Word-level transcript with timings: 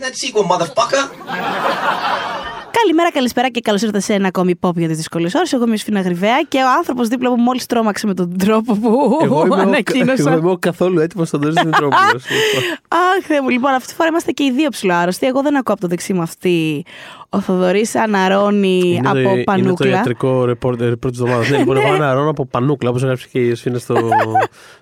that 0.00 0.14
sequel, 0.22 0.44
motherfucker. 0.52 1.02
Καλημέρα, 2.82 3.10
καλησπέρα 3.12 3.48
και 3.48 3.60
καλώς 3.60 3.82
ήρθατε 3.82 4.00
σε 4.00 4.14
ένα 4.14 4.28
ακόμη 4.28 4.58
pop 4.60 4.74
για 4.76 4.88
τις 4.88 4.96
δύσκολες 4.96 5.34
ώρες. 5.34 5.52
Εγώ 5.52 5.64
είμαι 5.64 5.74
η 5.74 5.76
Σφίνα 5.76 6.00
Γρυβαία 6.00 6.42
και 6.48 6.58
ο 6.58 6.70
άνθρωπος 6.78 7.08
δίπλα 7.08 7.30
μου 7.30 7.36
μόλις 7.42 7.66
τρόμαξε 7.66 8.06
με 8.06 8.14
τον 8.14 8.38
τρόπο 8.38 8.74
που 8.74 9.18
Εγώ 9.22 9.46
είμαι, 9.46 9.54
ο, 9.54 9.58
ανακοίνωσα. 9.58 10.30
εγώ 10.30 10.38
είμαι 10.38 10.50
ο 10.50 10.56
καθόλου 10.56 11.00
έτοιμος 11.00 11.28
στον 11.28 11.40
Τόρι 11.40 11.52
Δημητρόπουλο. 11.52 12.20
Αχ, 12.88 13.26
Θεέ 13.26 13.40
μου, 13.40 13.48
λοιπόν, 13.48 13.72
αυτή 13.72 13.88
τη 13.88 13.94
φορά 13.94 14.08
είμαστε 14.08 14.30
και 14.30 14.44
οι 14.44 14.50
δύο 14.50 14.68
ψηλοάρρωστοι. 14.68 15.26
Εγώ 15.26 15.42
δεν 15.42 15.56
ακούω 15.56 15.72
από 15.74 15.80
το 15.80 15.88
δεξί 15.88 16.12
μου 16.12 16.22
αυτή. 16.22 16.84
Ο 17.32 17.40
Θοδωρής 17.40 17.94
αναρώνει 17.94 19.00
από 19.04 19.18
Είναι 19.18 19.36
το 19.36 19.42
πανούκλα. 19.44 19.88
ιατρικό 19.90 20.42
report 20.42 20.74
της 20.78 21.20
εβδομάδας. 21.20 21.50
ναι, 21.50 21.56
λοιπόν, 21.58 21.76
εγώ 21.76 21.92
αναρώνω 21.92 22.30
από 22.30 22.46
πανούκλα, 22.46 22.88
όπως 22.90 23.02
έγραψε 23.02 23.28
και 23.32 23.38
η 23.38 23.54
Σφίνα 23.54 23.78
στο, 23.78 23.94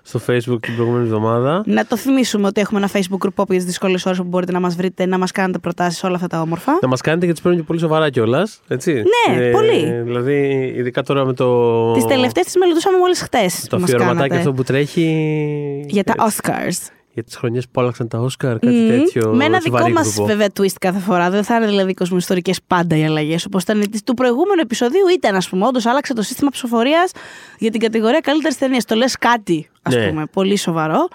στο 0.01 0.19
Facebook 0.27 0.57
την 0.61 0.75
προηγούμενη 0.75 1.03
εβδομάδα. 1.05 1.63
Να 1.65 1.85
το 1.85 1.97
θυμίσουμε 1.97 2.47
ότι 2.47 2.61
έχουμε 2.61 2.79
ένα 2.79 2.89
Facebook 2.93 3.25
group 3.25 3.41
pop 3.41 3.47
για 3.47 3.57
τις 3.57 3.65
δύσκολες 3.65 4.05
ώρες 4.05 4.17
που 4.17 4.23
μπορείτε 4.23 4.51
να 4.51 4.59
μας 4.59 4.75
βρείτε, 4.75 5.05
να 5.05 5.17
μας 5.17 5.31
κάνετε 5.31 5.57
προτάσεις, 5.59 6.03
όλα 6.03 6.15
αυτά 6.15 6.27
τα 6.27 6.41
όμορφα. 6.41 6.77
Να 6.81 6.87
μας 6.87 7.01
κάνετε 7.01 7.25
και 7.25 7.33
τι 7.33 7.41
παίρνουν 7.41 7.59
και 7.59 7.65
πολύ 7.67 7.79
σοβαρά 7.79 8.09
κιόλας. 8.09 8.61
Ναι, 8.67 9.51
πολύ. 9.51 10.01
Δηλαδή, 10.03 10.73
ειδικά 10.77 11.03
τώρα 11.03 11.25
με 11.25 11.33
το. 11.33 11.91
Τις 11.91 12.05
τελευταίες 12.05 12.45
τις 12.45 12.55
μελετούσαμε 12.57 12.97
μόλις 12.97 13.21
χτες. 13.21 13.65
Το 13.69 13.75
αφιερωματάκι 13.83 14.35
αυτό 14.35 14.53
που 14.53 14.63
τρέχει. 14.63 15.85
Για 15.87 16.03
τα 16.03 16.13
Oscars. 16.17 16.87
Για 17.19 17.27
τις 17.27 17.37
χρονιές 17.37 17.65
που 17.71 17.81
άλλαξαν 17.81 18.07
τα 18.07 18.17
Όσκαρ, 18.19 18.59
κάτι 18.59 18.87
τέτοιο. 18.87 19.33
Με 19.33 19.45
ένα 19.45 19.55
σε 19.55 19.61
δικό 19.63 19.77
βαρύ 19.77 19.91
μας 19.93 20.03
γκρουπό. 20.13 20.25
βέβαια 20.25 20.47
twist 20.59 20.73
κάθε 20.79 20.99
φορά. 20.99 21.29
Δεν 21.29 21.43
θα 21.43 21.55
είναι 21.55 21.65
δηλαδή 21.67 21.93
κοσμοϊστορικές 21.93 22.59
πάντα 22.67 22.95
οι 22.97 23.05
αλλαγές. 23.05 23.45
Όπως 23.45 23.63
ήταν 23.63 23.89
της- 23.91 24.03
του 24.03 24.13
προηγούμενου 24.13 24.61
επεισοδίου, 24.61 25.07
ήταν 25.15 25.35
ας 25.35 25.49
πούμε. 25.49 25.65
Όντως 25.65 25.85
άλλαξε 25.85 26.13
το 26.13 26.21
σύστημα 26.21 26.49
ψηφοφορίας 26.49 27.11
για 27.59 27.71
την 27.71 27.79
κατηγορία 27.79 28.19
καλύτερης 28.19 28.57
ταινίας. 28.57 28.85
Το 28.85 28.95
λες 28.95 29.17
κάτι, 29.17 29.69
ας 29.81 29.95
Ναι. 29.95 30.07
πούμε. 30.09 30.25
Πολύ 30.25 30.57
σοβαρό. 30.57 31.07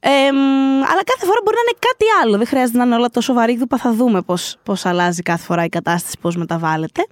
Ε, 0.00 0.08
μ, 0.32 0.36
αλλά 0.76 1.02
κάθε 1.04 1.24
φορά 1.26 1.40
μπορεί 1.44 1.56
να 1.56 1.62
είναι 1.62 1.78
κάτι 1.78 2.04
άλλο. 2.22 2.36
Δεν 2.36 2.46
χρειάζεται 2.46 2.78
να 2.78 2.84
είναι 2.84 2.94
όλα 2.94 3.08
τόσο 3.08 3.32
βαρύγδουπα. 3.32 3.76
Θα 3.76 3.92
δούμε 3.92 4.20
πώς 4.62 4.86
αλλάζει 4.86 5.22
κάθε 5.22 5.44
φορά 5.44 5.64
η 5.64 5.68
κατάσταση, 5.68 6.16
πώς 6.20 6.36
μεταβάλλεται. 6.36 7.06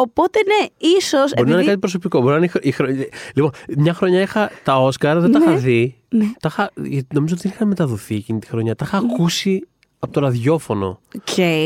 Οπότε 0.00 0.38
ναι, 0.46 0.66
ίσως. 0.96 1.32
Μπορεί 1.36 1.48
να 1.48 1.54
είναι 1.54 1.64
κάτι 1.64 1.78
προσωπικό. 1.78 2.20
Μπορεί 2.20 2.30
να 2.30 2.36
είναι 2.36 2.46
η 2.46 2.48
χρο- 2.48 2.64
η 2.64 2.70
χρο- 2.70 2.88
Λοιπόν, 3.34 3.50
μια 3.78 3.94
χρονιά 3.94 4.20
είχα 4.20 4.50
τα 4.64 4.76
Όσκαρ, 4.82 5.20
δεν 5.20 5.32
τα 5.32 5.38
είχα 5.42 5.54
δει. 5.56 5.96
ναι. 6.08 6.24
Τα 6.40 6.48
είχα... 6.52 6.70
γιατί 6.82 7.06
Νομίζω 7.14 7.34
ότι 7.34 7.42
δεν 7.42 7.52
είχαν 7.54 7.68
μεταδοθεί 7.68 8.14
εκείνη 8.14 8.38
τη 8.38 8.46
χρονιά. 8.46 8.74
Τα 8.74 8.84
είχα 8.86 8.96
ακούσει 8.96 9.66
από 9.98 10.12
το 10.12 10.20
ραδιόφωνο. 10.20 11.00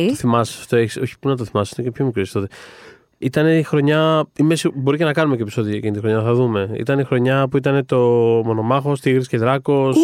Το 0.09 0.15
θυμάσαι 0.15 0.57
αυτό, 0.61 0.77
έχεις... 0.77 0.97
όχι 0.97 1.19
πού 1.19 1.29
να 1.29 1.37
το 1.37 1.45
θυμάσαι, 1.45 1.71
ήταν 1.73 1.85
και 1.85 1.91
πιο 1.91 2.05
μικρής 2.05 2.33
τότε. 2.33 2.47
Ήταν 3.19 3.59
η 3.59 3.63
χρονιά. 3.63 4.27
Είμαι 4.39 4.55
σίγου- 4.55 4.77
Μπορεί 4.81 4.97
και 4.99 5.05
να 5.05 5.13
κάνουμε 5.13 5.37
και 5.37 5.43
επεισόδιο 5.43 5.77
εκείνη 5.77 5.93
τη 5.93 5.99
χρονιά, 5.99 6.23
θα 6.23 6.35
δούμε. 6.35 6.71
Ήταν 6.75 6.99
η 6.99 7.05
χρονιά 7.05 7.49
που 7.49 7.57
ήταν 7.57 7.87
το 7.87 7.97
Μονομάχος, 8.45 9.01
Τίγρης 9.01 9.29
και 9.29 9.39
Δράκος, 9.39 9.97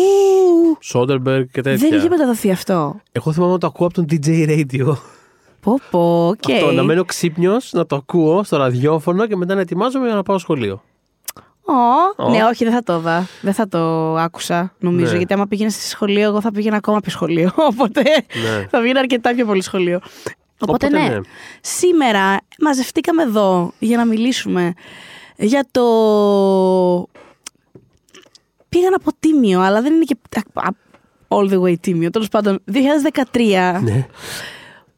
Σόντερμπεργκ 0.81 1.47
και 1.53 1.61
τέτοια. 1.61 1.89
Δεν 1.89 1.99
είχε 1.99 2.09
μεταδοθεί 2.09 2.51
αυτό. 2.51 3.01
Εγώ 3.13 3.33
θυμάμαι 3.33 3.53
να 3.53 3.59
το 3.59 3.67
ακούω 3.67 3.87
από 3.87 3.95
τον 3.95 4.07
DJ 4.11 4.49
Radio. 4.49 4.97
Πω, 5.65 5.81
πω, 5.91 6.29
οκ. 6.29 6.51
Αυτό, 6.53 6.73
να 6.73 6.83
μένω 6.83 7.05
ξύπνιος, 7.05 7.73
να 7.73 7.87
το 7.87 7.97
ακούω 7.97 8.43
στο 8.43 8.57
ραδιόφωνο 8.57 9.27
και 9.27 9.37
μετά 9.37 9.55
να 9.55 9.61
ετοιμάζομαι 9.61 10.07
για 10.07 10.15
να 10.15 10.23
πάω 10.23 10.39
σχολείο. 10.39 10.83
Ω, 12.17 12.25
Ω. 12.25 12.31
Ναι, 12.31 12.45
όχι, 12.45 12.65
δεν 12.65 12.73
θα 12.73 12.83
το 12.83 12.95
είδα. 12.95 13.27
Δεν 13.41 13.53
θα 13.53 13.69
το 13.69 14.15
άκουσα, 14.17 14.75
νομίζω. 14.79 15.11
Ναι. 15.13 15.17
Γιατί 15.17 15.33
άμα 15.33 15.47
πήγαινε 15.47 15.71
σε 15.71 15.89
σχολείο, 15.89 16.23
εγώ 16.29 16.41
θα 16.41 16.51
πήγαινα 16.53 16.77
ακόμα 16.77 17.01
πιο 17.01 17.11
σχολείο. 17.11 17.51
Οπότε 17.71 18.03
Ναι. 18.03 18.67
θα 18.71 18.81
πήγαινα 18.81 19.01
αρκετά 19.01 19.35
πιο 19.35 19.47
πολύ 19.47 19.63
σχολείο. 19.63 20.01
Οπότε, 20.61 20.87
Οπότε, 20.87 20.89
ναι. 20.89 21.09
ναι. 21.15 21.21
Σήμερα 21.61 22.37
μαζευτήκαμε 22.61 23.23
εδώ 23.23 23.73
για 23.79 23.97
να 23.97 24.05
μιλήσουμε 24.05 24.73
για 25.37 25.67
το. 25.71 25.83
Πήγα 28.69 28.91
να 28.91 28.99
πω 28.99 29.11
τίμιο, 29.21 29.61
αλλά 29.61 29.83
δεν 29.83 29.93
είναι 29.95 30.05
και 30.05 30.17
α, 30.55 30.61
α, 30.67 30.69
all 31.29 31.51
the 31.53 31.61
way 31.63 31.75
τίμιο. 31.81 32.11
Τέλος 32.11 32.29
πάντων, 32.29 32.59
2013 32.73 33.81
Ναι. 33.83 34.07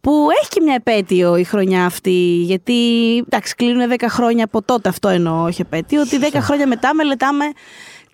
Που 0.06 0.26
έχει 0.40 0.48
και 0.48 0.60
μια 0.60 0.74
επέτειο 0.74 1.36
η 1.36 1.44
χρονιά 1.44 1.84
αυτή, 1.84 2.42
γιατί 2.42 2.74
εντάξει, 3.16 3.54
κλείνουν 3.54 3.90
10 3.98 4.04
χρόνια 4.08 4.44
από 4.44 4.62
τότε, 4.62 4.88
αυτό 4.88 5.08
εννοώ, 5.08 5.42
όχι 5.44 5.60
επέτειο, 5.60 6.00
ότι 6.00 6.18
10 6.32 6.36
χρόνια 6.40 6.66
μετά 6.66 6.94
μελετάμε 6.94 7.44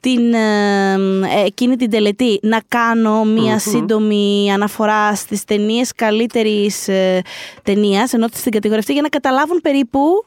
την, 0.01 0.35
ε, 0.35 0.93
ε, 0.93 1.45
εκείνη 1.45 1.77
την 1.77 1.91
τελετή. 1.91 2.39
Να 2.43 2.61
κάνω 2.69 3.25
μία 3.25 3.59
σύντομη 3.59 4.53
αναφορά 4.53 5.15
στις 5.15 5.45
ταινίες 5.45 5.93
καλύτερης 5.95 6.89
ε, 6.89 7.23
ταινίας, 7.63 8.13
ενώ 8.13 8.27
στην 8.33 8.53
κατηγορία 8.53 8.81
αυτή, 8.81 8.93
για 8.93 9.03
να 9.03 9.09
καταλάβουν 9.09 9.61
περίπου 9.63 10.27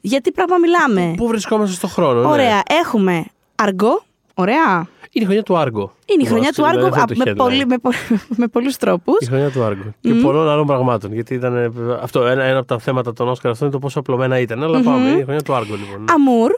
για 0.00 0.20
τι 0.20 0.32
πράγμα 0.32 0.56
μιλάμε. 0.56 1.14
Πού 1.16 1.26
βρισκόμαστε 1.26 1.74
στο 1.74 1.86
χρόνο, 1.86 2.20
ναι. 2.20 2.26
Ωραία, 2.26 2.62
έχουμε 2.80 3.24
αργό, 3.54 4.02
ωραία. 4.34 4.88
Είναι 5.14 5.24
η 5.24 5.26
χρονιά 5.26 5.42
του 5.42 5.56
Άργο. 5.56 5.92
Είναι 6.06 6.22
η 6.22 6.26
χρονιά 6.26 6.48
του 6.48 6.54
Δηλαδή, 6.54 6.76
Άργου 6.76 6.86
αυτό 6.88 7.00
α, 7.02 7.06
το 7.06 7.14
με, 7.16 7.24
headline. 7.30 7.36
πολύ, 7.36 7.66
με, 7.66 7.78
πο- 7.78 7.90
με 8.40 8.46
πολλούς 8.48 8.76
τρόπους. 8.76 9.16
Η 9.20 9.26
χρονιά 9.26 9.50
του 9.50 9.62
Άργου. 9.62 9.94
Και 10.00 10.12
πολλών 10.14 10.48
άλλων 10.48 10.66
πραγμάτων. 10.66 11.12
Γιατί 11.12 11.34
ήταν. 11.34 11.56
ε, 11.56 11.70
Αυτό, 12.00 12.26
ένα, 12.26 12.42
ένα 12.44 12.58
από 12.58 12.66
τα 12.66 12.78
θέματα 12.78 13.12
των 13.12 13.28
Όσκαρ 13.28 13.50
αυτό 13.50 13.64
είναι 13.64 13.74
το 13.74 13.78
πόσο 13.80 13.98
απλωμένα 13.98 14.38
ήταν. 14.38 14.62
Αλλά 14.62 14.80
πάμε. 14.80 15.08
Είναι 15.08 15.18
η 15.18 15.22
χρονιά 15.22 15.42
του 15.42 15.54
Άργου, 15.54 15.74
λοιπόν. 15.76 16.04
Amour, 16.08 16.50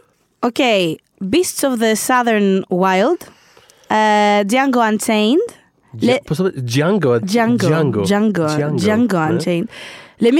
okay. 0.48 0.94
Beasts 1.24 1.62
of 1.68 1.78
the 1.82 1.94
Southern 2.06 2.60
Wild, 2.80 3.20
uh, 3.88 4.44
Django 4.46 4.80
Unchained, 4.92 5.54
Τζι- 5.98 6.22
Πώς 6.26 6.36
το 6.36 6.46
είπε, 6.46 6.62
Django. 6.74 7.18
Django, 7.18 8.04
Django, 8.06 8.46
Django, 8.76 9.28
ναι. 9.28 9.36
Unchained, 9.36 9.64
Les 10.20 10.32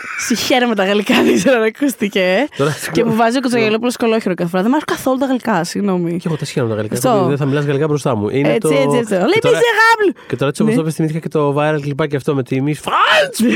Miserables. 0.00 0.24
Συγχαίρομαι 0.26 0.74
τα 0.74 0.84
γαλλικά, 0.84 1.22
δεν 1.22 1.34
ξέρω 1.34 1.56
αν 1.56 1.62
ακούστηκε. 1.62 2.20
ε. 2.20 2.46
Τώρα- 2.56 2.74
και 2.92 3.04
μου 3.04 3.14
βάζει 3.14 3.36
ο 3.36 3.40
Κοτσαγελόπουλο 3.40 3.92
κολόχερο 3.98 4.34
κάθε 4.34 4.50
φορά. 4.50 4.62
Δεν 4.62 4.70
μου 4.74 4.76
αρέσουν 4.80 4.96
καθόλου 4.96 5.18
τα 5.18 5.26
γαλλικά, 5.26 5.64
συγγνώμη. 5.64 6.16
Και 6.16 6.24
εγώ 6.26 6.36
τα 6.36 6.44
σχένω 6.44 6.68
τα 6.68 6.74
γαλλικά. 6.74 6.94
Αυτό. 6.94 7.08
γιατί 7.12 7.28
Δεν 7.28 7.36
θα 7.36 7.44
μιλάς 7.46 7.64
γαλλικά 7.64 7.86
μπροστά 7.86 8.14
μου. 8.16 8.28
Είναι 8.28 8.48
Έτσι, 8.48 8.58
το... 8.60 8.68
έτσι, 8.68 8.96
έτσι. 8.98 9.14
Και 9.14 9.38
Les 9.38 9.38
τώρα- 9.40 9.58
Miserables. 9.58 10.14
Και 10.28 10.36
τώρα 10.36 10.48
έτσι 10.50 10.62
όπως 10.62 10.74
Ναι. 10.74 10.80
το 10.80 10.80
είπες, 10.80 10.94
θυμήθηκα 10.94 11.18
και 11.18 11.28
το 11.28 11.54
viral 11.58 11.78
κλιπάκι 11.80 12.16
αυτό 12.16 12.34
με 12.34 12.42
τη 12.42 12.58
Miss 12.66 12.88
France. 12.88 13.44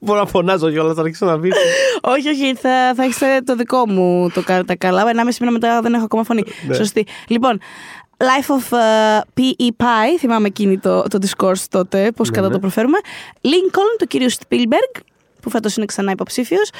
Μπορώ 0.00 0.20
να 0.20 0.26
φωνάζω 0.26 0.70
κιόλας, 0.70 0.94
θα 0.94 1.00
αρχίσω 1.00 1.26
να 1.26 1.38
πεις. 1.40 1.52
όχι, 2.02 2.28
όχι, 2.28 2.54
θα, 2.54 2.92
θα 2.96 3.02
έχεις 3.02 3.18
το 3.44 3.56
δικό 3.56 3.88
μου 3.88 4.30
το 4.34 4.42
κα- 4.42 4.64
τα 4.64 4.76
καλά. 4.76 5.08
Ένα 5.08 5.24
μισή 5.24 5.38
μήνα 5.40 5.52
μετά 5.52 5.80
δεν 5.80 5.94
έχω 5.94 6.04
ακόμα 6.04 6.24
φωνή. 6.24 6.42
Ναι. 6.66 6.74
Σωστή. 6.74 7.06
Λοιπόν, 7.28 7.60
Life 8.18 8.50
of 8.50 8.72
uh, 8.72 9.20
P.E. 9.40 9.68
Pie, 9.76 10.18
θυμάμαι 10.18 10.46
εκείνη 10.46 10.78
το, 10.78 11.02
το 11.02 11.18
discourse 11.20 11.64
τότε, 11.70 12.12
πώς 12.12 12.30
κατά 12.30 12.46
ναι. 12.46 12.52
το 12.52 12.58
προφέρουμε. 12.58 12.98
Lincoln, 13.40 13.96
του 13.98 14.06
κύριου 14.06 14.30
Spielberg, 14.30 15.00
που 15.40 15.50
φέτος 15.50 15.76
είναι 15.76 15.86
ξανά 15.86 16.10
υποψήφιος. 16.10 16.70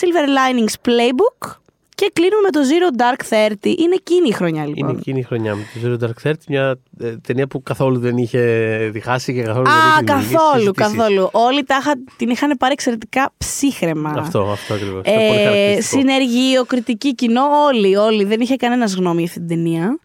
Silver 0.00 0.26
Linings 0.28 0.88
Playbook. 0.88 1.58
Και 2.00 2.10
κλείνουμε 2.12 2.40
με 2.42 2.50
το 2.50 2.60
Zero 2.60 3.00
Dark 3.00 3.22
Thirty. 3.30 3.78
Είναι 3.78 3.94
εκείνη 3.94 4.28
η 4.28 4.32
χρονιά, 4.32 4.66
λοιπόν. 4.66 4.88
Είναι 4.88 4.98
εκείνη 4.98 5.18
η 5.18 5.22
χρονιά 5.22 5.54
με 5.54 5.62
το 5.74 5.80
Zero 5.84 6.04
Dark 6.04 6.28
Thirty, 6.28 6.44
μια 6.48 6.78
ε, 7.00 7.16
ταινία 7.16 7.46
που 7.46 7.62
καθόλου 7.62 7.98
δεν 7.98 8.16
είχε 8.16 8.40
διχάσει 8.92 9.34
και 9.34 9.42
καθόλου 9.42 9.64
δεν 9.64 9.74
Α, 9.74 9.78
είχε 9.78 10.00
δημιουργήσει 10.00 10.34
καθόλου, 10.34 10.60
συζητήσεις. 10.60 10.96
καθόλου. 10.96 11.28
Όλοι 11.32 11.64
τα 11.64 11.76
είχα, 11.80 11.92
την 12.16 12.30
είχαν 12.30 12.56
πάρει 12.58 12.72
εξαιρετικά 12.72 13.32
ψύχρεμα. 13.38 14.14
Αυτό, 14.18 14.40
αυτό 14.40 14.74
ακριβώς. 14.74 15.02
Ε, 15.04 15.80
συνεργείο, 15.80 16.64
κριτική 16.64 17.14
κοινό, 17.14 17.42
όλοι, 17.66 17.96
όλοι. 17.96 18.24
Δεν 18.24 18.40
είχε 18.40 18.56
κανένα 18.56 18.84
γνώμη 18.84 19.16
για 19.16 19.26
αυτή 19.26 19.38
την 19.38 19.48
ταινία. 19.48 19.98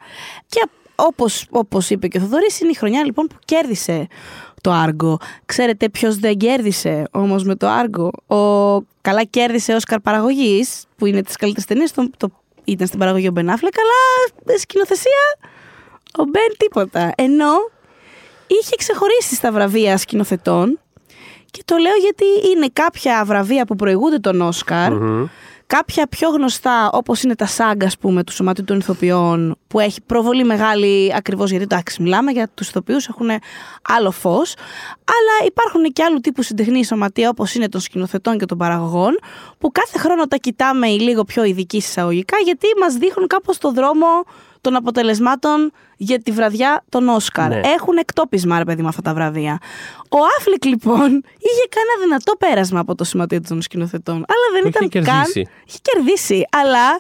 Και 0.48 0.68
όπως, 0.96 1.46
όπως 1.50 1.90
είπε 1.90 2.08
και 2.08 2.18
ο 2.18 2.22
Θοδωρής, 2.22 2.60
είναι 2.60 2.72
η 2.72 2.76
χρονιά 2.76 3.06
λοιπόν 3.06 3.28
που 3.28 3.36
κέρδισε 3.46 4.08
το 4.62 4.72
Άργο. 4.72 5.18
Ξέρετε 5.46 5.90
ποιος 5.90 6.18
δεν 6.18 6.38
κέρδισε 6.38 7.04
όμως 7.12 7.44
με 7.44 7.56
το 7.56 7.68
Άργο. 7.68 8.12
Ο 8.28 8.82
καλά 9.02 9.24
κέρδισε 9.24 9.74
Όσκαρ 9.74 10.00
παραγωγής, 10.00 10.85
που 10.96 11.06
είναι 11.06 11.22
τις 11.22 11.36
καλύτερες 11.36 11.66
ταινίες, 11.66 11.92
το, 11.92 12.10
το, 12.18 12.32
ήταν 12.64 12.88
στην 12.88 13.00
παραγωγή 13.00 13.28
ο 13.28 13.32
Μπεν 13.32 13.50
Αφλεκ, 13.50 13.74
αλλά 13.78 14.54
ε, 14.56 14.58
σκηνοθεσία 14.58 15.38
ο 16.18 16.24
Μπεν 16.24 16.56
τίποτα. 16.58 17.12
Ενώ 17.18 17.54
είχε 18.48 18.76
ξεχωρίσει 18.76 19.36
στα 19.36 19.52
βραβεία 19.52 19.98
σκηνοθετών 19.98 20.80
και 21.52 21.62
το 21.66 21.78
λέω 21.78 21.96
γιατί 21.96 22.26
είναι 22.52 22.68
κάποια 22.74 23.24
βραβεία 23.26 23.66
που 23.66 23.76
προηγούνται 23.76 24.20
τον 24.20 24.42
Όσκαρ, 24.42 24.94
κάποια 25.68 26.08
πιο 26.08 26.30
γνωστά 26.30 26.90
όπως 26.92 27.24
είναι 27.24 27.36
τα 27.36 27.48
SAG 27.58 27.84
ας 27.86 27.98
πούμε 27.98 28.24
του 28.24 28.32
Σωματείου 28.32 28.64
των 28.64 28.78
Ηθοποιών 28.78 29.56
που 29.68 29.80
έχει 29.80 30.02
προβολή 30.02 30.44
μεγάλη 30.44 31.14
ακριβώς 31.16 31.50
γιατί 31.50 31.64
εντάξει 31.64 32.02
μιλάμε 32.02 32.32
για 32.32 32.50
τους 32.54 32.68
ηθοποιούς 32.68 33.08
έχουν 33.08 33.30
άλλο 33.82 34.12
φως 34.12 34.54
αλλά 35.06 35.48
υπάρχουν 35.48 35.84
και 35.84 36.04
άλλου 36.04 36.20
τύπου 36.20 36.42
συντεχνή 36.42 36.86
σωματεία 36.86 37.30
όπως 37.30 37.56
είναι 37.56 37.70
των 37.70 37.82
σκηνοθετών 37.82 38.38
και 38.38 38.46
των 38.46 38.58
παραγωγών 38.58 39.20
που 39.58 39.72
κάθε 39.72 39.98
χρόνο 39.98 40.28
τα 40.28 40.38
κοιτάμε 40.38 40.88
οι 40.88 41.00
λίγο 41.00 41.24
πιο 41.24 41.44
ειδικοί 41.44 41.78
εισαγωγικά 41.78 42.38
γιατί 42.44 42.68
μας 42.80 42.94
δείχνουν 42.94 43.28
κάπως 43.28 43.58
το 43.58 43.72
δρόμο 43.72 44.08
των 44.66 44.76
αποτελεσμάτων 44.76 45.72
για 45.98 46.20
τη 46.20 46.32
βραδιά 46.32 46.84
των 46.90 47.10
Όσκαρ. 47.10 47.50
Ναι. 47.50 47.62
Έχουν 47.64 47.98
εκτόπισμα, 47.98 48.58
ρε 48.58 48.64
παιδί 48.64 48.82
μου, 48.82 48.88
αυτά 48.88 49.02
τα 49.02 49.14
βραβεία. 49.14 49.58
Ο 50.10 50.18
Άφλικ, 50.38 50.66
λοιπόν, 50.66 51.10
είχε 51.48 51.66
κάνει 51.76 51.88
ένα 51.96 52.04
δυνατό 52.04 52.34
πέρασμα 52.36 52.80
από 52.80 52.96
το 52.96 53.04
σωματείο 53.04 53.42
των 53.48 53.62
σκηνοθετών. 53.62 54.16
Αλλά 54.16 54.48
δεν 54.54 54.62
Το 54.62 54.68
ήταν 54.68 54.88
είχε 54.88 55.00
καν. 55.00 55.16
κερδίσει. 55.16 55.48
Είχε 55.68 55.78
κερδίσει. 55.82 56.46
Αλλά 56.52 57.00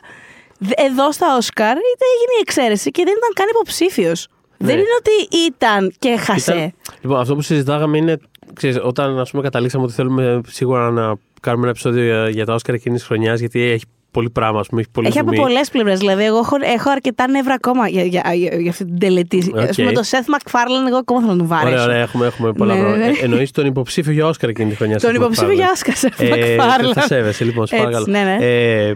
δε- 0.57 0.73
εδώ 0.85 1.11
στα 1.11 1.35
Όσκαρ 1.37 1.71
είτε 1.77 2.05
έγινε 2.15 2.33
η 2.37 2.41
εξαίρεση 2.41 2.91
και 2.91 3.03
δεν 3.05 3.13
ήταν 3.17 3.29
καν 3.33 3.47
υποψήφιος. 3.51 4.27
Ναι. 4.57 4.67
Δεν 4.67 4.75
είναι 4.77 4.95
ότι 4.99 5.37
ήταν 5.45 5.93
και 5.99 6.07
έχασε. 6.09 6.51
Ήταν- 6.53 6.73
Λοιπόν, 7.01 7.19
αυτό 7.19 7.35
που 7.35 7.41
συζητάγαμε 7.41 7.97
είναι, 7.97 8.17
ξέρεις, 8.53 8.77
όταν 8.83 9.19
ας 9.19 9.29
πούμε, 9.31 9.43
καταλήξαμε 9.43 9.83
ότι 9.83 9.93
θέλουμε 9.93 10.41
σίγουρα 10.47 10.91
να 10.91 11.15
κάνουμε 11.41 11.61
ένα 11.63 11.69
επεισόδιο 11.69 12.03
για, 12.03 12.29
για 12.29 12.45
τα 12.45 12.53
Όσκαρ 12.53 12.75
εκείνης 12.75 12.99
τη 13.01 13.05
χρονιάς, 13.07 13.39
γιατί 13.39 13.61
έχει 13.61 13.83
πολύ 14.15 14.29
πράγμα, 14.29 14.61
πούμε, 14.69 14.81
έχει 14.81 14.89
πολύ 14.91 15.07
Έχει 15.07 15.19
από 15.19 15.31
πολλές 15.31 15.69
πλευρές. 15.69 15.99
Δηλαδή, 15.99 16.23
εγώ 16.23 16.37
έχω, 16.37 16.55
έχω 16.61 16.89
αρκετά 16.89 17.27
νεύρα 17.27 17.53
ακόμα 17.53 17.87
για, 17.87 18.03
για, 18.03 18.33
για, 18.33 18.55
για 18.55 18.69
αυτή 18.71 18.85
την 18.85 18.99
τελετή. 18.99 19.51
Okay. 19.55 19.67
Α 19.69 19.73
πούμε, 19.75 19.91
το 19.91 20.01
Seth 20.11 20.35
MacFarlane, 20.35 20.87
εγώ 20.87 20.97
ακόμα 20.97 21.19
θέλω 21.19 21.31
να 21.31 21.37
τον 21.37 21.47
βάρω. 21.47 21.67
Ωραία, 21.67 21.83
ωραία, 21.83 21.97
έχουμε, 22.01 22.25
έχουμε 22.25 22.53
πολλά 22.53 22.73
Ναι, 22.73 22.79
πράγματα. 22.79 23.05
ναι. 23.05 23.11
Ε, 23.11 23.23
Εννοείς 23.23 23.51
τον 23.51 23.65
υποψήφιο 23.65 24.13
για 24.13 24.25
Όσκαρ 24.27 24.49
εκείνη 24.49 24.69
τη 24.69 24.75
χρονιά. 24.75 24.99
Τον 24.99 25.11
Seth 25.11 25.15
υποψήφιο 25.15 25.49
MacFarlane. 25.49 25.55
για 25.55 25.69
Oscar, 25.75 26.05
Seth 26.05 26.19
Ε, 26.23 26.55
MacFarlane. 26.55 26.91
Θα 26.93 27.01
σέβεσαι, 27.01 27.43
λοιπόν, 27.43 27.67
σε 27.67 27.75
Έτσι, 27.75 27.87
παρακαλώ. 27.87 28.11
ναι, 28.17 28.23
ναι. 28.23 28.45
Ε, 28.45 28.87
ε, 28.87 28.95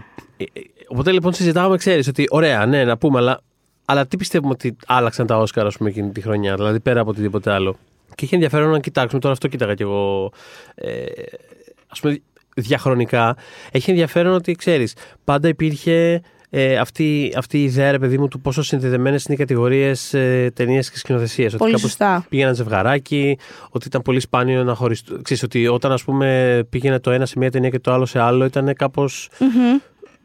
οπότε 0.88 1.12
λοιπόν 1.12 1.32
συζητάμε, 1.32 1.76
ξέρεις 1.76 2.08
ότι 2.08 2.24
ωραία, 2.30 2.66
ναι, 2.66 2.84
να 2.84 2.96
πούμε, 2.98 3.18
αλλά, 3.18 3.40
αλλά 3.84 4.06
τι 4.06 4.16
πιστεύουμε 4.16 4.52
ότι 4.52 4.76
άλλαξαν 4.86 5.26
τα 5.26 5.36
Όσκαρ, 5.38 5.66
ας 5.66 5.76
πούμε, 5.76 5.88
εκείνη 5.88 6.10
τη 6.10 6.20
χρονιά, 6.20 6.54
δηλαδή 6.54 6.80
πέρα 6.80 7.00
από 7.00 7.10
οτιδήποτε 7.10 7.52
άλλο; 7.52 7.76
Και 8.14 8.24
έχει 8.24 8.34
ενδιαφέρον 8.34 8.70
να 8.70 8.78
κοιτάξουμε, 8.78 9.20
τώρα 9.20 9.34
αυτό 9.34 9.48
κοίταγα 9.48 9.74
κι 9.74 9.82
εγώ. 9.82 10.32
Ε, 10.74 11.04
ας 11.88 12.00
πούμε, 12.00 12.20
διαχρονικά. 12.56 13.36
Έχει 13.70 13.90
ενδιαφέρον 13.90 14.34
ότι 14.34 14.52
ξέρεις, 14.52 14.94
πάντα 15.24 15.48
υπήρχε 15.48 16.20
ε, 16.50 16.76
αυτή, 16.76 17.32
αυτή 17.36 17.58
η 17.58 17.62
ιδέα, 17.62 17.90
ρε 17.90 17.98
παιδί 17.98 18.18
μου, 18.18 18.28
του 18.28 18.40
πόσο 18.40 18.62
συνδεδεμένες 18.62 19.24
είναι 19.24 19.34
οι 19.34 19.38
κατηγορίες 19.38 20.14
ε, 20.14 20.50
ταινίες 20.54 20.90
και 20.90 20.98
σκηνοθεσίες. 20.98 21.56
Πολύ 21.56 21.78
σωστά. 21.78 22.26
πήγαιναν 22.28 22.54
ζευγαράκι, 22.54 23.38
ότι 23.70 23.86
ήταν 23.86 24.02
πολύ 24.02 24.20
σπάνιο 24.20 24.64
να 24.64 24.74
χωριστούν. 24.74 25.22
Ξέρεις, 25.22 25.42
ότι 25.42 25.66
όταν 25.66 25.92
ας 25.92 26.04
πούμε 26.04 26.60
πήγαινε 26.70 26.98
το 26.98 27.10
ένα 27.10 27.26
σε 27.26 27.38
μια 27.38 27.50
ταινία 27.50 27.70
και 27.70 27.78
το 27.78 27.92
άλλο 27.92 28.06
σε 28.06 28.20
άλλο, 28.20 28.44
ήταν 28.44 28.74
κάπως... 28.74 29.28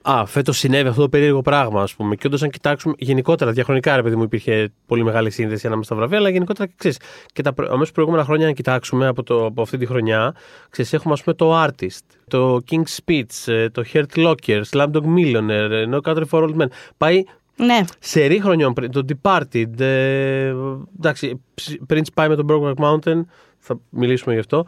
Α, 0.07 0.25
φέτος 0.25 0.57
συνέβη 0.57 0.87
αυτό 0.87 1.01
το 1.01 1.09
περίεργο 1.09 1.41
πράγμα, 1.41 1.81
ας 1.81 1.95
πούμε. 1.95 2.15
Και 2.15 2.27
όντως, 2.27 2.43
αν 2.43 2.49
κοιτάξουμε 2.49 2.93
γενικότερα, 2.97 3.51
διαχρονικά, 3.51 3.95
ρε 3.95 4.01
παιδί 4.03 4.15
μου, 4.15 4.23
υπήρχε 4.23 4.71
πολύ 4.85 5.03
μεγάλη 5.03 5.29
σύνδεση 5.31 5.65
ανάμεσα 5.67 5.87
στα 5.87 5.95
βραβεία, 5.95 6.17
αλλά 6.17 6.29
γενικότερα, 6.29 6.69
ξέρεις, 6.77 6.99
και 7.33 7.41
τα 7.41 7.53
προ- 7.53 7.69
αμέσως 7.71 7.91
προηγούμενα 7.91 8.23
χρόνια, 8.23 8.47
αν 8.47 8.53
κοιτάξουμε 8.53 9.07
από, 9.07 9.23
το, 9.23 9.45
από 9.45 9.61
αυτή 9.61 9.77
τη 9.77 9.85
χρονιά, 9.85 10.35
ξέρεις, 10.69 10.93
έχουμε 10.93 11.13
ας 11.13 11.23
πούμε 11.23 11.35
το 11.35 11.63
Artist, 11.63 11.99
το 12.27 12.59
King's 12.71 12.97
Speech, 13.05 13.53
ε, 13.53 13.69
το 13.69 13.83
Hurt 13.93 14.05
Locker, 14.15 14.61
Slumdog 14.71 15.03
Millionaire, 15.17 15.69
ε, 15.71 15.85
No 15.91 15.97
Country 16.01 16.23
for 16.29 16.43
Old 16.43 16.55
Men. 16.61 16.65
Πάει 16.97 17.23
Ναι. 17.55 17.79
σερή 17.99 18.41
χρονιών 18.41 18.73
πριν, 18.73 18.91
το 18.91 19.05
Departed, 19.21 19.79
ε, 19.79 20.53
εντάξει, 20.97 21.41
ψ- 21.53 21.77
πριν 21.87 22.03
πάει 22.13 22.29
με 22.29 22.35
τον 22.35 22.45
Brokeback 22.49 22.83
Mountain, 22.83 23.21
θα 23.59 23.79
μιλήσουμε 23.89 24.33
γι' 24.33 24.39
αυτό, 24.39 24.65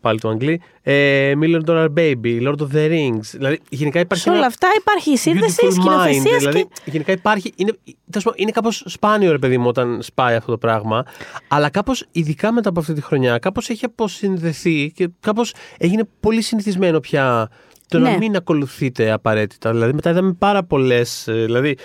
πάλι 0.00 0.20
το 0.20 0.28
Αγγλί, 0.28 0.60
ε, 0.82 1.32
Million 1.42 1.60
Dollar 1.66 1.86
Baby, 1.96 2.42
Lord 2.42 2.56
of 2.58 2.68
the 2.74 2.90
Rings, 2.90 3.20
δηλαδή 3.32 3.58
γενικά 3.68 4.00
υπάρχει 4.00 4.22
Σε 4.22 4.28
όλα 4.28 4.38
ένα 4.38 4.46
αυτά 4.46 4.68
υπάρχει 4.78 5.10
η 5.12 5.16
σύνδεση 5.16 5.56
beautiful 5.62 5.66
mind, 5.66 5.70
σκηνοθεσίας 5.80 6.38
δηλαδή 6.38 6.64
και. 6.84 6.90
γενικά 6.90 7.12
υπάρχει, 7.12 7.52
είναι, 7.56 7.72
τέλος 8.10 8.24
πάντων, 8.24 8.34
είναι 8.36 8.50
κάπως 8.50 8.82
σπάνιο 8.86 9.30
ρε 9.30 9.38
παιδί 9.38 9.58
μου 9.58 9.66
όταν 9.68 10.02
σπάει 10.02 10.34
αυτό 10.36 10.50
το 10.50 10.58
πράγμα, 10.58 11.04
αλλά 11.48 11.68
κάπως 11.70 12.06
ειδικά 12.12 12.52
μετά 12.52 12.68
από 12.68 12.80
αυτή 12.80 12.92
τη 12.92 13.00
χρονιά, 13.00 13.38
κάπως 13.38 13.68
έχει 13.68 13.84
αποσυνδεθεί 13.84 14.92
και 14.94 15.08
κάπως 15.20 15.54
έγινε 15.78 16.02
πολύ 16.20 16.42
συνηθισμένο 16.42 17.00
πια 17.00 17.50
το 17.88 17.98
να 17.98 18.10
Ναι. 18.10 18.16
μην 18.16 18.36
ακολουθείτε 18.36 19.10
απαραίτητα. 19.10 19.70
Δηλαδή 19.70 19.92
μετά 19.92 20.10
είδαμε 20.10 20.32
πάρα 20.32 20.64
πολλές. 20.64 21.24
Δηλαδή 21.28 21.76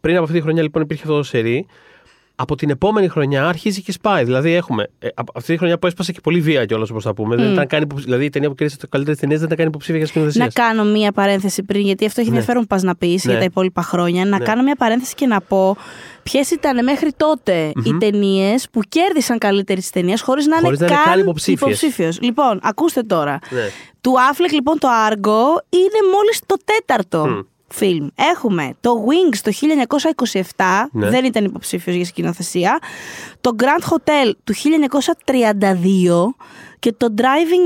πριν 0.00 0.14
από 0.14 0.24
αυτή 0.24 0.36
τη 0.36 0.42
χρονιά 0.42 0.62
λοιπόν 0.62 0.82
υπήρχε 0.82 1.02
αυτό 1.02 1.16
το 1.16 1.22
σερί. 1.22 1.66
Από 2.40 2.54
την 2.56 2.70
επόμενη 2.70 3.08
χρονιά 3.08 3.46
αρχίζει 3.48 3.82
και 3.82 3.92
σπάει. 3.92 4.24
Δηλαδή 4.24 4.52
έχουμε. 4.52 4.88
ε, 4.98 5.08
από 5.14 5.32
αυτή 5.34 5.52
τη 5.52 5.58
χρονιά 5.58 5.78
που 5.78 5.86
έσπασε 5.86 6.12
και 6.12 6.20
πολύ 6.22 6.40
βία 6.40 6.64
κιόλας 6.64 6.90
όπως 6.90 7.04
θα 7.04 7.14
πούμε. 7.14 7.36
Δεν 7.36 7.52
ήταν 7.52 7.66
καν 7.66 7.82
υποψ- 7.82 8.04
δηλαδή 8.04 8.24
η 8.24 8.30
ταινία 8.30 8.48
που 8.48 8.54
κέρδισε 8.54 8.78
το 8.80 8.88
καλύτερη 8.88 9.16
ταινίας 9.16 9.38
δεν 9.38 9.46
ήταν 9.46 9.58
καν 9.58 9.68
υποψήφια 9.68 9.96
για 9.98 10.06
σκηνοθεσία. 10.06 10.44
Να 10.44 10.50
κάνω 10.50 10.84
μία 10.84 11.12
παρένθεση 11.12 11.62
πριν, 11.62 11.80
γιατί 11.80 12.04
αυτό 12.06 12.20
έχει 12.20 12.30
Ναι. 12.30 12.34
ενδιαφέρον 12.36 12.62
που 12.62 12.68
πας 12.68 12.82
να 12.82 12.96
πεις 12.96 13.24
Ναι. 13.24 13.30
για 13.30 13.38
τα 13.40 13.44
υπόλοιπα 13.44 13.82
χρόνια. 13.82 14.24
Να 14.24 14.38
Ναι. 14.38 14.44
κάνω 14.44 14.62
μία 14.62 14.76
παρένθεση 14.76 15.14
και 15.14 15.26
να 15.26 15.40
πω 15.40 15.76
ποιες 16.22 16.50
ήταν 16.50 16.84
μέχρι 16.84 17.12
τότε 17.16 17.72
οι 17.84 17.96
ταινίες 17.98 18.66
που 18.72 18.80
κέρδισαν 18.88 19.38
καλύτερη 19.38 19.80
της 19.80 19.90
ταινίας 19.90 20.20
χωρίς 20.20 20.46
να 20.46 20.58
Χωρίς 20.60 20.78
είναι 20.78 20.88
να 20.88 20.94
είναι 20.94 21.02
καν 21.04 21.12
καν 21.12 21.20
υποψήφιες. 21.22 21.60
υποψήφιος. 21.60 22.20
Λοιπόν, 22.20 22.60
ακούστε 22.62 23.02
τώρα. 23.02 23.38
Ναι. 23.50 23.68
Του 24.00 24.12
Affleck 24.32 24.52
λοιπόν 24.52 24.78
το 24.78 24.88
Argo 25.08 25.62
είναι 25.68 26.00
μόλις 26.14 26.40
το 26.46 26.56
τέταρτο. 26.64 27.46
Φιλμ. 27.68 28.06
Έχουμε 28.34 28.74
το 28.80 28.90
Wings 29.06 29.36
το 29.42 29.50
1927, 30.56 30.88
Ναι. 30.92 31.10
δεν 31.10 31.24
ήταν 31.24 31.44
υποψήφιος 31.44 31.96
για 31.96 32.04
σκηνοθεσία. 32.04 32.78
Το 33.40 33.50
Grand 33.58 33.92
Hotel 33.94 34.32
του 34.44 34.54
1932 34.54 36.34
και 36.78 36.92
το 36.96 37.14
Driving 37.16 37.22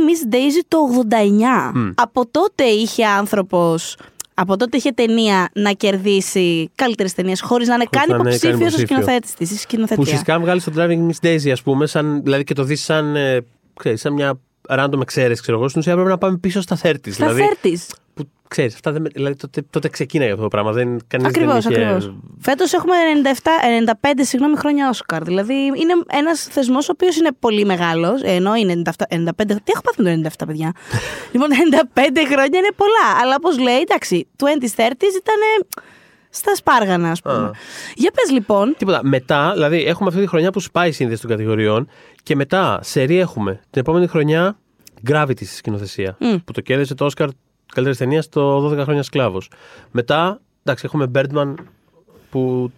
Miss 0.08 0.34
Daisy 0.34 0.62
το 0.69 0.78
89. 0.78 1.72
Από 1.94 2.26
τότε 2.31 2.64
είχε 2.64 3.04
άνθρωπος, 3.06 3.96
από 4.34 4.56
τότε 4.56 4.76
είχε 4.76 4.90
ταινία 4.90 5.49
να 5.54 5.70
κερδίσει 5.72 6.70
καλύτερες 6.75 7.12
ταινίες 7.14 7.40
χωρίς 7.40 7.69
να 7.69 7.75
είναι 7.75 7.84
καν 7.90 8.04
να 8.08 8.14
είναι 8.14 8.22
καν 8.25 8.32
υποψήφιος 8.32 8.58
ο 8.58 8.64
υποψήφιο. 8.66 8.87
σκηνοθέτης 8.96 9.34
της. 9.34 9.50
Που 9.50 9.56
Σκηνοθετία. 9.56 10.02
ουσιαστικά 10.02 10.40
βγάλει 10.40 10.62
το 10.62 10.72
Driving 10.76 11.08
Miss 11.10 11.26
Daisy, 11.26 11.50
ας 11.50 11.62
πούμε, 11.62 11.87
σαν, 11.87 12.22
δηλαδή 12.22 12.44
και 12.44 12.54
το 12.54 12.64
δεις 12.64 12.84
σαν, 12.84 13.16
ε, 13.16 13.44
ξέρεις, 13.78 14.00
σαν 14.00 14.12
μια 14.12 14.38
random 14.69 15.00
εξαίρεση, 15.00 15.41
ξέρω 15.43 15.59
εγώ. 15.59 15.69
Στην 15.69 15.81
ουσία 15.81 15.94
πρέπει 15.94 16.09
να 16.09 16.19
πάμε 16.19 16.37
πίσω 16.37 16.61
στα 16.61 16.76
30 16.82 16.94
Στα 17.11 17.32
δηλαδή, 17.32 17.56
30. 17.62 17.69
που 18.14 18.25
ξέρεις, 18.49 18.75
αυτά 18.75 18.93
δεν, 18.93 19.03
με- 19.03 19.09
δηλαδή 19.12 19.37
τότε, 19.37 19.62
τότε 19.70 19.88
ξεκίναγε 19.88 20.31
αυτό 20.31 20.43
το 20.43 20.49
πράγμα. 20.49 20.73
Δεν, 20.73 21.00
κανείς 21.06 21.26
Ακριβώς, 21.26 21.62
δεν 21.64 21.73
είχε... 21.73 21.82
ακριβώς. 21.85 22.14
Φέτος 22.41 22.73
έχουμε 22.73 22.94
97, 23.23 23.93
95 24.03 24.11
συγγνώμη, 24.20 24.56
χρόνια 24.56 24.88
Όσκαρ. 24.88 25.23
Δηλαδή 25.23 25.55
είναι 25.55 25.93
ένας 26.11 26.43
θεσμός 26.43 26.88
ο 26.88 26.93
οποίος 26.94 27.17
είναι 27.17 27.31
πολύ 27.38 27.64
μεγάλος. 27.64 28.23
Ενώ 28.23 28.55
είναι 28.55 28.82
97, 28.87 28.91
95. 29.09 29.31
Τι 29.47 29.73
έχω 29.75 29.82
πάθει 29.82 30.03
με 30.03 30.20
το 30.23 30.31
97, 30.38 30.47
παιδιά; 30.47 30.73
λοιπόν, 31.32 31.49
95 31.94 32.00
χρόνια 32.32 32.59
είναι 32.59 32.73
πολλά. 32.76 33.20
Αλλά 33.23 33.35
όπως 33.38 33.59
λέει, 33.59 33.79
εντάξει, 33.81 34.29
2030 34.37 34.47
ήταν 35.23 35.41
στα 36.34 36.55
σπάργανα, 36.55 37.11
ας 37.11 37.23
πούμε. 37.23 37.34
Α. 37.34 37.50
Για 37.94 38.11
πες 38.11 38.31
λοιπόν. 38.31 38.75
Τίποτα. 38.79 39.00
Μετά, 39.02 39.52
δηλαδή, 39.52 39.84
έχουμε 39.84 40.08
αυτή 40.08 40.20
τη 40.20 40.26
χρονιά 40.26 40.50
που 40.50 40.61
σπάει 40.61 40.88
η 40.88 40.93
σύνδεση 40.93 41.20
των 41.20 41.31
κατηγοριών 41.31 41.88
και 42.23 42.37
μετά, 42.37 42.79
σερή 42.82 43.19
έχουμε 43.19 43.61
την 43.70 43.81
επόμενη 43.81 44.06
χρονιά 44.06 44.56
Gravity 45.08 45.34
στη 45.37 45.44
σκηνοθεσία. 45.46 46.17
Που 46.44 46.52
το 46.52 46.61
κέρδισε 46.61 46.94
το 46.94 47.06
Oscar 47.06 47.29
καλύτερης 47.67 47.99
ταινίας 47.99 48.25
στο 48.25 48.70
12 48.70 48.82
χρόνια 48.82 49.02
σκλάβος. 49.02 49.50
Μετά, 49.90 50.40
εντάξει, 50.62 50.84
έχουμε 50.87 51.11
Birdman 51.14 51.55
που 52.31 52.73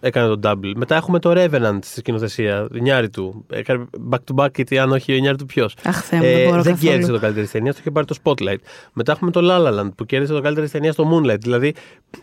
έκανε 0.00 0.36
τον 0.36 0.40
double. 0.44 0.72
Μετά 0.76 0.96
έχουμε 0.96 1.18
το 1.18 1.30
Revenant 1.34 1.78
στη 1.82 1.98
σκηνοθεσία, 1.98 2.66
νιάρι 2.70 3.08
του. 3.10 3.44
Έκανε 3.50 3.84
back 4.10 4.18
to 4.34 4.44
back, 4.44 4.54
γιατί 4.54 4.78
αν 4.78 4.92
όχι, 4.92 5.14
ο 5.14 5.18
νιάρι 5.18 5.36
του 5.36 5.46
ποιος; 5.46 5.74
Αχ, 5.84 6.04
Θεέ 6.04 6.18
μου, 6.18 6.24
δεν 6.24 6.48
μπορώ 6.48 6.62
δεν 6.62 6.72
καθόλου. 6.72 6.90
κέρδισε 6.90 7.12
το 7.12 7.18
καλύτερη 7.18 7.46
ταινία, 7.46 7.72
το 7.72 7.76
είχε 7.80 7.90
πάρει 7.90 8.06
το 8.06 8.14
Spotlight. 8.22 8.58
Μετά 8.92 9.12
έχουμε 9.12 9.30
το 9.30 9.40
La 9.42 9.66
La 9.66 9.80
Land 9.80 9.90
που 9.96 10.04
κέρδισε 10.06 10.32
το 10.32 10.40
καλύτερη 10.40 10.68
ταινία 10.68 10.92
στο 10.92 11.10
Moonlight. 11.12 11.40
Δηλαδή, 11.40 11.74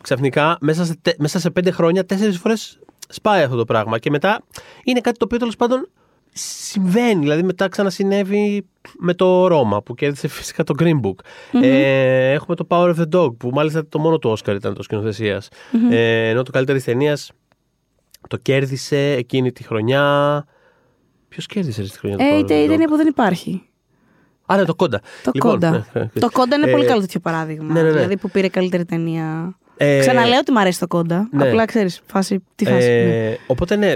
ξαφνικά 0.02 0.58
μέσα 0.62 0.86
σε, 0.86 0.96
τε- 1.02 1.18
μέσα 1.20 1.40
σε 1.40 1.50
πέντε 1.50 1.72
χρόνια, 1.72 2.06
τέσσερις 2.06 2.38
φορές 2.38 2.80
σπάει 3.10 3.44
αυτό 3.44 3.56
το 3.56 3.66
πράγμα. 3.66 3.98
Και 4.00 4.10
μετά 4.10 4.42
είναι 4.84 5.00
κάτι 5.00 5.18
το 5.18 5.26
οποίο 5.26 5.38
τέλος 5.38 5.56
πάντων 5.56 5.88
συμβαίνει. 6.34 7.20
Δηλαδή, 7.22 7.44
μετά 7.44 7.68
ξανασυνέβη 7.70 8.66
με 9.00 9.14
το 9.14 9.48
Ρώμα 9.48 9.82
που 9.82 9.96
κέρδισε 9.96 10.28
φυσικά 10.28 10.64
το 10.64 10.74
Green 10.80 11.00
Book. 11.02 11.16
Ε, 11.62 12.32
έχουμε 12.32 12.56
το 12.56 12.66
Power 12.70 12.96
of 12.96 12.96
the 12.96 13.16
Dog 13.20 13.38
που 13.38 13.50
μάλιστα 13.54 13.88
το 13.88 14.00
μόνο 14.00 14.18
του 14.20 14.38
Oscar 14.38 14.56
ήταν 14.56 14.74
το 14.74 14.84
σκηνοθεσια 14.84 15.42
Ε, 15.92 16.30
ενώ 16.30 16.44
το 16.44 16.52
καλύτερης 16.52 16.84
ταινίας 16.84 17.32
το 18.28 18.38
κέρδισε 18.38 18.98
εκείνη 19.12 19.52
τη 19.52 19.64
χρονιά. 19.64 20.46
Ποιος 21.28 21.46
κέρδισε 21.46 21.86
στη 21.86 21.98
χρονιά 21.98 22.18
του 22.18 22.24
Ε, 22.24 22.28
Power 22.28 22.38
η 22.38 22.42
of 22.42 22.44
the 22.44 22.48
τε- 22.48 22.58
η 22.60 22.66
Dog? 22.66 22.70
ταινία 22.70 22.88
που 22.88 22.96
δεν 22.96 23.08
υπάρχει. 23.08 23.62
Άρα 24.46 24.66
το 24.66 24.76
CODA. 24.76 25.02
Το 25.24 25.32
Λοιπόν, 25.34 25.52
CODA. 25.52 25.70
ναι, 25.72 26.02
ναι, 26.02 26.10
το 26.20 26.30
CODA 26.32 26.56
είναι 26.56 26.68
ε, 26.70 26.72
πολύ 26.72 26.86
καλό 26.86 27.00
τέτοιο 27.02 27.20
παράδειγμα. 27.20 27.74
ναι, 27.74 27.82
ναι, 27.82 27.88
ναι. 27.88 27.94
Δηλαδή 27.94 28.18
που 28.18 28.30
πήρε 28.30 28.48
καλύτερη 28.48 28.86
ταινία. 28.86 29.58
Ε, 29.78 30.00
Ξαναλέω 30.00 30.40
ότι 30.40 30.52
μου 30.52 30.60
αρέσει 30.60 30.80
το 30.80 30.88
CODA. 30.88 31.28
ναι. 31.32 31.48
Απλά 31.48 31.66
ξέρεις, 31.66 32.02
φάση. 32.06 32.44
Τι 32.56 32.66
φάση. 32.66 32.88
ναι. 32.88 33.28
Ε, 33.30 33.38
οπότε 33.48 33.76
ναι, 33.76 33.94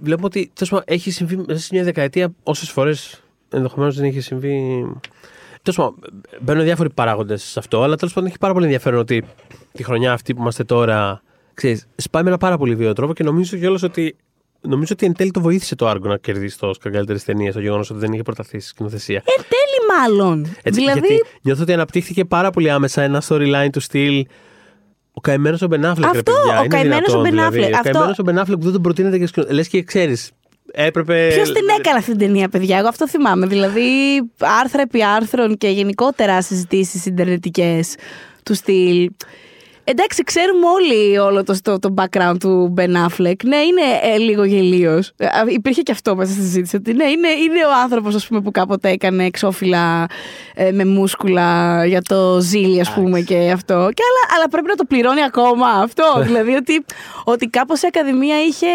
βλέπουμε 0.00 0.26
ότι 0.26 0.50
τέλος 0.54 0.70
πάντων, 0.70 0.84
έχει 0.88 1.10
συμβεί 1.10 1.36
μέσα 1.36 1.60
σε 1.60 1.68
μια 1.72 1.84
δεκαετία 1.84 2.32
όσες 2.42 2.70
φορές 2.70 3.22
ενδεχομένως 3.50 3.96
δεν 3.96 4.04
είχε 4.04 4.20
συμβεί. 4.20 4.86
Τέλος 5.62 5.76
πάντων, 5.76 5.98
μπαίνουν 6.40 6.64
διάφοροι 6.64 6.90
παράγοντες 6.90 7.42
σε 7.42 7.58
αυτό, 7.58 7.82
αλλά 7.82 7.96
τέλος 7.96 8.14
πάντων 8.14 8.28
έχει 8.28 8.38
πάρα 8.38 8.52
πολύ 8.52 8.64
ενδιαφέρον 8.64 9.00
ότι 9.00 9.24
τη 9.72 9.82
χρονιά 9.82 10.12
αυτή 10.12 10.34
που 10.34 10.40
είμαστε 10.40 10.64
τώρα. 10.64 11.22
Ξέρεις, 11.54 11.86
σπάει 11.96 12.22
με 12.22 12.28
ένα 12.28 12.38
πάρα 12.38 12.56
πολύ 12.58 12.74
βίαιο 12.74 12.92
τρόπο 12.92 13.12
και 13.12 13.22
νομίζω 13.22 13.56
κιόλας 13.56 13.82
ότι. 13.82 14.16
Νομίζω 14.68 14.92
ότι 14.92 15.06
εν 15.06 15.12
τέλει 15.12 15.30
το 15.30 15.40
βοήθησε 15.40 15.74
το 15.74 15.88
Άργο 15.88 16.08
να 16.08 16.16
κερδίσει 16.16 16.58
το 16.58 16.68
Oscar 16.70 16.90
καλύτερης 16.92 17.24
ταινίας, 17.24 17.54
το 17.54 17.60
γεγονός 17.60 17.90
ότι 17.90 17.98
δεν 17.98 18.12
είχε 18.12 18.22
προταθεί 18.22 18.58
στη 18.58 18.68
σκηνοθεσία. 18.68 19.16
Εν 19.16 19.44
τέλει, 19.48 20.00
μάλλον. 20.00 20.40
Έτσι, 20.62 20.80
δηλαδή. 20.80 20.98
Γιατί 20.98 21.24
νιώθω 21.42 21.62
ότι 21.62 21.72
αναπτύχθηκε 21.72 22.24
πάρα 22.24 22.50
πολύ 22.50 22.70
άμεσα 22.70 23.02
ένα 23.02 23.22
storyline 23.28 23.68
του 23.72 23.80
στυλ. 23.80 24.26
Ο 25.12 25.20
καημένος 25.20 25.62
ο 25.62 25.66
Μπενάφλεκ, 25.66 26.12
ρε 26.12 26.18
Αυτό, 26.18 26.32
παιδιά. 26.32 26.58
ο 26.60 26.64
είναι 26.64 26.76
καημένος 26.76 27.12
δυνατόν, 27.12 27.20
ο 27.20 27.28
Ben 27.28 27.30
δηλαδή. 27.30 27.58
Affleck. 27.58 27.72
Ο 27.72 27.76
Αυτό- 27.76 27.90
καημένος 27.90 28.18
ο 28.18 28.22
Μπενάφλεκ 28.22 28.56
που 28.58 28.64
δεν 28.64 28.72
τον 28.72 28.82
προτείνεται 28.82 29.18
και 29.18 29.26
σκηνο... 29.26 29.46
Λες 29.50 29.68
και 29.68 29.82
ξέρεις. 29.82 30.30
Έπρεπε. 30.72 31.30
Ποιος 31.34 31.52
την 31.52 31.68
έκανε 31.78 31.98
αυτή 31.98 32.10
την 32.10 32.20
ταινία, 32.20 32.48
παιδιά. 32.48 32.78
Εγώ 32.78 32.88
αυτό 32.88 33.08
θυμάμαι. 33.08 33.46
Δηλαδή, 33.46 33.82
άρθρα 34.38 34.82
επί 34.82 35.04
άρθρων 35.04 35.56
και 35.56 35.68
γενικότερα 35.68 36.42
συζητήσεις 36.42 37.06
ιντερνετικές 37.06 37.94
του 38.42 38.54
στυλ. 38.54 39.10
Εντάξει, 39.84 40.22
ξέρουμε 40.22 40.66
όλοι 40.66 41.18
όλο 41.18 41.44
το, 41.44 41.56
το, 41.62 41.78
το 41.78 41.94
background 41.96 42.34
του 42.40 42.74
Ben 42.76 43.06
Affleck. 43.06 43.44
Ναι, 43.44 43.56
είναι 43.56 43.82
ε, 44.02 44.16
λίγο 44.16 44.44
γελίος. 44.44 45.12
υπήρχε 45.48 45.82
και 45.82 45.92
αυτό 45.92 46.16
μέσα 46.16 46.32
στη 46.32 46.40
συζήτηση. 46.40 46.76
Ότι 46.76 46.92
ναι, 46.92 47.04
είναι, 47.04 47.28
είναι 47.28 47.66
ο 47.66 47.80
άνθρωπος 47.82 48.26
που 48.26 48.50
κάποτε 48.50 48.90
έκανε 48.90 49.24
εξώφυλλα 49.24 50.06
ε, 50.54 50.72
με 50.72 50.84
μούσκουλα 50.84 51.84
για 51.86 52.02
το 52.02 52.40
ζήλι, 52.40 52.80
ας 52.80 52.92
πούμε, 52.92 53.20
και 53.20 53.50
αυτό. 53.50 53.74
Και 53.74 54.02
αλλά, 54.08 54.36
αλλά 54.36 54.48
πρέπει 54.48 54.68
να 54.68 54.74
το 54.74 54.84
πληρώνει 54.84 55.22
ακόμα 55.22 55.66
αυτό. 55.66 56.04
δηλαδή 56.26 56.54
ότι, 56.54 56.84
ότι 57.24 57.46
κάπως 57.46 57.82
η 57.82 57.86
Ακαδημία 57.86 58.42
είχε 58.42 58.66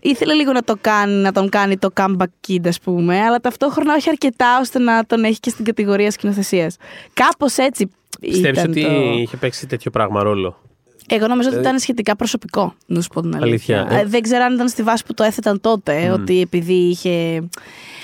ήθελε 0.00 0.32
λίγο 0.32 0.52
να, 0.52 0.62
το 0.62 0.76
κάνει, 0.80 1.12
να 1.12 1.32
τον 1.32 1.48
κάνει 1.48 1.78
το 1.78 1.88
comeback 1.96 2.48
kid, 2.48 2.66
ας 2.66 2.80
πούμε, 2.80 3.20
αλλά 3.20 3.40
ταυτόχρονα 3.40 3.94
όχι 3.94 4.08
αρκετά 4.08 4.58
ώστε 4.60 4.78
να 4.78 5.04
τον 5.04 5.24
έχει 5.24 5.40
και 5.40 5.50
στην 5.50 5.64
κατηγορία 5.64 6.10
σκηνοθεσίας. 6.10 6.76
Κάπως 7.12 7.56
έτσι. 7.56 7.90
Πιστεύεις 8.20 8.62
ότι 8.62 8.82
το... 8.82 8.90
είχε 9.18 9.36
παίξει 9.36 9.66
τέτοιο 9.66 9.90
πράγμα 9.90 10.22
ρόλο; 10.22 10.60
Εγώ 11.08 11.26
νομίζω 11.26 11.48
ότι 11.48 11.58
ήταν 11.58 11.78
σχετικά 11.78 12.16
προσωπικό, 12.16 12.74
να 12.86 13.00
σου 13.00 13.08
πω 13.08 13.20
την 13.20 13.36
αλήθεια. 13.36 13.80
αλήθεια. 13.80 13.98
Ε, 13.98 14.04
δεν 14.04 14.22
ξέρω 14.22 14.44
αν 14.44 14.54
ήταν 14.54 14.68
στη 14.68 14.82
βάση 14.82 15.04
που 15.04 15.14
το 15.14 15.22
έθεταν 15.22 15.60
τότε, 15.60 16.10
ότι 16.10 16.40
επειδή 16.40 16.72
είχε. 16.72 17.48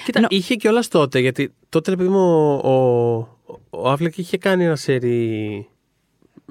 Κοίτα, 0.04 0.21
Νο... 0.21 0.26
είχε 0.30 0.54
κιόλας 0.54 0.88
τότε, 0.88 1.18
γιατί 1.18 1.52
τότε 1.68 1.92
επειδή 1.92 2.09
μου 2.09 2.61
ο, 2.62 2.73
ο, 3.71 3.90
ο 3.90 3.97
είχε 4.14 4.38
κάνει 4.38 4.64
ένα 4.64 4.76
σερί. 4.76 5.68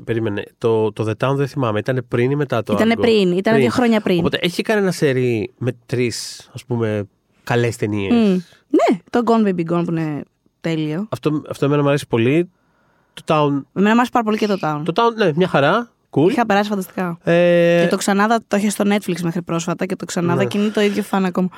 Περίμενε. 0.03 0.43
Το, 0.57 0.91
το 0.91 1.05
The 1.07 1.27
Town 1.27 1.35
δεν 1.35 1.47
θυμάμαι. 1.47 1.79
Ήταν 1.79 2.05
πριν 2.07 2.31
ή 2.31 2.35
μετά 2.35 2.63
το 2.63 2.73
Ήταν 2.73 2.97
πριν, 3.01 3.31
ήταν 3.31 3.55
δύο 3.59 3.69
χρόνια 3.69 4.01
πριν. 4.01 4.19
Οπότε 4.19 4.37
έχει 4.41 4.61
κάνει 4.61 4.81
ένα 4.81 4.91
σερί 4.91 5.53
με 5.57 5.75
τρεις, 5.85 6.49
ας 6.53 6.65
πούμε, 6.65 7.07
καλές 7.43 7.75
ταινίες. 7.75 8.11
Mm. 8.13 8.41
Ναι, 8.69 8.99
το 9.09 9.21
Gone 9.25 9.47
Baby 9.47 9.71
Gone 9.71 9.83
που 9.85 9.91
είναι 9.91 10.23
τέλειο. 10.61 11.07
Αυτό, 11.09 11.41
αυτό 11.49 11.65
εμένα 11.65 11.81
μου 11.81 11.87
αρέσει 11.87 12.07
πολύ. 12.07 12.49
Το 13.13 13.23
Town. 13.27 13.61
Εμένα 13.73 13.93
μου 13.93 13.97
αρέσει 13.97 14.11
πάρα 14.11 14.25
πολύ 14.25 14.37
και 14.37 14.47
το 14.47 14.57
Town. 14.61 14.81
Το 14.85 14.93
Town, 14.95 15.15
ναι, 15.15 15.31
μια 15.35 15.47
χαρά. 15.47 15.91
Cool. 16.09 16.29
Είχα 16.29 16.45
περάσει 16.45 16.69
φανταστικά. 16.69 17.17
Ε... 17.23 17.81
Και 17.83 17.87
το 17.89 17.97
ξανάδα 17.97 18.43
το 18.47 18.57
είχε 18.57 18.69
στο 18.69 18.83
Netflix 18.87 19.19
μέχρι 19.21 19.41
πρόσφατα 19.41 19.85
και 19.85 19.95
το 19.95 20.05
ξανάδα 20.05 20.41
ναι. 20.41 20.47
και 20.47 20.57
είναι 20.57 20.69
το 20.69 20.81
ίδιο 20.81 21.03
φαν 21.03 21.25
ακόμα. 21.25 21.49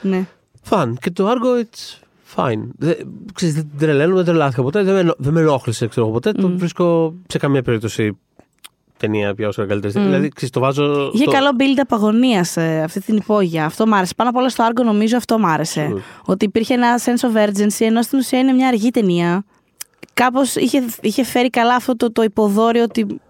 Ναι. 0.00 0.26
Φαν. 0.62 0.98
Και 1.00 1.10
το 1.10 1.30
Argo, 1.30 1.60
it's 1.60 1.98
fine. 2.36 2.68
Δεν, 2.78 2.96
ξέρεις, 3.34 3.54
δεν 3.54 3.70
τρελαίνω, 3.78 4.14
δεν 4.16 4.24
τρελάθηκα 4.24 4.62
ποτέ. 4.62 4.82
Δεν 4.82 4.94
με, 5.06 5.12
δεν 5.18 5.32
με 5.32 5.40
ενόχλησε 5.40 5.86
ξέρω, 5.86 6.08
ποτέ. 6.08 6.30
Mm. 6.30 6.40
Το 6.40 6.48
βρίσκω 6.48 7.14
σε 7.28 7.38
καμία 7.38 7.62
περίπτωση 7.62 8.18
ταινία 8.96 9.34
πια 9.34 9.48
όσο 9.48 9.66
καλύτερη. 9.66 9.94
Mm. 9.96 10.02
Δηλαδή, 10.02 10.28
ξέρεις, 10.28 10.50
το 10.50 10.60
βάζω. 10.60 11.10
Είχε 11.14 11.24
καλό 11.24 11.50
build 11.58 11.78
απαγωνία 11.80 12.46
ε, 12.54 12.82
αυτή 12.82 13.00
την 13.00 13.16
υπόγεια. 13.16 13.64
Αυτό 13.64 13.86
μ' 13.86 13.94
άρεσε. 13.94 14.14
Πάνω 14.16 14.30
απ' 14.30 14.36
όλα 14.36 14.48
στο 14.48 14.66
Argo 14.68 14.84
νομίζω 14.84 15.16
αυτό 15.16 15.38
μ' 15.38 15.46
άρεσε. 15.46 15.92
Mm. 15.94 16.00
Ότι 16.24 16.44
υπήρχε 16.44 16.74
ένα 16.74 16.98
sense 16.98 17.28
of 17.28 17.48
urgency, 17.48 17.86
ενώ 17.86 18.02
στην 18.02 18.18
ουσία 18.18 18.38
είναι 18.38 18.52
μια 18.52 18.68
αργή 18.68 18.90
ταινία. 18.90 19.44
Κάπως 20.14 20.54
είχε, 20.54 20.84
είχε 21.00 21.24
φέρει 21.24 21.50
καλά 21.50 21.74
αυτό 21.74 21.96
το, 21.96 22.12
το 22.12 22.22
υποδόριο 22.22 22.82
ότι 22.82 23.20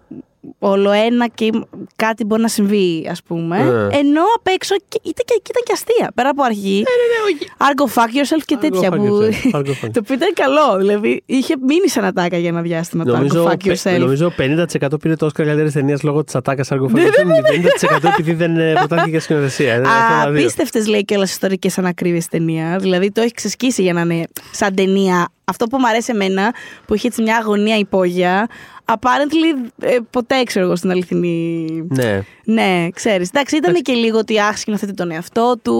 όλο 0.59 0.91
ένα 0.91 1.27
και 1.27 1.49
κάτι 1.95 2.25
μπορεί 2.25 2.41
να 2.41 2.47
συμβεί, 2.47 3.07
ας 3.11 3.23
πούμε. 3.23 3.57
Ε. 3.57 3.97
Ενώ 3.97 4.21
απ' 4.35 4.47
έξω 4.47 4.75
ήταν 4.91 5.25
και, 5.25 5.41
ήταν 5.49 5.61
και 5.65 5.71
αστεία. 5.73 6.11
Πέρα 6.15 6.29
από 6.29 6.43
αρχή. 6.43 6.83
Ναι, 6.87 6.93
ναι, 6.99 7.33
ναι, 7.33 7.47
Argo 7.57 7.93
fuck 7.93 8.07
yourself 8.07 8.43
και 8.45 8.57
τέτοια 8.57 8.91
που. 8.91 9.05
το 9.93 9.99
οποίο 9.99 10.15
ήταν 10.15 10.33
καλό. 10.33 10.77
Δηλαδή 10.77 11.23
είχε 11.25 11.55
μείνει 11.67 11.89
σαν 11.89 12.03
ατάκα 12.05 12.37
για 12.37 12.49
ένα 12.49 12.61
διάστημα 12.61 13.03
νομίζω, 13.05 13.43
το 13.43 13.49
Argo 13.49 13.53
fuck 13.53 13.71
yourself. 13.71 13.99
Νομίζω 13.99 14.33
50% 14.37 14.99
πήρε 14.99 15.15
το 15.15 15.25
Oscar 15.25 15.31
καλύτερη 15.43 15.71
ταινία 15.71 15.99
λόγω 16.03 16.23
της 16.23 16.35
ατάκας 16.35 16.67
Argo 16.71 16.85
fuck 16.85 16.97
yourself. 16.97 17.97
50% 17.97 18.09
επειδή 18.09 18.33
δεν 18.33 18.57
ε, 18.57 18.73
προτάθηκε 18.73 19.19
σκηνοθεσία. 19.19 19.81
Απίστευτες 20.25 20.87
λέει 20.87 21.05
και 21.05 21.15
όλες 21.15 21.31
ιστορικές 21.31 21.77
ανακρίβειες 21.77 22.27
ταινία. 22.27 22.77
Δηλαδή 22.77 23.11
το 23.11 23.21
έχει 23.21 23.33
ξεσκίσει 23.33 23.81
για 23.81 23.93
να 23.93 24.01
είναι 24.01 24.23
σαν 24.51 24.75
ταινία. 24.75 25.29
Αυτό 25.45 25.65
που 25.67 25.77
μου 25.77 25.87
αρέσει 25.87 26.11
εμένα, 26.13 26.53
που 26.85 26.93
είχε 26.93 27.07
έτσι 27.07 27.21
μια 27.21 27.37
αγωνία 27.37 27.77
υπόγεια, 27.77 28.47
apparently 28.85 29.69
ε, 29.79 29.97
ποτέ 30.09 30.43
ξέρω 30.43 30.65
εγώ 30.65 30.75
στην 30.75 30.91
αληθινή. 30.91 31.67
Ναι. 31.89 32.23
Ναι, 32.43 32.87
ξέρεις. 32.93 33.27
Εντάξει, 33.29 33.55
ήταν 33.55 33.73
και 33.73 33.93
λίγο 33.93 34.17
ότι 34.17 34.39
άχ, 34.39 34.57
σκηνοθέτει 34.57 34.93
τον 34.93 35.11
εαυτό 35.11 35.55
του. 35.61 35.75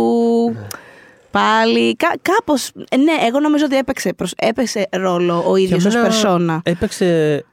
Ναι. 0.54 0.68
Πάλι. 1.32 1.96
Κά, 1.96 2.14
Κάπως. 2.22 2.72
Ε, 2.90 2.98
ναι, 2.98 3.12
εγώ 3.28 3.40
νομίζω 3.40 3.66
ότι 3.66 3.78
έπαιξε, 3.78 4.14
προς, 4.14 4.34
έπαιξε 4.36 4.88
ρόλο 4.92 5.44
ο 5.48 5.56
ίδιος 5.56 5.86
ως 5.86 5.94
περσόνα. 5.94 6.62
Έπαιξε. 6.64 7.44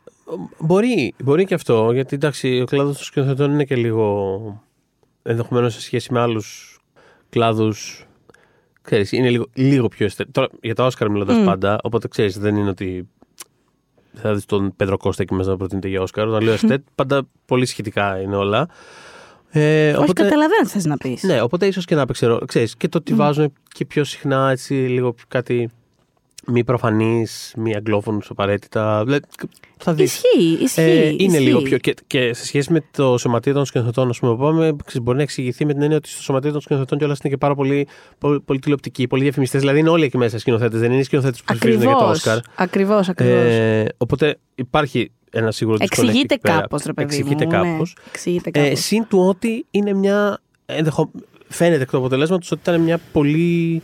Μπορεί, 0.58 1.14
μπορεί 1.22 1.44
και 1.44 1.54
αυτό, 1.54 1.90
γιατί 1.92 2.14
εντάξει, 2.14 2.60
ο 2.60 2.64
κλάδος 2.64 2.96
των 2.96 3.04
σκηνοθετών 3.04 3.52
είναι 3.52 3.64
και 3.64 3.76
λίγο. 3.76 4.62
ενδεχομένως 5.22 5.74
σε 5.74 5.80
σχέση 5.80 6.12
με 6.12 6.20
άλλους 6.20 6.78
κλάδους. 7.30 8.06
Ξέρεις, 8.82 9.12
είναι 9.12 9.30
λίγο, 9.30 9.46
λίγο 9.54 9.88
πιο 9.88 10.06
αισθητικό. 10.06 10.30
Τώρα 10.32 10.48
για 10.60 10.74
τα 10.74 10.84
Όσκαρ 10.84 11.10
μιλώντας 11.10 11.36
mm. 11.40 11.44
πάντα, 11.44 11.78
οπότε 11.82 12.08
ξέρεις, 12.08 12.38
δεν 12.38 12.56
είναι 12.56 12.68
ότι 12.68 13.08
θα 14.14 14.34
δεις 14.34 14.44
τον 14.44 14.76
Πέτρο 14.76 14.96
Κώστα 14.96 15.22
εκεί 15.22 15.34
μέσα 15.34 15.50
να 15.50 15.56
προτείνεται 15.56 15.88
για 15.88 16.00
Όσκαρ. 16.00 16.28
Όταν 16.28 16.42
λέω 16.42 16.52
Εστέτ, 16.52 16.84
πάντα 16.94 17.22
πολύ 17.46 17.66
σχετικά 17.66 18.20
είναι 18.20 18.36
όλα. 18.36 18.68
Ε, 19.50 19.88
Όχι, 19.88 20.02
οπότε, 20.02 20.22
καταλαβαίνω 20.22 20.62
τι 20.62 20.68
θες 20.68 20.84
να 20.84 20.96
πεις. 20.96 21.22
Ναι, 21.22 21.40
οπότε 21.42 21.66
ίσως 21.66 21.84
και 21.84 21.94
να 21.94 22.06
παίξει 22.06 22.26
ρόλο. 22.26 22.46
και 22.76 22.88
το 22.88 22.98
ότι 22.98 23.12
mm. 23.12 23.16
βάζουν 23.16 23.52
και 23.68 23.84
πιο 23.84 24.04
συχνά 24.04 24.50
έτσι 24.50 24.74
λίγο 24.74 25.14
κάτι 25.28 25.70
μη 26.46 26.64
προφανείς, 26.64 27.52
μη 27.56 27.74
αγγλόφωνου 27.76 28.20
απαραίτητα. 28.28 29.04
Θα 29.76 29.94
δεις. 29.94 30.14
Ισχύει, 30.14 30.62
ισχύει. 30.62 30.80
Ε, 30.80 31.08
είναι 31.08 31.16
ισχύει. 31.18 31.38
λίγο 31.38 31.60
πιο. 31.60 31.78
Και, 31.78 31.94
και, 32.06 32.34
σε 32.34 32.46
σχέση 32.46 32.72
με 32.72 32.84
το 32.90 33.18
σωματείο 33.18 33.52
των 33.52 33.64
σκηνοθετών, 33.64 34.08
ας 34.08 34.18
πούμε, 34.18 34.36
πάμε, 34.36 34.76
μπορεί 35.02 35.16
να 35.16 35.22
εξηγηθεί 35.22 35.64
με 35.64 35.72
την 35.72 35.82
έννοια 35.82 35.96
ότι 35.96 36.08
στο 36.08 36.22
σωματείο 36.22 36.52
των 36.52 36.60
σκηνοθετών 36.60 36.98
κιόλας 36.98 37.18
είναι 37.18 37.32
και 37.32 37.38
πάρα 37.38 37.54
πολύ, 37.54 37.88
πολύ, 38.18 38.40
πολύ 38.40 38.58
τηλεοπτικοί, 38.58 39.06
πολύ 39.06 39.22
διαφημιστές. 39.22 39.60
Δηλαδή 39.60 39.78
είναι 39.78 39.88
όλοι 39.88 40.04
εκεί 40.04 40.18
μέσα 40.18 40.38
σκηνοθέτες, 40.38 40.80
δεν 40.80 40.90
είναι 40.92 41.00
οι 41.00 41.04
σκηνοθέτες 41.04 41.42
που 41.42 41.54
ψηφίζουν 41.54 41.82
για 41.82 41.96
το 41.96 42.08
Όσκαρ. 42.08 42.38
Ακριβώς, 42.54 43.08
ακριβώς. 43.08 43.34
Ε, 43.34 43.86
οπότε 43.96 44.38
υπάρχει 44.54 45.10
ένα 45.30 45.50
σίγουρο 45.50 45.76
Εξηγείται 45.80 46.36
κάπως, 46.36 46.82
ρε 46.84 46.92
παιδί. 46.92 47.08
Εξηγείται 47.08 47.44
κάπως. 47.44 47.96
Ναι, 48.56 48.66
ε, 48.66 48.74
συν 48.74 49.06
του 49.08 49.18
ότι 49.18 49.66
είναι 49.70 49.94
μια. 49.94 50.40
Ενδεχο... 50.66 51.10
Φαίνεται 51.48 51.82
εκ 51.82 51.90
του 51.90 51.96
αποτελέσματος 51.96 52.50
ότι 52.50 52.60
ήταν 52.62 52.80
μια 52.80 53.00
πολύ 53.12 53.82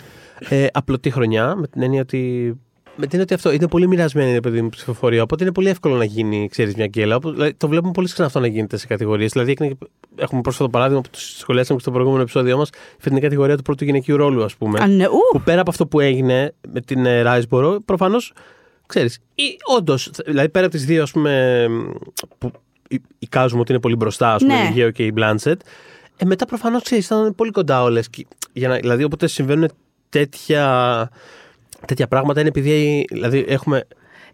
ε, 0.49 0.66
απλωτή 0.73 1.11
χρονιά, 1.11 1.54
με 1.57 1.66
την 1.66 1.83
έννοια 1.83 2.00
ότι 2.00 2.54
με 3.00 3.07
την 3.07 3.21
ότι 3.21 3.35
αυτό 3.35 3.52
είναι 3.52 3.68
πολύ 3.68 3.87
μοιρασμένη 3.87 4.35
η 4.35 4.40
παιδί 4.40 4.62
μου 4.62 4.68
ψηφοφορία. 4.68 5.23
Οπότε 5.23 5.45
είναι 5.45 5.52
πολύ 5.52 5.68
εύκολο 5.68 5.95
να 5.95 6.04
γίνει, 6.04 6.49
ξέρεις, 6.50 6.75
μια 6.75 6.87
γκέλα. 6.87 7.18
Δηλαδή, 7.18 7.54
το 7.54 7.68
βλέπουμε 7.68 7.92
πολύ 7.92 8.09
συχνά 8.09 8.25
αυτό 8.25 8.40
να 8.40 8.47
γίνεται 8.47 8.76
σε 8.76 8.87
κατηγορίες. 8.87 9.33
Δηλαδή, 9.33 9.76
έχουμε 10.16 10.40
πρόσφατο 10.40 10.71
παράδειγμα 10.71 11.00
που 11.00 11.09
το 11.11 11.18
σχολιάσαμε 11.18 11.76
και 11.76 11.83
στο 11.83 11.92
προηγούμενο 11.92 12.23
επεισόδιο 12.23 12.57
μας, 12.57 12.71
την 13.02 13.21
κατηγορία 13.21 13.57
του 13.57 13.62
πρώτου 13.62 13.85
γυναικείου 13.85 14.16
ρόλου, 14.16 14.45
ας 14.45 14.57
πούμε. 14.57 14.87
Ναι, 14.87 15.04
που 15.33 15.40
πέρα 15.45 15.61
από 15.61 15.71
αυτό 15.71 15.87
που 15.87 16.00
έγινε 16.00 16.54
με 16.73 16.80
την 16.80 17.04
Ράισμπορο, 17.04 17.80
προφανώς 17.85 18.33
ξέρεις. 18.87 19.18
Όντως, 19.76 20.11
δηλαδή 20.26 20.49
πέρα 20.49 20.66
από 20.66 20.75
τις 20.75 20.85
δύο, 20.85 21.02
ας 21.02 21.11
πούμε, 21.11 21.66
που 22.38 22.50
εικάζουμε 23.18 23.61
ότι 23.61 23.73
είναι 23.73 23.80
πολύ 23.80 23.97
μπροστά, 23.97 24.35
ας 24.35 24.42
πούμε, 24.42 24.62
ναι. 24.62 24.68
η 24.68 24.73
Γέο 24.73 24.90
και 24.90 25.04
η 25.04 25.11
Μπλάντσετ. 25.14 25.61
Ε, 26.16 26.25
μετά 26.25 26.47
προφανώς 26.47 26.83
ξέρεις, 26.83 27.07
ήταν 27.07 27.35
πολύ 27.35 27.50
κοντά 27.50 27.83
όλες. 27.83 28.09
Δηλαδή, 28.52 29.04
όποτε 29.04 29.26
συμβαίνουν 29.26 29.68
τέτοια, 30.08 31.10
τέτοια 31.86 32.08
πράγματα 32.08 32.40
είναι 32.40 32.48
επειδή 32.48 33.04
δηλαδή, 33.10 33.44
έχουμε 33.48 33.86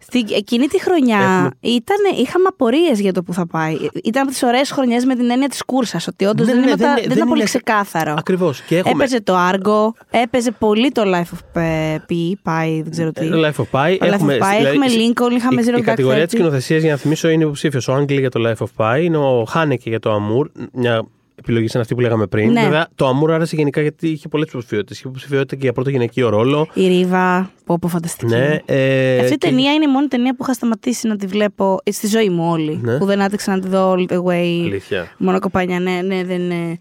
στην 0.07 0.26
εκείνη 0.37 0.66
τη 0.66 0.81
χρονιά 0.81 1.19
Έχουμε... 1.19 1.50
ήταν, 1.61 1.97
είχαμε 2.19 2.45
απορίες 2.49 3.00
για 3.00 3.12
το 3.12 3.23
που 3.23 3.33
θα 3.33 3.47
πάει. 3.47 3.76
Ήταν 4.04 4.23
από 4.23 4.31
τις 4.31 4.43
ωραίες 4.43 4.71
χρονιές 4.71 5.04
με 5.04 5.14
την 5.14 5.31
έννοια 5.31 5.49
της 5.49 5.64
κούρσας. 5.64 6.07
Ότι 6.07 6.25
όντως 6.25 6.47
ναι, 6.47 6.52
δεν, 6.52 6.62
ναι, 6.62 6.75
δεν, 6.75 6.95
δεν, 6.95 7.11
ήταν 7.11 7.28
πολύ 7.28 7.43
ξεκάθαρο. 7.43 8.14
Ακριβώς. 8.19 8.62
Έχουμε... 8.71 8.90
Έπαιζε 8.90 9.21
το 9.21 9.35
Argo, 9.50 10.04
έπαιζε 10.11 10.50
πολύ 10.50 10.90
το 10.90 11.02
Life 11.04 11.37
of 11.37 11.61
Pi, 11.61 12.33
Pi 12.45 12.81
δεν 12.83 12.90
ξέρω 12.90 13.12
τι. 13.12 13.28
Το 13.28 13.49
Life 13.49 13.64
of 13.64 13.81
Pi. 13.81 13.97
Έχουμε, 14.00 14.35
Pi, 14.35 14.57
δηλαδή, 14.59 14.64
έχουμε 14.64 14.87
Lincoln, 14.87 15.37
είχαμε 15.37 15.62
Zero 15.62 15.76
Η, 15.76 15.78
η 15.78 15.83
κατηγορία 15.83 16.26
της 16.26 16.35
κοινοθεσίας, 16.35 16.83
για 16.83 16.90
να 16.90 16.97
θυμίσω, 16.97 17.28
είναι 17.28 17.45
υποψήφιος. 17.45 17.88
Ο 17.88 17.93
Άγγλι 17.95 18.21
για 18.21 18.31
το 18.31 18.40
Life 18.47 18.64
of 18.64 18.69
Pi, 18.76 19.02
είναι 19.02 19.16
ο 19.16 19.45
Χάνεκε 19.45 19.88
για 19.88 20.00
το 20.00 20.14
Amour. 20.14 20.47
Μια 20.73 21.07
επιλογή 21.45 21.69
σαν 21.69 21.81
αυτή 21.81 21.95
που 21.95 22.01
λέγαμε 22.01 22.27
πριν. 22.27 22.53
Ναι. 22.53 22.63
Βέβαια, 22.63 22.89
το 22.95 23.07
Αμούρ 23.07 23.33
άρεσε 23.33 23.57
γενικά 23.57 23.81
γιατί 23.81 24.09
είχε 24.09 24.29
πολλές 24.29 24.49
υποψηφιότητες. 24.49 24.99
Είχε 24.99 25.09
υποψηφιότητα 25.09 25.55
και 25.55 25.63
για 25.63 25.73
πρώτο 25.73 25.91
γυναικείο 25.91 26.29
ρόλο. 26.29 26.69
Η 26.75 26.87
Ρίβα, 26.87 27.51
πω 27.65 27.79
πω 27.79 27.89
φανταστική. 27.89 28.35
Ναι, 28.35 28.59
ε, 28.65 29.19
αυτή 29.19 29.33
η 29.33 29.37
και... 29.37 29.47
ταινία 29.47 29.73
είναι 29.73 29.85
η 29.85 29.91
μόνη 29.93 30.07
ταινία 30.07 30.35
που 30.35 30.43
είχα 30.43 30.53
σταματήσει 30.53 31.09
να 31.09 31.17
τη 31.17 31.27
βλέπω 31.27 31.79
στη 31.91 32.07
ζωή 32.07 32.29
μου 32.29 32.51
όλη. 32.51 32.81
Ναι. 32.83 32.99
Που 32.99 33.05
δεν 33.05 33.21
άτυξα 33.23 33.57
να 33.57 33.61
τη 33.61 33.69
δω 33.69 33.93
all 33.93 34.13
the 34.13 34.23
way. 34.23 34.65
Αλήθεια. 34.65 35.13
Μόνο 35.19 35.39
κοπάνια, 35.39 35.81
ναι, 35.81 36.01
ναι, 36.03 36.25
δεν. 36.25 36.41
Ναι. 36.41 36.73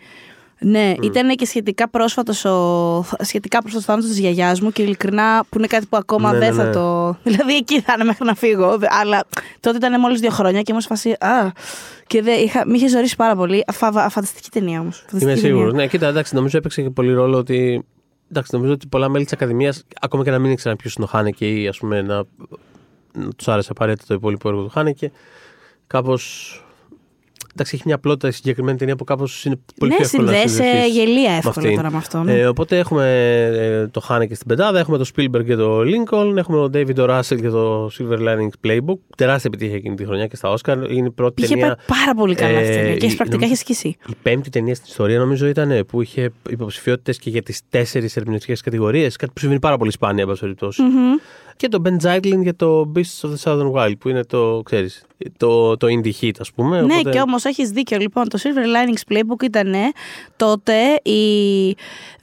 Ναι, 0.63 0.93
mm. 0.97 1.03
ήταν 1.03 1.35
και 1.35 1.45
σχετικά 1.45 1.89
πρόσφατος 1.89 2.45
ο 2.45 3.05
σχετικά 3.19 3.59
πρόσφατος 3.59 3.85
θάνατος 3.85 4.09
της 4.09 4.19
γιαγιάς 4.19 4.61
μου 4.61 4.71
και 4.71 4.81
ειλικρινά 4.81 5.45
που 5.49 5.57
είναι 5.57 5.67
κάτι 5.67 5.85
που 5.85 5.97
ακόμα 5.97 6.31
ναι, 6.31 6.37
δεν 6.39 6.55
ναι, 6.55 6.61
θα 6.61 6.63
ναι. 6.63 6.71
το... 6.71 7.17
Δηλαδή 7.23 7.55
εκεί 7.55 7.81
θα 7.81 7.93
είναι 7.95 8.03
μέχρι 8.03 8.25
να 8.25 8.35
φύγω, 8.35 8.77
αλλά 9.01 9.23
τότε 9.59 9.77
ήταν 9.77 9.99
μόλις 9.99 10.19
δύο 10.19 10.29
χρόνια 10.29 10.61
και 10.61 10.67
ήμουν 10.69 10.81
σφασί... 10.81 11.09
Α, 11.09 11.51
και 12.07 12.21
δε, 12.21 12.31
είχα, 12.31 12.63
με 12.65 12.75
είχε 12.75 12.87
ζωρίσει 12.87 13.15
πάρα 13.15 13.35
πολύ. 13.35 13.63
Φαβα, 13.71 14.09
φανταστική 14.09 14.49
ταινία 14.49 14.79
όμως. 14.79 15.05
Είμαι 15.19 15.35
σίγουρος. 15.35 15.73
Ναι, 15.73 15.87
κοίτα, 15.87 16.07
εντάξει, 16.07 16.35
νομίζω 16.35 16.57
έπαιξε 16.57 16.81
και 16.81 16.89
πολύ 16.89 17.13
ρόλο 17.13 17.37
ότι. 17.37 17.85
Εντάξει, 18.31 18.55
νομίζω 18.55 18.73
ότι 18.73 18.87
πολλά 18.87 19.09
μέλη 19.09 19.23
της 19.23 19.33
Ακαδημίας, 19.33 19.83
ακόμα 20.01 20.23
και 20.23 20.31
να 20.31 20.39
μην 20.39 20.51
ήξεραν 20.51 20.77
ποιος 20.77 20.93
είναι 20.93 21.05
ο 21.05 21.07
Χάνεκε 21.07 21.47
ή 21.47 21.67
ας 21.67 21.77
πούμε, 21.77 22.01
να, 22.01 22.23
να 23.13 23.29
τους 23.35 23.47
άρεσε 23.47 23.71
απαραίτητα 23.71 24.05
το 24.07 24.13
υπόλοιπο 24.13 24.49
έργο 24.49 24.63
του 24.63 24.69
Χάνεκε, 24.69 25.11
κάπω 25.87 26.17
Εντάξει, 27.53 27.75
έχει 27.75 27.83
μια 27.85 27.99
πλότητα 27.99 28.27
η 28.27 28.31
συγκεκριμένη 28.31 28.77
ταινία 28.77 28.95
που 28.95 29.03
κάπως 29.03 29.45
είναι 29.45 29.59
πολύ 29.79 29.91
ναι, 29.91 29.97
πιο 29.97 30.05
εύκολο 30.05 30.31
να 30.31 30.47
συνδέσει 30.47 30.89
γελία 30.89 31.31
εύκολα 31.31 31.75
τώρα 31.75 31.91
με 31.91 31.97
αυτό. 31.97 32.23
Ναι. 32.23 32.39
Ε, 32.39 32.45
οπότε 32.47 32.77
έχουμε 32.77 33.05
ε, 33.53 33.87
το 33.87 33.99
Χάνεκε 33.99 34.35
στην 34.35 34.47
πεντάδα, 34.47 34.79
έχουμε 34.79 34.97
το 34.97 35.05
Spielberg 35.15 35.45
και 35.45 35.55
το 35.55 35.79
Lincoln, 35.79 36.37
έχουμε 36.37 36.57
τον 36.57 36.71
David 36.73 36.97
ο 36.97 37.17
Russell 37.17 37.41
και 37.41 37.49
το 37.49 37.85
Silver 37.85 38.17
Linings 38.17 38.67
Playbook. 38.67 38.97
Τεράστια 39.17 39.51
επιτυχία 39.53 39.75
εκείνη 39.75 39.95
τη 39.95 40.05
χρονιά 40.05 40.27
και 40.27 40.35
στα 40.35 40.55
Oscar. 40.57 40.89
Είναι 40.89 41.07
η 41.07 41.11
πρώτη 41.11 41.43
είχε 41.43 41.55
ταινία. 41.55 41.77
πάρα 41.87 42.15
πολύ 42.15 42.35
καλά 42.35 42.59
αυτή 42.59 42.73
ε, 42.73 42.95
και 42.95 43.13
πρακτικά 43.15 43.45
έχει 43.45 43.55
σκίσει. 43.55 43.87
Η 43.87 44.15
πέμπτη 44.21 44.49
ταινία 44.49 44.75
στην 44.75 44.87
ιστορία 44.89 45.19
νομίζω 45.19 45.47
ήταν 45.47 45.71
ε, 45.71 45.83
που 45.83 46.01
είχε 46.01 46.31
υποψηφιότητες 46.49 47.17
και 47.17 47.29
για 47.29 47.43
τις 47.43 47.61
τέσσερις 47.69 48.15
ερμηνευτικές 48.15 48.61
κατηγορίες. 48.61 49.15
Κάτι 49.15 49.31
που 49.33 49.39
συμβαίνει 49.39 49.61
πάρα 49.61 49.77
πολύ 49.77 49.91
σπάνια, 49.91 50.25
εν 50.29 50.37
περιπτώσει. 50.39 50.81
Και 51.55 51.67
το 51.67 51.81
Ben 51.85 52.05
Zeitlin 52.05 52.41
για 52.41 52.55
το 52.55 52.91
Beasts 52.95 53.27
of 53.27 53.33
the 53.33 53.37
Southern 53.43 53.71
Wild, 53.71 53.97
που 53.99 54.09
είναι 54.09 54.23
το, 54.23 54.61
ξέρεις, 54.65 55.05
το, 55.37 55.77
το 55.77 55.87
indie 55.87 56.11
hit, 56.21 56.31
ας 56.39 56.51
πούμε. 56.51 56.81
Ναι, 56.81 56.93
οπότε... 56.93 57.09
και 57.09 57.19
όμως 57.19 57.45
έχεις 57.45 57.69
δίκιο. 57.69 57.97
Λοιπόν, 57.97 58.29
το 58.29 58.39
Silver 58.43 58.65
Linings 58.65 59.13
Playbook 59.13 59.43
ήταν 59.43 59.73
τότε 60.35 60.93
η 60.93 61.75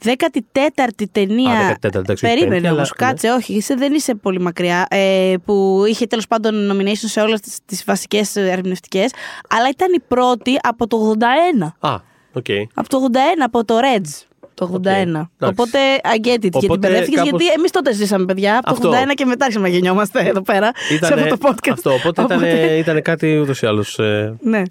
14η 0.03 1.03
ταινία. 1.11 1.51
Α, 1.51 1.75
14, 1.81 1.95
εντάξει, 1.95 2.27
Περίμενε 2.27 2.71
όμως, 2.71 2.91
κάτσε, 2.91 3.27
ναι. 3.27 3.33
όχι, 3.33 3.53
είσαι, 3.53 3.75
δεν 3.75 3.93
είσαι 3.93 4.15
πολύ 4.15 4.39
μακριά. 4.39 4.85
Ε, 4.89 5.33
που 5.45 5.83
είχε 5.87 6.05
τέλος 6.05 6.27
πάντων 6.27 6.71
nomination 6.71 6.93
σε 6.93 7.21
όλες 7.21 7.39
τις 7.65 7.83
βασικές 7.83 8.35
ερμηνευτικές. 8.35 9.11
Αλλά 9.49 9.69
ήταν 9.69 9.93
η 9.93 9.99
πρώτη 10.07 10.57
από 10.61 10.87
το 10.87 11.13
81. 11.59 11.89
Α, 11.89 11.95
okay. 12.33 12.63
Από 12.73 12.89
το 12.89 12.97
81, 13.11 13.17
από 13.43 13.65
το 13.65 13.75
Reds 13.77 14.30
το 14.67 14.79
81. 14.83 14.89
Okay. 14.89 15.49
Οπότε 15.49 15.77
I 16.03 16.27
get 16.27 16.45
it 16.45 16.49
γιατί 16.51 16.77
μπερδεύτηκες. 16.79 17.23
Κάπως... 17.23 17.29
Γιατί 17.29 17.53
εμείς 17.57 17.71
τότε 17.71 17.93
ζήσαμε, 17.93 18.25
παιδιά. 18.25 18.59
Από 18.63 18.81
το 18.81 18.91
81 18.91 18.93
και 19.13 19.25
μετά 19.25 19.45
άρχισαμε 19.45 19.67
να 19.67 19.73
γεννιόμαστε 19.73 20.19
εδώ 20.19 20.41
πέρα. 20.41 20.71
Ήτανε... 20.91 21.15
σε 21.15 21.23
αυτό 21.23 21.37
το 21.37 21.49
podcast. 21.49 21.71
Αυτό. 21.71 21.93
Οπότε, 21.93 22.21
οπότε... 22.21 22.77
ήταν 22.77 23.01
κάτι 23.01 23.37
ούτως 23.37 23.61
ή 23.61 23.65
άλλως. 23.65 23.99
Ε... 23.99 24.37
Ναι. 24.41 24.61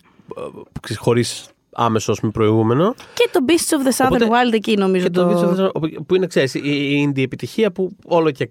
Χωρίς 0.96 1.48
άμεσο 1.72 2.14
με 2.22 2.30
προηγούμενο. 2.30 2.94
Και 3.14 3.28
το 3.32 3.40
Beasts 3.48 3.52
of 3.52 3.86
the 3.86 4.04
Southern 4.04 4.20
Οπότε, 4.22 4.28
Wild 4.28 4.52
εκεί 4.52 4.76
νομίζω. 4.76 5.04
Και 5.04 5.10
το, 5.10 5.22
το... 5.22 5.30
Beasts 5.30 5.56
of 5.56 5.74
the 5.74 6.02
που 6.06 6.14
είναι, 6.14 6.26
ξέρεις, 6.26 6.54
η 6.54 7.08
indie 7.08 7.22
επιτυχία 7.22 7.72
που 7.72 7.96
όλο 8.04 8.30
και. 8.30 8.50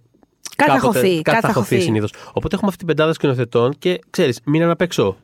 Κάτι 0.55 0.71
θα 0.71 0.79
χωθεί. 0.79 1.21
Κάτι 1.21 1.45
θα 1.45 1.53
χωθεί 1.53 1.79
συνήθως. 1.79 2.13
Οπότε 2.33 2.55
έχουμε 2.55 2.67
αυτή 2.67 2.77
την 2.77 2.87
πεντάδα 2.87 3.13
σκηνοθετών 3.13 3.73
και 3.79 3.99
ξέρεις, 4.09 4.39
μείναν 4.43 4.69
απ' 4.69 4.81
έξω 4.81 5.17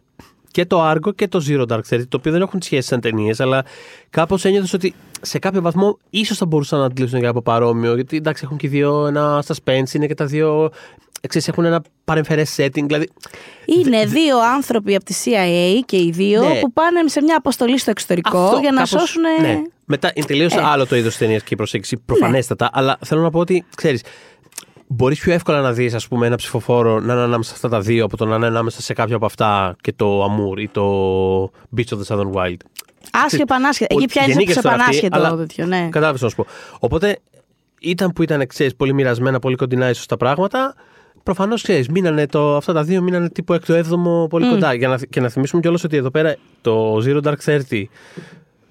και 0.56 0.66
το 0.66 0.92
Argo 0.92 1.16
και 1.16 1.28
το 1.28 1.46
Zero 1.48 1.66
Dark 1.68 1.82
Thirty, 1.90 2.08
το 2.10 2.18
οποίο 2.18 2.32
δεν 2.32 2.42
έχουν 2.42 2.62
σχέση 2.62 2.88
σαν 2.88 3.00
ταινίες, 3.00 3.40
αλλά 3.40 3.66
κάπως 4.10 4.46
ένιωθες 4.46 4.74
ότι 4.74 4.94
σε 5.22 5.40
κάποιο 5.40 5.62
βαθμό 5.62 5.98
ίσως 6.10 6.38
θα 6.38 6.46
μπορούσαν 6.46 6.80
να 6.80 6.86
αντλήσουν 6.86 7.20
για 7.20 7.30
από 7.30 7.42
παρόμοιο. 7.42 7.96
Γιατί 7.96 8.18
εντάξει, 8.18 8.42
έχουν 8.46 8.58
και 8.58 8.68
δύο 8.68 9.08
ένα 9.08 9.44
suspense, 9.48 9.94
είναι 9.94 10.08
και 10.08 10.14
τα 10.14 10.26
δύο. 10.26 10.70
Ξέρεις, 11.28 11.48
έχουν 11.48 11.66
ένα 11.66 11.82
παρεμφερές 12.04 12.56
setting. 12.60 12.84
Δηλαδή... 12.86 13.10
Είναι 13.66 14.06
δύο 14.06 14.38
άνθρωποι 14.56 14.96
από 14.96 15.06
τη 15.06 15.14
CIA 15.26 15.80
και 15.86 15.98
οι 15.98 16.10
δύο 16.14 16.48
ναι. 16.48 16.60
που 16.60 16.74
πάνε 16.74 17.08
σε 17.08 17.22
μια 17.22 17.38
αποστολή 17.38 17.80
στο 17.80 17.90
εξωτερικό 17.92 18.38
Αυτό, 18.38 18.60
για 18.60 18.72
να 18.72 18.84
κάπως, 18.84 18.90
σώσουν. 18.90 19.24
Ναι. 19.42 19.62
Μετά 19.86 20.12
είναι 20.14 20.26
τελείως 20.26 20.54
ε. 20.54 20.62
άλλο 20.64 20.86
το 20.86 20.96
είδος 20.96 21.18
ταινίας 21.18 21.44
και 21.44 21.54
η 21.54 21.58
προσέγγιση, 21.58 21.98
προφανέστατα. 21.98 22.64
Ναι. 22.66 22.70
Αλλά 22.74 22.98
θέλω 23.06 23.22
να 23.22 23.30
πω 23.30 23.40
ότι, 23.40 23.66
ξέρεις, 23.76 24.02
μπορείς 24.88 25.20
πιο 25.20 25.34
εύκολα 25.34 25.62
να 25.62 25.72
δεις 25.72 26.08
ένα 26.10 26.36
ψηφοφόρο 26.36 27.00
να 27.00 27.13
είναι 27.13 27.22
ανάμεσα 27.22 27.50
σε 27.50 27.56
αυτά 27.56 27.70
τα 27.70 27.80
δύο 27.80 28.06
από 28.06 28.18
το 28.18 28.25
να 28.25 28.36
είναι 28.36 28.46
ανάμεσα 28.46 28.82
σε 28.82 28.94
κάποιο 28.94 29.15
από 29.15 29.25
αυτά 29.25 29.75
και 29.82 29.94
το 29.94 30.25
Amour 30.25 30.60
ή 30.60 30.68
το 30.68 31.44
Beach 31.77 31.89
of 31.89 31.98
the 31.98 32.15
Southern 32.15 32.32
Wild. 32.32 32.58
Άσχετα, 33.12 33.46
πανάσχετα. 33.46 33.96
Εκεί 33.96 34.06
πια 34.06 34.24
είναι 34.24 34.54
πανάσχετο 34.62 35.36
τέτοιο, 35.38 35.65
ναι. 35.65 35.88
Κατάλαβες 35.92 36.22
να 36.22 36.30
σου 36.30 36.36
πω. 36.36 36.46
Οπότε 36.80 37.20
ήταν 37.80 38.12
που 38.12 38.24
ήταν 38.24 38.48
ξέρεις, 38.48 38.75
πολύ 38.75 38.94
μοιρασμένα, 38.94 39.39
πολύ 39.39 39.56
κοντινά 39.56 39.89
ίσως 39.89 40.06
τα 40.06 40.18
πράγματα. 40.18 40.75
Προφανώς 41.24 41.62
ξέρεις, 41.62 41.89
μείνανε 41.89 42.25
το, 42.25 42.56
αυτά 42.56 42.74
τα 42.74 42.84
δύο 42.84 43.01
μείνανε 43.01 43.30
τύπου 43.30 43.54
εκ 43.54 43.63
7ο 43.68 44.30
πολύ 44.30 44.46
mm. 44.48 44.50
κοντά. 44.50 44.74
Για 44.74 44.88
να, 44.88 44.98
και 44.98 45.20
να 45.20 45.30
θυμίσουμε 45.30 45.62
κιόλας 45.62 45.84
ότι 45.84 45.98
εδώ 45.98 46.12
πέρα 46.12 46.36
το 46.62 47.01
Zero 47.06 47.22
Dark 47.24 47.60
30 47.70 47.84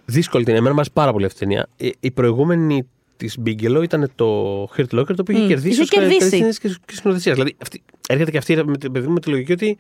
δύσκολη 0.05 0.45
την 0.45 0.55
εμένα, 0.55 0.75
μα 0.75 0.83
πάρα 0.93 1.13
πολύ 1.13 1.25
αυτή 1.25 1.39
ταινία. 1.39 1.67
Η, 1.77 1.95
η 2.01 2.11
προηγούμενη 2.11 2.89
της 3.17 3.39
Bigelow 3.47 3.83
ήταν 3.83 4.13
το 4.15 4.63
Hurt 4.77 4.99
Locker, 4.99 5.15
το 5.15 5.21
οποίο 5.21 5.37
είχε 5.37 5.47
κερδίσει 5.47 5.81
ως 5.81 5.89
καλύτερη 5.89 6.55
και 6.87 6.95
σκηνοθεσίας. 6.95 7.35
Δηλαδή 7.37 7.57
αυτή, 7.63 7.83
έρχεται 8.09 8.31
και 8.31 8.39
αυτή 8.39 8.57
με, 8.57 9.07
με 9.07 9.21
τη 9.21 9.31
λογική 9.31 9.53
ότι 9.53 9.79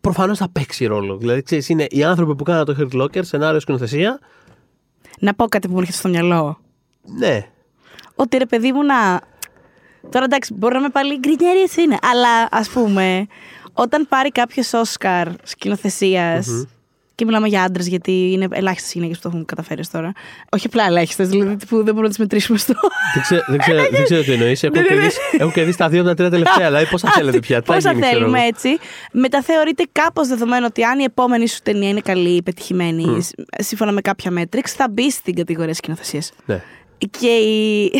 προφανώς 0.00 0.38
θα 0.38 0.48
παίξει 0.48 0.86
ρόλο. 0.86 1.16
Δηλαδή, 1.16 1.42
ξέρεις, 1.42 1.68
είναι 1.68 1.86
οι 1.90 2.04
άνθρωποι 2.04 2.34
που 2.34 2.44
κάναν 2.44 2.64
το 2.64 2.76
Hurt 2.78 3.02
Locker, 3.02 3.24
σενάριο 3.24 3.60
σκηνοθεσία. 3.60 4.18
Να 5.20 5.34
πω 5.34 5.46
κάτι 5.46 5.66
που 5.66 5.72
μου 5.72 5.78
έρχεται 5.78 5.98
στο 5.98 6.08
μυαλό. 6.08 6.60
Ναι. 7.18 7.46
Ότι 8.14 8.36
ρε 8.36 8.46
παιδί 8.46 8.72
μου 8.72 8.84
να. 8.84 9.20
Τώρα 10.10 10.24
εντάξει, 10.24 10.54
μπορεί 10.54 10.72
να 10.72 10.78
είμαι 10.78 10.88
πάλι 10.88 11.18
γκρινιέρι 11.18 11.66
είναι, 11.84 11.96
αλλά 12.02 12.48
ας 12.50 12.68
πούμε, 12.68 13.26
όταν 13.72 14.06
πάρει 14.08 14.30
κάποιος 14.30 14.72
Όσκαρ 14.72 15.28
σκηνοθεσίας. 15.42 16.48
Mm-hmm 16.48 16.77
και 17.18 17.24
μιλάμε 17.24 17.48
για 17.48 17.62
άντρες, 17.62 17.86
γιατί 17.88 18.30
είναι 18.32 18.48
ελάχιστες 18.50 18.92
γυναίκες 18.92 19.16
που 19.16 19.22
το 19.22 19.28
έχουν 19.32 19.44
καταφέρει 19.44 19.86
τώρα. 19.86 20.12
Όχι 20.50 20.66
απλά 20.66 20.84
ελάχιστες, 20.84 21.28
δηλαδή 21.28 21.66
που 21.66 21.76
δεν 21.76 21.84
μπορούμε 21.84 22.02
να 22.02 22.08
τις 22.08 22.18
μετρήσουμε 22.18 22.58
στο. 22.58 22.74
Δεν 23.14 23.22
ξέρω, 23.22 23.42
δεν 23.46 23.58
ξέρω, 23.58 23.82
δεν 23.90 24.04
ξέρω 24.04 24.22
τι 24.22 24.32
εννοείς. 24.32 24.62
Έχω, 24.62 24.74
έχω 25.38 25.50
κερδίσει 25.50 25.78
τα 25.78 25.88
δύο 25.88 26.00
από 26.00 26.08
τα 26.08 26.14
τρία 26.14 26.30
τελευταία. 26.30 26.66
Δηλαδή, 26.66 26.86
πόσα 26.86 27.10
θέλετε 27.10 27.38
πια; 27.38 27.62
Πόσα 27.62 27.94
θέλουμε 27.94 28.40
έτσι. 28.42 28.68
Μετά 29.12 29.42
θεωρείται 29.42 29.84
κάπως 29.92 30.28
δεδομένο 30.28 30.66
ότι 30.66 30.84
αν 30.84 30.98
η 30.98 31.02
επόμενη 31.02 31.48
σου 31.48 31.58
ταινία 31.62 31.88
είναι 31.88 32.00
καλή, 32.00 32.42
πετυχημένη, 32.42 33.26
σύμφωνα 33.58 33.92
με 33.92 34.00
κάποια 34.00 34.30
μέτρηξ, 34.30 34.72
θα 34.72 34.88
μπει 34.90 35.10
στην 35.10 35.34
κατηγορία 35.34 35.74
σκηνοθεσίας. 35.74 36.32
Ναι. 36.46 36.62
Και 37.10 37.28
η, 37.28 37.92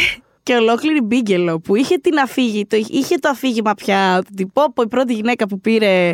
και 0.48 0.54
ολόκληρη 0.54 1.00
Μπίγκελο 1.00 1.60
που 1.60 1.76
είχε 1.76 1.96
την 1.96 2.18
αφήγη, 2.18 2.66
το, 2.66 2.76
είχε 2.88 3.16
το 3.16 3.28
αφήγημα 3.28 3.74
πια. 3.74 4.22
Την 4.36 4.52
Πόπο, 4.52 4.82
η 4.82 4.88
πρώτη 4.88 5.14
γυναίκα 5.14 5.46
που 5.46 5.60
πήρε, 5.60 6.12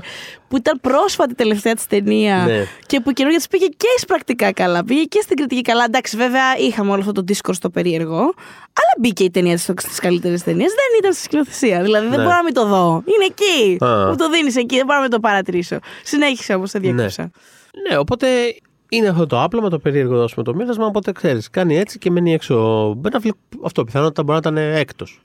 που 0.48 0.56
ήταν 0.56 0.80
πρόσφατη 0.80 1.34
τελευταία 1.34 1.74
της 1.74 1.86
ταινία 1.86 2.44
ναι. 2.46 2.64
και 2.86 3.00
που 3.00 3.12
καινούργια 3.12 3.38
της 3.38 3.48
πήγε 3.48 3.66
και 3.66 4.06
πρακτικά 4.06 4.52
καλά. 4.52 4.84
Πήγε 4.84 5.02
και 5.02 5.20
στην 5.22 5.36
κριτική 5.36 5.62
καλά. 5.62 5.84
Εντάξει, 5.84 6.16
βέβαια 6.16 6.56
είχαμε 6.58 6.90
όλο 6.90 7.00
αυτό 7.00 7.12
το 7.12 7.24
discourse 7.28 7.54
στο 7.54 7.70
περίεργο, 7.70 8.20
αλλά 8.80 8.94
μπήκε 9.00 9.24
η 9.24 9.30
ταινία 9.30 9.58
στι 9.58 9.74
καλύτερε 10.00 10.36
ταινίε. 10.36 10.66
Δεν 10.66 10.98
ήταν 10.98 11.12
στη 11.12 11.22
σκηνοθεσία. 11.22 11.82
Δηλαδή 11.82 12.06
δεν 12.06 12.18
ναι. 12.18 12.24
μπορώ 12.24 12.36
να 12.36 12.44
μην 12.44 12.54
το 12.54 12.66
δω. 12.66 13.02
Είναι 13.04 13.24
εκεί. 13.24 13.76
Μου 14.08 14.16
το 14.16 14.30
δίνεις 14.30 14.56
εκεί, 14.56 14.76
δεν 14.76 14.84
μπορώ 14.84 14.96
να 14.96 15.02
μην 15.02 15.10
το 15.10 15.20
παρατηρήσω. 15.20 15.78
Συνέχισε 16.02 16.54
όμως, 16.54 16.70
δεν 16.70 16.80
διέκοψα. 16.80 17.22
Ναι. 17.22 17.90
ναι, 17.90 17.98
οπότε 17.98 18.26
είναι 18.94 19.08
αυτό 19.08 19.26
το 19.26 19.42
άπλωμα, 19.42 19.68
το 19.68 19.78
περίεργο 19.78 20.16
δώσουμε 20.16 20.44
το 20.44 20.54
μοίρασμα. 20.54 20.86
Οπότε 20.86 21.12
ξέρεις, 21.12 21.50
κάνει 21.50 21.78
έτσι 21.78 21.98
και 21.98 22.10
μένει 22.10 22.32
έξω. 22.32 22.96
Αυτό 23.64 23.84
πιθανότητα 23.84 24.22
μπορεί 24.22 24.40
να 24.42 24.50
ήταν 24.50 24.76
έκτος. 24.76 25.20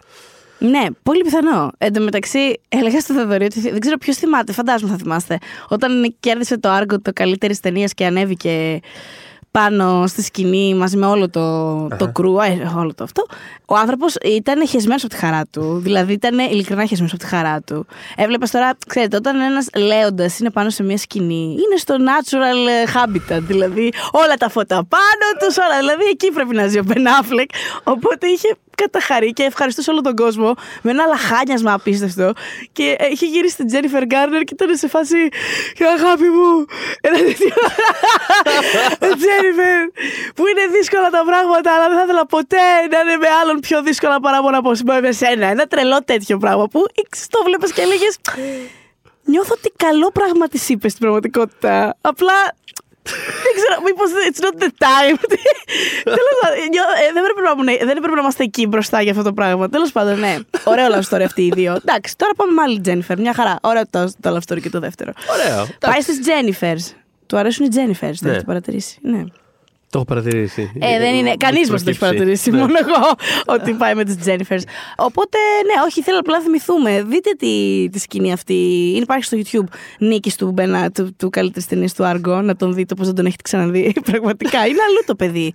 Ναι, 0.60 0.86
πολύ 1.04 1.22
πιθανό. 1.22 1.72
Εν 1.78 1.94
τω 1.94 2.02
μεταξύ, 2.02 2.60
έλεγα 2.70 3.00
στο 3.00 3.14
Θεοδωρή 3.14 3.46
ότι 3.46 3.60
δεν 3.60 3.80
ξέρω 3.80 3.98
ποιος 3.98 4.18
θυμάται, 4.18 4.54
φαντάζομαι 4.54 4.92
θα 4.92 4.98
θυμάστε. 4.98 5.38
Όταν 5.68 6.16
κέρδισε 6.20 6.60
το 6.60 6.70
άργο 6.70 7.02
το 7.02 7.12
καλύτερης 7.14 7.60
ταινίας 7.60 7.94
και 7.94 8.06
ανέβηκε 8.06 8.80
πάνω 9.52 10.08
στη 10.08 10.22
σκηνή 10.22 10.74
μαζί 10.76 10.98
με 10.98 11.06
όλο 11.06 11.30
το, 11.30 11.88
το 11.88 12.12
κρού, 12.12 12.34
όλο 12.78 12.94
το 12.96 13.04
αυτό. 13.04 13.26
Ο 13.66 13.76
άνθρωπος 13.76 14.16
ήταν 14.16 14.68
χεσμένος 14.68 15.04
από 15.04 15.14
τη 15.14 15.20
χαρά 15.20 15.42
του. 15.52 15.80
Δηλαδή 15.84 16.14
ήταν 16.14 16.40
ειλικρινά 16.40 16.86
χεσμένος 16.86 17.14
από 17.14 17.24
τη 17.24 17.28
χαρά 17.30 17.62
του. 17.62 17.86
Έβλεπες 18.16 18.52
τώρα, 18.52 18.72
ξέρετε, 18.88 19.16
όταν 19.16 19.40
ένας 19.40 19.68
λέοντας 19.76 20.40
είναι 20.40 20.52
πάνω 20.52 20.70
σε 20.70 20.84
μια 20.84 20.98
σκηνή, 20.98 21.44
είναι 21.44 21.78
στο 21.78 21.96
natural 22.00 22.90
habitat. 22.96 23.42
Δηλαδή 23.42 23.94
όλα 24.12 24.36
τα 24.38 24.50
φώτα 24.50 24.76
πάνω 24.76 25.28
τους, 25.40 25.58
όλα. 25.58 25.78
Δηλαδή 25.80 26.04
εκεί 26.12 26.32
πρέπει 26.32 26.56
να 26.56 26.68
ζει 26.68 26.80
ο 26.80 26.84
Μπενάφλεκ. 26.84 27.50
Οπότε 27.84 28.28
είχε 28.28 28.58
καταχαρεί 28.76 29.34
και 29.34 29.44
ευχαριστούσε 29.44 29.92
όλο 29.92 30.02
τον 30.02 30.16
κόσμο 30.16 30.54
με 30.82 30.92
ένα 30.92 31.06
λαχάνιασμα 31.06 31.74
απίστευτο. 31.74 32.34
Και 32.72 32.98
είχε 33.12 33.26
γυρίσει 33.26 33.54
στην 33.54 33.68
Τζένιφερ 33.68 34.06
Γκάρνερ 34.06 34.44
και 34.44 34.54
ήταν 34.54 34.76
σε 34.78 34.88
φάση. 34.88 35.30
Αγάπη 35.98 36.24
μου! 36.24 36.66
Ένα 37.02 37.18
τέτοιο. 37.28 37.54
Τζένιφερ! 39.40 39.86
Που 40.36 40.44
είναι 40.48 40.64
δύσκολα 40.78 41.10
τα 41.10 41.24
πράγματα, 41.30 41.74
αλλά 41.76 41.88
δεν 41.90 41.98
θα 41.98 42.04
ήθελα 42.04 42.26
ποτέ 42.26 42.66
να 42.92 43.00
είναι 43.00 43.18
με 43.18 43.28
άλλον 43.42 43.60
πιο 43.60 43.82
δύσκολα 43.82 44.20
παρά 44.20 44.42
μόνο 44.42 44.58
από 44.58 44.72
με 45.02 45.12
σένα. 45.12 45.46
Ένα 45.48 45.66
τρελό 45.68 46.04
τέτοιο 46.04 46.38
πράγμα 46.38 46.68
που 46.68 46.86
το 47.30 47.40
βλέπεις 47.46 47.72
και 47.74 47.82
έλεγες. 47.82 48.18
Νιώθω 49.24 49.54
ότι 49.58 49.74
καλό 49.76 50.12
πράγμα 50.12 50.48
της 50.48 50.70
είπες 50.70 50.92
στην 50.92 51.04
πραγματικότητα. 51.04 51.98
Απλά 52.02 52.34
δεν 53.44 53.54
ξέρω, 53.56 53.82
μήπως 53.86 54.10
it's 54.30 54.42
not 54.46 54.64
the 54.64 54.70
time. 54.86 55.18
Τέλος 56.04 57.34
πάντων, 57.44 57.68
ε, 57.68 57.78
δεν 57.78 57.98
έπρεπε 57.98 58.16
να 58.16 58.22
είμαστε 58.22 58.44
εκεί 58.44 58.68
μπροστά 58.68 59.02
για 59.02 59.12
αυτό 59.12 59.24
το 59.24 59.34
πράγμα. 59.34 59.70
Τέλος 59.70 59.92
πάντων, 59.92 60.20
ναι. 60.20 60.38
Ωραίο 60.64 60.88
love 60.88 61.16
story 61.16 61.22
αυτοί 61.22 61.42
οι 61.42 61.52
δύο. 61.54 61.74
Εντάξει, 61.86 62.18
τώρα 62.18 62.32
πάμε 62.36 62.52
με 62.52 62.62
άλλη 62.62 62.80
Τζένιφερ. 62.80 63.20
Μια 63.20 63.34
χαρά. 63.34 63.56
Ωραίο 63.62 63.84
το, 63.90 64.12
το 64.22 64.36
love 64.36 64.54
story 64.54 64.62
και 64.62 64.70
το 64.70 64.80
δεύτερο. 64.80 65.12
Ωραίο. 65.32 65.68
Πάει 65.80 66.02
στις 66.02 66.22
Τζένιφερ. 66.22 66.76
Του 67.30 67.38
αρέσουν 67.38 67.66
οι 67.66 67.70
Τζένιφερς, 67.70 68.20
δεν 68.20 68.30
έχετε 68.30 68.46
παρατηρήσει. 68.46 68.98
Ναι. 69.02 69.24
Το 69.90 69.98
έχω 69.98 70.06
παρατηρήσει. 70.06 70.72
Ε, 70.80 71.00
δεν 71.00 71.16
είναι. 71.16 71.34
Κανείς 71.38 71.70
μας 71.70 71.84
το 71.84 71.90
έχει 71.90 72.00
παρατηρήσει. 72.00 72.52
Ναι. 72.52 72.58
Μόνο 72.58 72.74
εγώ 72.80 73.14
ότι 73.46 73.74
πάει 73.74 73.96
με 73.96 74.04
τις 74.04 74.18
Τζένιφερς. 74.18 74.64
Οπότε, 74.98 75.38
ναι, 75.66 75.82
όχι, 75.86 76.02
θέλω 76.02 76.20
απλά 76.20 76.38
να 76.38 76.44
θυμηθούμε. 76.44 77.04
Δείτε 77.04 77.30
τη, 77.38 77.88
τη 77.92 78.00
σκηνή 78.00 78.32
αυτή. 78.32 78.54
Υπάρχει 79.02 79.24
στο 79.24 79.38
YouTube 79.38 79.74
νίκης 80.00 80.36
του 80.36 80.52
Μπένα, 80.52 80.92
του, 80.92 81.16
του 81.18 81.30
καλύτερης 81.30 81.68
ταινίας 81.68 81.94
του 81.94 82.06
Άργο. 82.06 82.42
Να 82.42 82.56
τον 82.56 82.74
δείτε 82.74 82.96
πώς 82.96 83.06
δεν 83.06 83.16
τον 83.16 83.26
έχετε 83.26 83.42
ξαναδεί. 83.42 83.94
Πραγματικά 84.12 84.66
είναι 84.66 84.82
αλλού 84.88 85.04
το 85.06 85.16
παιδί. 85.16 85.52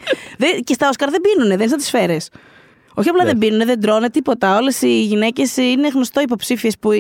και 0.65 0.73
στα 0.75 0.89
Όσκαρ 0.89 1.11
δεν 1.11 1.21
πίνουν, 1.21 1.49
δεν 1.49 1.59
είναι 1.59 1.69
σαν 1.69 1.79
τις 1.79 1.87
σφαίρες. 1.87 2.29
Όχι 2.95 3.09
απλά 3.09 3.25
ναι. 3.25 3.31
δεν 3.31 3.39
πίνουν, 3.39 3.67
δεν 3.67 3.81
τρώνε 3.81 4.11
τίποτα. 4.11 4.57
Όλες 4.57 4.83
οι 4.83 5.03
γυναίκες 5.03 5.57
είναι 5.57 5.89
γνωστό 5.89 6.21
υποψήφιες 6.21 6.79
που, 6.79 6.91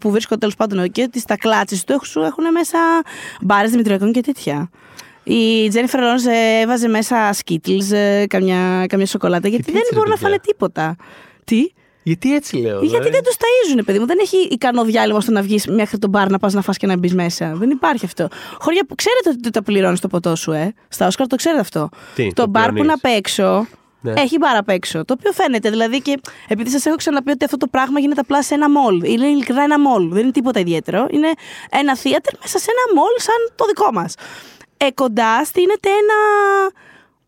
που 0.00 0.10
βρίσκονται 0.10 0.40
τέλος 0.40 0.56
πάντων 0.56 0.90
και 0.90 1.02
ότι 1.02 1.20
στα 1.20 1.36
κλάτσες 1.36 1.84
του 1.84 2.20
έχουν 2.24 2.52
μέσα 2.52 2.78
μπάρες 3.40 3.70
δημητριακών 3.70 4.12
και 4.12 4.20
τέτοια. 4.20 4.70
Η 5.24 5.68
Τζένιφερ 5.68 6.00
Λόνς 6.00 6.22
έβαζε 6.62 6.88
μέσα 6.88 7.30
σκίτλς, 7.32 7.88
καμιά, 8.26 8.86
καμιά 8.86 9.06
σοκολάτα, 9.06 9.48
γιατί, 9.48 9.70
γιατί 9.70 9.86
δεν 9.86 9.94
μπορούν 9.94 10.10
να 10.10 10.16
φάνε 10.16 10.38
τίποτα. 10.38 10.96
Τι; 11.44 11.72
Γιατί 12.02 12.34
έτσι 12.34 12.56
λέω. 12.56 12.82
Γιατί 12.82 13.10
δεν 13.10 13.22
τους 13.22 13.34
ταΐζουν, 13.34 13.82
παιδί 13.84 13.98
μου. 13.98 14.06
Δεν 14.06 14.18
έχει 14.20 14.36
ικανό 14.36 14.84
διάλειμμα 14.84 15.20
στο 15.20 15.32
να 15.32 15.42
βγεις 15.42 15.66
μέχρι 15.66 15.98
τον 15.98 16.10
μπαρ 16.10 16.30
να 16.30 16.38
πας 16.38 16.52
να 16.52 16.62
φας 16.62 16.76
και 16.76 16.86
να 16.86 16.96
μπεις 16.96 17.14
μέσα. 17.14 17.52
Δεν 17.54 17.70
υπάρχει 17.70 18.04
αυτό. 18.04 18.28
Χωριά 18.58 18.84
που 18.88 18.94
ξέρετε 18.94 19.28
ότι 19.28 19.50
τα 19.50 19.62
πληρώνεις 19.62 20.00
το 20.00 20.08
ποτό 20.08 20.36
σου, 20.36 20.52
ε; 20.52 20.72
Στα 20.88 21.06
Όσκαρ 21.06 21.26
το 21.26 21.36
ξέρετε 21.36 21.60
αυτό. 21.60 21.88
Τι, 22.14 22.26
το, 22.26 22.42
το 22.42 22.48
μπαρ 22.48 22.72
που 22.72 22.82
είναι 22.82 22.92
απ' 22.92 23.04
έξω 23.16 23.66
Ναι. 24.02 24.12
Έχει 24.16 24.38
μπάρα 24.38 24.58
απ' 24.58 24.68
έξω. 24.68 25.04
Το 25.04 25.14
οποίο 25.18 25.32
φαίνεται. 25.32 25.70
Δηλαδή 25.70 26.00
και 26.00 26.20
επειδή 26.48 26.70
σας 26.70 26.86
έχω 26.86 26.96
ξαναπεί 26.96 27.30
ότι 27.30 27.44
αυτό 27.44 27.56
το 27.56 27.66
πράγμα 27.66 28.00
γίνεται 28.00 28.20
απλά 28.20 28.42
σε 28.42 28.54
ένα 28.54 28.70
μολ. 28.70 29.02
Είναι 29.02 29.26
ειλικρινά 29.26 29.62
ένα 29.62 29.80
μολ. 29.80 30.08
Δεν 30.08 30.22
είναι 30.22 30.30
τίποτα 30.30 30.60
ιδιαίτερο. 30.60 31.06
Είναι 31.10 31.32
ένα 31.70 31.96
θέατρο 31.96 32.38
μέσα 32.40 32.58
σε 32.58 32.68
ένα 32.70 33.00
μολ 33.00 33.12
σαν 33.16 33.34
το 33.54 33.64
δικό 33.64 33.92
μας. 33.92 34.14
Ε, 34.76 34.90
κοντά 34.94 35.44
στείνεται 35.44 35.88
ένα 35.88 36.18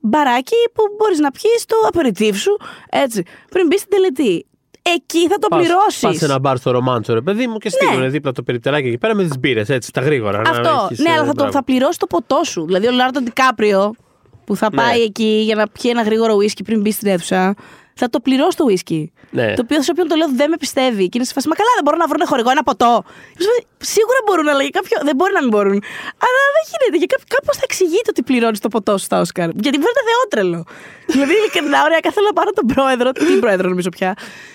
μπαράκι 0.00 0.56
που 0.72 0.82
μπορείς 0.96 1.18
να 1.18 1.30
πιεις 1.30 1.64
το 1.66 1.76
απεριτήφ 1.88 2.40
σου 2.40 2.56
έτσι, 2.90 3.22
πριν 3.50 3.66
μπεις 3.66 3.80
στην 3.80 3.90
τελετή 3.90 4.46
εκεί 4.92 5.28
θα 5.28 5.38
το 5.38 5.56
πληρώσεις. 5.56 6.00
Πας 6.00 6.16
σε 6.16 6.24
ένα 6.24 6.38
μπαρ 6.38 6.56
στο 6.56 6.70
ρομάντσο, 6.70 7.14
ρε 7.14 7.20
παιδί 7.20 7.46
μου, 7.46 7.58
και 7.58 7.68
στείλουν 7.68 8.00
ναι. 8.00 8.08
δίπλα 8.08 8.32
το 8.32 8.42
περιπτεράκι 8.42 8.86
εκεί 8.86 8.98
πέρα 8.98 9.14
με 9.14 9.22
τις 9.22 9.38
μπύρες, 9.38 9.68
έτσι, 9.68 9.92
τα 9.92 10.00
γρήγορα. 10.00 10.40
Αυτό. 10.40 10.88
ναι, 10.96 11.10
αλλά 11.10 11.24
θα, 11.24 11.32
το, 11.32 11.50
θα 11.50 11.64
πληρώσει 11.64 11.98
το 11.98 12.06
ποτό 12.06 12.44
σου. 12.44 12.64
Δηλαδή, 12.64 12.86
ο 12.86 12.90
Λάρντο 12.90 13.20
Ντικάπριο 13.20 13.94
που 14.44 14.56
θα 14.56 14.68
ναι. 14.70 14.76
πάει 14.76 15.00
εκεί 15.00 15.42
για 15.44 15.54
να 15.54 15.68
πιει 15.68 15.90
ένα 15.94 16.02
γρήγορο 16.02 16.34
ουίσκι 16.34 16.62
πριν 16.62 16.80
μπει 16.80 16.90
στην 16.90 17.08
αίθουσα, 17.08 17.54
θα 17.94 18.06
το 18.12 18.18
πληρώσει 18.20 18.56
το 18.56 18.64
ουίσκι. 18.68 19.12
Ναι. 19.30 19.54
Το 19.58 19.62
οποίο 19.64 19.82
σε 19.82 19.90
όποιον 19.92 20.06
το 20.08 20.14
λέω 20.20 20.28
δεν 20.40 20.48
με 20.50 20.56
πιστεύει. 20.56 21.04
Και 21.08 21.16
είναι 21.18 21.26
σε 21.28 21.34
φάση, 21.36 21.48
μα 21.48 21.54
καλά, 21.60 21.72
δεν 21.78 21.84
μπορούν 21.84 22.00
να 22.04 22.08
βρουν 22.10 22.22
χορηγό 22.30 22.50
ένα 22.56 22.62
ποτό. 22.70 22.92
Σίγουρα 23.94 24.20
μπορούν, 24.26 24.46
αλλά 24.52 24.62
για 24.66 24.74
κάποιο. 24.78 24.96
Δεν 25.08 25.14
μπορεί 25.18 25.32
να 25.38 25.42
μην 25.44 25.50
μπορούν. 25.54 25.78
Αλλά 26.26 26.40
δεν 26.56 26.62
γίνεται. 26.70 26.96
Για 27.02 27.10
κάποιο... 27.12 27.26
Κάπως 27.36 27.54
θα 27.60 27.64
εξηγείται 27.68 28.10
ότι 28.14 28.22
πληρώνεις 28.28 28.60
το 28.66 28.68
ποτό 28.74 28.92
σου 28.98 29.06
στα 29.10 29.16
Όσκαρ. 29.24 29.48
Γιατί 29.64 29.76
φαίνεται 29.84 30.02
θεότρελο. 30.10 30.60
δηλαδή, 31.14 31.32
ειλικρινά, 31.38 31.78
ωραία, 31.86 32.00
θέλω 32.16 32.26
να 32.32 32.36
πάρω 32.38 32.50
τον 32.58 32.66
πρόεδρο, 32.74 33.08
την 33.12 33.40
πρόεδρο 33.44 33.66
νομίζω 33.68 33.90
πια, 33.96 34.10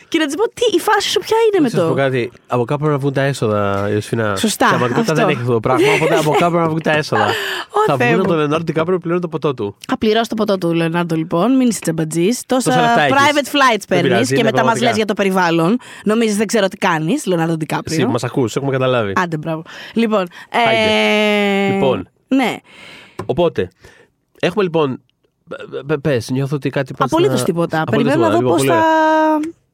και 0.10 0.18
να 0.18 0.26
της 0.26 0.36
πω 0.36 0.44
τι, 0.44 0.66
η 0.78 0.80
φάση 0.80 1.10
σου 1.10 1.20
ποια 1.20 1.38
είναι 1.48 1.60
με 1.64 1.70
το. 1.70 1.94
Να 1.94 2.02
κάτι. 2.04 2.32
Από 2.48 2.66
κάπου 2.66 2.86
να 2.86 2.98
βγουν 2.98 3.14
τα 3.14 3.22
έσοδα, 3.22 3.90
Ιωσήφινα. 3.94 4.36
Σωστά. 4.36 4.68
Πραγματικότητα 4.68 5.14
δεν 5.14 5.28
έχει 5.30 5.40
αυτό 5.40 5.54
το 5.54 5.60
πράγμα. 5.60 5.94
Οπότε 5.94 6.16
από 6.16 6.32
κάπου 6.32 6.56
να 6.56 6.68
βγουν 6.68 6.82
τα 6.82 6.92
έσοδα. 6.92 7.28
θα 7.88 7.98
βγουν 7.98 8.28
τον 8.28 8.38
Λεωνάρντο 8.38 8.64
Τικάπριο 8.64 8.96
που 8.96 9.02
πληρώνει 9.02 9.22
το 9.22 9.28
ποτό 9.28 9.54
του. 9.54 9.76
Θα 9.88 9.98
πληρώσει 9.98 10.30
το 10.30 10.36
ποτό 10.36 10.58
του, 10.58 10.74
Λεωνάρντο 10.74 11.16
λοιπόν. 11.16 11.56
Μην 11.56 11.68
είσαι 11.68 11.80
τσαμπατζής. 11.80 12.44
Τόσα 12.46 12.72
private 13.30 13.48
flights 13.48 13.84
παίρνεις 13.88 14.34
και 14.34 14.44
μετά 14.44 14.64
μας 14.64 14.82
λες 14.82 14.96
για 14.96 15.06
το 15.06 15.14
περιβάλλον. 15.14 15.78
Νομίζεις 16.04 16.38
δεν 16.38 16.48
ξέρω 16.48 16.68
τι 16.68 16.78
κάνεις, 16.78 17.26
Λεωνάρντο 17.26 17.58
Τικάπριο. 17.58 17.96
Εσύ 17.96 18.06
μας 18.06 18.24
ακούς, 18.24 18.56
έχουμε 18.56 18.72
καταλάβει. 18.72 19.14
Άντε, 19.16 19.38
μπράβο. 19.38 19.64
Λοιπόν. 19.94 20.28
Ε... 20.50 21.74
Λοιπόν. 21.74 22.10
Ναι. 22.28 22.56
Οπότε, 23.26 23.70
έχουμε 24.40 24.64
λοιπόν. 24.64 25.02
Πες, 26.02 26.30
νιώθω 26.30 26.56
ότι 26.56 26.70
κάτι 26.70 26.94
πάει 26.98 27.08
Απολύτως 27.12 27.44
τίποτα. 27.44 27.84
Περιμένω 27.92 28.22
να 28.22 28.30
δω 28.30 28.42
πώς 28.42 28.64
θα 28.64 28.84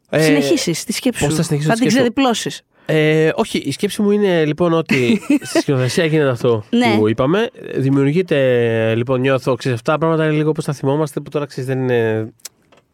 ε, 0.10 0.22
συνεχίσεις 0.22 0.84
τη 0.84 0.94
σκέψη 0.94 1.24
σου. 1.24 1.36
Θα, 1.36 1.44
θα 1.44 1.74
την 1.74 1.88
ξεδιπλώσεις. 1.88 2.62
Ε, 2.86 3.32
όχι, 3.36 3.58
η 3.58 3.72
σκέψη 3.72 4.02
μου 4.02 4.12
είναι 4.12 4.46
λοιπόν 4.46 4.74
ότι 4.74 5.22
στη 5.50 5.60
σκηνοθεσία 5.60 6.06
γίνεται 6.06 6.30
αυτό 6.30 6.63
ναι. 6.70 6.98
που 6.98 7.08
είπαμε. 7.08 7.50
Δημιουργείται, 7.76 8.96
λοιπόν, 8.96 9.20
νιώθω, 9.20 9.56
ξέρεις, 9.56 9.78
αυτά 9.78 9.91
τα 9.91 9.98
πράγματα 9.98 10.26
είναι 10.26 10.36
λίγο 10.36 10.50
όπως 10.50 10.65
τα 10.65 10.74
θυμόμαστε, 10.74 11.20
που 11.20 11.30
τώρα 11.30 11.46
ξέρεις 11.46 11.70
δεν 11.70 11.80
είναι, 11.80 12.34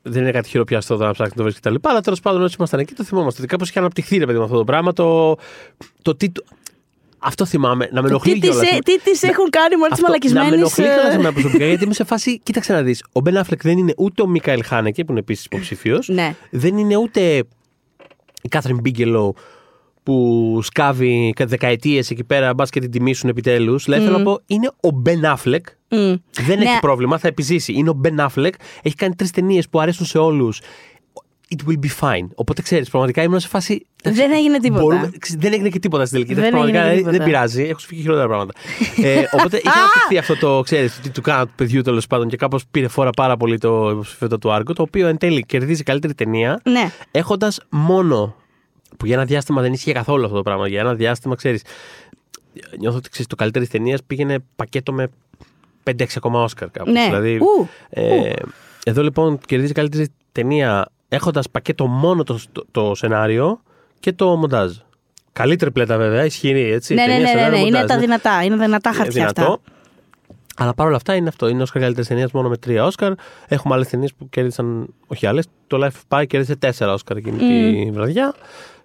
δεν 0.01 0.21
είναι 0.21 0.31
κάτι 0.31 0.49
χειροπιαστό 0.49 0.95
να 0.95 1.11
ψάχνει 1.11 1.33
το 1.35 1.43
βρεις 1.43 1.55
κτλ. 1.59 1.75
Αλλά 1.81 2.01
τέλος 2.01 2.19
πάντων, 2.19 2.41
όσοι 2.41 2.55
ήμασταν 2.57 2.79
εκεί, 2.79 2.93
το 2.93 3.03
θυμόμαστε. 3.03 3.39
Ότι 3.41 3.49
κάπως 3.49 3.69
είχε 3.69 3.79
αναπτυχθεί 3.79 4.17
ρε 4.17 4.25
παιδί 4.25 4.37
με 4.37 4.43
αυτό 4.43 4.57
το 4.57 4.63
πράγμα. 4.63 4.93
Το, 4.93 5.35
το 6.01 6.15
τι, 6.15 6.31
αυτό 7.19 7.45
θυμάμαι. 7.45 7.89
Να 7.91 8.01
με 8.01 8.07
ενοχλεί 8.07 8.39
κιόλας. 8.39 8.69
Τι 8.83 8.99
τις 8.99 9.23
έχουν 9.23 9.49
κάνει 9.49 9.75
με 9.75 9.83
όλε 9.83 9.95
τι 9.95 10.01
μαλακισμένες. 10.01 10.49
Να 10.49 10.55
με 10.55 10.61
ενοχλεί 10.61 10.85
κιόλας 10.85 11.17
με 11.17 11.31
προσωπικά 11.31 11.65
γιατί 11.65 11.83
είμαι 11.83 11.93
σε 11.93 12.03
φάση. 12.03 12.39
Κοίταξε 12.39 12.73
να 12.73 12.81
δεις. 12.81 13.03
Ο 13.11 13.19
Μπεν 13.19 13.37
Αφλεκ 13.37 13.61
δεν 13.61 13.77
είναι 13.77 13.93
ούτε 13.97 14.21
ο 14.21 14.27
Μίκαελ 14.27 14.63
Χάνεκε 14.65 15.03
που 15.03 15.11
είναι 15.11 15.19
επίσης 15.19 15.45
υποψήφιο. 15.45 15.99
Ναι. 16.05 16.35
Δεν 16.49 16.77
είναι 16.77 16.95
ούτε 16.95 17.43
η 18.41 18.47
Κάθριν 18.49 18.79
Μπίγκελο 18.79 19.35
που 20.03 20.59
σκάβει 20.63 21.33
δεκαετίες 21.37 22.09
εκεί 22.09 22.23
πέρα, 22.23 22.53
μπας 22.53 22.69
και 22.69 22.79
την 22.79 22.91
τιμήσουν 22.91 23.29
επιτέλους. 23.29 23.83
Mm. 23.83 23.85
Δηλαδή 23.85 24.03
θέλω 24.05 24.17
να 24.17 24.23
πω, 24.23 24.39
είναι 24.45 24.71
ο 24.81 24.91
Μπεν 24.91 25.25
Αφλεκ. 25.25 25.65
Mm. 25.67 26.19
Δεν 26.45 26.57
ναι. 26.57 26.63
έχει 26.63 26.79
πρόβλημα, 26.81 27.17
θα 27.17 27.27
επιζήσει. 27.27 27.73
Είναι 27.73 27.89
ο 27.89 27.93
Μπεν 27.93 28.19
Αφλεκ. 28.19 28.53
Έχει 28.81 28.95
κάνει 28.95 29.15
τρεις 29.15 29.31
ταινίες 29.31 29.69
που 29.69 29.79
αρέσουν 29.79 30.05
σε 30.05 30.17
όλους 30.17 30.59
it 31.55 31.69
will 31.69 31.79
be 31.85 31.89
fine. 31.99 32.27
Οπότε 32.35 32.61
ξέρεις, 32.61 32.89
πραγματικά 32.89 33.21
ήμουν 33.21 33.39
σε 33.39 33.47
φάση. 33.47 33.85
Δεν 34.03 34.31
έγινε 34.31 34.59
τίποτα. 34.59 34.81
Μπορούμε, 34.81 35.11
δεν 35.37 35.53
έγινε 35.53 35.69
και 35.69 35.79
τίποτα 35.79 36.05
στην 36.05 36.17
τελική. 36.17 36.41
Δεν, 36.41 36.49
πραγματικά, 36.49 36.83
δεν, 36.83 37.03
δεν 37.03 37.23
πειράζει. 37.23 37.63
Έχω 37.63 37.79
σου 37.79 37.95
χειρότερα 37.95 38.27
πράγματα. 38.27 38.53
ε, 39.03 39.23
οπότε 39.31 39.57
είχε 39.57 39.77
αναπτυχθεί 39.79 40.17
αυτό 40.17 40.37
το, 40.37 40.61
ξέρεις, 40.61 40.99
τι 40.99 41.09
του 41.09 41.21
κάνω 41.21 41.45
του 41.45 41.51
παιδιού 41.55 41.81
τέλος 41.81 42.07
πάντων 42.07 42.27
και 42.27 42.35
κάπως 42.35 42.63
πήρε 42.71 42.87
φόρα 42.87 43.09
πάρα 43.09 43.37
πολύ 43.37 43.57
το 43.57 43.89
υποψηφιότητα 43.89 44.39
του 44.39 44.51
Άργο, 44.51 44.73
το 44.73 44.81
οποίο 44.81 45.07
εν 45.07 45.17
τέλει 45.17 45.41
κερδίζει 45.41 45.83
καλύτερη 45.83 46.13
ταινία, 46.13 46.61
ναι. 46.63 46.91
έχοντας 47.11 47.59
μόνο. 47.69 48.35
Που 48.97 49.05
για 49.05 49.15
ένα 49.15 49.25
διάστημα 49.25 49.61
δεν 49.61 49.73
ίσχυε 49.73 49.91
καθόλου 49.91 50.23
αυτό 50.23 50.35
το 50.35 50.43
πράγμα. 50.43 50.67
Για 50.67 50.79
ένα 50.79 50.95
διάστημα, 50.95 51.35
ξέρεις. 51.35 51.63
Νιώθω 52.79 52.97
ότι 52.97 53.09
ξέρεις, 53.09 53.27
το 53.27 53.35
καλύτερη 53.35 53.67
ταινία 53.67 53.99
πήγαινε 54.07 54.37
πακέτο 54.55 54.93
με 54.93 55.09
5-6 55.83 56.05
ακόμα 56.15 56.43
Όσκαρ 56.43 56.69
κάπου. 56.69 56.91
Ναι. 56.91 57.05
Δηλαδή, 57.05 57.37
ου, 57.37 57.69
ε, 57.89 58.29
ου. 58.29 58.51
Εδώ 58.83 59.03
λοιπόν 59.03 59.39
κερδίζει 59.45 59.73
καλύτερη 59.73 60.07
ταινία 60.31 60.91
έχοντας 61.07 61.49
πακέτο 61.49 61.87
μόνο 61.87 62.23
το, 62.23 62.39
το, 62.51 62.65
το, 62.71 62.95
σενάριο 62.95 63.61
και 63.99 64.13
το 64.13 64.35
μοντάζ. 64.35 64.75
Καλή 65.33 65.55
τριπλέτα 65.55 65.97
βέβαια, 65.97 66.25
ισχυρή 66.25 66.71
έτσι. 66.71 66.93
Ναι, 66.93 67.05
ναι, 67.05 67.17
ναι, 67.17 67.33
ναι, 67.33 67.49
ναι, 67.49 67.59
είναι 67.59 67.85
τα 67.85 67.97
δυνατά. 67.97 68.43
Είναι 68.43 68.55
δυνατά 68.55 68.93
χαρτιά 68.93 69.25
αυτά. 69.25 69.59
Αλλά 70.55 70.73
παρόλα 70.73 70.95
αυτά 70.95 71.15
είναι 71.15 71.27
αυτό. 71.27 71.47
Είναι 71.47 71.61
Όσκαρ 71.61 71.81
καλύτερης 71.81 72.09
ταινίας 72.09 72.31
μόνο 72.31 72.49
με 72.49 72.57
τρία 72.57 72.85
Όσκαρ. 72.85 73.13
Έχουμε 73.47 73.73
άλλες 73.73 73.87
ταινίες 73.87 74.13
που 74.13 74.29
κέρδισαν, 74.29 74.93
όχι 75.07 75.25
άλλες. 75.25 75.45
Το 75.67 75.85
Life 75.85 76.15
of 76.17 76.19
Pi 76.19 76.27
κέρδισε 76.27 76.55
τέσσερα 76.55 76.93
Όσκαρ 76.93 77.17
εκείνη 77.17 77.37
mm. 77.37 77.85
τη 77.85 77.91
βραδιά. 77.91 78.33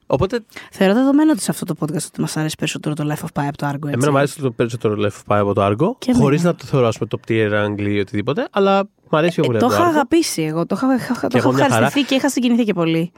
Οπότε... 0.07 0.45
Θεωρώ 0.71 0.95
δεδομένο 0.95 1.33
ότι 1.33 1.41
σε 1.41 1.51
αυτό 1.51 1.65
το 1.65 1.75
podcast 1.81 2.07
ότι 2.07 2.21
μας 2.21 2.37
αρέσει 2.37 2.57
περισσότερο 2.57 2.95
το 2.95 3.05
Life 3.09 3.25
of 3.25 3.43
Pi 3.43 3.47
από 3.49 3.57
το 3.57 3.67
Argo. 3.67 3.75
Έτσι. 3.75 3.91
Εμένα 3.93 4.11
μου 4.11 4.17
αρέσει 4.17 4.41
το 4.41 4.51
περισσότερο 4.51 4.95
το 4.95 5.03
Life 5.07 5.31
of 5.31 5.37
Pi 5.37 5.39
από 5.41 5.53
το 5.55 5.67
Argo. 5.67 6.15
Χωρίς 6.15 6.43
να 6.43 6.55
το 6.55 6.65
θεωρώ 6.65 6.91
πούμε, 6.99 7.07
το 7.07 7.19
tier 7.29 7.67
Angli 7.67 7.89
ή 7.89 7.99
οτιδήποτε. 7.99 8.49
Αλλά 8.51 8.89
μου 9.11 9.19
αρέσει 9.19 9.43
ε, 9.45 9.59
Το 9.59 9.69
είχα 9.71 9.85
αγαπήσει 9.85 10.43
εγώ. 10.43 10.67
Το 10.67 10.75
είχα, 10.79 11.29
το 11.29 11.39
είχα 11.39 11.49
ευχαριστηθεί 11.49 12.03
και 12.03 12.15
είχα 12.15 12.31
συγκινηθεί 12.31 12.65
και 12.65 12.73
πολύ. 12.73 13.13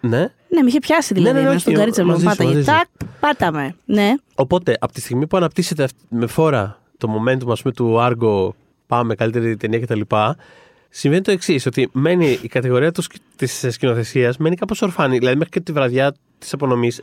Ναι. 0.00 0.18
Ναι, 0.48 0.62
με 0.62 0.68
είχε 0.68 0.78
πιάσει 0.78 1.14
δηλαδή. 1.14 1.38
Ναι, 1.38 1.44
ναι, 1.44 1.52
ναι, 1.52 1.58
στον 1.58 1.74
καρίτσα 1.74 2.04
μου. 2.04 2.20
Πάταγε. 2.22 2.62
Τάκ, 2.62 2.86
πάταμε. 3.20 3.74
Ναι. 3.84 4.14
Οπότε, 4.34 4.76
από 4.80 4.92
τη 4.92 5.00
στιγμή 5.00 5.26
που 5.26 5.36
αναπτύσσεται 5.36 5.88
με 6.08 6.26
φόρα 6.26 6.82
το 6.98 7.08
momentum 7.12 7.50
ας 7.50 7.62
πούμε, 7.62 7.74
του 7.74 7.96
Argo, 8.00 8.48
πάμε 8.86 9.14
καλύτερη 9.14 9.56
ταινία 9.56 9.80
κτλ. 9.80 10.00
Συμβαίνει 10.88 11.22
το 11.22 11.30
εξής, 11.30 11.66
ότι 11.66 11.88
μένει 11.92 12.38
η 12.42 12.48
κατηγορία 12.48 12.92
της 13.36 13.66
σκηνοθεσίας 13.68 14.36
μένει 14.36 14.56
κάπως 14.56 14.82
ορφάνη. 14.82 15.18
Δηλαδή, 15.18 15.36
μέχρι 15.36 15.52
και 15.52 15.60
τη 15.60 15.72
βραδιά 15.72 16.14
της 16.38 16.52
απονομής 16.52 17.00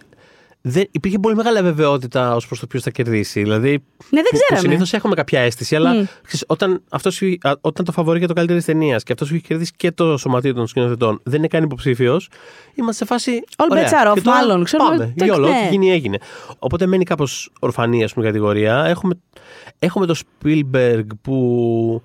δεν, 0.65 0.87
υπήρχε 0.91 1.19
πολύ 1.19 1.35
μεγάλη 1.35 1.57
αβεβαιότητα 1.57 2.35
ως 2.35 2.47
προς 2.47 2.59
το 2.59 2.67
ποιος 2.67 2.83
θα 2.83 2.89
κερδίσει. 2.89 3.41
Δηλαδή, 3.41 3.69
ναι, 4.09 4.21
δεν 4.21 4.31
ξέραμε. 4.31 4.67
Συνήθως 4.67 4.93
έχουμε 4.93 5.15
κάποια 5.15 5.39
αίσθηση, 5.39 5.75
αλλά 5.75 5.91
mm. 5.91 6.07
ξέρεις, 6.21 6.43
όταν, 6.47 6.83
αυτός, 6.89 7.21
όταν 7.61 7.85
το 7.85 7.91
φαβορεί 7.91 8.17
για 8.17 8.27
το 8.27 8.33
καλύτερη 8.33 8.63
ταινίας 8.63 9.03
και 9.03 9.11
αυτός 9.11 9.29
που 9.29 9.35
έχει 9.35 9.43
κερδίσει 9.43 9.71
και 9.75 9.91
το 9.91 10.17
σωματείο 10.17 10.53
των 10.53 10.67
σκηνοθετών 10.67 11.19
δεν 11.23 11.37
είναι 11.37 11.47
καν 11.47 11.63
υποψήφιος, 11.63 12.29
είμαστε 12.75 13.05
σε 13.05 13.11
φάση. 13.11 13.43
All 13.55 13.73
bets 13.73 14.05
are 14.05 14.17
off, 14.17 14.21
μάλλον. 14.23 14.63
Ξέρουμε, 14.63 14.89
πάμε. 14.89 15.13
Για 15.15 15.33
όλο, 15.33 15.47
ό,τι 15.47 15.67
γίνει 15.69 15.91
έγινε. 15.91 16.17
Οπότε 16.59 16.85
μένει 16.85 17.03
κάπως 17.03 17.51
ορφανή, 17.59 18.03
ας 18.03 18.13
πούμε, 18.13 18.25
κατηγορία. 18.25 18.85
Έχουμε, 18.85 19.19
έχουμε 19.79 20.05
το 20.05 20.15
Spielberg 20.15 21.05
που. 21.21 22.01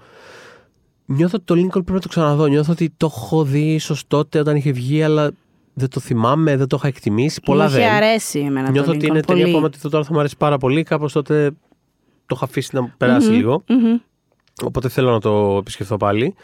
Νιώθω 1.10 1.36
ότι 1.36 1.44
το 1.44 1.54
Lincoln 1.54 1.70
πρέπει 1.70 1.92
να 1.92 2.00
το 2.00 2.08
ξαναδώ. 2.08 2.46
Νιώθω 2.46 2.72
ότι 2.72 2.92
το 2.96 3.12
έχω 3.14 3.44
δει 3.44 3.74
ίσω 3.74 3.96
τότε 4.06 4.38
όταν 4.38 4.56
είχε 4.56 4.72
βγει, 4.72 5.02
αλλά 5.02 5.30
δεν 5.74 5.88
το 5.88 6.00
θυμάμαι, 6.00 6.56
δεν 6.56 6.66
το 6.66 6.76
είχα 6.78 6.88
εκτιμήσει. 6.88 7.40
Πολλά 7.40 7.64
Μου 7.64 7.70
δεν. 7.70 7.80
Μου 7.80 7.88
αρέσει 7.88 8.38
εμένα 8.38 8.70
Νιώθω 8.70 8.90
το 8.90 8.96
ότι 8.96 9.06
είναι 9.06 9.20
ταινία 9.20 9.60
που 9.60 9.70
το 9.82 9.88
τώρα 9.88 10.04
θα 10.04 10.12
μου 10.12 10.18
αρέσει 10.18 10.36
πάρα 10.36 10.58
πολύ. 10.58 10.82
Κάπως 10.82 11.12
τότε 11.12 11.50
το 12.26 12.34
είχα 12.34 12.44
αφήσει 12.44 12.70
να 12.72 12.94
περάσει 12.96 13.28
mm-hmm, 13.30 13.36
λίγο. 13.36 13.64
Mm-hmm. 13.68 14.00
Οπότε 14.64 14.88
θέλω 14.88 15.10
να 15.10 15.20
το 15.20 15.56
επισκεφθώ 15.58 15.96
πάλι. 15.96 16.34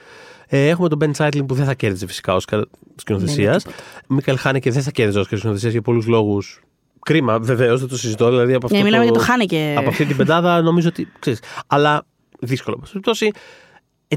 Ε, 0.46 0.68
έχουμε 0.68 0.88
τον 0.88 0.98
Ben 1.02 1.10
Chaitlin 1.16 1.46
που 1.46 1.54
δεν 1.54 1.64
θα 1.64 1.74
κέρδιζε 1.74 2.06
φυσικά 2.06 2.34
Όσκαρ 2.34 2.60
σκηνοθεσίας. 2.94 3.66
Μίκαλ 4.08 4.38
Χάνεκε 4.38 4.70
δεν 4.70 4.82
θα 4.82 4.90
κέρδιζε 4.90 5.18
Όσκαρ 5.18 5.38
σκηνοθεσίας 5.38 5.72
για 5.72 5.82
πολλούς 5.82 6.06
λόγους. 6.06 6.62
Κρίμα, 7.00 7.38
βεβαίως, 7.38 7.80
δεν 7.80 7.88
το 7.88 7.96
συζητώ. 7.96 8.28
Δηλαδή, 8.28 8.54
από, 8.54 8.68
ναι, 8.70 8.78
αυτό 8.78 8.90
το... 8.90 9.02
για 9.02 9.12
το 9.12 9.20
Χάνεκε. 9.20 9.74
από 9.76 9.88
αυτή 9.88 10.04
την 10.04 10.16
πεντάδα 10.16 10.62
νομίζω 10.62 10.88
ότι. 10.88 11.08
Ξέρεις, 11.18 11.40
αλλά 11.66 12.06
δύσκολο. 12.40 12.76
Σε 12.82 12.88
περιπτώσει, 12.88 13.30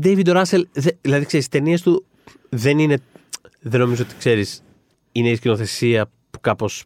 ε, 0.04 0.16
David 0.16 0.28
Russell, 0.28 0.62
δηλαδή 1.02 1.26
ξέρεις, 1.26 1.46
οι 1.46 1.50
ταινίες 1.50 1.82
του 1.82 2.06
δεν 2.50 2.80
είναι. 2.80 2.98
Δεν 3.62 3.80
νομίζω 3.80 4.04
ότι 4.04 4.16
ξέρεις 4.18 4.64
είναι 5.12 5.30
η 5.30 5.36
σκηνοθεσία 5.36 6.06
που 6.30 6.40
κάπως 6.42 6.86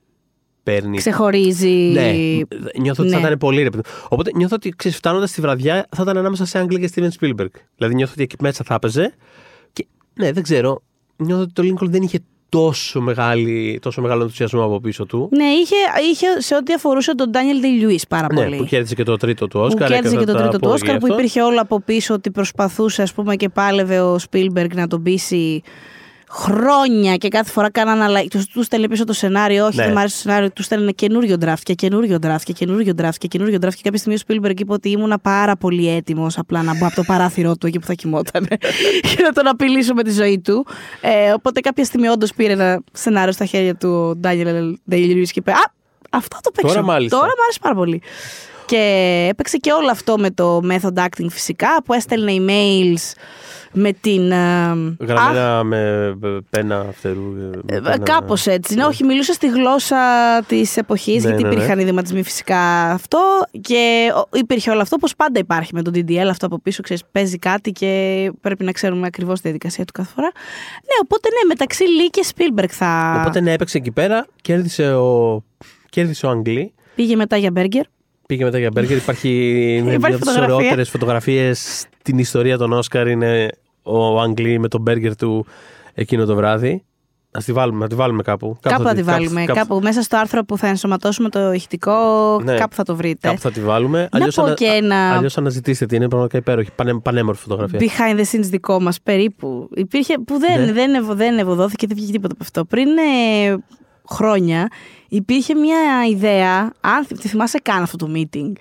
παίρνει. 0.64 0.98
Ξεχωρίζει. 0.98 1.70
Ναι, 1.70 2.12
νιώθω 2.80 3.04
ότι 3.04 3.12
ναι. 3.12 3.20
θα 3.20 3.28
ήταν 3.28 3.38
πολύ 3.38 3.64
ρεπτό. 3.64 3.82
Οπότε 4.10 4.32
νιώθω 4.36 4.56
ότι 4.56 4.70
ξέρεις, 4.70 4.98
φτάνοντας 4.98 5.30
στη 5.30 5.42
βραδιά 5.42 5.88
θα 5.96 6.02
ήταν 6.02 6.18
ανάμεσα 6.18 6.46
σε 6.46 6.60
Άγγλια 6.60 6.88
και 6.88 6.92
Steven 6.96 7.10
Spielberg. 7.20 7.52
Δηλαδή 7.76 7.96
νιώθω 7.96 8.12
ότι 8.12 8.24
εκεί 8.24 8.36
μέσα 8.40 8.64
θα 8.64 8.74
έπαιζε. 8.74 9.14
Και 9.74 9.88
ναι, 10.14 10.32
δεν 10.32 10.44
ξέρω. 10.44 10.84
Νιώθω 11.16 11.42
ότι 11.42 11.54
το 11.54 11.64
Lincoln 11.64 11.90
δεν 11.90 12.02
είχε 12.02 12.20
τόσο, 12.52 13.02
μεγάλη, 13.02 13.80
τόσο 13.82 14.02
μεγάλο 14.02 14.22
ενθουσιασμό 14.22 14.64
από 14.64 14.80
πίσω 14.80 15.06
του. 15.06 15.30
Ναι, 15.32 15.44
είχε, 15.44 15.76
είχε 16.12 16.42
σε 16.42 16.56
ό,τι 16.56 16.74
αφορούσε 16.74 17.16
τον 17.16 17.32
Daniel 17.34 17.66
Day-Lewis 17.66 18.02
πάρα 18.10 18.28
ναι, 18.34 18.44
πολύ. 18.44 18.56
Που 18.56 18.64
κέρδισε 18.64 18.96
και 18.96 19.04
το 19.04 19.18
τρίτο 19.18 19.48
του 19.48 19.60
Όσκαρ. 19.60 19.88
Που 19.88 19.94
κέρδισε 19.94 20.16
και 20.18 20.26
το 20.26 20.34
τρίτο 20.34 20.60
του 20.60 20.70
Όσκαρ, 20.72 20.98
που 20.98 21.08
υπήρχε 21.08 21.42
όλο 21.42 21.62
από 21.62 21.82
πίσω 21.82 22.14
ότι 22.14 22.32
προσπαθούσε 22.32 23.02
ας 23.02 23.14
πούμε, 23.14 23.36
και 23.36 23.50
πάλευε 23.50 24.00
ο 24.00 24.18
Spielberg 24.30 24.74
να 24.74 24.88
τον 24.88 25.04
πείσει 25.04 25.62
χρόνια 26.34 27.16
και 27.16 27.28
κάθε 27.28 27.52
φορά 27.52 27.72
κάνανε 27.72 28.04
αλλαγή. 28.04 28.28
Του 28.28 28.44
τους 28.54 28.66
στέλνει 28.66 28.88
πίσω 28.88 29.04
το 29.04 29.14
σενάριο. 29.14 29.66
Όχι, 29.66 29.76
Ναι. 29.78 29.84
δεν 29.84 29.92
μου 29.92 30.00
άρεσε 30.00 30.16
το 30.16 30.22
σενάριο. 30.22 30.52
Τους 30.52 30.66
στέλνει 30.66 30.94
καινούριο 30.94 31.36
draft 31.46 31.60
και 31.64 31.74
καινούριο 31.74 32.18
draft 32.22 32.42
και 32.44 32.54
καινούριο 32.54 32.94
draft 33.02 33.16
και 33.18 33.28
καινούριο 33.28 33.58
draft. 33.62 33.74
Και 33.74 33.82
κάποια 33.84 34.00
στιγμή 34.00 34.18
ο 34.18 34.22
Spielberg 34.28 34.60
είπε 34.60 34.74
ότι 34.74 34.90
ήμουνα 34.90 35.20
πάρα 35.20 35.56
πολύ 35.56 35.90
έτοιμος 35.96 36.38
απλά 36.38 36.64
να 36.64 36.78
μπω 36.78 36.86
από 36.86 36.96
το 36.96 37.04
παράθυρό 37.04 37.56
του 37.56 37.68
εκεί 37.68 37.80
που 37.80 37.86
θα 37.86 37.94
κοιμόταν 37.94 38.48
και 39.16 39.22
να 39.24 39.32
τον 39.32 39.48
απειλήσω 39.48 39.94
με 39.94 40.04
τη 40.04 40.12
ζωή 40.12 40.40
του. 40.40 40.66
Ε, 41.02 41.32
οπότε 41.32 41.60
κάποια 41.60 41.84
στιγμή 41.86 42.08
όντως 42.08 42.34
πήρε 42.34 42.54
ένα 42.54 42.82
σενάριο 42.92 43.32
στα 43.34 43.46
χέρια 43.46 43.76
του 43.76 43.90
ο 43.90 44.20
Daniel 44.24 44.74
Day-Lewis 44.92 45.26
και 45.26 45.40
είπε 45.40 45.52
Α, 45.52 45.72
αυτό 46.10 46.38
το 46.42 46.52
παίξω. 46.52 46.74
Τώρα 46.74 46.86
μάλιστα. 46.86 47.18
Τώρα 47.18 47.30
μου 47.30 47.44
άρεσε 47.44 47.60
πάρα 47.62 47.76
πολύ. 47.76 48.02
Και 48.66 49.28
έπαιξε 49.30 49.58
και 49.58 49.72
όλο 49.72 49.90
αυτό 49.92 50.18
με 50.18 50.32
το 50.32 50.60
method 50.72 51.04
acting 51.04 51.28
φυσικά 51.30 51.68
που 51.86 51.94
έστελνε 51.94 52.32
emails 52.38 53.12
με 53.74 53.92
την. 53.94 54.32
ε, 54.32 54.36
Γραμμένα 55.00 55.64
με 55.64 56.14
πένα 56.50 56.86
φτερού. 56.96 57.22
με 57.66 57.76
ε, 57.76 57.80
πένα- 57.80 57.98
Κάπως 58.00 58.48
έτσι. 58.48 58.76
Ναι, 58.76 58.86
όχι, 58.86 59.04
μιλούσα 59.04 59.34
στη 59.34 59.48
γλώσσα 59.50 59.98
της 60.48 60.78
εποχής, 60.78 61.24
Ναι, 61.24 61.30
γιατί 61.30 61.44
ναι, 61.44 61.50
ναι. 61.50 61.56
υπήρχαν 61.56 61.80
ειδηματισμοί 61.80 62.24
φυσικά 62.24 62.92
αυτό. 62.92 63.20
Και 63.62 64.12
ο- 64.16 64.38
υπήρχε 64.38 64.72
όλο 64.72 64.82
αυτό, 64.82 64.96
όπως 64.96 65.16
πάντα 65.16 65.40
υπάρχει 65.40 65.74
με 65.74 65.82
τον 65.82 65.94
DDL. 65.96 66.28
Αυτό 66.30 66.46
από 66.46 66.60
πίσω, 66.60 66.82
ξέρεις, 66.82 67.04
παίζει 67.12 67.38
κάτι 67.38 67.72
και 67.72 68.32
πρέπει 68.42 68.64
να 68.64 68.72
ξέρουμε 68.72 69.08
ακριβώς 69.08 69.36
τη 69.36 69.42
διαδικασία 69.42 69.86
του 69.86 69.92
κάθε 69.94 70.12
φορά. 70.16 70.32
Ναι, 70.74 70.96
οπότε 71.04 71.30
ναι, 71.30 71.48
μεταξύ 71.48 71.84
Λί 71.84 72.10
και 72.10 72.26
Spielberg 72.36 72.70
θα. 72.70 73.16
Οπότε 73.20 73.40
ναι, 73.42 73.52
έπαιξε 73.54 73.78
εκεί 73.78 73.92
πέρα, 73.92 74.26
κέρδισε 74.42 74.94
ο, 74.94 75.44
κέρδισε 75.90 76.26
ο 76.26 76.30
Αγγλί. 76.30 76.74
Πήγε 76.96 77.16
μετά 77.16 77.38
για 77.38 77.52
μπέργκερ. 77.52 77.84
Πήγε 78.26 78.44
μετά 78.44 78.58
για 78.60 78.70
μπέργκερ. 78.74 78.98
Υπάρχει 79.04 79.28
μια 79.86 79.96
από 79.96 80.08
τις 80.08 80.18
φωτογραφία. 80.18 80.56
ωραιότερες 80.56 80.90
φωτογραφίες 80.90 81.86
στην 82.02 82.18
ιστορία 82.18 82.58
των 82.58 82.74
Όσκαρ. 82.74 83.08
Είναι 83.08 83.48
ο 83.84 84.20
Αγγλί 84.22 84.60
με 84.60 84.68
τον 84.68 84.82
μπέργκερ 84.82 85.16
του 85.16 85.46
εκείνο 85.94 86.26
το 86.26 86.36
βράδυ. 86.36 86.84
Α 87.32 87.40
τη 87.46 87.52
βάλουμε, 87.54 87.80
να 87.80 87.88
τη 87.88 87.96
βάλουμε 87.96 88.24
κάπου. 88.24 88.58
Κάπου, 88.62 88.82
θα 88.84 88.90
θα 88.90 88.96
τη 88.96 89.04
βάλουμε. 89.04 89.46
Κάπου, 89.46 89.80
μέσα 89.84 90.02
στο 90.02 90.18
άρθρο 90.18 90.44
που 90.44 90.58
θα 90.58 90.68
ενσωματώσουμε 90.68 91.30
το 91.30 91.52
ηχητικό, 91.52 91.94
Ναι. 92.44 92.56
κάπου 92.56 92.76
θα 92.76 92.84
το 92.84 92.96
βρείτε. 92.96 93.28
κάπου 93.28 93.40
θα 93.40 93.52
τη 93.52 93.62
βάλουμε. 93.62 94.10
Να 94.18 94.28
πω 94.44 94.54
και 94.54 94.66
ένα- 94.66 95.14
αλλιώς 95.16 95.38
αναζητήστε 95.38 95.86
την. 95.86 95.98
Είναι 95.98 96.08
πραγματικά 96.08 96.38
υπέροχη. 96.38 96.70
Πανε, 96.76 97.00
πανέμορφη 97.00 97.42
φωτογραφία. 97.42 97.80
behind 97.80 98.20
the 98.20 98.22
scenes 98.24 98.44
δικό 98.50 98.82
μας 98.82 99.02
περίπου. 99.02 99.70
Υπήρχε, 99.76 100.14
που 100.26 100.38
δεν, 100.40 100.66
Ναι. 100.66 100.72
δεν, 100.72 100.94
ευω- 100.94 101.14
δεν 101.16 101.38
ευωδόθηκε, 101.38 101.88
δεν 101.88 101.96
βγήκε 101.96 102.12
τίποτα 102.12 102.34
από 102.34 102.44
αυτό. 102.44 102.66
Πριν 102.66 102.88
ε, 102.98 103.56
χρόνια 104.10 104.68
υπήρχε 105.14 105.56
μια 105.56 105.78
ιδέα, 106.10 106.72
αν 106.82 107.06
θυ- 107.06 107.20
τη 107.22 107.28
θυμάσαι 107.28 107.60
καν 107.64 107.82
αυτό 107.82 107.98
το 107.98 108.10
meeting, 108.16 108.52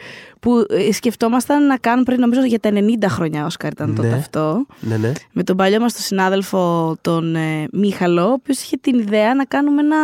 που 0.40 0.64
ε, 0.68 0.92
σκεφτόμασταν 0.92 1.66
να 1.66 1.76
κάνουν 1.76 2.04
πριν 2.04 2.20
νομίζω 2.20 2.44
για 2.44 2.60
τα 2.60 2.70
90 2.72 2.78
χρόνια 3.08 3.44
Όσκαρ 3.44 3.72
ήταν 3.72 3.94
τότε 3.94 4.08
Ναι. 4.08 4.14
αυτό. 4.16 4.66
Ναι, 4.80 4.96
ναι. 4.96 5.12
Με 5.32 5.42
τον 5.42 5.56
παλιό 5.56 5.80
μας 5.80 5.92
τον 5.92 6.02
συνάδελφο 6.02 6.96
τον 7.00 7.34
ε, 7.36 7.66
Μίχαλο, 7.72 8.28
ο 8.28 8.32
οποίος 8.32 8.62
είχε 8.62 8.76
την 8.76 8.98
ιδέα 8.98 9.34
να 9.34 9.44
κάνουμε 9.44 9.80
ένα 9.80 9.96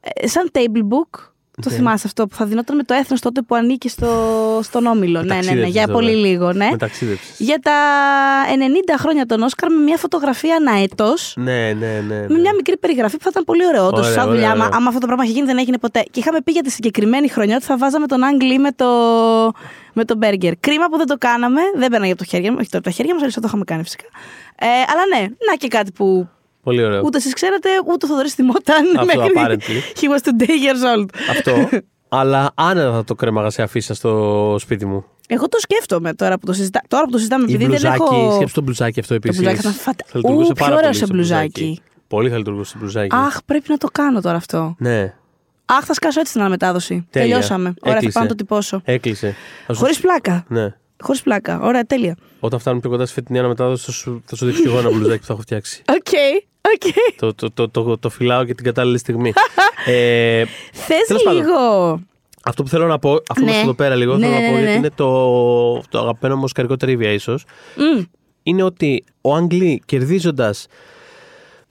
ε, 0.00 0.26
σαν 0.26 0.50
table 0.52 0.82
book. 0.88 1.29
Το 1.60 1.70
Ναι. 1.70 1.76
θυμάσαι 1.76 2.02
αυτό 2.06 2.26
που 2.26 2.34
θα 2.34 2.44
δινόταν 2.44 2.76
με 2.76 2.82
το 2.82 2.94
έθνος 2.94 3.20
τότε 3.20 3.42
που 3.42 3.54
ανήκει 3.54 3.88
στο, 3.88 4.08
στον 4.62 4.86
Όμιλο. 4.86 5.22
Ναι, 5.22 5.26
ναι, 5.26 5.34
ναι, 5.34 5.34
ταξίδεψες 5.34 5.72
για 5.72 5.82
τώρα. 5.86 5.92
πολύ 5.92 6.14
λίγο, 6.16 6.52
ναι. 6.52 6.68
Με 6.70 6.76
ταξίδεψες. 6.76 7.34
Για 7.38 7.58
τα 7.62 7.72
90 8.94 8.94
χρόνια 8.98 9.26
των 9.26 9.42
Όσκαρ 9.42 9.70
με 9.70 9.82
μια 9.82 9.96
φωτογραφία 9.96 10.56
ανά 10.56 10.72
έτος, 10.82 11.32
Ναι, 11.36 11.72
ναι, 11.72 12.02
ναι. 12.08 12.14
με 12.14 12.26
ναι. 12.28 12.38
μια 12.38 12.54
μικρή 12.54 12.76
περιγραφή 12.78 13.16
που 13.16 13.22
θα 13.22 13.28
ήταν 13.32 13.44
πολύ 13.44 13.66
ωραίο. 13.66 13.86
Όντως, 13.86 14.00
Ωραία, 14.00 14.12
σαν 14.12 14.22
ωραία, 14.22 14.34
δουλειά, 14.34 14.50
άμα, 14.50 14.64
ωραία. 14.64 14.76
άμα 14.78 14.88
αυτό 14.88 15.00
το 15.00 15.06
πράγμα 15.06 15.24
είχε 15.24 15.32
γίνει, 15.32 15.46
δεν 15.46 15.58
έγινε 15.58 15.78
ποτέ. 15.78 16.04
Και 16.10 16.20
είχαμε 16.20 16.40
πει 16.44 16.52
για 16.52 16.62
τη 16.62 16.70
συγκεκριμένη 16.70 17.28
χρονιά 17.28 17.56
ότι 17.56 17.64
θα 17.64 17.76
βάζαμε 17.76 18.06
τον 18.06 18.22
Άγγλι 18.24 18.58
με 18.58 18.72
το, 18.72 18.86
με 19.92 20.04
το 20.04 20.16
μπέργκερ. 20.16 20.56
Κρίμα 20.60 20.86
που 20.88 20.96
δεν 20.96 21.06
το 21.06 21.16
κάναμε, 21.18 21.60
δεν 21.76 21.90
πέρναγε 21.90 22.12
από 22.12 22.22
το 22.22 22.28
χέρια 22.28 22.50
μου. 22.50 22.56
Όχι 22.60 22.68
τώρα 22.70 22.78
από 22.78 22.84
τα 22.88 22.90
χέρια 22.90 23.14
μα, 23.14 23.20
αλλά 23.20 23.30
θα 23.30 23.40
το 23.40 23.46
είχαμε 23.48 23.64
κάνει 23.64 23.82
φυσικά. 23.82 24.04
Ε, 24.62 24.66
αλλά 24.66 25.20
ναι, 25.20 25.26
να 25.50 25.54
και 25.58 25.68
κάτι 25.68 25.92
που 25.92 26.28
Πολύ 26.62 26.84
ωραίο. 26.84 27.02
ούτε 27.04 27.16
εσείς 27.16 27.32
ξέρετε, 27.34 27.68
ούτε 27.86 28.06
ο 28.06 28.08
Θοδωρής 28.08 28.34
θυμόταν. 28.34 28.96
Αυτό, 28.98 29.04
μέχρι- 29.18 29.32
apparently. 29.36 29.98
He 30.00 30.04
was 30.14 30.20
two 30.22 30.46
years 30.48 30.98
old. 30.98 31.06
Αυτό. 31.30 31.68
Αλλά 32.08 32.50
άνετα 32.54 32.92
θα 32.92 33.04
το 33.04 33.14
κρέμαγα 33.14 33.50
σε 33.50 33.62
αφίσα 33.62 33.94
στο 33.94 34.56
σπίτι 34.58 34.86
μου. 34.86 35.04
Εγώ 35.28 35.48
το 35.48 35.58
σκέφτομαι 35.58 36.14
τώρα 36.14 36.38
που 36.38 36.46
το, 36.46 36.52
συζητά... 36.52 36.80
τώρα 36.88 37.04
που 37.04 37.10
το 37.10 37.16
συζητάμε, 37.18 37.44
Η 37.48 37.54
επειδή 37.54 37.62
δεν 37.66 37.70
μπλουζάκι, 37.80 38.02
έχω. 38.14 38.34
σκέψου 38.34 38.54
το 38.54 38.60
μπλουζάκι 38.62 39.00
αυτό 39.00 39.14
επίσης. 39.14 39.36
μπλουζάκι 39.40 39.62
θα 39.62 39.68
ήταν 39.68 39.80
φατα- 39.80 40.30
Ου, 40.30 40.52
πιο 40.52 40.74
ωραίο 40.74 40.92
σε 40.92 41.06
μπλουζάκι. 41.06 41.80
Πολύ 42.08 42.30
θα 42.30 42.36
λειτουργούσε 42.36 42.70
σε 42.70 42.78
μπλουζάκι. 42.78 43.16
Αχ, 43.16 43.36
πρέπει 43.46 43.64
να 43.68 43.76
το 43.76 43.88
κάνω 43.92 44.20
τώρα 44.20 44.36
αυτό. 44.36 44.74
Ναι, 44.78 45.14
Αχ, 45.64 45.84
θα 45.84 45.94
σκάσω 45.94 46.20
έτσι 46.20 46.32
την 46.32 46.40
αναμετάδοση. 46.40 47.06
Τέλεια. 47.10 47.28
Τελειώσαμε. 47.28 47.62
Ωραία, 47.68 47.76
θα 47.82 47.90
Έκλεισε. 47.96 48.12
πάω 48.12 48.22
να 48.22 48.28
το 48.28 48.34
τυπώσω. 48.34 48.80
έκλεισε. 48.84 49.36
Θα 49.66 49.72
σου- 49.72 49.80
Χωρίς 49.80 50.00
πλάκα. 50.00 50.44
Ναι. 50.48 50.74
Χωρίς 51.00 51.22
πλάκα. 51.22 51.60
Ωραία, 51.60 51.84
τέλεια. 51.84 52.16
Όταν 52.40 52.58
φτάνουμε 52.58 52.80
πιο 52.82 52.90
κοντά 52.90 53.04
στη 53.04 53.14
φετινή 53.14 53.38
αναμετάδοση, 53.38 53.84
θα 53.84 53.92
σου, 53.92 54.22
θα 54.26 54.36
σου 54.36 54.46
δείξω 54.46 54.60
κι 54.62 54.68
εγώ 54.68 54.78
ένα 54.78 54.90
μπλουζάκι 54.90 55.18
που 55.20 55.26
θα 55.26 55.32
έχω 55.32 55.42
φτιάξει. 55.42 55.82
Οκ, 55.96 56.08
οκ. 56.60 56.92
το, 57.16 57.34
το, 57.34 57.50
το, 57.50 57.68
το, 57.68 57.98
το 57.98 58.08
φυλάω 58.10 58.44
και 58.44 58.54
την 58.54 58.64
κατάλληλη 58.64 58.98
στιγμή. 58.98 59.32
ε, 59.86 60.44
Θες 60.72 61.06
Τέλος 61.06 61.22
πάντων. 61.22 61.40
λίγο. 61.42 62.00
αυτό 62.44 62.62
που 62.62 62.68
θέλω 62.68 62.86
να 62.86 62.98
πω, 62.98 63.10
αφού 63.28 63.40
Ναι. 63.40 63.44
είμαστε 63.44 63.62
εδώ 63.62 63.74
πέρα 63.74 63.94
λίγο, 63.94 64.16
Ναι, 64.16 64.26
θέλω 64.26 64.38
ναι, 64.38 64.40
να 64.40 64.46
πω 64.48 64.52
ναι, 64.52 64.58
γιατί 64.58 64.72
ναι. 64.72 64.78
είναι 64.78 64.90
το, 64.94 65.08
το 65.88 65.98
αγαπημένο 65.98 66.36
μου 66.36 66.44
οσκαρικό 66.44 66.76
τρίβια 66.76 67.10
ίσως. 67.12 67.44
Μμ, 67.76 68.02
είναι 68.42 68.62
ότι 68.62 69.04
ο 69.20 69.34
Αγγλί 69.34 69.82
κερδίζοντας. 69.86 70.66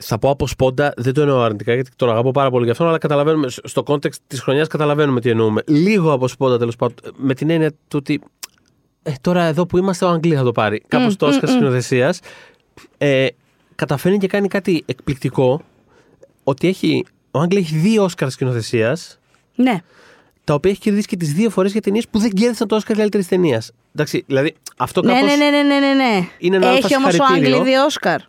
Θα 0.01 0.19
πω 0.19 0.29
από 0.29 0.47
σπόντα, 0.47 0.93
δεν 0.97 1.13
το 1.13 1.21
εννοώ 1.21 1.41
αρνητικά 1.41 1.73
γιατί 1.73 1.89
τον 1.95 2.09
αγαπώ 2.09 2.31
πάρα 2.31 2.49
πολύ 2.49 2.65
γι' 2.65 2.71
αυτό, 2.71 2.85
αλλά 2.87 2.97
καταλαβαίνουμε, 2.97 3.47
στο 3.49 3.83
context 3.87 4.15
της 4.27 4.41
χρονιάς 4.41 4.67
καταλαβαίνουμε 4.67 5.21
τι 5.21 5.29
εννοούμε. 5.29 5.61
Λίγο 5.67 6.11
από 6.11 6.27
σπόντα 6.27 6.57
τέλος 6.57 6.75
πάντων, 6.75 6.95
με 7.17 7.33
την 7.33 7.49
έννοια 7.49 7.69
του 7.71 7.77
ότι 7.95 8.21
ε, 9.03 9.11
τώρα 9.21 9.43
εδώ 9.43 9.65
που 9.65 9.77
είμαστε, 9.77 10.05
ο 10.05 10.09
Αγγλί 10.09 10.35
θα 10.35 10.43
το 10.43 10.51
πάρει. 10.51 10.81
Κάπως 10.87 11.15
το 11.15 11.27
Όσκαρ 11.27 11.49
σκηνοθεσίας. 11.49 12.19
Ε, 12.97 13.27
καταφέρνει 13.79 14.17
και 14.17 14.27
κάνει 14.27 14.47
κάτι 14.47 14.83
εκπληκτικό. 14.85 15.61
Ότι 16.43 16.67
έχει, 16.67 17.05
ο 17.31 17.39
Αγγλί 17.39 17.59
έχει 17.59 17.75
δύο 17.75 18.03
Όσκαρ 18.03 18.29
σκηνοθεσίας, 18.29 19.19
Ναι. 19.55 19.81
τα 20.43 20.53
οποία 20.53 20.71
έχει 20.71 20.79
κερδίσει 20.79 21.07
και 21.07 21.15
τις 21.17 21.33
δύο 21.33 21.49
φορές 21.49 21.71
για 21.71 21.81
ταινίες 21.81 22.07
που 22.07 22.19
δεν 22.19 22.29
κέρδισαν 22.31 22.67
το 22.67 22.75
Όσκαρ 22.75 22.97
καλύτερης 22.97 23.27
ταινίας. 23.27 23.71
Εντάξει, 23.93 24.23
δηλαδή 24.27 24.53
αυτό 24.77 25.01
Ναι, 25.01 25.13
κάπως... 25.13 25.29
ναι, 25.29 25.35
ναι, 25.35 25.49
ναι, 25.49 25.61
ναι, 25.63 25.79
ναι, 25.79 25.93
ναι. 25.93 26.27
είναι 26.37 26.55
ένα 26.55 26.67
Έχει 26.67 26.95
όμως 26.95 27.07
ο 27.07 27.11
συγχαρητήριο. 27.11 27.55
Άγγλι 27.55 27.69
δύο 27.71 27.85
Όσκαρ. 27.85 28.19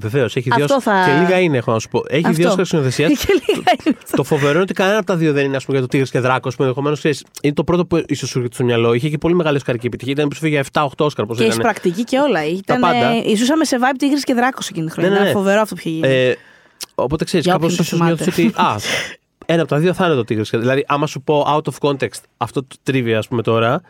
Βεβαίως, 0.00 0.36
έχει 0.36 0.50
δύο. 0.54 0.64
Αυτό 0.64 0.80
θα- 0.80 1.04
Και 1.06 1.20
λίγα 1.20 1.38
είναι, 1.40 1.56
έχω 1.56 1.72
να 1.72 1.78
σου 1.78 1.88
πω. 1.88 2.02
Έχει 2.08 2.24
Αυτό. 2.26 2.36
δύο 2.36 2.48
Όσκαρ 2.48 2.66
σκηνοθεσία. 2.66 3.08
Και 3.26 3.26
λίγα 3.32 3.72
είναι 3.86 3.96
αυτό. 4.04 4.16
το 4.16 4.24
φοβερό 4.24 4.50
είναι 4.52 4.60
ότι 4.60 4.72
κανένα 4.72 4.96
από 4.98 5.06
τα 5.06 5.16
δύο 5.16 5.32
δεν 5.32 5.44
είναι, 5.44 5.56
ας 5.56 5.64
πούμε, 5.64 5.78
για 5.78 5.86
το 5.86 5.92
Τίγρη 5.92 6.10
και 6.10 6.20
Δράκος. 6.20 6.56
Που 6.56 6.62
ενδεχομένως 6.62 7.04
είναι 7.42 7.54
το 7.54 7.64
πρώτο 7.64 7.86
που 7.86 8.02
ίσως 8.06 8.28
σου 8.28 8.38
έρχεται 8.38 8.54
στο 8.54 8.64
μυαλό. 8.64 8.92
Είχε 8.92 9.08
και 9.08 9.18
πολύ 9.18 9.34
μεγάλη 9.34 9.56
οσκαρική 9.56 9.86
επιτυχία. 9.86 10.12
Ήταν 10.16 10.28
που 10.28 10.46
για 10.46 10.64
7-8 10.72 11.04
Όσκαρ. 11.04 11.26
Πώς 11.26 11.36
Και 11.36 11.42
ήταν. 11.44 11.56
εισπρακτική 11.56 12.04
και 12.04 12.18
όλα. 12.18 12.46
Ήταν, 12.46 12.80
πάντα. 12.80 13.06
ε, 13.06 13.36
Ζούσαμε 13.36 13.64
σε 13.64 13.76
vibe 13.80 13.94
Τίγρη 13.98 14.20
και 14.20 14.34
Δράκος 14.34 14.68
εκείνη 14.68 14.86
τη 14.86 14.92
χρονιά. 14.92 15.10
Ναι, 15.10 15.16
ναι, 15.16 15.22
ναι. 15.22 15.28
Ήταν 15.30 15.42
Φοβερό 15.42 15.60
αυτό 15.60 15.74
που 15.74 15.80
είχε 15.84 15.90
γίνει. 15.90 16.06
Ε, 16.08 16.34
οπότε 16.94 17.24
ξέρεις, 17.24 17.44
Για 17.44 17.54
κάπως 17.54 17.72
όποιον 17.72 17.86
το 17.88 17.96
ίσως 17.96 17.98
θυμάται. 17.98 18.24
νιώθει 18.24 18.46
ότι. 18.46 18.60
Α, 18.62 18.76
ένα 19.54 19.60
από 19.62 19.70
τα 19.70 19.78
δύο 19.78 19.94
θα 19.94 20.06
είναι 20.06 20.14
το 20.14 20.24
Τίγρη. 20.24 20.44
Δηλαδή, 20.58 20.84
άμα 20.88 21.06
σου 21.06 21.20
πω 21.22 21.46
out 21.48 21.72
of 21.72 21.88
context 21.90 22.20
αυτό 22.36 22.60
το 22.62 22.76
τρίβια, 22.82 23.18
ας 23.18 23.28
πούμε 23.28 23.42
τώρα, 23.42 23.72
ε, 23.74 23.80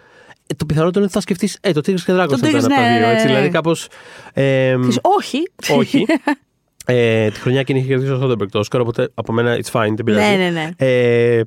το 0.57 0.64
πιθανότερο 0.66 0.92
είναι 0.96 1.04
ότι 1.04 1.12
θα 1.12 1.20
σκεφτείς 1.20 1.59
Ε, 1.61 1.72
το 1.72 1.80
Τίγρη 1.80 2.02
και 2.02 2.12
Δράκο 2.12 2.30
Το 2.33 2.38
θα 2.38 2.48
ήταν 2.48 2.61
Tigris, 2.61 2.64
από 2.64 2.74
τα 2.74 2.80
ναι, 2.90 2.98
δύο. 2.98 3.07
ναι, 3.07 3.12
Έτσι, 3.12 3.24
ναι. 3.26 3.30
δηλαδή, 3.33 3.48
κάπως. 3.48 3.88
Ε, 4.33 4.76
Της- 4.78 4.98
όχι. 5.02 5.38
όχι. 5.70 6.04
Ε, 6.87 7.30
τη 7.30 7.40
χρονιά 7.40 7.61
εκείνη 7.61 7.78
είχε 7.78 7.88
κερδίσει 7.88 8.11
ο 8.12 8.16
Σόντερμπεργκ 8.18 8.50
το 8.50 8.59
Όσκαρ, 8.59 8.80
οπότε 8.80 9.09
από 9.14 9.33
μένα 9.33 9.57
it's 9.57 9.70
fine, 9.80 9.92
δεν 9.94 10.04
πειράζει. 10.04 10.37
ναι, 10.37 10.37
ναι, 10.37 10.50
ναι. 10.50 10.68
Ε, 10.76 11.42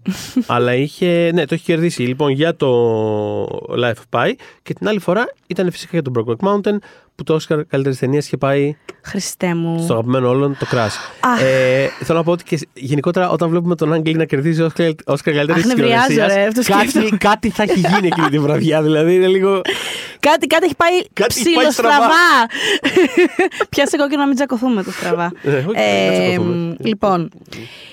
αλλά 0.47 0.73
είχε. 0.75 1.31
Ναι, 1.33 1.45
το 1.45 1.53
έχει 1.53 1.63
κερδίσει 1.63 2.01
λοιπόν 2.01 2.31
για 2.31 2.55
το 2.55 2.69
Life 3.79 3.93
of 3.93 4.19
Pi 4.19 4.31
και 4.63 4.73
την 4.73 4.88
άλλη 4.88 4.99
φορά 4.99 5.25
ήταν 5.47 5.71
φυσικά 5.71 5.89
για 5.99 6.01
το 6.01 6.12
Brokeback 6.15 6.47
Mountain 6.47 6.77
που 7.17 7.23
το 7.23 7.39
Oscar 7.41 7.62
καλύτερης 7.67 7.99
ταινίας 7.99 8.25
είχε 8.25 8.38
πάει 8.38 8.75
Χριστέ 9.03 9.53
μου. 9.56 9.82
στο 9.84 9.93
αγαπημένο 9.93 10.30
όλων 10.30 10.58
το 10.60 10.65
Crash. 10.71 10.97
Αχ. 11.19 11.41
Ε, 11.41 11.88
θέλω 12.03 12.17
να 12.17 12.23
πω 12.23 12.32
ότι 12.32 12.43
και 12.43 12.60
γενικότερα 12.73 13.30
όταν 13.30 13.49
βλέπουμε 13.49 13.75
τον 13.75 13.93
Άγγλι 13.93 14.13
να 14.13 14.25
κερδίζει 14.25 14.65
Oscar, 14.69 14.89
Oscar 15.06 15.17
καλύτερης 15.23 15.63
Αχ, 15.63 15.67
νευριάζω, 15.75 16.15
ρε, 16.34 16.47
αυτό 16.47 16.62
κάτι, 16.73 16.89
σκέφτομαι. 16.89 17.17
κάτι 17.17 17.49
θα 17.49 17.63
έχει 17.63 17.80
γίνει 17.80 18.08
εκείνη 18.08 18.30
τη 18.30 18.39
βραδιά. 18.39 18.82
Δηλαδή 18.82 19.15
είναι 19.15 19.27
λίγο. 19.27 19.62
Κάτι, 20.19 20.47
κάτι 20.47 20.65
έχει 20.65 20.75
πάει 20.75 20.91
Κάτι 21.13 21.36
έχει 21.39 21.43
πάει 21.53 21.65
ψιλοστραβά. 21.67 22.08
Πιάσε 23.69 23.97
κόκκινο 23.97 24.21
να 24.21 24.27
μην 24.27 24.36
τσακωθούμε 24.36 24.84
το 24.84 24.91
στραβά. 24.91 25.32
Ε, 25.43 25.49
όχι, 25.49 25.65
Ε, 25.73 26.10
δεν 26.10 26.30
τσακωθούμε. 26.30 26.75
λοιπόν, 26.80 27.30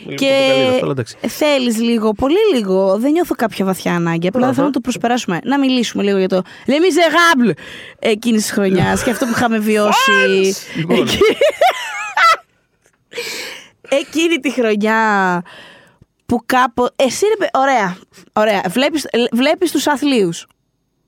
Λίγο 0.05 0.15
και 0.15 0.27
πορτοκαλί 0.27 0.69
αυτό, 0.69 0.83
αλλά 0.83 0.91
εντάξει. 0.93 1.17
θέλεις 1.27 1.79
λίγο, 1.81 2.13
πολύ 2.13 2.37
λίγο. 2.55 2.97
Δεν 2.99 3.13
νιώθω 3.13 3.35
κάποια 3.35 3.65
βαθιά 3.65 3.95
ανάγκη. 3.95 4.27
Απλά 4.29 4.45
Αχα. 4.45 4.55
θέλω 4.55 4.67
να 4.67 4.73
το 4.73 4.81
προσπεράσουμε. 4.81 5.39
Να 5.45 5.59
μιλήσουμε 5.59 6.03
λίγο 6.03 6.19
για 6.19 6.29
το 6.29 6.43
Les 6.67 6.71
Miserables 6.71 7.53
εκείνης 7.99 8.43
της 8.43 8.51
χρονιάς 8.53 9.03
και 9.05 9.13
αυτό 9.14 9.24
που 9.27 9.33
είχαμε 9.37 9.59
βιώσει. 9.59 10.55
Λοιπόν. 10.77 10.98
Εκεί- 11.00 11.18
Εκείνη 13.88 14.37
τη 14.40 14.50
χρονιά 14.53 15.42
που 16.27 16.40
κάπου. 16.46 16.87
Εσύ 16.96 17.27
ρε, 17.27 17.37
παι- 17.37 17.57
ωραία. 17.57 17.96
ωραία. 18.33 18.62
Βλέπεις, 18.68 19.07
βλέπεις 19.33 19.70
τους 19.70 19.87
αθλίους. 19.87 20.46